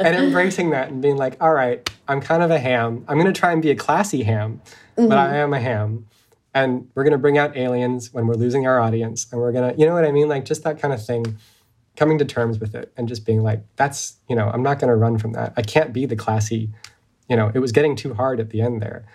And 0.00 0.16
embracing 0.16 0.70
that 0.70 0.90
and 0.90 1.02
being 1.02 1.16
like 1.16 1.36
all 1.40 1.52
right 1.52 1.88
i'm 2.08 2.20
kind 2.20 2.42
of 2.42 2.50
a 2.50 2.58
ham. 2.58 3.04
I'm 3.08 3.18
going 3.18 3.32
to 3.32 3.38
try 3.38 3.52
and 3.52 3.62
be 3.62 3.70
a 3.70 3.76
classy 3.76 4.22
ham 4.22 4.60
mm-hmm. 4.96 5.08
but 5.08 5.18
i 5.18 5.36
am 5.36 5.52
a 5.52 5.60
ham. 5.60 6.06
And 6.52 6.88
we're 6.94 7.04
going 7.04 7.12
to 7.12 7.18
bring 7.18 7.38
out 7.38 7.56
aliens 7.56 8.12
when 8.12 8.26
we're 8.26 8.34
losing 8.34 8.66
our 8.66 8.80
audience. 8.80 9.28
And 9.30 9.40
we're 9.40 9.52
going 9.52 9.72
to 9.72 9.78
you 9.78 9.86
know 9.86 9.94
what 9.94 10.04
i 10.04 10.12
mean? 10.12 10.28
Like 10.28 10.44
just 10.44 10.64
that 10.64 10.80
kind 10.80 10.92
of 10.92 11.04
thing 11.04 11.38
coming 11.96 12.18
to 12.18 12.24
terms 12.24 12.58
with 12.58 12.74
it 12.74 12.92
and 12.96 13.08
just 13.08 13.26
being 13.26 13.42
like 13.42 13.62
that's 13.76 14.14
you 14.28 14.34
know 14.34 14.48
i'm 14.54 14.62
not 14.62 14.78
going 14.78 14.88
to 14.88 14.96
run 14.96 15.18
from 15.18 15.32
that. 15.32 15.52
I 15.56 15.62
can't 15.62 15.92
be 15.92 16.06
the 16.06 16.16
classy 16.16 16.70
you 17.30 17.36
know, 17.36 17.50
it 17.54 17.60
was 17.60 17.72
getting 17.72 17.96
too 17.96 18.12
hard 18.12 18.40
at 18.40 18.50
the 18.50 18.60
end 18.60 18.82
there. 18.82 19.06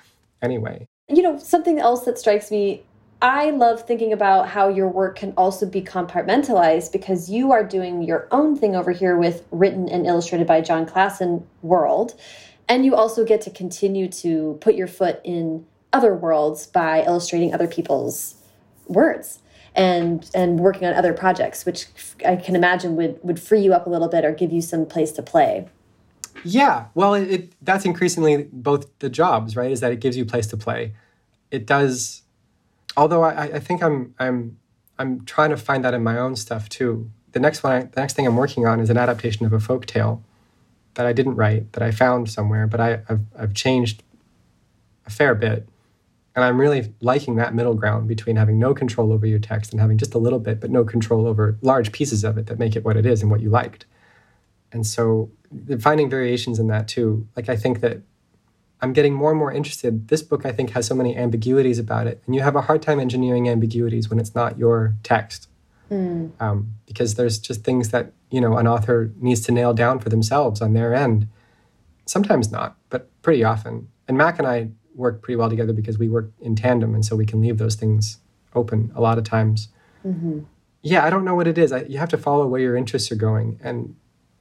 Anyway. 0.42 0.88
You 1.08 1.22
know, 1.22 1.38
something 1.38 1.80
else 1.80 2.06
that 2.06 2.18
strikes 2.18 2.50
me 2.50 2.84
I 3.22 3.52
love 3.52 3.88
thinking 3.88 4.12
about 4.14 4.50
how 4.50 4.68
your 4.68 4.88
work 4.88 5.18
can 5.18 5.34
also 5.38 5.66
be 5.66 5.82
compartmentalized 5.82 6.92
because 6.92 7.30
you 7.30 7.52
are 7.52 7.64
doing 7.64 8.04
your 8.04 8.28
own 8.30 8.56
thing 8.56 8.76
over 8.76 8.92
here 8.92 9.18
with 9.18 9.46
written 9.52 9.88
and 9.88 10.06
illustrated 10.06 10.46
by 10.46 10.62
Jon 10.62 10.86
Klassen 10.86 11.44
world. 11.62 12.14
And 12.68 12.86
you 12.86 12.94
also 12.94 13.24
get 13.24 13.42
to 13.42 13.50
continue 13.50 14.10
to 14.10 14.58
put 14.62 14.76
your 14.76 14.88
foot 14.88 15.22
in 15.24 15.66
other 15.94 16.14
worlds 16.14 16.68
by 16.68 17.04
illustrating 17.04 17.54
other 17.54 17.68
people's 17.68 18.36
words 18.88 19.40
and 19.76 20.30
and 20.34 20.60
working 20.60 20.88
on 20.88 20.94
other 20.94 21.14
projects, 21.14 21.66
which 21.66 21.88
I 22.26 22.36
can 22.36 22.56
imagine 22.56 22.96
would 22.96 23.20
would 23.24 23.40
free 23.40 23.62
you 23.62 23.74
up 23.74 23.88
a 23.88 23.90
little 23.90 24.10
bit 24.10 24.26
or 24.26 24.34
give 24.34 24.52
you 24.52 24.62
some 24.62 24.86
place 24.86 25.12
to 25.14 25.24
play. 25.24 25.70
Yeah, 26.44 26.88
well, 26.94 27.14
it, 27.14 27.32
it, 27.32 27.54
that's 27.62 27.86
increasingly 27.86 28.48
both 28.52 28.88
the 29.00 29.10
jobs, 29.10 29.56
right? 29.56 29.72
Is 29.72 29.80
that 29.80 29.92
it 29.92 30.00
gives 30.00 30.18
you 30.18 30.26
place 30.26 30.48
to 30.48 30.58
play. 30.58 30.94
It 31.52 31.66
does, 31.66 32.24
although 32.98 33.24
I, 33.24 33.44
I 33.44 33.60
think 33.60 33.82
I'm 33.82 34.14
I'm 34.20 34.58
I'm 35.00 35.26
trying 35.26 35.50
to 35.50 35.58
find 35.58 35.84
that 35.84 35.94
in 35.94 36.04
my 36.04 36.18
own 36.18 36.36
stuff 36.36 36.70
too. 36.70 37.10
The 37.32 37.40
next 37.40 37.64
one, 37.64 37.74
I, 37.74 37.80
the 37.84 38.00
next 38.00 38.14
thing 38.14 38.26
I'm 38.28 38.36
working 38.36 38.66
on 38.66 38.80
is 38.80 38.90
an 38.90 38.98
adaptation 38.98 39.46
of 39.46 39.54
a 39.54 39.60
folk 39.60 39.86
tale 39.86 40.24
that 40.94 41.06
I 41.06 41.14
didn't 41.14 41.36
write, 41.36 41.74
that 41.74 41.84
I 41.84 41.92
found 41.92 42.30
somewhere, 42.30 42.68
but 42.68 42.80
I, 42.80 43.02
I've 43.10 43.22
I've 43.38 43.54
changed 43.54 44.04
a 45.06 45.10
fair 45.10 45.36
bit, 45.36 45.68
and 46.36 46.46
I'm 46.46 46.60
really 46.60 46.94
liking 47.02 47.36
that 47.36 47.56
middle 47.56 47.76
ground 47.76 48.08
between 48.08 48.36
having 48.36 48.60
no 48.60 48.74
control 48.74 49.12
over 49.12 49.26
your 49.26 49.40
text 49.40 49.72
and 49.72 49.82
having 49.82 49.98
just 49.98 50.14
a 50.14 50.20
little 50.20 50.40
bit, 50.40 50.60
but 50.60 50.70
no 50.72 50.84
control 50.84 51.28
over 51.28 51.58
large 51.62 51.92
pieces 51.92 52.24
of 52.24 52.38
it 52.38 52.48
that 52.48 52.60
make 52.60 52.76
it 52.76 52.84
what 52.86 52.98
it 52.98 53.06
is 53.06 53.22
and 53.22 53.32
what 53.32 53.42
you 53.42 53.50
liked. 53.50 53.86
And 54.76 54.86
so 54.86 55.32
finding 55.80 56.10
variations 56.10 56.60
in 56.60 56.68
that 56.68 56.88
too. 56.88 57.28
Like 57.36 57.50
I 57.50 57.56
think 57.56 57.80
that 57.80 58.02
I'm 58.82 58.92
getting 58.94 59.14
more 59.14 59.32
and 59.32 59.40
more 59.40 59.52
interested. 59.52 60.10
This 60.10 60.22
book 60.22 60.46
I 60.46 60.52
think 60.52 60.72
has 60.72 60.86
so 60.86 60.94
many 60.94 61.16
ambiguities 61.16 61.80
about 61.80 62.08
it, 62.08 62.22
and 62.26 62.36
you 62.36 62.42
have 62.42 62.56
a 62.56 62.62
hard 62.62 62.82
time 62.82 63.00
engineering 63.00 63.48
ambiguities 63.48 64.10
when 64.10 64.20
it's 64.20 64.36
not 64.36 64.60
your 64.60 64.96
text, 65.02 65.48
mm. 65.90 66.30
um, 66.42 66.76
because 66.86 67.16
there's 67.16 67.40
just 67.40 67.64
things 67.64 67.90
that 67.90 68.12
you 68.30 68.42
know 68.42 68.58
an 68.58 68.68
author 68.68 69.12
needs 69.18 69.42
to 69.42 69.54
nail 69.54 69.74
down 69.74 70.00
for 70.00 70.10
themselves 70.10 70.62
on 70.62 70.74
their 70.74 70.94
end. 70.94 71.28
Sometimes 72.06 72.52
not, 72.52 72.76
but 72.90 73.10
pretty 73.22 73.44
often. 73.44 73.88
And 74.08 74.18
Mac 74.18 74.38
and 74.38 74.48
I 74.48 74.70
work 74.94 75.22
pretty 75.22 75.38
well 75.38 75.50
together 75.50 75.74
because 75.74 75.98
we 75.98 76.10
work 76.10 76.32
in 76.42 76.56
tandem, 76.56 76.94
and 76.94 77.06
so 77.06 77.16
we 77.16 77.26
can 77.26 77.40
leave 77.42 77.58
those 77.58 77.76
things 77.76 78.18
open 78.54 78.92
a 78.94 79.02
lot 79.02 79.18
of 79.18 79.24
times. 79.24 79.70
Mm-hmm. 80.06 80.42
Yeah, 80.82 81.06
I 81.06 81.10
don't 81.10 81.26
know 81.26 81.34
what 81.34 81.48
it 81.48 81.58
is. 81.58 81.72
I, 81.72 81.84
you 81.84 81.98
have 81.98 82.10
to 82.10 82.18
follow 82.18 82.46
where 82.46 82.62
your 82.62 82.76
interests 82.76 83.10
are 83.12 83.16
going, 83.16 83.58
and 83.64 83.96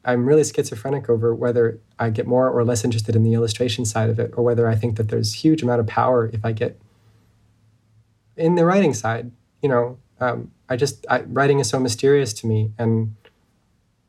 I'm 0.05 0.27
really 0.27 0.45
schizophrenic 0.45 1.09
over 1.09 1.35
whether 1.35 1.81
I 1.99 2.11
get 2.11 2.27
more 2.27 2.51
or 2.51 2.65
less 2.65 2.85
interested 2.85 3.17
in 3.17 3.23
the 3.23 3.35
illustration 3.35 3.85
side 3.85 4.11
of 4.11 4.19
it, 4.19 4.33
or 4.37 4.45
whether 4.45 4.69
I 4.69 4.75
think 4.75 4.97
that 4.97 5.09
there's 5.09 5.33
huge 5.35 5.63
amount 5.63 5.81
of 5.81 5.87
power 5.87 6.31
if 6.33 6.45
I 6.45 6.53
get 6.53 6.79
in 8.37 8.55
the 8.55 8.65
writing 8.65 8.95
side. 8.95 9.31
You 9.63 9.69
know, 9.69 9.99
um, 10.21 10.51
I 10.69 10.77
just 10.77 11.07
I, 11.09 11.23
writing 11.23 11.59
is 11.59 11.69
so 11.69 11.81
mysterious 11.81 12.33
to 12.35 12.47
me, 12.47 12.73
and 12.79 13.15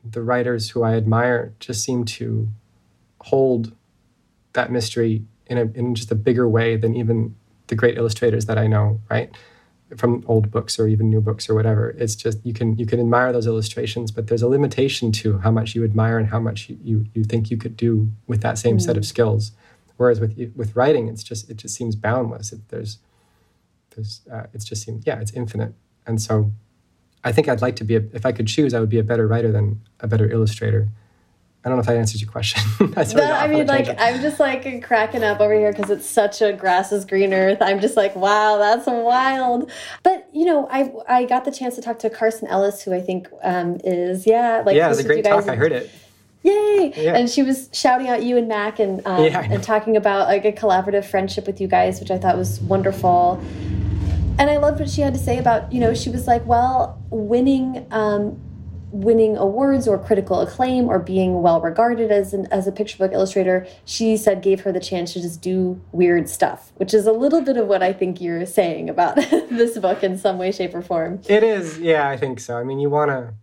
the 0.03 0.21
writers 0.21 0.71
who 0.71 0.83
I 0.83 0.95
admire 0.95 1.53
just 1.59 1.83
seem 1.83 2.05
to 2.05 2.49
hold 3.21 3.73
that 4.53 4.71
mystery 4.71 5.23
in 5.47 5.57
a 5.57 5.65
in 5.73 5.95
just 5.95 6.11
a 6.11 6.15
bigger 6.15 6.47
way 6.47 6.75
than 6.75 6.95
even 6.95 7.35
the 7.67 7.75
great 7.75 7.97
illustrators 7.97 8.45
that 8.45 8.57
I 8.57 8.67
know. 8.67 8.99
Right? 9.09 9.33
From 9.97 10.23
old 10.27 10.49
books 10.49 10.79
or 10.79 10.87
even 10.87 11.09
new 11.09 11.21
books 11.21 11.49
or 11.49 11.53
whatever. 11.53 11.91
It's 11.91 12.15
just 12.15 12.43
you 12.45 12.53
can 12.53 12.77
you 12.77 12.85
can 12.85 12.99
admire 12.99 13.31
those 13.31 13.47
illustrations, 13.47 14.11
but 14.11 14.27
there's 14.27 14.41
a 14.41 14.47
limitation 14.47 15.11
to 15.13 15.37
how 15.39 15.51
much 15.51 15.75
you 15.75 15.83
admire 15.83 16.17
and 16.17 16.27
how 16.27 16.39
much 16.39 16.69
you 16.69 16.77
you, 16.83 17.05
you 17.13 17.23
think 17.23 17.51
you 17.51 17.57
could 17.57 17.77
do 17.77 18.11
with 18.27 18.41
that 18.41 18.57
same 18.57 18.77
mm. 18.77 18.81
set 18.81 18.97
of 18.97 19.05
skills. 19.05 19.51
Whereas 19.97 20.19
with 20.19 20.51
with 20.55 20.75
writing, 20.75 21.07
it's 21.07 21.23
just 21.23 21.49
it 21.49 21.57
just 21.57 21.75
seems 21.75 21.95
boundless. 21.95 22.51
It, 22.51 22.67
there's 22.69 22.97
there's 23.95 24.21
uh, 24.31 24.43
it's 24.53 24.65
just 24.65 24.83
seems 24.83 25.05
yeah, 25.05 25.19
it's 25.19 25.31
infinite. 25.31 25.73
And 26.07 26.21
so, 26.21 26.51
I 27.23 27.31
think 27.31 27.47
I'd 27.47 27.61
like 27.61 27.75
to 27.77 27.83
be 27.83 27.95
a, 27.95 28.03
if 28.13 28.25
I 28.25 28.31
could 28.31 28.47
choose, 28.47 28.73
I 28.73 28.79
would 28.79 28.89
be 28.89 28.99
a 28.99 29.03
better 29.03 29.27
writer 29.27 29.51
than 29.51 29.81
a 29.99 30.07
better 30.07 30.29
illustrator. 30.29 30.89
I 31.65 31.69
don't 31.69 31.77
know 31.77 31.81
if 31.81 31.87
that 31.87 31.97
answers 31.97 32.21
your 32.21 32.29
question. 32.29 32.61
no, 32.79 33.23
I 33.31 33.47
mean, 33.47 33.65
like, 33.65 33.87
I'm 33.99 34.21
just 34.21 34.39
like 34.39 34.83
cracking 34.83 35.23
up 35.23 35.39
over 35.39 35.51
here 35.51 35.71
because 35.71 35.89
it's 35.89 36.05
such 36.05 36.39
a 36.43 36.53
grass 36.53 36.91
is 36.91 37.05
green 37.05 37.33
earth. 37.33 37.57
I'm 37.59 37.79
just 37.79 37.97
like, 37.97 38.15
wow, 38.15 38.59
that's 38.59 38.85
wild. 38.85 39.71
But 40.03 40.29
you 40.31 40.45
know, 40.45 40.67
I 40.69 40.93
I 41.09 41.25
got 41.25 41.43
the 41.43 41.51
chance 41.51 41.73
to 41.75 41.81
talk 41.81 41.97
to 41.99 42.09
Carson 42.11 42.47
Ellis, 42.49 42.83
who 42.83 42.93
I 42.93 43.01
think 43.01 43.27
um, 43.41 43.79
is 43.83 44.27
yeah, 44.27 44.61
like 44.63 44.75
yeah, 44.75 44.85
it 44.85 44.89
was 44.89 44.99
a 44.99 45.03
great 45.03 45.25
talk. 45.25 45.49
I 45.49 45.55
heard 45.55 45.71
it. 45.71 45.89
Yay! 46.43 46.93
Yeah. 46.95 47.17
And 47.17 47.27
she 47.27 47.41
was 47.41 47.71
shouting 47.73 48.09
out 48.09 48.21
you 48.21 48.37
and 48.37 48.47
Mac 48.47 48.77
and 48.77 49.01
um, 49.07 49.23
yeah, 49.23 49.41
and 49.41 49.63
talking 49.63 49.97
about 49.97 50.27
like 50.27 50.45
a 50.45 50.51
collaborative 50.51 51.05
friendship 51.05 51.47
with 51.47 51.59
you 51.59 51.67
guys, 51.67 51.99
which 51.99 52.11
I 52.11 52.19
thought 52.19 52.37
was 52.37 52.59
wonderful. 52.61 53.43
And 54.37 54.51
I 54.51 54.57
loved 54.57 54.79
what 54.79 54.89
she 54.89 55.01
had 55.01 55.15
to 55.15 55.19
say 55.19 55.39
about 55.39 55.73
you 55.73 55.79
know 55.79 55.95
she 55.95 56.11
was 56.11 56.27
like, 56.27 56.45
well, 56.45 57.01
winning 57.09 57.87
um, 57.89 58.39
winning 58.95 59.35
awards 59.35 59.87
or 59.87 59.99
critical 59.99 60.39
acclaim 60.39 60.87
or 60.87 60.99
being 60.99 61.41
well 61.41 61.59
regarded 61.59 62.11
as 62.11 62.33
an 62.33 62.47
as 62.51 62.65
a 62.65 62.71
picture 62.71 62.97
book 62.97 63.11
illustrator, 63.11 63.67
she 63.83 64.15
said 64.15 64.41
gave 64.41 64.61
her 64.61 64.71
the 64.71 64.79
chance 64.79 65.13
to 65.13 65.21
just 65.21 65.41
do 65.41 65.81
weird 65.91 66.29
stuff, 66.29 66.71
which 66.75 66.93
is 66.93 67.05
a 67.05 67.11
little 67.11 67.41
bit 67.41 67.57
of 67.57 67.67
what 67.67 67.83
I 67.83 67.91
think 67.91 68.21
you're 68.21 68.45
saying 68.45 68.89
about 68.89 69.15
this 69.49 69.77
book 69.77 70.03
in 70.03 70.17
some 70.17 70.37
way, 70.37 70.51
shape, 70.51 70.73
or 70.73 70.81
form. 70.81 71.21
It 71.27 71.43
is, 71.43 71.77
yeah, 71.79 72.07
I 72.07 72.15
think 72.15 72.39
so. 72.39 72.57
I 72.57 72.63
mean, 72.63 72.79
you 72.79 72.89
want 72.89 73.11
to. 73.11 73.33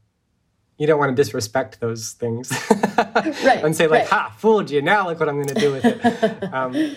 You 0.79 0.87
don't 0.89 0.99
want 0.99 1.15
to 1.15 1.23
disrespect 1.23 1.79
those 1.79 2.13
things, 2.13 2.51
right? 2.97 3.63
and 3.63 3.77
say 3.77 3.87
like, 3.87 4.01
right. 4.01 4.09
"Ha, 4.09 4.35
fooled 4.39 4.69
you! 4.69 4.83
Now 4.83 5.07
look 5.07 5.21
what 5.21 5.29
I'm 5.29 5.37
going 5.37 5.55
to 5.55 5.61
do 5.61 5.71
with 5.71 5.85
it." 5.85 6.43
um, 6.53 6.97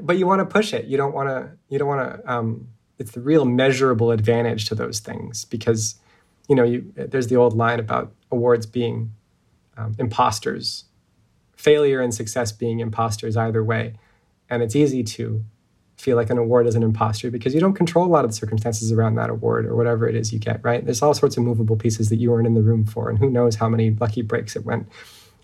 but 0.00 0.16
you 0.16 0.26
want 0.26 0.40
to 0.40 0.46
push 0.46 0.72
it. 0.72 0.86
You 0.86 0.96
don't 0.96 1.14
want 1.14 1.28
to. 1.28 1.52
You 1.68 1.78
don't 1.78 1.86
want 1.86 2.00
to. 2.00 2.32
Um, 2.32 2.68
it's 2.98 3.12
the 3.12 3.20
real 3.20 3.44
measurable 3.44 4.10
advantage 4.10 4.64
to 4.70 4.74
those 4.74 4.98
things 4.98 5.44
because 5.44 5.96
you 6.48 6.54
know, 6.54 6.64
you, 6.64 6.92
there's 6.96 7.28
the 7.28 7.36
old 7.36 7.54
line 7.54 7.80
about 7.80 8.12
awards 8.30 8.66
being 8.66 9.12
um, 9.76 9.94
imposters, 9.98 10.84
failure 11.56 12.00
and 12.00 12.14
success 12.14 12.52
being 12.52 12.80
imposters 12.80 13.36
either 13.36 13.62
way. 13.62 13.94
And 14.50 14.62
it's 14.62 14.76
easy 14.76 15.02
to 15.04 15.44
feel 15.96 16.16
like 16.16 16.30
an 16.30 16.38
award 16.38 16.66
is 16.66 16.74
an 16.74 16.82
imposter 16.82 17.30
because 17.30 17.54
you 17.54 17.60
don't 17.60 17.74
control 17.74 18.04
a 18.04 18.08
lot 18.08 18.24
of 18.24 18.30
the 18.30 18.36
circumstances 18.36 18.90
around 18.90 19.14
that 19.14 19.30
award 19.30 19.66
or 19.66 19.76
whatever 19.76 20.08
it 20.08 20.16
is 20.16 20.32
you 20.32 20.38
get, 20.38 20.62
right? 20.64 20.84
There's 20.84 21.00
all 21.00 21.14
sorts 21.14 21.36
of 21.36 21.44
movable 21.44 21.76
pieces 21.76 22.08
that 22.08 22.16
you 22.16 22.30
weren't 22.30 22.46
in 22.46 22.54
the 22.54 22.62
room 22.62 22.84
for, 22.84 23.08
and 23.08 23.18
who 23.18 23.30
knows 23.30 23.56
how 23.56 23.68
many 23.68 23.90
lucky 23.92 24.22
breaks 24.22 24.56
it 24.56 24.64
went. 24.64 24.88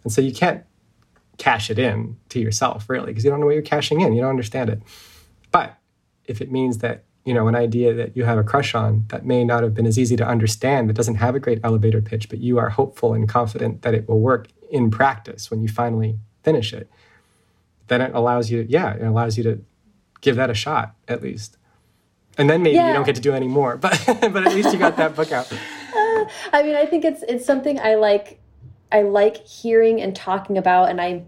And 0.02 0.12
so 0.12 0.20
you 0.20 0.32
can't 0.32 0.64
cash 1.36 1.70
it 1.70 1.78
in 1.78 2.16
to 2.30 2.40
yourself, 2.40 2.90
really, 2.90 3.06
because 3.06 3.24
you 3.24 3.30
don't 3.30 3.38
know 3.38 3.46
what 3.46 3.54
you're 3.54 3.62
cashing 3.62 4.00
in. 4.00 4.12
You 4.12 4.22
don't 4.22 4.30
understand 4.30 4.68
it. 4.68 4.82
But 5.52 5.78
if 6.24 6.40
it 6.40 6.50
means 6.50 6.78
that 6.78 7.04
you 7.28 7.34
know, 7.34 7.46
an 7.46 7.54
idea 7.54 7.92
that 7.92 8.16
you 8.16 8.24
have 8.24 8.38
a 8.38 8.42
crush 8.42 8.74
on 8.74 9.04
that 9.08 9.26
may 9.26 9.44
not 9.44 9.62
have 9.62 9.74
been 9.74 9.84
as 9.84 9.98
easy 9.98 10.16
to 10.16 10.26
understand, 10.26 10.88
that 10.88 10.94
doesn't 10.94 11.16
have 11.16 11.34
a 11.34 11.38
great 11.38 11.60
elevator 11.62 12.00
pitch, 12.00 12.30
but 12.30 12.38
you 12.38 12.58
are 12.58 12.70
hopeful 12.70 13.12
and 13.12 13.28
confident 13.28 13.82
that 13.82 13.92
it 13.92 14.08
will 14.08 14.18
work 14.18 14.48
in 14.70 14.90
practice 14.90 15.50
when 15.50 15.60
you 15.60 15.68
finally 15.68 16.18
finish 16.42 16.72
it, 16.72 16.90
then 17.88 18.00
it 18.00 18.14
allows 18.14 18.50
you, 18.50 18.64
yeah, 18.66 18.94
it 18.94 19.02
allows 19.02 19.36
you 19.36 19.44
to 19.44 19.62
give 20.22 20.36
that 20.36 20.48
a 20.48 20.54
shot 20.54 20.94
at 21.06 21.22
least. 21.22 21.58
And 22.38 22.48
then 22.48 22.62
maybe 22.62 22.76
yeah. 22.76 22.88
you 22.88 22.94
don't 22.94 23.04
get 23.04 23.16
to 23.16 23.20
do 23.20 23.34
any 23.34 23.46
more, 23.46 23.76
but 23.84 24.02
but 24.06 24.46
at 24.46 24.54
least 24.54 24.72
you 24.72 24.78
got 24.78 24.96
that 24.96 25.14
book 25.14 25.30
out. 25.30 25.52
Uh, 25.52 26.24
I 26.54 26.62
mean, 26.62 26.76
I 26.76 26.86
think 26.86 27.04
it's 27.04 27.22
it's 27.28 27.44
something 27.44 27.78
I 27.78 27.96
like. 27.96 28.40
I 28.90 29.02
like 29.02 29.46
hearing 29.46 30.00
and 30.00 30.16
talking 30.16 30.56
about, 30.56 30.88
and 30.88 30.98
I 30.98 31.24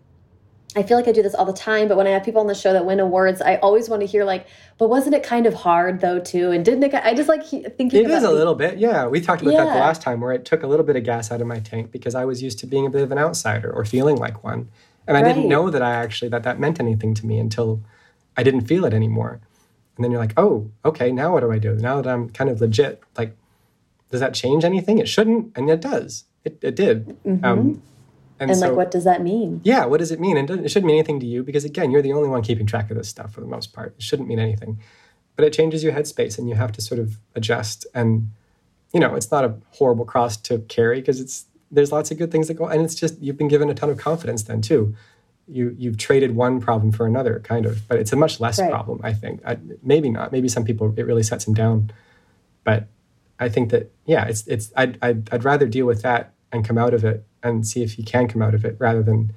I 0.76 0.82
feel 0.84 0.96
like 0.96 1.08
I 1.08 1.12
do 1.12 1.22
this 1.22 1.34
all 1.34 1.44
the 1.44 1.52
time, 1.52 1.88
but 1.88 1.96
when 1.96 2.06
I 2.06 2.10
have 2.10 2.22
people 2.22 2.40
on 2.40 2.46
the 2.46 2.54
show 2.54 2.72
that 2.72 2.86
win 2.86 3.00
awards, 3.00 3.42
I 3.42 3.56
always 3.56 3.88
want 3.88 4.00
to 4.02 4.06
hear 4.06 4.24
like, 4.24 4.46
but 4.78 4.88
wasn't 4.88 5.14
it 5.16 5.22
kind 5.22 5.46
of 5.46 5.54
hard 5.54 6.00
though 6.00 6.20
too? 6.20 6.52
And 6.52 6.64
didn't 6.64 6.84
it? 6.84 6.94
I 6.94 7.14
just 7.14 7.28
like 7.28 7.44
thinking. 7.44 8.04
It 8.04 8.10
is 8.10 8.22
a 8.22 8.30
little 8.30 8.54
bit, 8.54 8.78
yeah. 8.78 9.06
We 9.06 9.20
talked 9.20 9.42
about 9.42 9.54
yeah. 9.54 9.64
that 9.64 9.74
the 9.74 9.80
last 9.80 10.00
time, 10.00 10.20
where 10.20 10.32
it 10.32 10.44
took 10.44 10.62
a 10.62 10.66
little 10.66 10.86
bit 10.86 10.96
of 10.96 11.02
gas 11.02 11.32
out 11.32 11.40
of 11.40 11.46
my 11.46 11.58
tank 11.58 11.90
because 11.90 12.14
I 12.14 12.24
was 12.24 12.42
used 12.42 12.58
to 12.60 12.66
being 12.66 12.86
a 12.86 12.90
bit 12.90 13.02
of 13.02 13.10
an 13.10 13.18
outsider 13.18 13.70
or 13.70 13.84
feeling 13.84 14.16
like 14.16 14.44
one, 14.44 14.68
and 15.06 15.16
I 15.16 15.22
right. 15.22 15.34
didn't 15.34 15.48
know 15.48 15.70
that 15.70 15.82
I 15.82 15.94
actually 15.94 16.28
that 16.28 16.44
that 16.44 16.60
meant 16.60 16.78
anything 16.78 17.14
to 17.14 17.26
me 17.26 17.38
until 17.38 17.80
I 18.36 18.42
didn't 18.42 18.62
feel 18.62 18.84
it 18.84 18.94
anymore. 18.94 19.40
And 19.96 20.04
then 20.04 20.12
you're 20.12 20.20
like, 20.20 20.34
oh, 20.36 20.70
okay, 20.84 21.10
now 21.10 21.32
what 21.32 21.40
do 21.40 21.50
I 21.50 21.58
do? 21.58 21.74
Now 21.74 22.00
that 22.00 22.08
I'm 22.08 22.30
kind 22.30 22.48
of 22.48 22.60
legit, 22.60 23.02
like, 23.18 23.36
does 24.10 24.20
that 24.20 24.34
change 24.34 24.64
anything? 24.64 24.98
It 24.98 25.08
shouldn't, 25.08 25.52
and 25.56 25.68
it 25.68 25.80
does. 25.80 26.24
It, 26.44 26.58
it 26.62 26.76
did. 26.76 27.16
Mm 27.24 27.40
-hmm. 27.40 27.44
um, 27.44 27.82
and, 28.40 28.50
and 28.50 28.58
so, 28.58 28.68
like, 28.68 28.76
what 28.76 28.90
does 28.90 29.04
that 29.04 29.22
mean? 29.22 29.60
Yeah, 29.64 29.84
what 29.84 29.98
does 29.98 30.10
it 30.10 30.18
mean? 30.18 30.38
And 30.38 30.48
it 30.48 30.70
shouldn't 30.70 30.86
mean 30.86 30.96
anything 30.96 31.20
to 31.20 31.26
you 31.26 31.42
because, 31.42 31.66
again, 31.66 31.90
you're 31.90 32.00
the 32.00 32.14
only 32.14 32.30
one 32.30 32.40
keeping 32.40 32.64
track 32.64 32.90
of 32.90 32.96
this 32.96 33.08
stuff 33.08 33.34
for 33.34 33.42
the 33.42 33.46
most 33.46 33.74
part. 33.74 33.94
It 33.98 34.02
shouldn't 34.02 34.28
mean 34.28 34.38
anything. 34.38 34.80
But 35.36 35.44
it 35.44 35.52
changes 35.52 35.84
your 35.84 35.92
headspace 35.92 36.38
and 36.38 36.48
you 36.48 36.54
have 36.54 36.72
to 36.72 36.80
sort 36.80 37.00
of 37.00 37.18
adjust. 37.34 37.86
And, 37.94 38.30
you 38.94 39.00
know, 39.00 39.14
it's 39.14 39.30
not 39.30 39.44
a 39.44 39.56
horrible 39.72 40.06
cross 40.06 40.38
to 40.38 40.60
carry 40.60 41.00
because 41.00 41.20
it's, 41.20 41.44
there's 41.70 41.92
lots 41.92 42.10
of 42.10 42.16
good 42.16 42.32
things 42.32 42.48
that 42.48 42.54
go, 42.54 42.66
and 42.66 42.82
it's 42.82 42.94
just, 42.94 43.20
you've 43.20 43.36
been 43.36 43.48
given 43.48 43.68
a 43.68 43.74
ton 43.74 43.90
of 43.90 43.98
confidence 43.98 44.42
then 44.44 44.62
too. 44.62 44.94
You, 45.46 45.76
you've 45.78 45.98
traded 45.98 46.34
one 46.34 46.60
problem 46.60 46.92
for 46.92 47.06
another, 47.06 47.40
kind 47.40 47.66
of, 47.66 47.86
but 47.88 47.98
it's 47.98 48.12
a 48.12 48.16
much 48.16 48.40
less 48.40 48.58
right. 48.58 48.70
problem, 48.70 49.00
I 49.04 49.12
think. 49.12 49.42
I, 49.46 49.58
maybe 49.82 50.08
not. 50.08 50.32
Maybe 50.32 50.48
some 50.48 50.64
people, 50.64 50.94
it 50.96 51.04
really 51.04 51.22
sets 51.22 51.44
them 51.44 51.52
down. 51.52 51.92
But 52.64 52.88
I 53.38 53.50
think 53.50 53.70
that, 53.70 53.92
yeah, 54.06 54.24
it's, 54.24 54.46
it's, 54.46 54.72
I'd, 54.76 54.98
I'd, 55.02 55.28
I'd 55.30 55.44
rather 55.44 55.66
deal 55.66 55.86
with 55.86 56.02
that 56.02 56.32
and 56.52 56.66
come 56.66 56.78
out 56.78 56.94
of 56.94 57.04
it 57.04 57.26
and 57.42 57.66
see 57.66 57.82
if 57.82 57.98
you 57.98 58.04
can 58.04 58.28
come 58.28 58.42
out 58.42 58.54
of 58.54 58.64
it 58.64 58.76
rather 58.78 59.02
than 59.02 59.32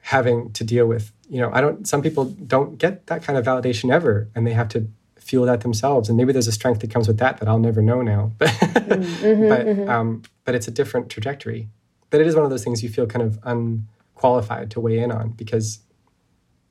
having 0.00 0.52
to 0.52 0.62
deal 0.62 0.86
with 0.86 1.12
you 1.28 1.40
know 1.40 1.50
i 1.52 1.60
don't 1.60 1.88
some 1.88 2.00
people 2.00 2.24
don't 2.24 2.78
get 2.78 3.06
that 3.08 3.22
kind 3.22 3.36
of 3.36 3.44
validation 3.44 3.92
ever 3.92 4.28
and 4.34 4.46
they 4.46 4.52
have 4.52 4.68
to 4.68 4.88
feel 5.26 5.44
that 5.44 5.62
themselves. 5.62 6.08
And 6.08 6.16
maybe 6.16 6.32
there's 6.32 6.46
a 6.46 6.52
strength 6.52 6.80
that 6.80 6.90
comes 6.90 7.08
with 7.08 7.18
that 7.18 7.38
that 7.38 7.48
i'll 7.48 7.58
never 7.58 7.82
know 7.82 8.00
now. 8.00 8.32
But 8.38 9.00
mm-hmm, 9.00 9.48
but 9.48 9.66
mm-hmm. 9.66 9.90
Um, 9.90 10.22
but 10.44 10.54
it's 10.54 10.68
a 10.68 10.70
different 10.70 11.10
trajectory. 11.10 11.68
But 12.10 12.20
it 12.20 12.28
is 12.28 12.36
one 12.36 12.44
of 12.44 12.50
those 12.50 12.62
things 12.62 12.84
you 12.84 12.88
feel 12.88 13.06
kind 13.06 13.22
of 13.22 13.40
unqualified 13.42 14.70
to 14.70 14.80
weigh 14.80 15.00
in 15.00 15.10
on 15.10 15.30
because 15.30 15.80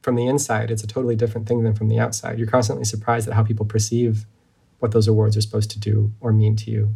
from 0.01 0.15
the 0.15 0.25
inside 0.27 0.71
it's 0.71 0.83
a 0.83 0.87
totally 0.87 1.17
different 1.17 1.47
thing 1.47 1.63
than 1.63 1.75
from 1.75 1.89
the 1.89 1.99
outside. 1.99 2.39
You're 2.39 2.47
constantly 2.47 2.85
surprised 2.85 3.27
at 3.27 3.33
how 3.33 3.43
people 3.43 3.65
perceive 3.65 4.25
what 4.79 4.91
those 4.91 5.09
awards 5.09 5.35
are 5.35 5.41
supposed 5.41 5.71
to 5.71 5.79
do 5.79 6.13
or 6.21 6.31
mean 6.31 6.55
to 6.55 6.71
you. 6.71 6.95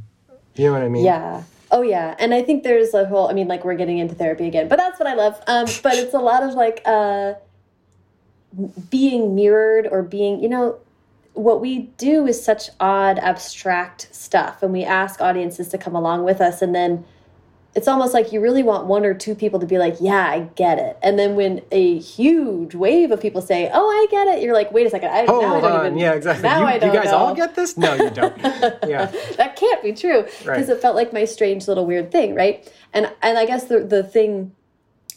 You 0.55 0.67
know 0.67 0.73
what 0.73 0.81
i 0.81 0.89
mean? 0.89 1.03
Yeah 1.03 1.43
Oh 1.71 1.81
yeah, 1.81 2.15
and 2.17 2.33
I 2.33 2.41
think 2.41 2.63
there's 2.63 2.93
a 2.93 3.05
whole. 3.05 3.27
I 3.27 3.33
mean, 3.33 3.47
like 3.47 3.63
we're 3.63 3.75
getting 3.75 3.99
into 3.99 4.15
therapy 4.15 4.47
again, 4.47 4.67
but 4.67 4.77
that's 4.77 4.99
what 4.99 5.07
I 5.07 5.13
love. 5.13 5.39
Um, 5.47 5.67
but 5.83 5.95
it's 5.95 6.13
a 6.13 6.19
lot 6.19 6.41
of 6.41 6.53
like 6.55 6.81
uh, 6.85 7.33
being 8.89 9.35
mirrored 9.35 9.87
or 9.87 10.01
being, 10.01 10.41
you 10.41 10.49
know, 10.49 10.79
what 11.33 11.61
we 11.61 11.79
do 11.97 12.25
is 12.25 12.43
such 12.43 12.69
odd, 12.79 13.19
abstract 13.19 14.13
stuff, 14.13 14.63
and 14.63 14.73
we 14.73 14.83
ask 14.83 15.21
audiences 15.21 15.69
to 15.69 15.77
come 15.77 15.95
along 15.95 16.23
with 16.23 16.41
us, 16.41 16.61
and 16.61 16.73
then 16.73 17.05
it's 17.79 17.87
almost 17.87 18.13
like 18.13 18.33
you 18.33 18.41
really 18.41 18.61
want 18.61 18.87
one 18.87 19.05
or 19.05 19.13
two 19.13 19.33
people 19.33 19.57
to 19.57 19.65
be 19.65 19.77
like, 19.77 19.95
yeah, 20.01 20.29
I 20.29 20.41
get 20.55 20.79
it. 20.79 20.97
And 21.01 21.17
then 21.17 21.35
when 21.35 21.61
a 21.71 21.97
huge 21.99 22.75
wave 22.75 23.09
of 23.09 23.21
people 23.21 23.41
say, 23.41 23.71
oh, 23.73 23.87
I 23.87 24.05
get 24.11 24.27
it, 24.27 24.43
you're 24.43 24.53
like, 24.53 24.73
wait 24.73 24.85
a 24.85 24.89
second. 24.89 25.07
I, 25.07 25.25
Hold 25.25 25.45
I 25.45 25.71
on. 25.71 25.85
Even, 25.85 25.97
yeah, 25.97 26.11
exactly. 26.11 26.43
Now 26.43 26.59
you, 26.59 26.65
I 26.65 26.77
don't 26.77 26.93
you 26.93 26.99
guys 26.99 27.11
know. 27.13 27.17
all 27.17 27.33
get 27.33 27.55
this? 27.55 27.77
No, 27.77 27.93
you 27.93 28.09
don't. 28.09 28.37
Yeah. 28.85 29.05
that 29.37 29.55
can't 29.55 29.81
be 29.81 29.93
true 29.93 30.23
because 30.23 30.45
right. 30.45 30.69
it 30.69 30.81
felt 30.81 30.97
like 30.97 31.13
my 31.13 31.23
strange 31.23 31.69
little 31.69 31.85
weird 31.85 32.11
thing, 32.11 32.35
right? 32.35 32.69
And, 32.91 33.09
and 33.21 33.37
I 33.37 33.45
guess 33.45 33.63
the, 33.65 33.79
the 33.79 34.03
thing, 34.03 34.53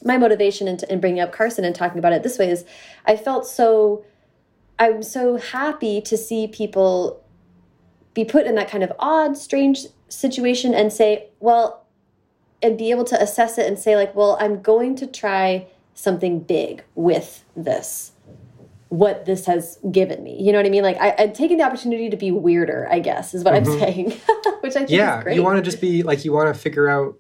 my 0.05 0.17
motivation 0.17 0.69
in, 0.69 0.79
in 0.89 1.01
bringing 1.01 1.19
up 1.19 1.33
Carson 1.33 1.65
and 1.65 1.75
talking 1.75 1.99
about 1.99 2.13
it 2.13 2.23
this 2.23 2.39
way 2.39 2.49
is 2.49 2.65
I 3.07 3.17
felt 3.17 3.45
so, 3.45 4.05
I'm 4.79 5.03
so 5.03 5.37
happy 5.37 6.01
to 6.03 6.17
see 6.17 6.47
people 6.47 7.25
be 8.15 8.25
put 8.25 8.47
in 8.47 8.55
that 8.55 8.71
kind 8.71 8.85
of 8.85 8.93
odd, 9.01 9.37
strange 9.37 9.87
situation 10.09 10.75
and 10.75 10.93
say, 10.93 11.31
well, 11.41 11.82
and 12.63 12.79
be 12.79 12.91
able 12.91 13.05
to 13.05 13.21
assess 13.21 13.59
it 13.59 13.67
and 13.67 13.79
say 13.79 13.97
like, 13.97 14.15
well, 14.15 14.37
I'm 14.41 14.63
going 14.63 14.97
to 14.97 15.07
try 15.07 15.67
something 15.95 16.41
big 16.41 16.85
with 16.95 17.45
this 17.57 18.13
what 18.93 19.25
this 19.25 19.47
has 19.47 19.79
given 19.91 20.23
me. 20.23 20.37
You 20.39 20.53
know 20.53 20.59
what 20.59 20.67
I 20.67 20.69
mean? 20.69 20.83
Like 20.83 20.99
I, 21.01 21.09
am 21.17 21.33
taking 21.33 21.57
the 21.57 21.65
opportunity 21.65 22.11
to 22.11 22.17
be 22.17 22.31
weirder, 22.31 22.87
I 22.91 22.99
guess, 22.99 23.33
is 23.33 23.43
what 23.43 23.55
mm 23.55 23.63
-hmm. 23.63 23.73
I'm 23.73 23.79
mm-hmm. 23.79 23.85
saying. 23.85 24.07
Which 24.63 24.77
I 24.77 24.85
think 24.85 24.91
yeah, 24.91 25.35
you 25.35 25.43
want 25.43 25.57
to 25.57 25.65
just 25.71 25.81
be 25.81 26.03
like 26.03 26.25
you 26.27 26.35
want 26.35 26.55
to 26.55 26.61
figure 26.61 26.89
out 26.91 27.19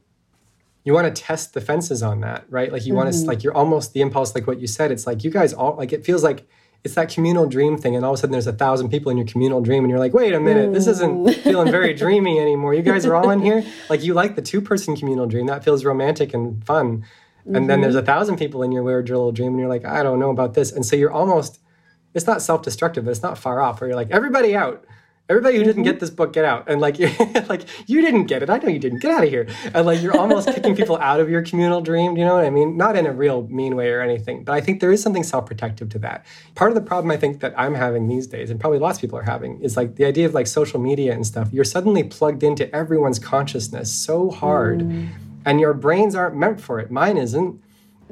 you 0.84 0.94
want 0.94 1.06
to 1.14 1.22
test 1.26 1.54
the 1.54 1.60
fences 1.60 2.02
on 2.02 2.20
that, 2.20 2.44
right? 2.50 2.70
Like 2.72 2.84
you 2.86 2.92
mm 2.92 3.00
-hmm. 3.00 3.10
want 3.10 3.24
to 3.24 3.30
like 3.30 3.42
you're 3.42 3.58
almost 3.62 3.92
the 3.92 4.00
impulse, 4.00 4.34
like 4.34 4.46
what 4.50 4.58
you 4.58 4.66
said. 4.66 4.90
It's 4.90 5.06
like 5.06 5.24
you 5.24 5.32
guys 5.40 5.54
all 5.54 5.74
like 5.80 5.96
it 5.96 6.04
feels 6.04 6.22
like 6.22 6.44
it's 6.84 6.94
that 6.94 7.08
communal 7.08 7.46
dream 7.46 7.78
thing 7.78 7.94
and 7.94 8.04
all 8.04 8.12
of 8.12 8.18
a 8.18 8.20
sudden 8.20 8.32
there's 8.32 8.46
a 8.46 8.52
thousand 8.52 8.88
people 8.88 9.10
in 9.10 9.16
your 9.16 9.26
communal 9.26 9.60
dream 9.60 9.84
and 9.84 9.90
you're 9.90 10.00
like 10.00 10.12
wait 10.12 10.34
a 10.34 10.40
minute 10.40 10.72
this 10.72 10.86
isn't 10.86 11.32
feeling 11.42 11.70
very 11.70 11.94
dreamy 11.94 12.40
anymore. 12.40 12.74
You 12.74 12.82
guys 12.82 13.06
are 13.06 13.14
all 13.14 13.30
in 13.30 13.40
here? 13.40 13.64
Like 13.88 14.02
you 14.02 14.14
like 14.14 14.34
the 14.34 14.42
two 14.42 14.60
person 14.60 14.96
communal 14.96 15.26
dream 15.26 15.46
that 15.46 15.64
feels 15.64 15.84
romantic 15.84 16.34
and 16.34 16.64
fun. 16.64 17.04
And 17.44 17.54
mm-hmm. 17.54 17.66
then 17.66 17.80
there's 17.80 17.94
a 17.94 18.02
thousand 18.02 18.36
people 18.36 18.62
in 18.62 18.72
your 18.72 18.82
weird 18.82 19.08
little 19.08 19.32
dream 19.32 19.48
and 19.48 19.58
you're 19.58 19.68
like 19.68 19.84
i 19.84 20.02
don't 20.02 20.18
know 20.18 20.30
about 20.30 20.54
this. 20.54 20.72
And 20.72 20.84
so 20.84 20.96
you're 20.96 21.12
almost 21.12 21.60
it's 22.14 22.26
not 22.26 22.42
self-destructive 22.42 23.04
but 23.04 23.10
it's 23.10 23.22
not 23.22 23.38
far 23.38 23.60
off 23.60 23.80
where 23.80 23.88
you're 23.88 23.96
like 23.96 24.10
everybody 24.10 24.56
out 24.56 24.84
Everybody 25.28 25.56
who 25.56 25.64
didn't 25.64 25.84
get 25.84 26.00
this 26.00 26.10
book, 26.10 26.32
get 26.32 26.44
out. 26.44 26.68
And 26.68 26.80
like, 26.80 26.98
like 27.48 27.62
you 27.88 28.02
didn't 28.02 28.26
get 28.26 28.42
it. 28.42 28.50
I 28.50 28.58
know 28.58 28.68
you 28.68 28.78
didn't. 28.78 28.98
Get 28.98 29.12
out 29.12 29.24
of 29.24 29.30
here. 29.30 29.46
And 29.72 29.86
like, 29.86 30.02
you're 30.02 30.16
almost 30.16 30.48
kicking 30.48 30.74
people 30.74 30.98
out 30.98 31.20
of 31.20 31.30
your 31.30 31.42
communal 31.42 31.80
dream. 31.80 32.14
Do 32.14 32.20
you 32.20 32.26
know 32.26 32.34
what 32.34 32.44
I 32.44 32.50
mean? 32.50 32.76
Not 32.76 32.96
in 32.96 33.06
a 33.06 33.12
real 33.12 33.46
mean 33.48 33.76
way 33.76 33.90
or 33.90 34.00
anything, 34.00 34.44
but 34.44 34.52
I 34.52 34.60
think 34.60 34.80
there 34.80 34.92
is 34.92 35.00
something 35.00 35.22
self-protective 35.22 35.88
to 35.90 35.98
that. 36.00 36.26
Part 36.54 36.70
of 36.70 36.74
the 36.74 36.80
problem 36.80 37.10
I 37.10 37.16
think 37.16 37.40
that 37.40 37.54
I'm 37.56 37.74
having 37.74 38.08
these 38.08 38.26
days, 38.26 38.50
and 38.50 38.60
probably 38.60 38.80
lots 38.80 38.98
of 38.98 39.02
people 39.02 39.18
are 39.18 39.22
having, 39.22 39.60
is 39.62 39.76
like 39.76 39.94
the 39.94 40.04
idea 40.04 40.26
of 40.26 40.34
like 40.34 40.46
social 40.46 40.80
media 40.80 41.12
and 41.14 41.26
stuff. 41.26 41.48
You're 41.52 41.64
suddenly 41.64 42.02
plugged 42.02 42.42
into 42.42 42.72
everyone's 42.74 43.18
consciousness 43.18 43.92
so 43.92 44.30
hard, 44.30 44.80
mm. 44.80 45.08
and 45.46 45.60
your 45.60 45.72
brains 45.72 46.14
aren't 46.14 46.36
meant 46.36 46.60
for 46.60 46.80
it. 46.80 46.90
Mine 46.90 47.16
isn't. 47.16 47.62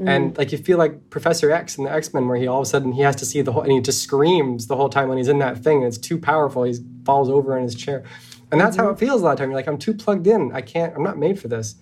Mm. 0.01 0.09
And 0.09 0.38
like 0.38 0.51
you 0.51 0.59
feel 0.59 0.78
like 0.78 1.11
Professor 1.11 1.51
X 1.51 1.76
in 1.76 1.84
the 1.84 1.92
X 1.92 2.14
Men, 2.14 2.26
where 2.26 2.38
he 2.38 2.46
all 2.46 2.61
of 2.61 2.66
a 2.66 2.70
sudden 2.70 2.92
he 2.92 3.03
has 3.03 3.16
to 3.16 3.26
see 3.26 3.42
the 3.42 3.53
whole, 3.53 3.62
and 3.62 3.70
he 3.70 3.80
just 3.80 4.03
screams 4.03 4.66
the 4.66 4.76
whole 4.76 4.88
time 4.88 5.09
when 5.09 5.18
he's 5.18 5.28
in 5.28 5.38
that 5.40 5.59
thing. 5.59 5.78
And 5.78 5.86
it's 5.86 5.98
too 5.98 6.18
powerful. 6.18 6.62
He 6.62 6.74
falls 7.05 7.28
over 7.28 7.57
in 7.57 7.62
his 7.62 7.74
chair, 7.74 8.05
and 8.51 8.61
that's 8.61 8.76
mm-hmm. 8.76 8.86
how 8.86 8.92
it 8.92 8.98
feels 8.98 9.20
a 9.20 9.24
lot 9.24 9.32
of 9.32 9.38
time. 9.38 9.51
You're 9.51 9.59
like, 9.59 9.68
I'm 9.68 9.78
too 9.78 9.92
plugged 9.92 10.26
in. 10.26 10.53
I 10.53 10.62
can't. 10.62 10.94
I'm 10.96 11.03
not 11.03 11.18
made 11.18 11.38
for 11.38 11.48
this. 11.48 11.74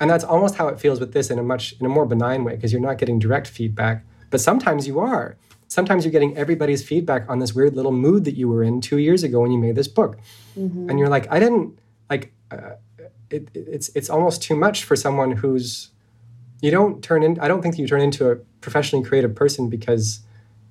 And 0.00 0.08
that's 0.08 0.24
almost 0.24 0.54
how 0.54 0.68
it 0.68 0.80
feels 0.80 1.00
with 1.00 1.12
this 1.12 1.30
in 1.30 1.38
a 1.38 1.42
much 1.42 1.74
in 1.78 1.84
a 1.84 1.88
more 1.88 2.06
benign 2.06 2.44
way 2.44 2.54
because 2.54 2.72
you're 2.72 2.80
not 2.80 2.98
getting 2.98 3.18
direct 3.18 3.46
feedback, 3.46 4.04
but 4.30 4.40
sometimes 4.40 4.86
you 4.86 5.00
are. 5.00 5.36
Sometimes 5.66 6.04
you're 6.04 6.12
getting 6.12 6.34
everybody's 6.36 6.82
feedback 6.82 7.28
on 7.28 7.40
this 7.40 7.54
weird 7.54 7.76
little 7.76 7.92
mood 7.92 8.24
that 8.24 8.34
you 8.34 8.48
were 8.48 8.62
in 8.62 8.80
two 8.80 8.96
years 8.96 9.22
ago 9.22 9.40
when 9.40 9.50
you 9.50 9.58
made 9.58 9.74
this 9.74 9.88
book, 9.88 10.16
mm-hmm. 10.56 10.88
and 10.88 10.98
you're 10.98 11.08
like, 11.08 11.30
I 11.30 11.38
didn't 11.38 11.78
like. 12.08 12.32
Uh, 12.50 12.76
it, 13.30 13.50
it's 13.54 13.90
it's 13.94 14.08
almost 14.08 14.42
too 14.42 14.56
much 14.56 14.84
for 14.84 14.96
someone 14.96 15.32
who's 15.32 15.90
you 16.60 16.70
don't 16.70 17.02
turn 17.02 17.22
in 17.22 17.38
i 17.40 17.48
don't 17.48 17.62
think 17.62 17.78
you 17.78 17.86
turn 17.86 18.00
into 18.00 18.30
a 18.30 18.36
professionally 18.60 19.04
creative 19.04 19.34
person 19.34 19.68
because 19.68 20.20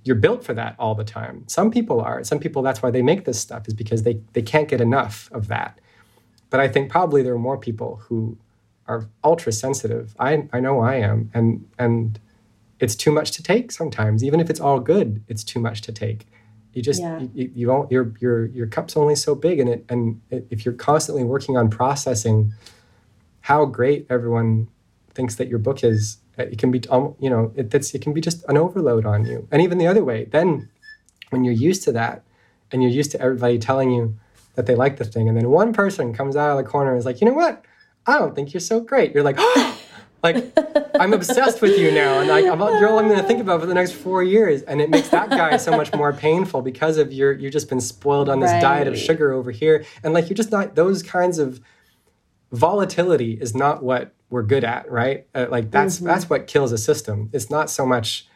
you're 0.08 0.16
built 0.16 0.44
for 0.44 0.54
that 0.54 0.76
all 0.80 0.96
the 0.96 1.04
time. 1.04 1.44
Some 1.48 1.70
people 1.70 2.00
are. 2.00 2.24
Some 2.24 2.40
people 2.40 2.62
that's 2.62 2.82
why 2.82 2.90
they 2.90 3.02
make 3.02 3.26
this 3.26 3.40
stuff 3.40 3.68
is 3.68 3.74
because 3.74 4.04
they 4.04 4.22
they 4.34 4.42
can't 4.42 4.70
get 4.70 4.80
enough 4.80 5.30
of 5.34 5.48
that. 5.48 5.80
But 6.50 6.62
i 6.62 6.68
think 6.70 6.90
probably 6.90 7.22
there 7.22 7.34
are 7.34 7.40
more 7.40 7.58
people 7.58 7.98
who 8.04 8.38
are 8.88 9.08
ultra 9.24 9.52
sensitive. 9.52 10.16
I 10.18 10.48
i 10.54 10.60
know 10.60 10.80
i 10.80 10.96
am. 10.96 11.30
And 11.34 11.68
and 11.78 12.20
it's 12.80 12.96
too 12.96 13.12
much 13.12 13.32
to 13.32 13.44
take 13.44 13.72
sometimes. 13.72 14.24
Even 14.24 14.40
if 14.40 14.50
it's 14.50 14.62
all 14.62 14.80
good 14.80 15.24
it's 15.28 15.44
too 15.44 15.60
much 15.60 15.82
to 15.82 15.92
take. 15.92 16.26
You 16.74 16.82
just 16.82 17.02
yeah. 17.02 17.20
you, 17.34 17.52
you 17.54 17.68
not 17.68 17.92
your 17.92 18.14
your 18.20 18.46
your 18.46 18.68
cup's 18.68 18.96
only 18.96 19.16
so 19.16 19.36
big 19.36 19.60
and 19.60 19.70
it 19.70 19.86
and 19.90 20.22
it, 20.30 20.48
if 20.50 20.64
you're 20.64 20.76
constantly 20.76 21.26
working 21.26 21.58
on 21.58 21.70
processing 21.70 22.54
how 23.42 23.66
great 23.66 24.06
everyone 24.10 24.68
thinks 25.18 25.36
that 25.36 25.50
your 25.50 25.60
book 25.60 25.84
is 25.84 26.20
uh, 26.40 26.44
it 26.44 26.60
can 26.60 26.72
be 26.72 26.80
you 27.20 27.30
know 27.30 27.52
it, 27.56 27.74
it's, 27.74 27.94
it 27.94 28.02
can 28.02 28.14
be 28.14 28.22
just 28.22 28.46
an 28.48 28.56
overload 28.56 29.06
on 29.06 29.26
you. 29.26 29.48
And 29.52 29.62
even 29.62 29.80
the 29.80 29.88
other 29.88 30.04
way 30.04 30.26
then 30.26 30.70
when 31.32 31.44
you're 31.44 31.62
used 31.70 31.84
to 31.84 31.92
that 31.94 32.24
and 32.72 32.82
you're 32.82 32.92
used 32.92 33.12
to 33.12 33.20
everybody 33.20 33.58
telling 33.58 33.92
you 33.92 34.16
that 34.56 34.68
they 34.68 34.76
like 34.76 34.98
the 34.98 35.06
thing 35.06 35.28
and 35.28 35.36
then 35.36 35.50
one 35.50 35.74
person 35.74 36.14
comes 36.14 36.36
out 36.36 36.52
of 36.52 36.64
the 36.64 36.70
corner 36.70 36.92
and 36.92 37.00
is 37.00 37.06
like 37.06 37.20
you 37.20 37.28
know 37.28 37.34
what? 37.34 37.66
I 38.06 38.20
don't 38.20 38.36
think 38.36 38.54
you're 38.54 38.62
so 38.62 38.80
great. 38.80 39.14
You're 39.14 39.24
like 39.24 39.38
oh! 39.40 39.82
like 40.24 40.52
i'm 41.00 41.14
obsessed 41.14 41.62
with 41.62 41.78
you 41.78 41.92
now. 41.92 42.20
And 42.20 42.30
like 42.30 42.46
I'm, 42.46 42.60
you're 42.60 42.90
all 42.90 43.00
i'm 43.00 43.08
going 43.08 43.20
to 43.20 43.28
think 43.28 43.40
about 43.40 43.60
for 43.62 43.68
the 43.68 43.74
next 43.74 43.94
four 43.94 44.22
years. 44.24 44.62
And 44.64 44.80
it 44.82 44.90
makes 44.90 45.10
that 45.10 45.30
guy 45.30 45.58
so 45.58 45.72
much 45.72 45.94
more 45.94 46.14
painful 46.14 46.62
because 46.62 46.98
of 46.98 47.12
your 47.12 47.34
you've 47.34 47.54
just 47.54 47.70
been 47.70 47.82
spoiled 47.82 48.30
on 48.30 48.40
this 48.40 48.52
right. 48.52 48.62
diet 48.62 48.88
of 48.88 48.98
sugar 48.98 49.32
over 49.32 49.52
here. 49.52 49.84
And 50.04 50.14
like 50.14 50.30
you're 50.30 50.42
just 50.44 50.52
not 50.52 50.76
those 50.76 51.02
kinds 51.02 51.40
of 51.40 51.60
volatility 52.52 53.34
is 53.34 53.54
not 53.56 53.84
what 53.84 54.14
we're 54.30 54.44
good 54.44 54.64
at, 54.64 54.90
right? 54.92 55.26
Uh, 55.34 55.48
like 55.50 55.72
that's 55.72 55.98
mm-hmm. 55.98 56.08
that's 56.08 56.30
what 56.30 56.48
kills 56.48 56.72
a 56.72 56.78
system. 56.78 57.30
It's 57.34 57.50
not 57.50 57.70
so 57.70 57.86
much 57.86 58.28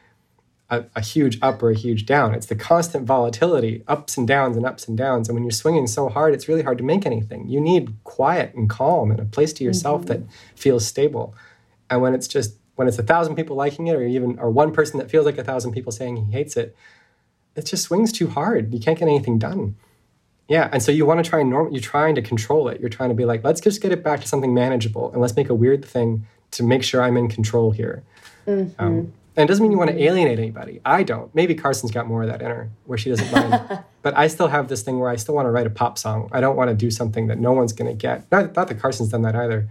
a, 0.69 0.85
a, 0.95 1.01
huge 1.01 1.37
up 1.41 1.61
or 1.61 1.69
a 1.69 1.75
huge 1.75 2.05
down. 2.05 2.33
It's 2.33 2.45
the 2.45 2.55
constant 2.55 3.05
volatility, 3.05 3.83
ups 3.87 4.15
and 4.17 4.25
downs 4.27 4.55
and 4.55 4.65
ups 4.65 4.87
and 4.87 4.97
downs. 4.97 5.27
And 5.27 5.35
when 5.35 5.43
you're 5.43 5.51
swinging 5.51 5.85
so 5.85 6.07
hard, 6.07 6.33
it's 6.33 6.47
really 6.47 6.63
hard 6.63 6.77
to 6.77 6.83
make 6.83 7.05
anything. 7.05 7.49
You 7.49 7.59
need 7.59 7.93
quiet 8.05 8.55
and 8.55 8.69
calm 8.69 9.11
and 9.11 9.19
a 9.19 9.25
place 9.25 9.51
to 9.53 9.63
yourself 9.65 10.05
mm-hmm. 10.05 10.23
that 10.23 10.23
feels 10.55 10.87
stable. 10.87 11.35
And 11.89 12.01
when 12.01 12.15
it's 12.15 12.27
just 12.27 12.55
when 12.75 12.87
it's 12.87 12.97
a 12.97 13.03
thousand 13.03 13.35
people 13.35 13.57
liking 13.57 13.87
it, 13.87 13.95
or 13.95 14.03
even 14.03 14.39
or 14.39 14.49
one 14.49 14.71
person 14.71 14.97
that 14.99 15.11
feels 15.11 15.25
like 15.25 15.37
a 15.37 15.43
thousand 15.43 15.73
people 15.73 15.91
saying 15.91 16.15
he 16.15 16.31
hates 16.31 16.55
it, 16.55 16.75
it 17.55 17.65
just 17.65 17.83
swings 17.83 18.13
too 18.13 18.27
hard. 18.27 18.73
You 18.73 18.79
can't 18.79 18.97
get 18.97 19.09
anything 19.09 19.37
done. 19.37 19.75
Yeah, 20.51 20.67
and 20.73 20.83
so 20.83 20.91
you 20.91 21.05
want 21.05 21.23
to 21.23 21.29
try 21.29 21.39
and 21.39 21.49
norm- 21.49 21.71
you're 21.71 21.81
trying 21.81 22.13
to 22.15 22.21
control 22.21 22.67
it. 22.67 22.81
You're 22.81 22.89
trying 22.89 23.07
to 23.07 23.15
be 23.15 23.23
like, 23.23 23.41
let's 23.45 23.61
just 23.61 23.81
get 23.81 23.93
it 23.93 24.03
back 24.03 24.19
to 24.19 24.27
something 24.27 24.53
manageable, 24.53 25.09
and 25.13 25.21
let's 25.21 25.33
make 25.37 25.49
a 25.49 25.55
weird 25.55 25.85
thing 25.85 26.27
to 26.51 26.63
make 26.63 26.83
sure 26.83 27.01
I'm 27.01 27.15
in 27.15 27.29
control 27.29 27.71
here. 27.71 28.03
Mm-hmm. 28.45 28.83
Um, 28.83 29.13
and 29.37 29.45
it 29.45 29.47
doesn't 29.47 29.63
mean 29.63 29.71
you 29.71 29.77
want 29.77 29.91
to 29.91 30.03
alienate 30.03 30.39
anybody. 30.39 30.81
I 30.83 31.03
don't. 31.03 31.33
Maybe 31.33 31.55
Carson's 31.55 31.93
got 31.93 32.05
more 32.05 32.23
of 32.23 32.27
that 32.27 32.41
in 32.41 32.49
her, 32.49 32.69
where 32.85 32.97
she 32.97 33.09
doesn't 33.09 33.31
mind. 33.31 33.79
but 34.01 34.17
I 34.17 34.27
still 34.27 34.49
have 34.49 34.67
this 34.67 34.81
thing 34.81 34.99
where 34.99 35.09
I 35.09 35.15
still 35.15 35.35
want 35.35 35.45
to 35.45 35.51
write 35.51 35.67
a 35.67 35.69
pop 35.69 35.97
song. 35.97 36.27
I 36.33 36.41
don't 36.41 36.57
want 36.57 36.69
to 36.69 36.75
do 36.75 36.91
something 36.91 37.27
that 37.27 37.39
no 37.39 37.53
one's 37.53 37.71
going 37.71 37.89
to 37.89 37.95
get. 37.95 38.29
Not, 38.29 38.53
not 38.53 38.67
that 38.67 38.77
Carson's 38.77 39.07
done 39.07 39.21
that 39.21 39.37
either, 39.37 39.69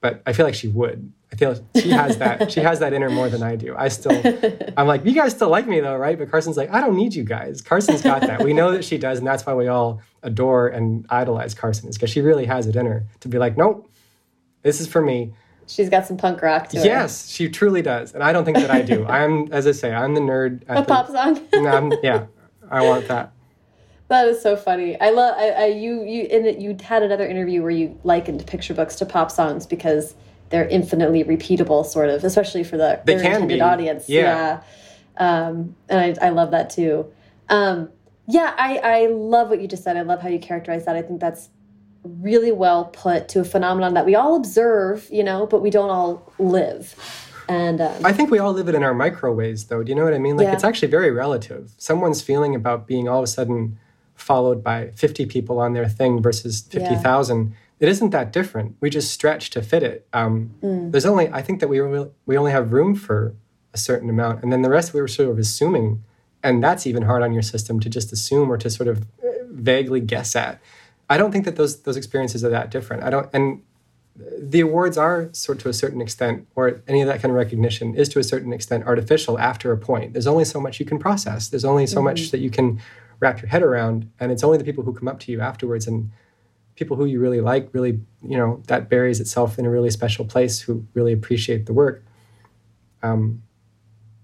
but 0.00 0.22
I 0.24 0.32
feel 0.32 0.46
like 0.46 0.54
she 0.54 0.68
would. 0.68 1.12
I 1.32 1.36
feel 1.36 1.66
she 1.74 1.88
has 1.90 2.18
that. 2.18 2.52
she 2.52 2.60
has 2.60 2.80
that 2.80 2.92
in 2.92 3.00
her 3.00 3.08
more 3.08 3.30
than 3.30 3.42
I 3.42 3.56
do. 3.56 3.74
I 3.74 3.88
still, 3.88 4.20
I'm 4.76 4.86
like, 4.86 5.06
you 5.06 5.12
guys 5.12 5.32
still 5.32 5.48
like 5.48 5.66
me 5.66 5.80
though, 5.80 5.96
right? 5.96 6.18
But 6.18 6.30
Carson's 6.30 6.58
like, 6.58 6.70
I 6.70 6.80
don't 6.80 6.94
need 6.94 7.14
you 7.14 7.24
guys. 7.24 7.62
Carson's 7.62 8.02
got 8.02 8.20
that. 8.20 8.42
We 8.42 8.52
know 8.52 8.72
that 8.72 8.84
she 8.84 8.98
does, 8.98 9.18
and 9.18 9.26
that's 9.26 9.46
why 9.46 9.54
we 9.54 9.66
all 9.66 10.02
adore 10.22 10.68
and 10.68 11.06
idolize 11.08 11.54
Carson, 11.54 11.88
is 11.88 11.96
because 11.96 12.10
she 12.10 12.20
really 12.20 12.44
has 12.44 12.66
it 12.66 12.76
in 12.76 12.84
her 12.84 13.04
to 13.20 13.28
be 13.28 13.38
like, 13.38 13.56
nope, 13.56 13.90
this 14.60 14.80
is 14.80 14.86
for 14.86 15.00
me. 15.00 15.32
She's 15.66 15.88
got 15.88 16.06
some 16.06 16.18
punk 16.18 16.42
rock 16.42 16.68
to 16.70 16.76
yes, 16.76 16.84
her. 16.84 16.90
Yes, 16.90 17.28
she 17.30 17.48
truly 17.48 17.80
does, 17.80 18.12
and 18.12 18.22
I 18.22 18.32
don't 18.32 18.44
think 18.44 18.58
that 18.58 18.70
I 18.70 18.82
do. 18.82 19.06
I'm, 19.06 19.50
as 19.52 19.66
I 19.66 19.72
say, 19.72 19.94
I'm 19.94 20.14
the 20.14 20.20
nerd. 20.20 20.64
a 20.68 20.80
the, 20.80 20.82
pop 20.82 21.06
song. 21.08 21.40
I'm, 21.66 21.92
yeah, 22.02 22.26
I 22.70 22.86
want 22.86 23.08
that. 23.08 23.32
That 24.08 24.28
is 24.28 24.42
so 24.42 24.54
funny. 24.54 25.00
I 25.00 25.08
love. 25.08 25.34
I, 25.38 25.48
I 25.50 25.66
you 25.68 26.02
you 26.02 26.24
in 26.24 26.44
it. 26.44 26.58
You 26.58 26.76
had 26.82 27.02
another 27.02 27.26
interview 27.26 27.62
where 27.62 27.70
you 27.70 27.98
likened 28.04 28.46
picture 28.46 28.74
books 28.74 28.96
to 28.96 29.06
pop 29.06 29.30
songs 29.30 29.64
because 29.64 30.14
they're 30.52 30.68
infinitely 30.68 31.24
repeatable, 31.24 31.84
sort 31.84 32.10
of, 32.10 32.22
especially 32.22 32.62
for 32.62 32.76
the 32.76 33.00
they 33.04 33.14
intended 33.14 33.56
be. 33.56 33.60
audience. 33.60 34.08
Yeah. 34.08 34.60
yeah. 35.18 35.46
Um, 35.46 35.74
and 35.88 36.18
I, 36.20 36.26
I 36.26 36.28
love 36.28 36.50
that 36.52 36.70
too. 36.70 37.10
Um, 37.48 37.88
yeah, 38.28 38.54
I, 38.56 38.76
I 38.76 39.06
love 39.06 39.48
what 39.48 39.60
you 39.60 39.66
just 39.66 39.82
said. 39.82 39.96
I 39.96 40.02
love 40.02 40.20
how 40.20 40.28
you 40.28 40.38
characterize 40.38 40.84
that. 40.84 40.94
I 40.94 41.02
think 41.02 41.20
that's 41.20 41.48
really 42.04 42.52
well 42.52 42.84
put 42.86 43.28
to 43.30 43.40
a 43.40 43.44
phenomenon 43.44 43.94
that 43.94 44.04
we 44.04 44.14
all 44.14 44.36
observe, 44.36 45.08
you 45.10 45.24
know, 45.24 45.46
but 45.46 45.62
we 45.62 45.70
don't 45.70 45.90
all 45.90 46.32
live. 46.38 46.94
And 47.48 47.80
um, 47.80 48.04
I 48.04 48.12
think 48.12 48.30
we 48.30 48.38
all 48.38 48.52
live 48.52 48.68
it 48.68 48.74
in 48.74 48.82
our 48.82 48.94
micro 48.94 49.32
ways, 49.32 49.64
though. 49.64 49.82
Do 49.82 49.88
you 49.88 49.96
know 49.96 50.04
what 50.04 50.14
I 50.14 50.18
mean? 50.18 50.36
Like, 50.36 50.46
yeah. 50.46 50.52
it's 50.52 50.64
actually 50.64 50.88
very 50.88 51.10
relative. 51.10 51.72
Someone's 51.78 52.20
feeling 52.20 52.54
about 52.54 52.86
being 52.86 53.08
all 53.08 53.18
of 53.18 53.24
a 53.24 53.26
sudden 53.26 53.78
followed 54.14 54.62
by 54.62 54.90
50 54.90 55.26
people 55.26 55.58
on 55.58 55.72
their 55.72 55.88
thing 55.88 56.20
versus 56.20 56.60
50,000. 56.60 57.48
Yeah 57.48 57.56
it 57.82 57.88
isn't 57.88 58.10
that 58.10 58.32
different. 58.32 58.76
We 58.80 58.90
just 58.90 59.10
stretch 59.10 59.50
to 59.50 59.60
fit 59.60 59.82
it. 59.82 60.06
Um, 60.12 60.54
mm. 60.62 60.92
There's 60.92 61.04
only 61.04 61.28
I 61.30 61.42
think 61.42 61.58
that 61.58 61.66
we 61.68 61.80
really, 61.80 62.10
we 62.26 62.38
only 62.38 62.52
have 62.52 62.72
room 62.72 62.94
for 62.94 63.34
a 63.74 63.78
certain 63.78 64.08
amount, 64.08 64.42
and 64.42 64.52
then 64.52 64.62
the 64.62 64.70
rest 64.70 64.94
we 64.94 65.00
were 65.00 65.08
sort 65.08 65.28
of 65.28 65.36
assuming, 65.36 66.04
and 66.44 66.62
that's 66.62 66.86
even 66.86 67.02
hard 67.02 67.22
on 67.22 67.32
your 67.32 67.42
system 67.42 67.80
to 67.80 67.90
just 67.90 68.12
assume 68.12 68.50
or 68.52 68.56
to 68.56 68.70
sort 68.70 68.86
of 68.88 69.02
uh, 69.02 69.30
vaguely 69.50 70.00
guess 70.00 70.36
at. 70.36 70.60
I 71.10 71.16
don't 71.16 71.32
think 71.32 71.44
that 71.44 71.56
those 71.56 71.82
those 71.82 71.96
experiences 71.96 72.44
are 72.44 72.50
that 72.50 72.70
different. 72.70 73.02
I 73.02 73.10
don't 73.10 73.28
and 73.32 73.62
the 74.38 74.60
awards 74.60 74.96
are 74.96 75.30
sort 75.32 75.58
to 75.60 75.68
a 75.68 75.72
certain 75.72 76.00
extent, 76.00 76.46
or 76.54 76.82
any 76.86 77.00
of 77.00 77.08
that 77.08 77.20
kind 77.20 77.32
of 77.32 77.36
recognition 77.36 77.96
is 77.96 78.08
to 78.10 78.20
a 78.20 78.24
certain 78.24 78.52
extent 78.52 78.84
artificial 78.84 79.40
after 79.40 79.72
a 79.72 79.76
point. 79.76 80.12
There's 80.12 80.28
only 80.28 80.44
so 80.44 80.60
much 80.60 80.78
you 80.78 80.86
can 80.86 81.00
process. 81.00 81.48
There's 81.48 81.64
only 81.64 81.88
so 81.88 81.96
mm-hmm. 81.96 82.04
much 82.04 82.30
that 82.30 82.38
you 82.38 82.50
can 82.50 82.80
wrap 83.18 83.42
your 83.42 83.48
head 83.48 83.64
around, 83.64 84.08
and 84.20 84.30
it's 84.30 84.44
only 84.44 84.58
the 84.58 84.64
people 84.64 84.84
who 84.84 84.92
come 84.92 85.08
up 85.08 85.18
to 85.20 85.32
you 85.32 85.40
afterwards 85.40 85.88
and 85.88 86.12
people 86.82 86.96
who 86.96 87.04
you 87.04 87.20
really 87.20 87.40
like 87.40 87.68
really 87.72 88.00
you 88.22 88.36
know 88.36 88.60
that 88.66 88.88
buries 88.88 89.20
itself 89.20 89.58
in 89.58 89.64
a 89.64 89.70
really 89.70 89.90
special 89.90 90.24
place 90.24 90.60
who 90.60 90.84
really 90.94 91.12
appreciate 91.12 91.66
the 91.66 91.72
work. 91.72 92.04
Um, 93.02 93.42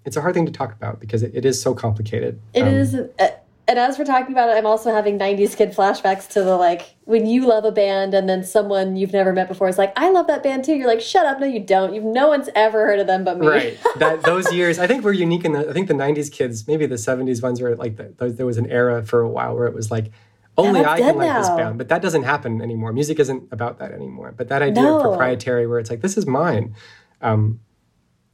it's 0.04 0.16
a 0.16 0.20
hard 0.20 0.34
thing 0.34 0.46
to 0.46 0.52
talk 0.52 0.72
about 0.72 0.98
because 0.98 1.22
it, 1.22 1.32
it 1.34 1.44
is 1.44 1.60
so 1.60 1.74
complicated. 1.74 2.40
It 2.54 2.62
um, 2.62 2.68
is, 2.68 2.94
uh, 2.94 3.28
and 3.68 3.78
as 3.78 3.98
we're 3.98 4.04
talking 4.04 4.32
about 4.32 4.48
it 4.48 4.56
i'm 4.56 4.66
also 4.66 4.90
having 4.90 5.18
90s 5.18 5.54
kid 5.54 5.72
flashbacks 5.72 6.26
to 6.26 6.42
the 6.42 6.56
like 6.56 6.96
when 7.04 7.26
you 7.26 7.46
love 7.46 7.64
a 7.64 7.70
band 7.70 8.14
and 8.14 8.28
then 8.28 8.42
someone 8.42 8.96
you've 8.96 9.12
never 9.12 9.32
met 9.32 9.46
before 9.46 9.68
is 9.68 9.78
like 9.78 9.92
i 9.96 10.10
love 10.10 10.26
that 10.26 10.42
band 10.42 10.64
too. 10.64 10.74
You're 10.74 10.88
like 10.88 11.00
shut 11.00 11.26
up. 11.26 11.38
No 11.38 11.46
you 11.46 11.60
don't. 11.60 11.94
You've 11.94 12.04
no 12.04 12.28
one's 12.28 12.48
ever 12.54 12.86
heard 12.86 12.98
of 12.98 13.06
them 13.06 13.24
but 13.24 13.38
me. 13.38 13.46
Right. 13.46 13.78
That 13.96 14.22
those 14.22 14.52
years 14.52 14.78
i 14.78 14.86
think 14.86 15.04
we're 15.04 15.12
unique 15.12 15.44
in 15.44 15.52
the 15.52 15.68
i 15.68 15.72
think 15.72 15.88
the 15.88 15.94
90s 15.94 16.32
kids 16.32 16.66
maybe 16.66 16.86
the 16.86 16.96
70s 16.96 17.42
ones 17.42 17.60
were 17.60 17.76
like 17.76 17.96
the, 17.96 18.30
there 18.30 18.46
was 18.46 18.58
an 18.58 18.66
era 18.66 19.04
for 19.04 19.20
a 19.20 19.28
while 19.28 19.54
where 19.54 19.66
it 19.66 19.74
was 19.74 19.90
like 19.90 20.10
only 20.58 20.84
I 20.84 20.98
can 20.98 21.16
like 21.16 21.28
now. 21.28 21.38
this 21.38 21.48
band, 21.50 21.78
but 21.78 21.88
that 21.88 22.02
doesn't 22.02 22.24
happen 22.24 22.60
anymore. 22.60 22.92
Music 22.92 23.18
isn't 23.20 23.48
about 23.52 23.78
that 23.78 23.92
anymore. 23.92 24.34
But 24.36 24.48
that 24.48 24.60
idea 24.60 24.82
no. 24.82 24.96
of 24.96 25.02
proprietary, 25.02 25.66
where 25.66 25.78
it's 25.78 25.88
like 25.88 26.00
this 26.00 26.16
is 26.16 26.26
mine. 26.26 26.74
Um, 27.22 27.60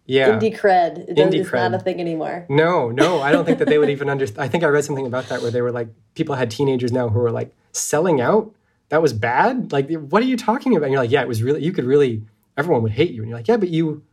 yeah, 0.06 0.30
indie 0.30 0.58
cred. 0.58 1.08
It 1.08 1.16
indie 1.16 1.46
cred. 1.46 1.70
not 1.70 1.74
a 1.74 1.78
thing 1.78 2.00
anymore. 2.00 2.46
No, 2.48 2.90
no, 2.90 3.20
I 3.20 3.30
don't 3.30 3.44
think 3.44 3.58
that 3.58 3.68
they 3.68 3.78
would 3.78 3.90
even 3.96 4.08
understand. 4.08 4.42
I 4.42 4.48
think 4.48 4.64
I 4.64 4.68
read 4.68 4.84
something 4.84 5.06
about 5.06 5.28
that 5.28 5.42
where 5.42 5.50
they 5.50 5.62
were 5.62 5.72
like, 5.72 5.88
people 6.14 6.34
had 6.34 6.50
teenagers 6.50 6.92
now 6.92 7.08
who 7.08 7.18
were 7.18 7.30
like 7.30 7.54
selling 7.72 8.20
out. 8.20 8.52
That 8.88 9.02
was 9.02 9.12
bad. 9.12 9.72
Like, 9.72 9.90
what 9.90 10.22
are 10.22 10.26
you 10.26 10.36
talking 10.36 10.76
about? 10.76 10.86
And 10.86 10.92
you're 10.92 11.02
like, 11.02 11.10
yeah, 11.10 11.22
it 11.22 11.28
was 11.28 11.42
really. 11.42 11.62
You 11.62 11.72
could 11.72 11.84
really. 11.84 12.22
Everyone 12.56 12.82
would 12.82 12.92
hate 12.92 13.10
you, 13.10 13.20
and 13.20 13.28
you're 13.28 13.38
like, 13.38 13.48
yeah, 13.48 13.56
but 13.56 13.68
you, 13.68 14.04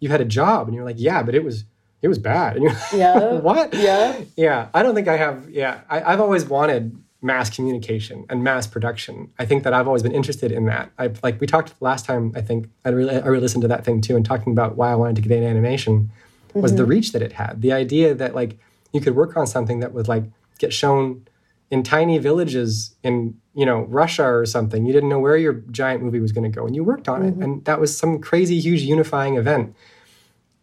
you 0.00 0.08
had 0.08 0.20
a 0.20 0.24
job, 0.24 0.66
and 0.66 0.74
you're 0.74 0.84
like, 0.84 0.96
yeah, 0.98 1.22
but 1.22 1.34
it 1.34 1.44
was 1.44 1.64
it 2.02 2.08
was 2.08 2.18
bad. 2.18 2.56
And 2.56 2.64
you're 2.64 2.72
like, 2.72 2.92
yeah, 2.92 3.32
what? 3.40 3.74
Yeah, 3.74 4.20
yeah. 4.36 4.68
I 4.74 4.82
don't 4.82 4.94
think 4.94 5.08
I 5.08 5.16
have. 5.16 5.48
Yeah, 5.50 5.80
I, 5.88 6.12
I've 6.12 6.20
always 6.20 6.44
wanted 6.44 6.96
mass 7.26 7.50
communication 7.50 8.24
and 8.30 8.44
mass 8.44 8.66
production. 8.66 9.30
I 9.38 9.44
think 9.44 9.64
that 9.64 9.74
I've 9.74 9.88
always 9.88 10.02
been 10.02 10.12
interested 10.12 10.52
in 10.52 10.64
that. 10.66 10.92
I 10.96 11.10
like 11.22 11.40
we 11.40 11.46
talked 11.46 11.74
last 11.82 12.06
time. 12.06 12.32
I 12.36 12.40
think 12.40 12.70
I 12.84 12.90
really 12.90 13.16
I 13.16 13.26
really 13.26 13.42
listened 13.42 13.62
to 13.62 13.68
that 13.68 13.84
thing 13.84 14.00
too, 14.00 14.16
and 14.16 14.24
talking 14.24 14.52
about 14.52 14.76
why 14.76 14.92
I 14.92 14.94
wanted 14.94 15.16
to 15.16 15.22
get 15.22 15.32
into 15.32 15.48
animation 15.48 16.10
was 16.54 16.70
mm-hmm. 16.70 16.78
the 16.78 16.84
reach 16.86 17.12
that 17.12 17.22
it 17.22 17.32
had. 17.32 17.60
The 17.60 17.72
idea 17.72 18.14
that 18.14 18.34
like 18.34 18.58
you 18.92 19.00
could 19.00 19.16
work 19.16 19.36
on 19.36 19.46
something 19.46 19.80
that 19.80 19.92
would 19.92 20.08
like 20.08 20.24
get 20.58 20.72
shown 20.72 21.26
in 21.68 21.82
tiny 21.82 22.16
villages 22.18 22.94
in 23.02 23.36
you 23.54 23.66
know 23.66 23.80
Russia 23.82 24.24
or 24.24 24.46
something. 24.46 24.86
You 24.86 24.92
didn't 24.92 25.08
know 25.08 25.18
where 25.18 25.36
your 25.36 25.54
giant 25.70 26.02
movie 26.02 26.20
was 26.20 26.30
going 26.32 26.50
to 26.50 26.54
go, 26.54 26.64
and 26.64 26.76
you 26.76 26.84
worked 26.84 27.08
on 27.08 27.22
mm-hmm. 27.22 27.42
it, 27.42 27.44
and 27.44 27.64
that 27.64 27.80
was 27.80 27.96
some 27.96 28.20
crazy, 28.20 28.60
huge 28.60 28.82
unifying 28.82 29.36
event. 29.36 29.74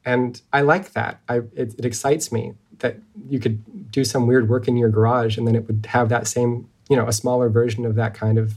And 0.05 0.41
I 0.51 0.61
like 0.61 0.93
that. 0.93 1.19
I 1.27 1.37
it, 1.55 1.75
it 1.77 1.85
excites 1.85 2.31
me 2.31 2.53
that 2.83 2.97
you 3.29 3.39
could 3.39 3.91
do 3.91 4.03
some 4.03 4.27
weird 4.27 4.49
work 4.49 4.67
in 4.67 4.75
your 4.75 4.89
garage 4.89 5.37
and 5.37 5.47
then 5.47 5.55
it 5.55 5.65
would 5.67 5.85
have 5.87 6.09
that 6.09 6.27
same 6.27 6.69
you 6.89 6.97
know 6.97 7.07
a 7.07 7.13
smaller 7.13 7.47
version 7.47 7.85
of 7.85 7.95
that 7.95 8.13
kind 8.13 8.37
of 8.37 8.55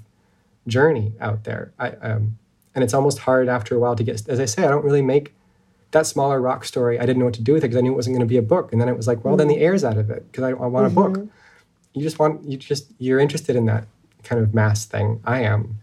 journey 0.66 1.12
out 1.20 1.44
there 1.44 1.72
I, 1.78 1.90
um, 1.90 2.36
and 2.74 2.82
it's 2.82 2.92
almost 2.92 3.20
hard 3.20 3.48
after 3.48 3.76
a 3.76 3.78
while 3.78 3.94
to 3.94 4.02
get 4.02 4.28
as 4.28 4.40
i 4.40 4.44
say 4.44 4.64
i 4.64 4.68
don't 4.68 4.84
really 4.84 5.00
make 5.00 5.32
that 5.92 6.06
smaller 6.06 6.40
rock 6.40 6.64
story 6.64 6.98
i 6.98 7.06
didn't 7.06 7.20
know 7.20 7.26
what 7.26 7.34
to 7.34 7.42
do 7.42 7.52
with 7.52 7.62
it 7.62 7.68
because 7.68 7.78
i 7.78 7.80
knew 7.80 7.92
it 7.92 7.96
wasn't 7.96 8.12
going 8.12 8.26
to 8.26 8.30
be 8.30 8.36
a 8.36 8.42
book 8.42 8.72
and 8.72 8.80
then 8.80 8.88
it 8.88 8.96
was 8.96 9.06
like 9.06 9.24
well 9.24 9.34
mm-hmm. 9.34 9.38
then 9.38 9.48
the 9.48 9.54
mm-hmm. 9.54 9.62
air's 9.62 9.84
out 9.84 9.96
of 9.96 10.10
it 10.10 10.26
because 10.30 10.42
I, 10.42 10.50
I, 10.50 10.66
want 10.66 10.88
mm-hmm. 10.88 10.98
a 10.98 11.02
book 11.02 11.12
mm-hmm. 11.18 11.30
you 11.94 12.02
just 12.02 12.18
want 12.18 12.44
you 12.44 12.56
just 12.56 12.90
you're 12.98 13.20
interested 13.20 13.54
in 13.54 13.66
that 13.66 13.86
kind 14.24 14.42
of 14.42 14.52
mass 14.52 14.86
thing 14.86 15.20
i 15.24 15.40
am 15.40 15.78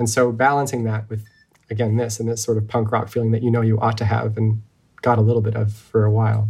and 0.00 0.10
so 0.10 0.32
balancing 0.32 0.82
that 0.82 1.08
with 1.08 1.24
again 1.70 1.96
this 1.96 2.18
and 2.18 2.28
this 2.28 2.42
sort 2.42 2.58
of 2.58 2.66
punk 2.66 2.90
rock 2.90 3.08
feeling 3.08 3.30
that 3.30 3.44
you 3.44 3.52
know 3.52 3.60
you 3.60 3.78
ought 3.78 3.96
to 3.98 4.04
have 4.04 4.36
and 4.36 4.60
got 5.00 5.16
a 5.16 5.20
little 5.20 5.42
bit 5.42 5.54
of 5.54 5.72
for 5.72 6.04
a 6.04 6.10
while 6.10 6.48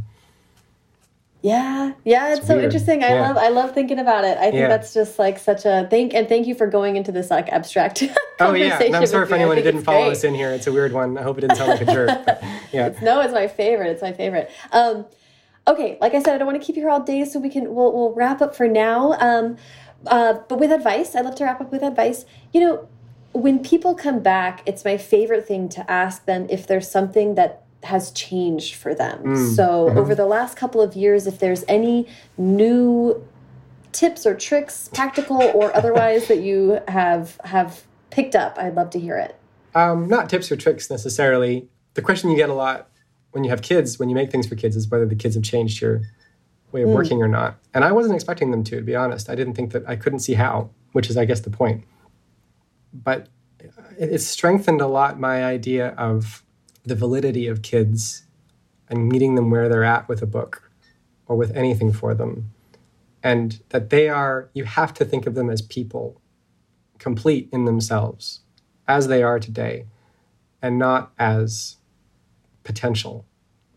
yeah, 1.41 1.93
yeah, 2.05 2.31
it's, 2.31 2.39
it's 2.39 2.49
so 2.49 2.55
weird. 2.55 2.65
interesting. 2.65 3.05
I 3.05 3.11
yeah. 3.11 3.29
love, 3.29 3.37
I 3.37 3.49
love 3.49 3.73
thinking 3.73 4.01
about 4.01 4.25
it. 4.25 4.37
I 4.39 4.51
think 4.51 4.55
yeah. 4.55 4.69
that's 4.69 4.93
just 4.93 5.21
like 5.21 5.39
such 5.39 5.65
a 5.65 5.87
thank, 5.89 6.13
and 6.13 6.29
thank 6.29 6.49
you 6.49 6.55
for 6.57 6.67
going 6.67 6.97
into 6.97 7.13
this 7.13 7.31
like 7.31 7.49
abstract. 7.51 8.03
oh 8.41 8.55
yeah, 8.55 8.83
and 8.83 8.97
I'm 8.97 9.07
sorry 9.07 9.27
for 9.27 9.37
anyone 9.37 9.57
who 9.57 9.63
didn't 9.63 9.85
follow 9.85 10.07
great. 10.07 10.13
us 10.13 10.25
in 10.25 10.35
here. 10.35 10.51
It's 10.51 10.67
a 10.67 10.73
weird 10.73 10.93
one. 10.93 11.17
I 11.17 11.23
hope 11.23 11.39
it 11.39 11.43
didn't 11.43 11.57
sound 11.57 11.71
like 11.71 11.83
a 11.83 11.85
jerk. 11.85 12.25
But, 12.27 12.43
yeah, 12.73 12.89
it's, 12.89 13.01
no, 13.01 13.21
it's 13.21 13.33
my 13.33 13.47
favorite. 13.47 13.91
It's 13.91 14.03
my 14.03 14.13
favorite. 14.13 14.51
Um, 14.73 15.07
okay, 15.69 15.97
like 16.01 16.15
I 16.15 16.23
said, 16.23 16.35
I 16.35 16.39
don't 16.39 16.47
want 16.47 16.61
to 16.61 16.67
keep 16.67 16.75
you 16.75 16.83
here 16.83 16.91
all 16.91 17.03
day, 17.03 17.25
so 17.25 17.39
we 17.39 17.51
can 17.51 17.73
we'll 17.73 17.93
we'll 17.93 18.15
wrap 18.15 18.43
up 18.43 18.57
for 18.57 18.67
now. 18.67 19.13
Um, 19.21 19.57
uh, 20.09 20.41
but 20.49 20.59
with 20.59 20.73
advice, 20.73 21.15
I 21.15 21.21
love 21.21 21.37
to 21.37 21.45
wrap 21.45 21.61
up 21.61 21.71
with 21.71 21.85
advice. 21.85 22.25
You 22.53 22.61
know, 22.63 22.89
when 23.33 23.61
people 23.61 23.95
come 23.95 24.21
back, 24.21 24.63
it's 24.67 24.85
my 24.85 24.97
favorite 24.97 25.47
thing 25.47 25.69
to 25.69 25.89
ask 25.89 26.25
them 26.25 26.49
if 26.51 26.67
there's 26.67 26.91
something 26.91 27.37
that 27.37 27.63
has 27.85 28.11
changed 28.11 28.75
for 28.75 28.95
them. 28.95 29.23
Mm. 29.23 29.57
So, 29.57 29.87
mm-hmm. 29.87 29.99
over 29.99 30.15
the 30.15 30.27
last 30.27 30.57
couple 30.57 30.81
of 30.81 30.97
years, 30.97 31.27
if 31.27 31.39
there's 31.39 31.65
any 31.69 32.07
new 32.37 33.27
tips 33.93 34.27
or 34.27 34.35
tricks, 34.35 34.89
practical 34.93 35.43
or 35.43 35.75
otherwise, 35.77 36.29
that 36.29 36.41
you 36.41 36.81
have 36.89 37.39
have 37.45 37.85
picked 38.11 38.35
up, 38.35 38.59
I'd 38.59 38.75
love 38.75 38.91
to 38.91 39.01
hear 39.01 39.17
it. 39.17 39.37
Um, 39.75 40.09
not 40.09 40.29
tips 40.29 40.51
or 40.51 40.57
tricks 40.57 40.91
necessarily. 40.91 41.69
The 41.95 42.03
question 42.03 42.31
you 42.31 42.37
get 42.37 42.49
a 42.49 42.55
lot 42.55 42.89
when 43.33 43.45
you 43.45 43.51
have 43.51 43.63
kids, 43.63 43.99
when 43.99 44.09
you 44.09 44.15
make 44.15 44.31
things 44.31 44.47
for 44.47 44.57
kids, 44.57 44.77
is 44.77 44.89
whether 44.89 45.07
the 45.07 45.15
kids 45.15 45.35
have 45.35 45.45
changed 45.45 45.81
your 45.81 46.03
way 46.73 46.83
of 46.83 46.89
mm. 46.89 46.95
working 46.95 47.23
or 47.23 47.29
not. 47.29 47.59
And 47.75 47.85
I 47.85 47.93
wasn't 47.93 48.15
expecting 48.15 48.51
them 48.51 48.65
to, 48.65 48.77
to 48.77 48.83
be 48.83 48.97
honest. 48.97 49.29
I 49.29 49.35
didn't 49.35 49.55
think 49.55 49.73
that 49.73 49.89
I 49.89 49.97
couldn't 49.97 50.21
see 50.21 50.35
how, 50.35 50.71
which 50.93 51.11
is, 51.11 51.17
I 51.17 51.25
guess, 51.25 51.41
the 51.41 51.51
point. 51.51 51.85
But 52.93 53.29
it's 53.99 54.25
strengthened 54.25 54.81
a 54.81 54.87
lot 54.87 55.19
my 55.19 55.45
idea 55.45 55.89
of 55.91 56.43
the 56.89 56.95
validity 56.95 57.47
of 57.47 57.63
kids 57.63 58.25
and 58.89 59.09
meeting 59.09 59.35
them 59.35 59.51
where 59.51 59.69
they're 59.69 59.85
at 59.85 60.09
with 60.09 60.23
a 60.23 60.27
book 60.27 60.71
or 61.27 61.37
with 61.37 61.55
anything 61.57 61.93
for 61.93 62.15
them. 62.15 62.51
And 63.23 63.61
that 63.71 63.91
they 63.91 64.09
are, 64.09 64.49
you 64.55 64.65
have 64.65 64.95
to 64.95 65.05
think 65.05 65.27
of 65.27 65.35
them 65.35 65.51
as 65.51 65.61
people, 65.61 66.21
complete 66.99 67.49
in 67.53 67.65
themselves, 67.65 68.41
as 68.87 69.09
they 69.09 69.23
are 69.23 69.39
today, 69.39 69.87
and 70.63 70.79
not 70.79 71.13
as 71.19 71.77
potential 72.65 73.25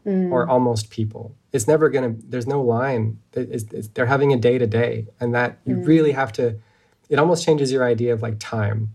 mm. 0.06 0.32
or 0.32 0.48
almost 0.48 0.90
people. 0.90 1.36
It's 1.52 1.68
never 1.68 1.90
going 1.90 2.16
to, 2.16 2.28
there's 2.28 2.48
no 2.48 2.62
line. 2.62 3.20
It's, 3.34 3.66
it's, 3.74 3.88
they're 3.90 4.06
having 4.06 4.32
a 4.32 4.38
day 4.38 4.58
to 4.58 4.68
day, 4.68 5.08
and 5.20 5.36
that 5.36 5.60
you 5.66 5.76
mm. 5.76 5.86
really 5.86 6.14
have 6.14 6.32
to, 6.34 6.60
it 7.10 7.20
almost 7.20 7.46
changes 7.46 7.72
your 7.72 7.84
idea 7.84 8.14
of 8.14 8.22
like 8.22 8.40
time. 8.40 8.94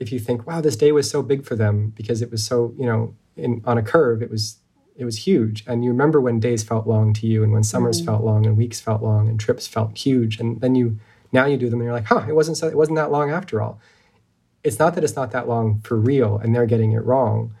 If 0.00 0.10
you 0.10 0.18
think, 0.18 0.46
wow, 0.46 0.60
this 0.60 0.76
day 0.76 0.90
was 0.92 1.08
so 1.08 1.22
big 1.22 1.44
for 1.44 1.54
them 1.54 1.92
because 1.94 2.20
it 2.20 2.30
was 2.30 2.44
so, 2.44 2.74
you 2.76 2.86
know, 2.86 3.14
in, 3.36 3.62
on 3.64 3.78
a 3.78 3.82
curve, 3.82 4.22
it 4.22 4.30
was 4.30 4.58
it 4.96 5.04
was 5.04 5.26
huge. 5.26 5.64
And 5.66 5.84
you 5.84 5.90
remember 5.90 6.20
when 6.20 6.38
days 6.38 6.62
felt 6.62 6.86
long 6.86 7.12
to 7.14 7.26
you, 7.26 7.42
and 7.42 7.52
when 7.52 7.64
summers 7.64 7.98
mm-hmm. 7.98 8.06
felt 8.06 8.24
long, 8.24 8.46
and 8.46 8.56
weeks 8.56 8.80
felt 8.80 9.02
long, 9.02 9.28
and 9.28 9.38
trips 9.38 9.66
felt 9.66 9.96
huge. 9.98 10.38
And 10.38 10.60
then 10.60 10.74
you 10.74 10.98
now 11.32 11.46
you 11.46 11.56
do 11.56 11.68
them, 11.68 11.80
and 11.80 11.86
you're 11.86 11.94
like, 11.94 12.06
huh, 12.06 12.24
it 12.28 12.34
wasn't 12.34 12.56
so, 12.56 12.68
it 12.68 12.76
wasn't 12.76 12.96
that 12.96 13.10
long 13.10 13.30
after 13.30 13.60
all. 13.60 13.80
It's 14.62 14.78
not 14.78 14.94
that 14.94 15.04
it's 15.04 15.16
not 15.16 15.32
that 15.32 15.48
long 15.48 15.80
for 15.80 15.96
real, 15.98 16.38
and 16.38 16.54
they're 16.54 16.66
getting 16.66 16.92
it 16.92 17.04
wrong. 17.04 17.54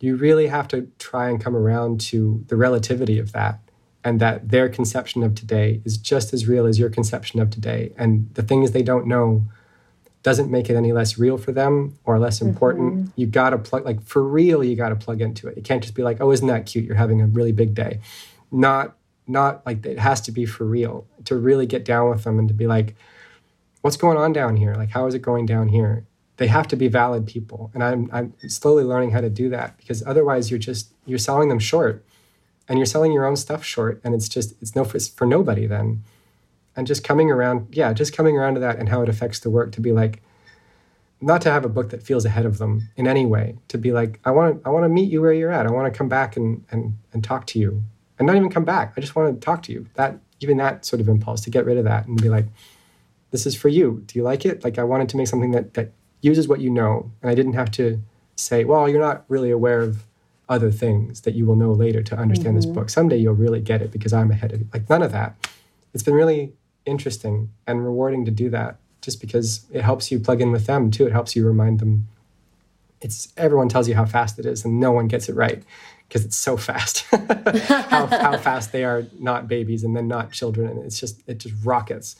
You 0.00 0.14
really 0.14 0.46
have 0.46 0.68
to 0.68 0.88
try 0.98 1.28
and 1.28 1.42
come 1.42 1.56
around 1.56 2.00
to 2.02 2.44
the 2.46 2.56
relativity 2.56 3.18
of 3.18 3.32
that, 3.32 3.58
and 4.04 4.20
that 4.20 4.50
their 4.50 4.68
conception 4.68 5.24
of 5.24 5.34
today 5.34 5.82
is 5.84 5.98
just 5.98 6.32
as 6.32 6.46
real 6.46 6.64
as 6.66 6.78
your 6.78 6.90
conception 6.90 7.40
of 7.40 7.50
today. 7.50 7.92
And 7.98 8.32
the 8.34 8.42
things 8.42 8.70
they 8.70 8.82
don't 8.82 9.06
know 9.06 9.44
doesn't 10.22 10.50
make 10.50 10.68
it 10.68 10.76
any 10.76 10.92
less 10.92 11.18
real 11.18 11.38
for 11.38 11.52
them 11.52 11.98
or 12.04 12.18
less 12.18 12.40
important. 12.40 12.94
Mm-hmm. 12.94 13.10
You 13.16 13.26
got 13.26 13.50
to 13.50 13.58
plug, 13.58 13.84
like 13.84 14.02
for 14.02 14.22
real, 14.22 14.64
you 14.64 14.74
got 14.76 14.88
to 14.88 14.96
plug 14.96 15.20
into 15.20 15.46
it. 15.48 15.56
You 15.56 15.62
can't 15.62 15.82
just 15.82 15.94
be 15.94 16.02
like, 16.02 16.20
oh, 16.20 16.32
isn't 16.32 16.46
that 16.46 16.66
cute? 16.66 16.84
You're 16.84 16.96
having 16.96 17.20
a 17.20 17.26
really 17.26 17.52
big 17.52 17.74
day. 17.74 18.00
Not, 18.50 18.96
not 19.26 19.64
like 19.64 19.84
it 19.86 19.98
has 19.98 20.20
to 20.22 20.32
be 20.32 20.44
for 20.44 20.64
real 20.64 21.06
to 21.26 21.36
really 21.36 21.66
get 21.66 21.84
down 21.84 22.10
with 22.10 22.24
them 22.24 22.38
and 22.38 22.48
to 22.48 22.54
be 22.54 22.66
like, 22.66 22.96
what's 23.82 23.96
going 23.96 24.16
on 24.16 24.32
down 24.32 24.56
here? 24.56 24.74
Like, 24.74 24.90
how 24.90 25.06
is 25.06 25.14
it 25.14 25.20
going 25.20 25.46
down 25.46 25.68
here? 25.68 26.04
They 26.38 26.48
have 26.48 26.68
to 26.68 26.76
be 26.76 26.88
valid 26.88 27.26
people. 27.26 27.70
And 27.74 27.82
I'm, 27.82 28.10
I'm 28.12 28.34
slowly 28.48 28.84
learning 28.84 29.12
how 29.12 29.20
to 29.20 29.30
do 29.30 29.48
that 29.50 29.76
because 29.76 30.02
otherwise 30.06 30.50
you're 30.50 30.58
just, 30.58 30.92
you're 31.04 31.18
selling 31.18 31.48
them 31.48 31.58
short 31.58 32.04
and 32.68 32.78
you're 32.78 32.86
selling 32.86 33.12
your 33.12 33.26
own 33.26 33.36
stuff 33.36 33.64
short. 33.64 34.00
And 34.02 34.14
it's 34.14 34.28
just, 34.28 34.54
it's 34.60 34.74
no, 34.74 34.82
it's 34.82 35.08
for 35.08 35.26
nobody 35.26 35.66
then 35.66 36.02
and 36.78 36.86
just 36.86 37.04
coming 37.04 37.30
around 37.30 37.66
yeah 37.72 37.92
just 37.92 38.16
coming 38.16 38.38
around 38.38 38.54
to 38.54 38.60
that 38.60 38.78
and 38.78 38.88
how 38.88 39.02
it 39.02 39.08
affects 39.08 39.40
the 39.40 39.50
work 39.50 39.72
to 39.72 39.80
be 39.80 39.92
like 39.92 40.22
not 41.20 41.42
to 41.42 41.50
have 41.50 41.64
a 41.64 41.68
book 41.68 41.90
that 41.90 42.02
feels 42.02 42.24
ahead 42.24 42.46
of 42.46 42.58
them 42.58 42.88
in 42.96 43.08
any 43.08 43.26
way 43.26 43.56
to 43.66 43.76
be 43.76 43.92
like 43.92 44.20
i 44.24 44.30
want 44.30 44.62
to 44.62 44.68
i 44.68 44.70
want 44.70 44.84
to 44.84 44.88
meet 44.88 45.10
you 45.10 45.20
where 45.20 45.32
you're 45.32 45.50
at. 45.50 45.66
I 45.66 45.70
want 45.70 45.92
to 45.92 45.96
come 45.96 46.08
back 46.08 46.36
and 46.36 46.64
and 46.70 46.96
and 47.12 47.22
talk 47.22 47.46
to 47.48 47.58
you. 47.58 47.82
And 48.18 48.26
not 48.26 48.34
even 48.34 48.50
come 48.50 48.64
back. 48.64 48.94
I 48.96 49.00
just 49.00 49.14
want 49.14 49.32
to 49.32 49.44
talk 49.44 49.62
to 49.64 49.72
you. 49.72 49.86
That 49.94 50.18
even 50.40 50.56
that 50.56 50.84
sort 50.84 51.00
of 51.00 51.08
impulse 51.08 51.40
to 51.42 51.50
get 51.50 51.64
rid 51.64 51.78
of 51.78 51.84
that 51.84 52.06
and 52.06 52.20
be 52.20 52.28
like 52.28 52.46
this 53.30 53.46
is 53.46 53.54
for 53.54 53.68
you. 53.68 54.02
Do 54.06 54.18
you 54.18 54.22
like 54.22 54.46
it? 54.46 54.64
Like 54.64 54.78
i 54.78 54.84
wanted 54.84 55.08
to 55.10 55.16
make 55.16 55.28
something 55.28 55.50
that 55.52 55.74
that 55.74 55.92
uses 56.20 56.48
what 56.48 56.60
you 56.60 56.70
know. 56.70 57.10
And 57.22 57.30
i 57.30 57.34
didn't 57.34 57.54
have 57.54 57.70
to 57.72 58.00
say 58.36 58.64
well 58.64 58.88
you're 58.88 59.00
not 59.00 59.24
really 59.28 59.50
aware 59.50 59.80
of 59.80 60.04
other 60.48 60.70
things 60.70 61.22
that 61.22 61.34
you 61.34 61.44
will 61.44 61.56
know 61.56 61.72
later 61.72 62.02
to 62.02 62.16
understand 62.16 62.56
mm-hmm. 62.56 62.56
this 62.56 62.66
book. 62.66 62.88
Someday 62.88 63.18
you'll 63.18 63.34
really 63.34 63.60
get 63.60 63.82
it 63.82 63.90
because 63.90 64.12
i'm 64.12 64.30
ahead 64.30 64.52
of 64.52 64.60
you. 64.60 64.68
Like 64.72 64.88
none 64.88 65.02
of 65.02 65.12
that. 65.12 65.48
It's 65.92 66.02
been 66.02 66.14
really 66.14 66.52
interesting 66.88 67.50
and 67.66 67.84
rewarding 67.84 68.24
to 68.24 68.30
do 68.30 68.50
that 68.50 68.78
just 69.00 69.20
because 69.20 69.64
it 69.72 69.82
helps 69.82 70.10
you 70.10 70.18
plug 70.18 70.40
in 70.40 70.50
with 70.50 70.66
them 70.66 70.90
too. 70.90 71.06
It 71.06 71.12
helps 71.12 71.36
you 71.36 71.46
remind 71.46 71.80
them. 71.80 72.08
It's 73.00 73.32
everyone 73.36 73.68
tells 73.68 73.88
you 73.88 73.94
how 73.94 74.04
fast 74.04 74.38
it 74.38 74.46
is, 74.46 74.64
and 74.64 74.80
no 74.80 74.90
one 74.90 75.06
gets 75.06 75.28
it 75.28 75.34
right 75.34 75.62
because 76.08 76.24
it's 76.24 76.36
so 76.36 76.56
fast. 76.56 77.00
how, 77.10 78.06
how 78.06 78.36
fast 78.38 78.72
they 78.72 78.84
are 78.84 79.06
not 79.18 79.46
babies 79.46 79.84
and 79.84 79.94
then 79.94 80.08
not 80.08 80.32
children, 80.32 80.68
and 80.68 80.84
it's 80.84 80.98
just 80.98 81.22
it 81.26 81.38
just 81.38 81.54
rockets. 81.64 82.16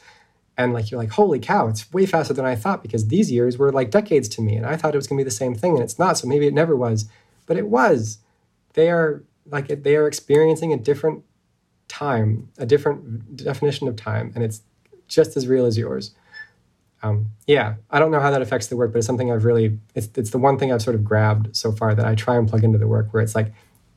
And 0.56 0.72
like 0.72 0.90
you're 0.90 1.00
like, 1.00 1.10
holy 1.10 1.38
cow, 1.38 1.68
it's 1.68 1.92
way 1.92 2.04
faster 2.06 2.34
than 2.34 2.44
I 2.44 2.56
thought 2.56 2.82
because 2.82 3.08
these 3.08 3.30
years 3.30 3.58
were 3.58 3.72
like 3.72 3.90
decades 3.90 4.28
to 4.30 4.42
me, 4.42 4.56
and 4.56 4.66
I 4.66 4.76
thought 4.76 4.94
it 4.94 4.98
was 4.98 5.06
gonna 5.06 5.20
be 5.20 5.24
the 5.24 5.30
same 5.30 5.54
thing, 5.54 5.74
and 5.74 5.82
it's 5.82 5.98
not. 5.98 6.18
So 6.18 6.28
maybe 6.28 6.46
it 6.46 6.54
never 6.54 6.76
was, 6.76 7.06
but 7.46 7.56
it 7.56 7.66
was. 7.66 8.18
They 8.74 8.90
are 8.90 9.24
like 9.50 9.82
they 9.82 9.96
are 9.96 10.06
experiencing 10.06 10.72
a 10.72 10.76
different 10.76 11.24
time, 11.88 12.48
a 12.58 12.66
different 12.66 13.36
definition 13.36 13.88
of 13.88 13.96
time, 13.96 14.32
and 14.34 14.44
it's 14.44 14.62
just 15.08 15.36
as 15.36 15.46
real 15.46 15.66
as 15.66 15.76
yours. 15.76 16.14
Um, 17.02 17.28
yeah, 17.46 17.74
I 17.90 17.98
don't 17.98 18.10
know 18.10 18.20
how 18.20 18.30
that 18.30 18.42
affects 18.42 18.66
the 18.66 18.76
work, 18.76 18.92
but 18.92 18.98
it's 18.98 19.06
something 19.06 19.30
I've 19.30 19.44
really, 19.44 19.78
it's, 19.94 20.08
it's 20.16 20.30
the 20.30 20.38
one 20.38 20.58
thing 20.58 20.72
I've 20.72 20.82
sort 20.82 20.96
of 20.96 21.04
grabbed 21.04 21.56
so 21.56 21.72
far 21.72 21.94
that 21.94 22.04
I 22.04 22.14
try 22.14 22.36
and 22.36 22.48
plug 22.48 22.64
into 22.64 22.78
the 22.78 22.88
work 22.88 23.12
where 23.12 23.22
it's 23.22 23.34
like, 23.34 23.52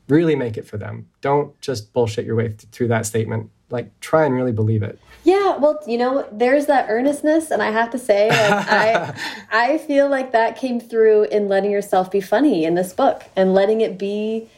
really 0.08 0.36
make 0.36 0.56
it 0.56 0.66
for 0.66 0.76
them. 0.76 1.08
Don't 1.20 1.58
just 1.60 1.92
bullshit 1.92 2.24
your 2.26 2.36
way 2.36 2.48
th- 2.48 2.60
through 2.72 2.88
that 2.88 3.06
statement. 3.06 3.50
Like, 3.70 3.98
try 4.00 4.26
and 4.26 4.34
really 4.34 4.52
believe 4.52 4.82
it. 4.82 4.98
Yeah, 5.24 5.56
well, 5.56 5.80
you 5.86 5.96
know, 5.96 6.28
there's 6.30 6.66
that 6.66 6.86
earnestness, 6.90 7.50
and 7.50 7.62
I 7.62 7.70
have 7.70 7.90
to 7.90 7.98
say, 7.98 8.28
like, 8.28 8.68
I, 8.68 9.14
I 9.50 9.78
feel 9.78 10.08
like 10.08 10.32
that 10.32 10.56
came 10.56 10.78
through 10.78 11.24
in 11.24 11.48
letting 11.48 11.70
yourself 11.70 12.10
be 12.10 12.20
funny 12.20 12.64
in 12.64 12.74
this 12.74 12.92
book 12.92 13.24
and 13.34 13.54
letting 13.54 13.80
it 13.80 13.98
be 13.98 14.48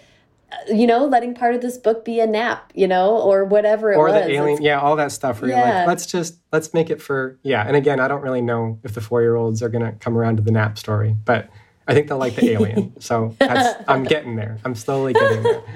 you 0.69 0.87
know, 0.87 1.05
letting 1.07 1.35
part 1.35 1.55
of 1.55 1.61
this 1.61 1.77
book 1.77 2.05
be 2.05 2.21
a 2.21 2.27
nap, 2.27 2.73
you 2.75 2.87
know, 2.87 3.17
or 3.19 3.45
whatever 3.45 3.93
it 3.93 3.97
or 3.97 4.07
was. 4.07 4.15
Or 4.15 4.21
the 4.21 4.31
alien, 4.33 4.63
yeah, 4.63 4.81
all 4.81 4.97
that 4.97 5.13
stuff. 5.13 5.41
Where 5.43 5.51
yeah. 5.51 5.79
like, 5.81 5.89
let's 5.89 6.07
just 6.07 6.37
let's 6.53 6.73
make 6.75 6.91
it 6.91 7.01
for 7.03 7.39
yeah. 7.43 7.67
And 7.67 7.77
again, 7.77 8.01
I 8.01 8.09
don't 8.09 8.23
really 8.23 8.43
know 8.43 8.79
if 8.85 8.95
the 8.95 9.01
four 9.01 9.23
year 9.23 9.37
olds 9.37 9.63
are 9.63 9.69
gonna 9.69 9.93
come 10.01 10.17
around 10.17 10.37
to 10.37 10.43
the 10.43 10.53
nap 10.53 10.79
story, 10.79 11.17
but 11.25 11.49
I 11.87 11.95
think 11.95 12.09
they'll 12.09 12.19
like 12.19 12.37
the 12.37 12.51
alien. 12.51 12.93
so 13.01 13.35
I'm 13.41 14.05
getting 14.05 14.37
there. 14.37 14.59
I'm 14.65 14.75
slowly 14.75 15.13
getting 15.13 15.43
there. 15.43 15.63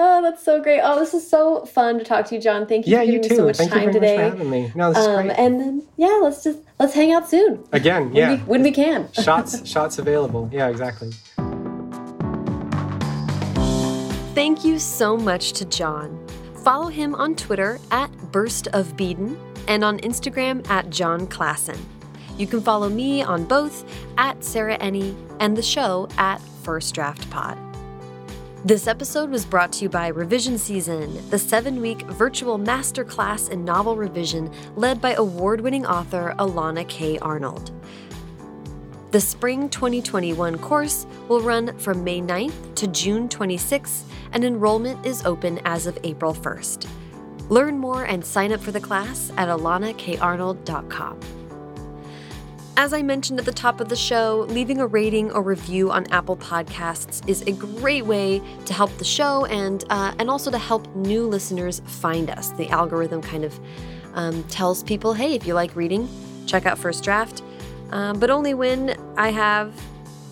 Oh, 0.00 0.22
that's 0.22 0.44
so 0.44 0.62
great. 0.62 0.80
Oh, 0.80 0.96
this 1.00 1.12
is 1.12 1.28
so 1.28 1.64
fun 1.64 1.98
to 1.98 2.04
talk 2.04 2.24
to 2.26 2.36
you, 2.36 2.40
Jon. 2.40 2.68
Thank 2.68 2.86
you 2.86 2.92
Yeah, 2.92 2.98
for 3.00 3.04
you 3.06 3.12
giving 3.20 3.28
too. 3.30 3.34
me 3.34 3.36
so 3.38 3.46
much 3.46 3.56
Thank 3.56 3.70
you 3.72 3.74
time 3.80 3.84
very 3.86 3.94
today. 3.94 4.16
much 4.16 4.30
for 4.30 4.36
having 4.36 4.50
me. 4.50 4.72
No, 4.76 4.90
this 4.92 4.98
is 4.98 5.06
Um, 5.08 5.26
great. 5.26 5.38
and 5.40 5.60
then 5.60 5.82
yeah, 5.96 6.20
let's 6.22 6.44
just 6.44 6.60
let's 6.78 6.94
hang 6.94 7.12
out 7.12 7.28
soon. 7.28 7.64
Again, 7.72 8.04
When 8.10 8.14
yeah. 8.14 8.30
we, 8.34 8.36
when 8.42 8.62
we 8.62 8.70
can. 8.70 9.08
shots 9.12 9.66
shots 9.68 9.98
available. 9.98 10.48
Yeah, 10.52 10.68
exactly. 10.68 11.10
Thank 14.38 14.64
you 14.64 14.78
so 14.78 15.16
much 15.16 15.50
to 15.54 15.64
Jon. 15.64 16.24
Follow 16.62 16.86
him 16.86 17.12
on 17.16 17.34
Twitter 17.34 17.80
at 17.90 18.08
Burst 18.30 18.68
of 18.68 18.96
Beaden 18.96 19.36
and 19.66 19.82
on 19.82 19.98
Instagram 19.98 20.64
at 20.70 20.90
Jon 20.90 21.26
Klassen. 21.26 21.76
You 22.36 22.46
can 22.46 22.60
follow 22.60 22.88
me 22.88 23.20
on 23.20 23.46
both 23.46 23.84
at 24.16 24.44
Sarah 24.44 24.78
Enni 24.78 25.16
and 25.40 25.56
the 25.56 25.62
show 25.62 26.06
at 26.18 26.40
First 26.62 26.94
Draft 26.94 27.28
Pod. 27.30 27.58
This 28.64 28.86
episode 28.86 29.28
was 29.28 29.44
brought 29.44 29.72
to 29.72 29.82
you 29.82 29.88
by 29.88 30.06
Revision 30.06 30.56
Season, 30.56 31.28
the 31.30 31.38
seven 31.40 31.80
week 31.80 32.02
virtual 32.02 32.60
masterclass 32.60 33.50
in 33.50 33.64
novel 33.64 33.96
revision 33.96 34.52
led 34.76 35.00
by 35.00 35.14
award 35.14 35.60
winning 35.60 35.84
author 35.84 36.36
Elana 36.38 36.86
K. 36.86 37.18
Arnold. 37.18 37.72
The 39.10 39.20
Spring 39.22 39.70
2021 39.70 40.58
course 40.58 41.06
will 41.28 41.40
run 41.40 41.78
from 41.78 42.04
May 42.04 42.20
9th 42.20 42.74
to 42.74 42.86
June 42.88 43.26
26th, 43.26 44.02
and 44.32 44.44
enrollment 44.44 45.06
is 45.06 45.24
open 45.24 45.60
as 45.64 45.86
of 45.86 45.98
April 46.04 46.34
1st. 46.34 46.86
Learn 47.48 47.78
more 47.78 48.04
and 48.04 48.22
sign 48.22 48.52
up 48.52 48.60
for 48.60 48.70
the 48.70 48.80
class 48.80 49.32
at 49.38 49.48
elanakarnold.com. 49.48 51.20
As 52.76 52.92
I 52.92 53.00
mentioned 53.00 53.38
at 53.38 53.46
the 53.46 53.52
top 53.52 53.80
of 53.80 53.88
the 53.88 53.96
show, 53.96 54.44
leaving 54.50 54.78
a 54.78 54.86
rating 54.86 55.32
or 55.32 55.40
review 55.40 55.90
on 55.90 56.06
Apple 56.12 56.36
Podcasts 56.36 57.26
is 57.26 57.40
a 57.42 57.52
great 57.52 58.04
way 58.04 58.42
to 58.66 58.74
help 58.74 58.94
the 58.98 59.04
show 59.04 59.46
and 59.46 59.84
uh, 59.88 60.12
and 60.18 60.28
also 60.28 60.50
to 60.50 60.58
help 60.58 60.86
new 60.94 61.26
listeners 61.26 61.80
find 61.86 62.28
us. 62.28 62.50
The 62.50 62.68
algorithm 62.68 63.22
kind 63.22 63.44
of 63.44 63.58
um, 64.12 64.44
tells 64.44 64.82
people, 64.82 65.14
hey, 65.14 65.34
if 65.34 65.46
you 65.46 65.54
like 65.54 65.74
reading, 65.74 66.10
check 66.46 66.66
out 66.66 66.78
First 66.78 67.02
Draft, 67.02 67.42
um, 67.90 68.18
but 68.18 68.30
only 68.30 68.54
when 68.54 68.96
I 69.16 69.30
have 69.30 69.74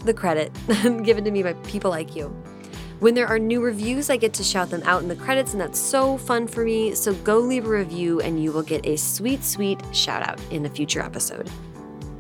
the 0.05 0.15
credit 0.15 0.53
given 1.03 1.25
to 1.25 1.31
me 1.31 1.43
by 1.43 1.53
people 1.65 1.91
like 1.91 2.15
you. 2.15 2.29
When 2.99 3.15
there 3.15 3.27
are 3.27 3.39
new 3.39 3.61
reviews, 3.61 4.09
I 4.09 4.17
get 4.17 4.33
to 4.35 4.45
shout 4.45 4.71
them 4.71 4.83
out 4.85 5.03
in 5.03 5.09
the 5.09 5.17
credits, 5.17 5.53
and 5.53 5.61
that's 5.61 5.79
so 5.79 6.17
fun 6.17 6.47
for 6.47 6.65
me. 6.65 6.95
So 6.95 7.13
go 7.13 7.39
leave 7.39 7.67
a 7.67 7.69
review, 7.69 8.21
and 8.21 8.43
you 8.43 8.53
will 8.53 8.63
get 8.63 8.87
a 8.87 8.97
sweet, 8.97 9.45
sweet 9.45 9.83
shout 9.93 10.27
out 10.27 10.41
in 10.51 10.65
a 10.65 10.71
future 10.71 11.03
episode. 11.03 11.51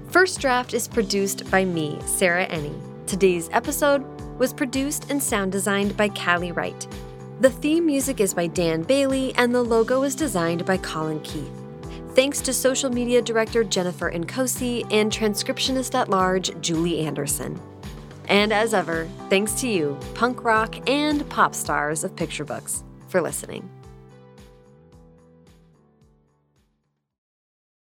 First 0.08 0.38
Draft 0.38 0.74
is 0.74 0.86
produced 0.86 1.50
by 1.50 1.64
me, 1.64 1.98
Sarah 2.04 2.46
Enni. 2.48 2.78
Today's 3.06 3.48
episode 3.52 4.04
was 4.38 4.52
produced 4.52 5.10
and 5.10 5.22
sound 5.22 5.52
designed 5.52 5.96
by 5.96 6.10
Callie 6.10 6.52
Wright. 6.52 6.86
The 7.40 7.50
theme 7.50 7.86
music 7.86 8.20
is 8.20 8.34
by 8.34 8.46
Dan 8.46 8.82
Bailey, 8.82 9.34
and 9.36 9.54
the 9.54 9.62
logo 9.62 10.02
is 10.02 10.14
designed 10.14 10.66
by 10.66 10.76
Colin 10.76 11.20
Keith. 11.20 11.65
Thanks 12.16 12.40
to 12.40 12.54
social 12.54 12.88
media 12.88 13.20
director 13.20 13.62
Jennifer 13.62 14.10
Nkosi 14.10 14.90
and 14.90 15.12
transcriptionist 15.12 15.94
at 15.94 16.08
large 16.08 16.58
Julie 16.62 17.00
Anderson. 17.00 17.60
And 18.26 18.54
as 18.54 18.72
ever, 18.72 19.06
thanks 19.28 19.52
to 19.60 19.68
you, 19.68 19.98
punk 20.14 20.42
rock 20.42 20.88
and 20.88 21.28
pop 21.28 21.54
stars 21.54 22.04
of 22.04 22.16
picture 22.16 22.46
books, 22.46 22.82
for 23.08 23.20
listening. 23.20 23.68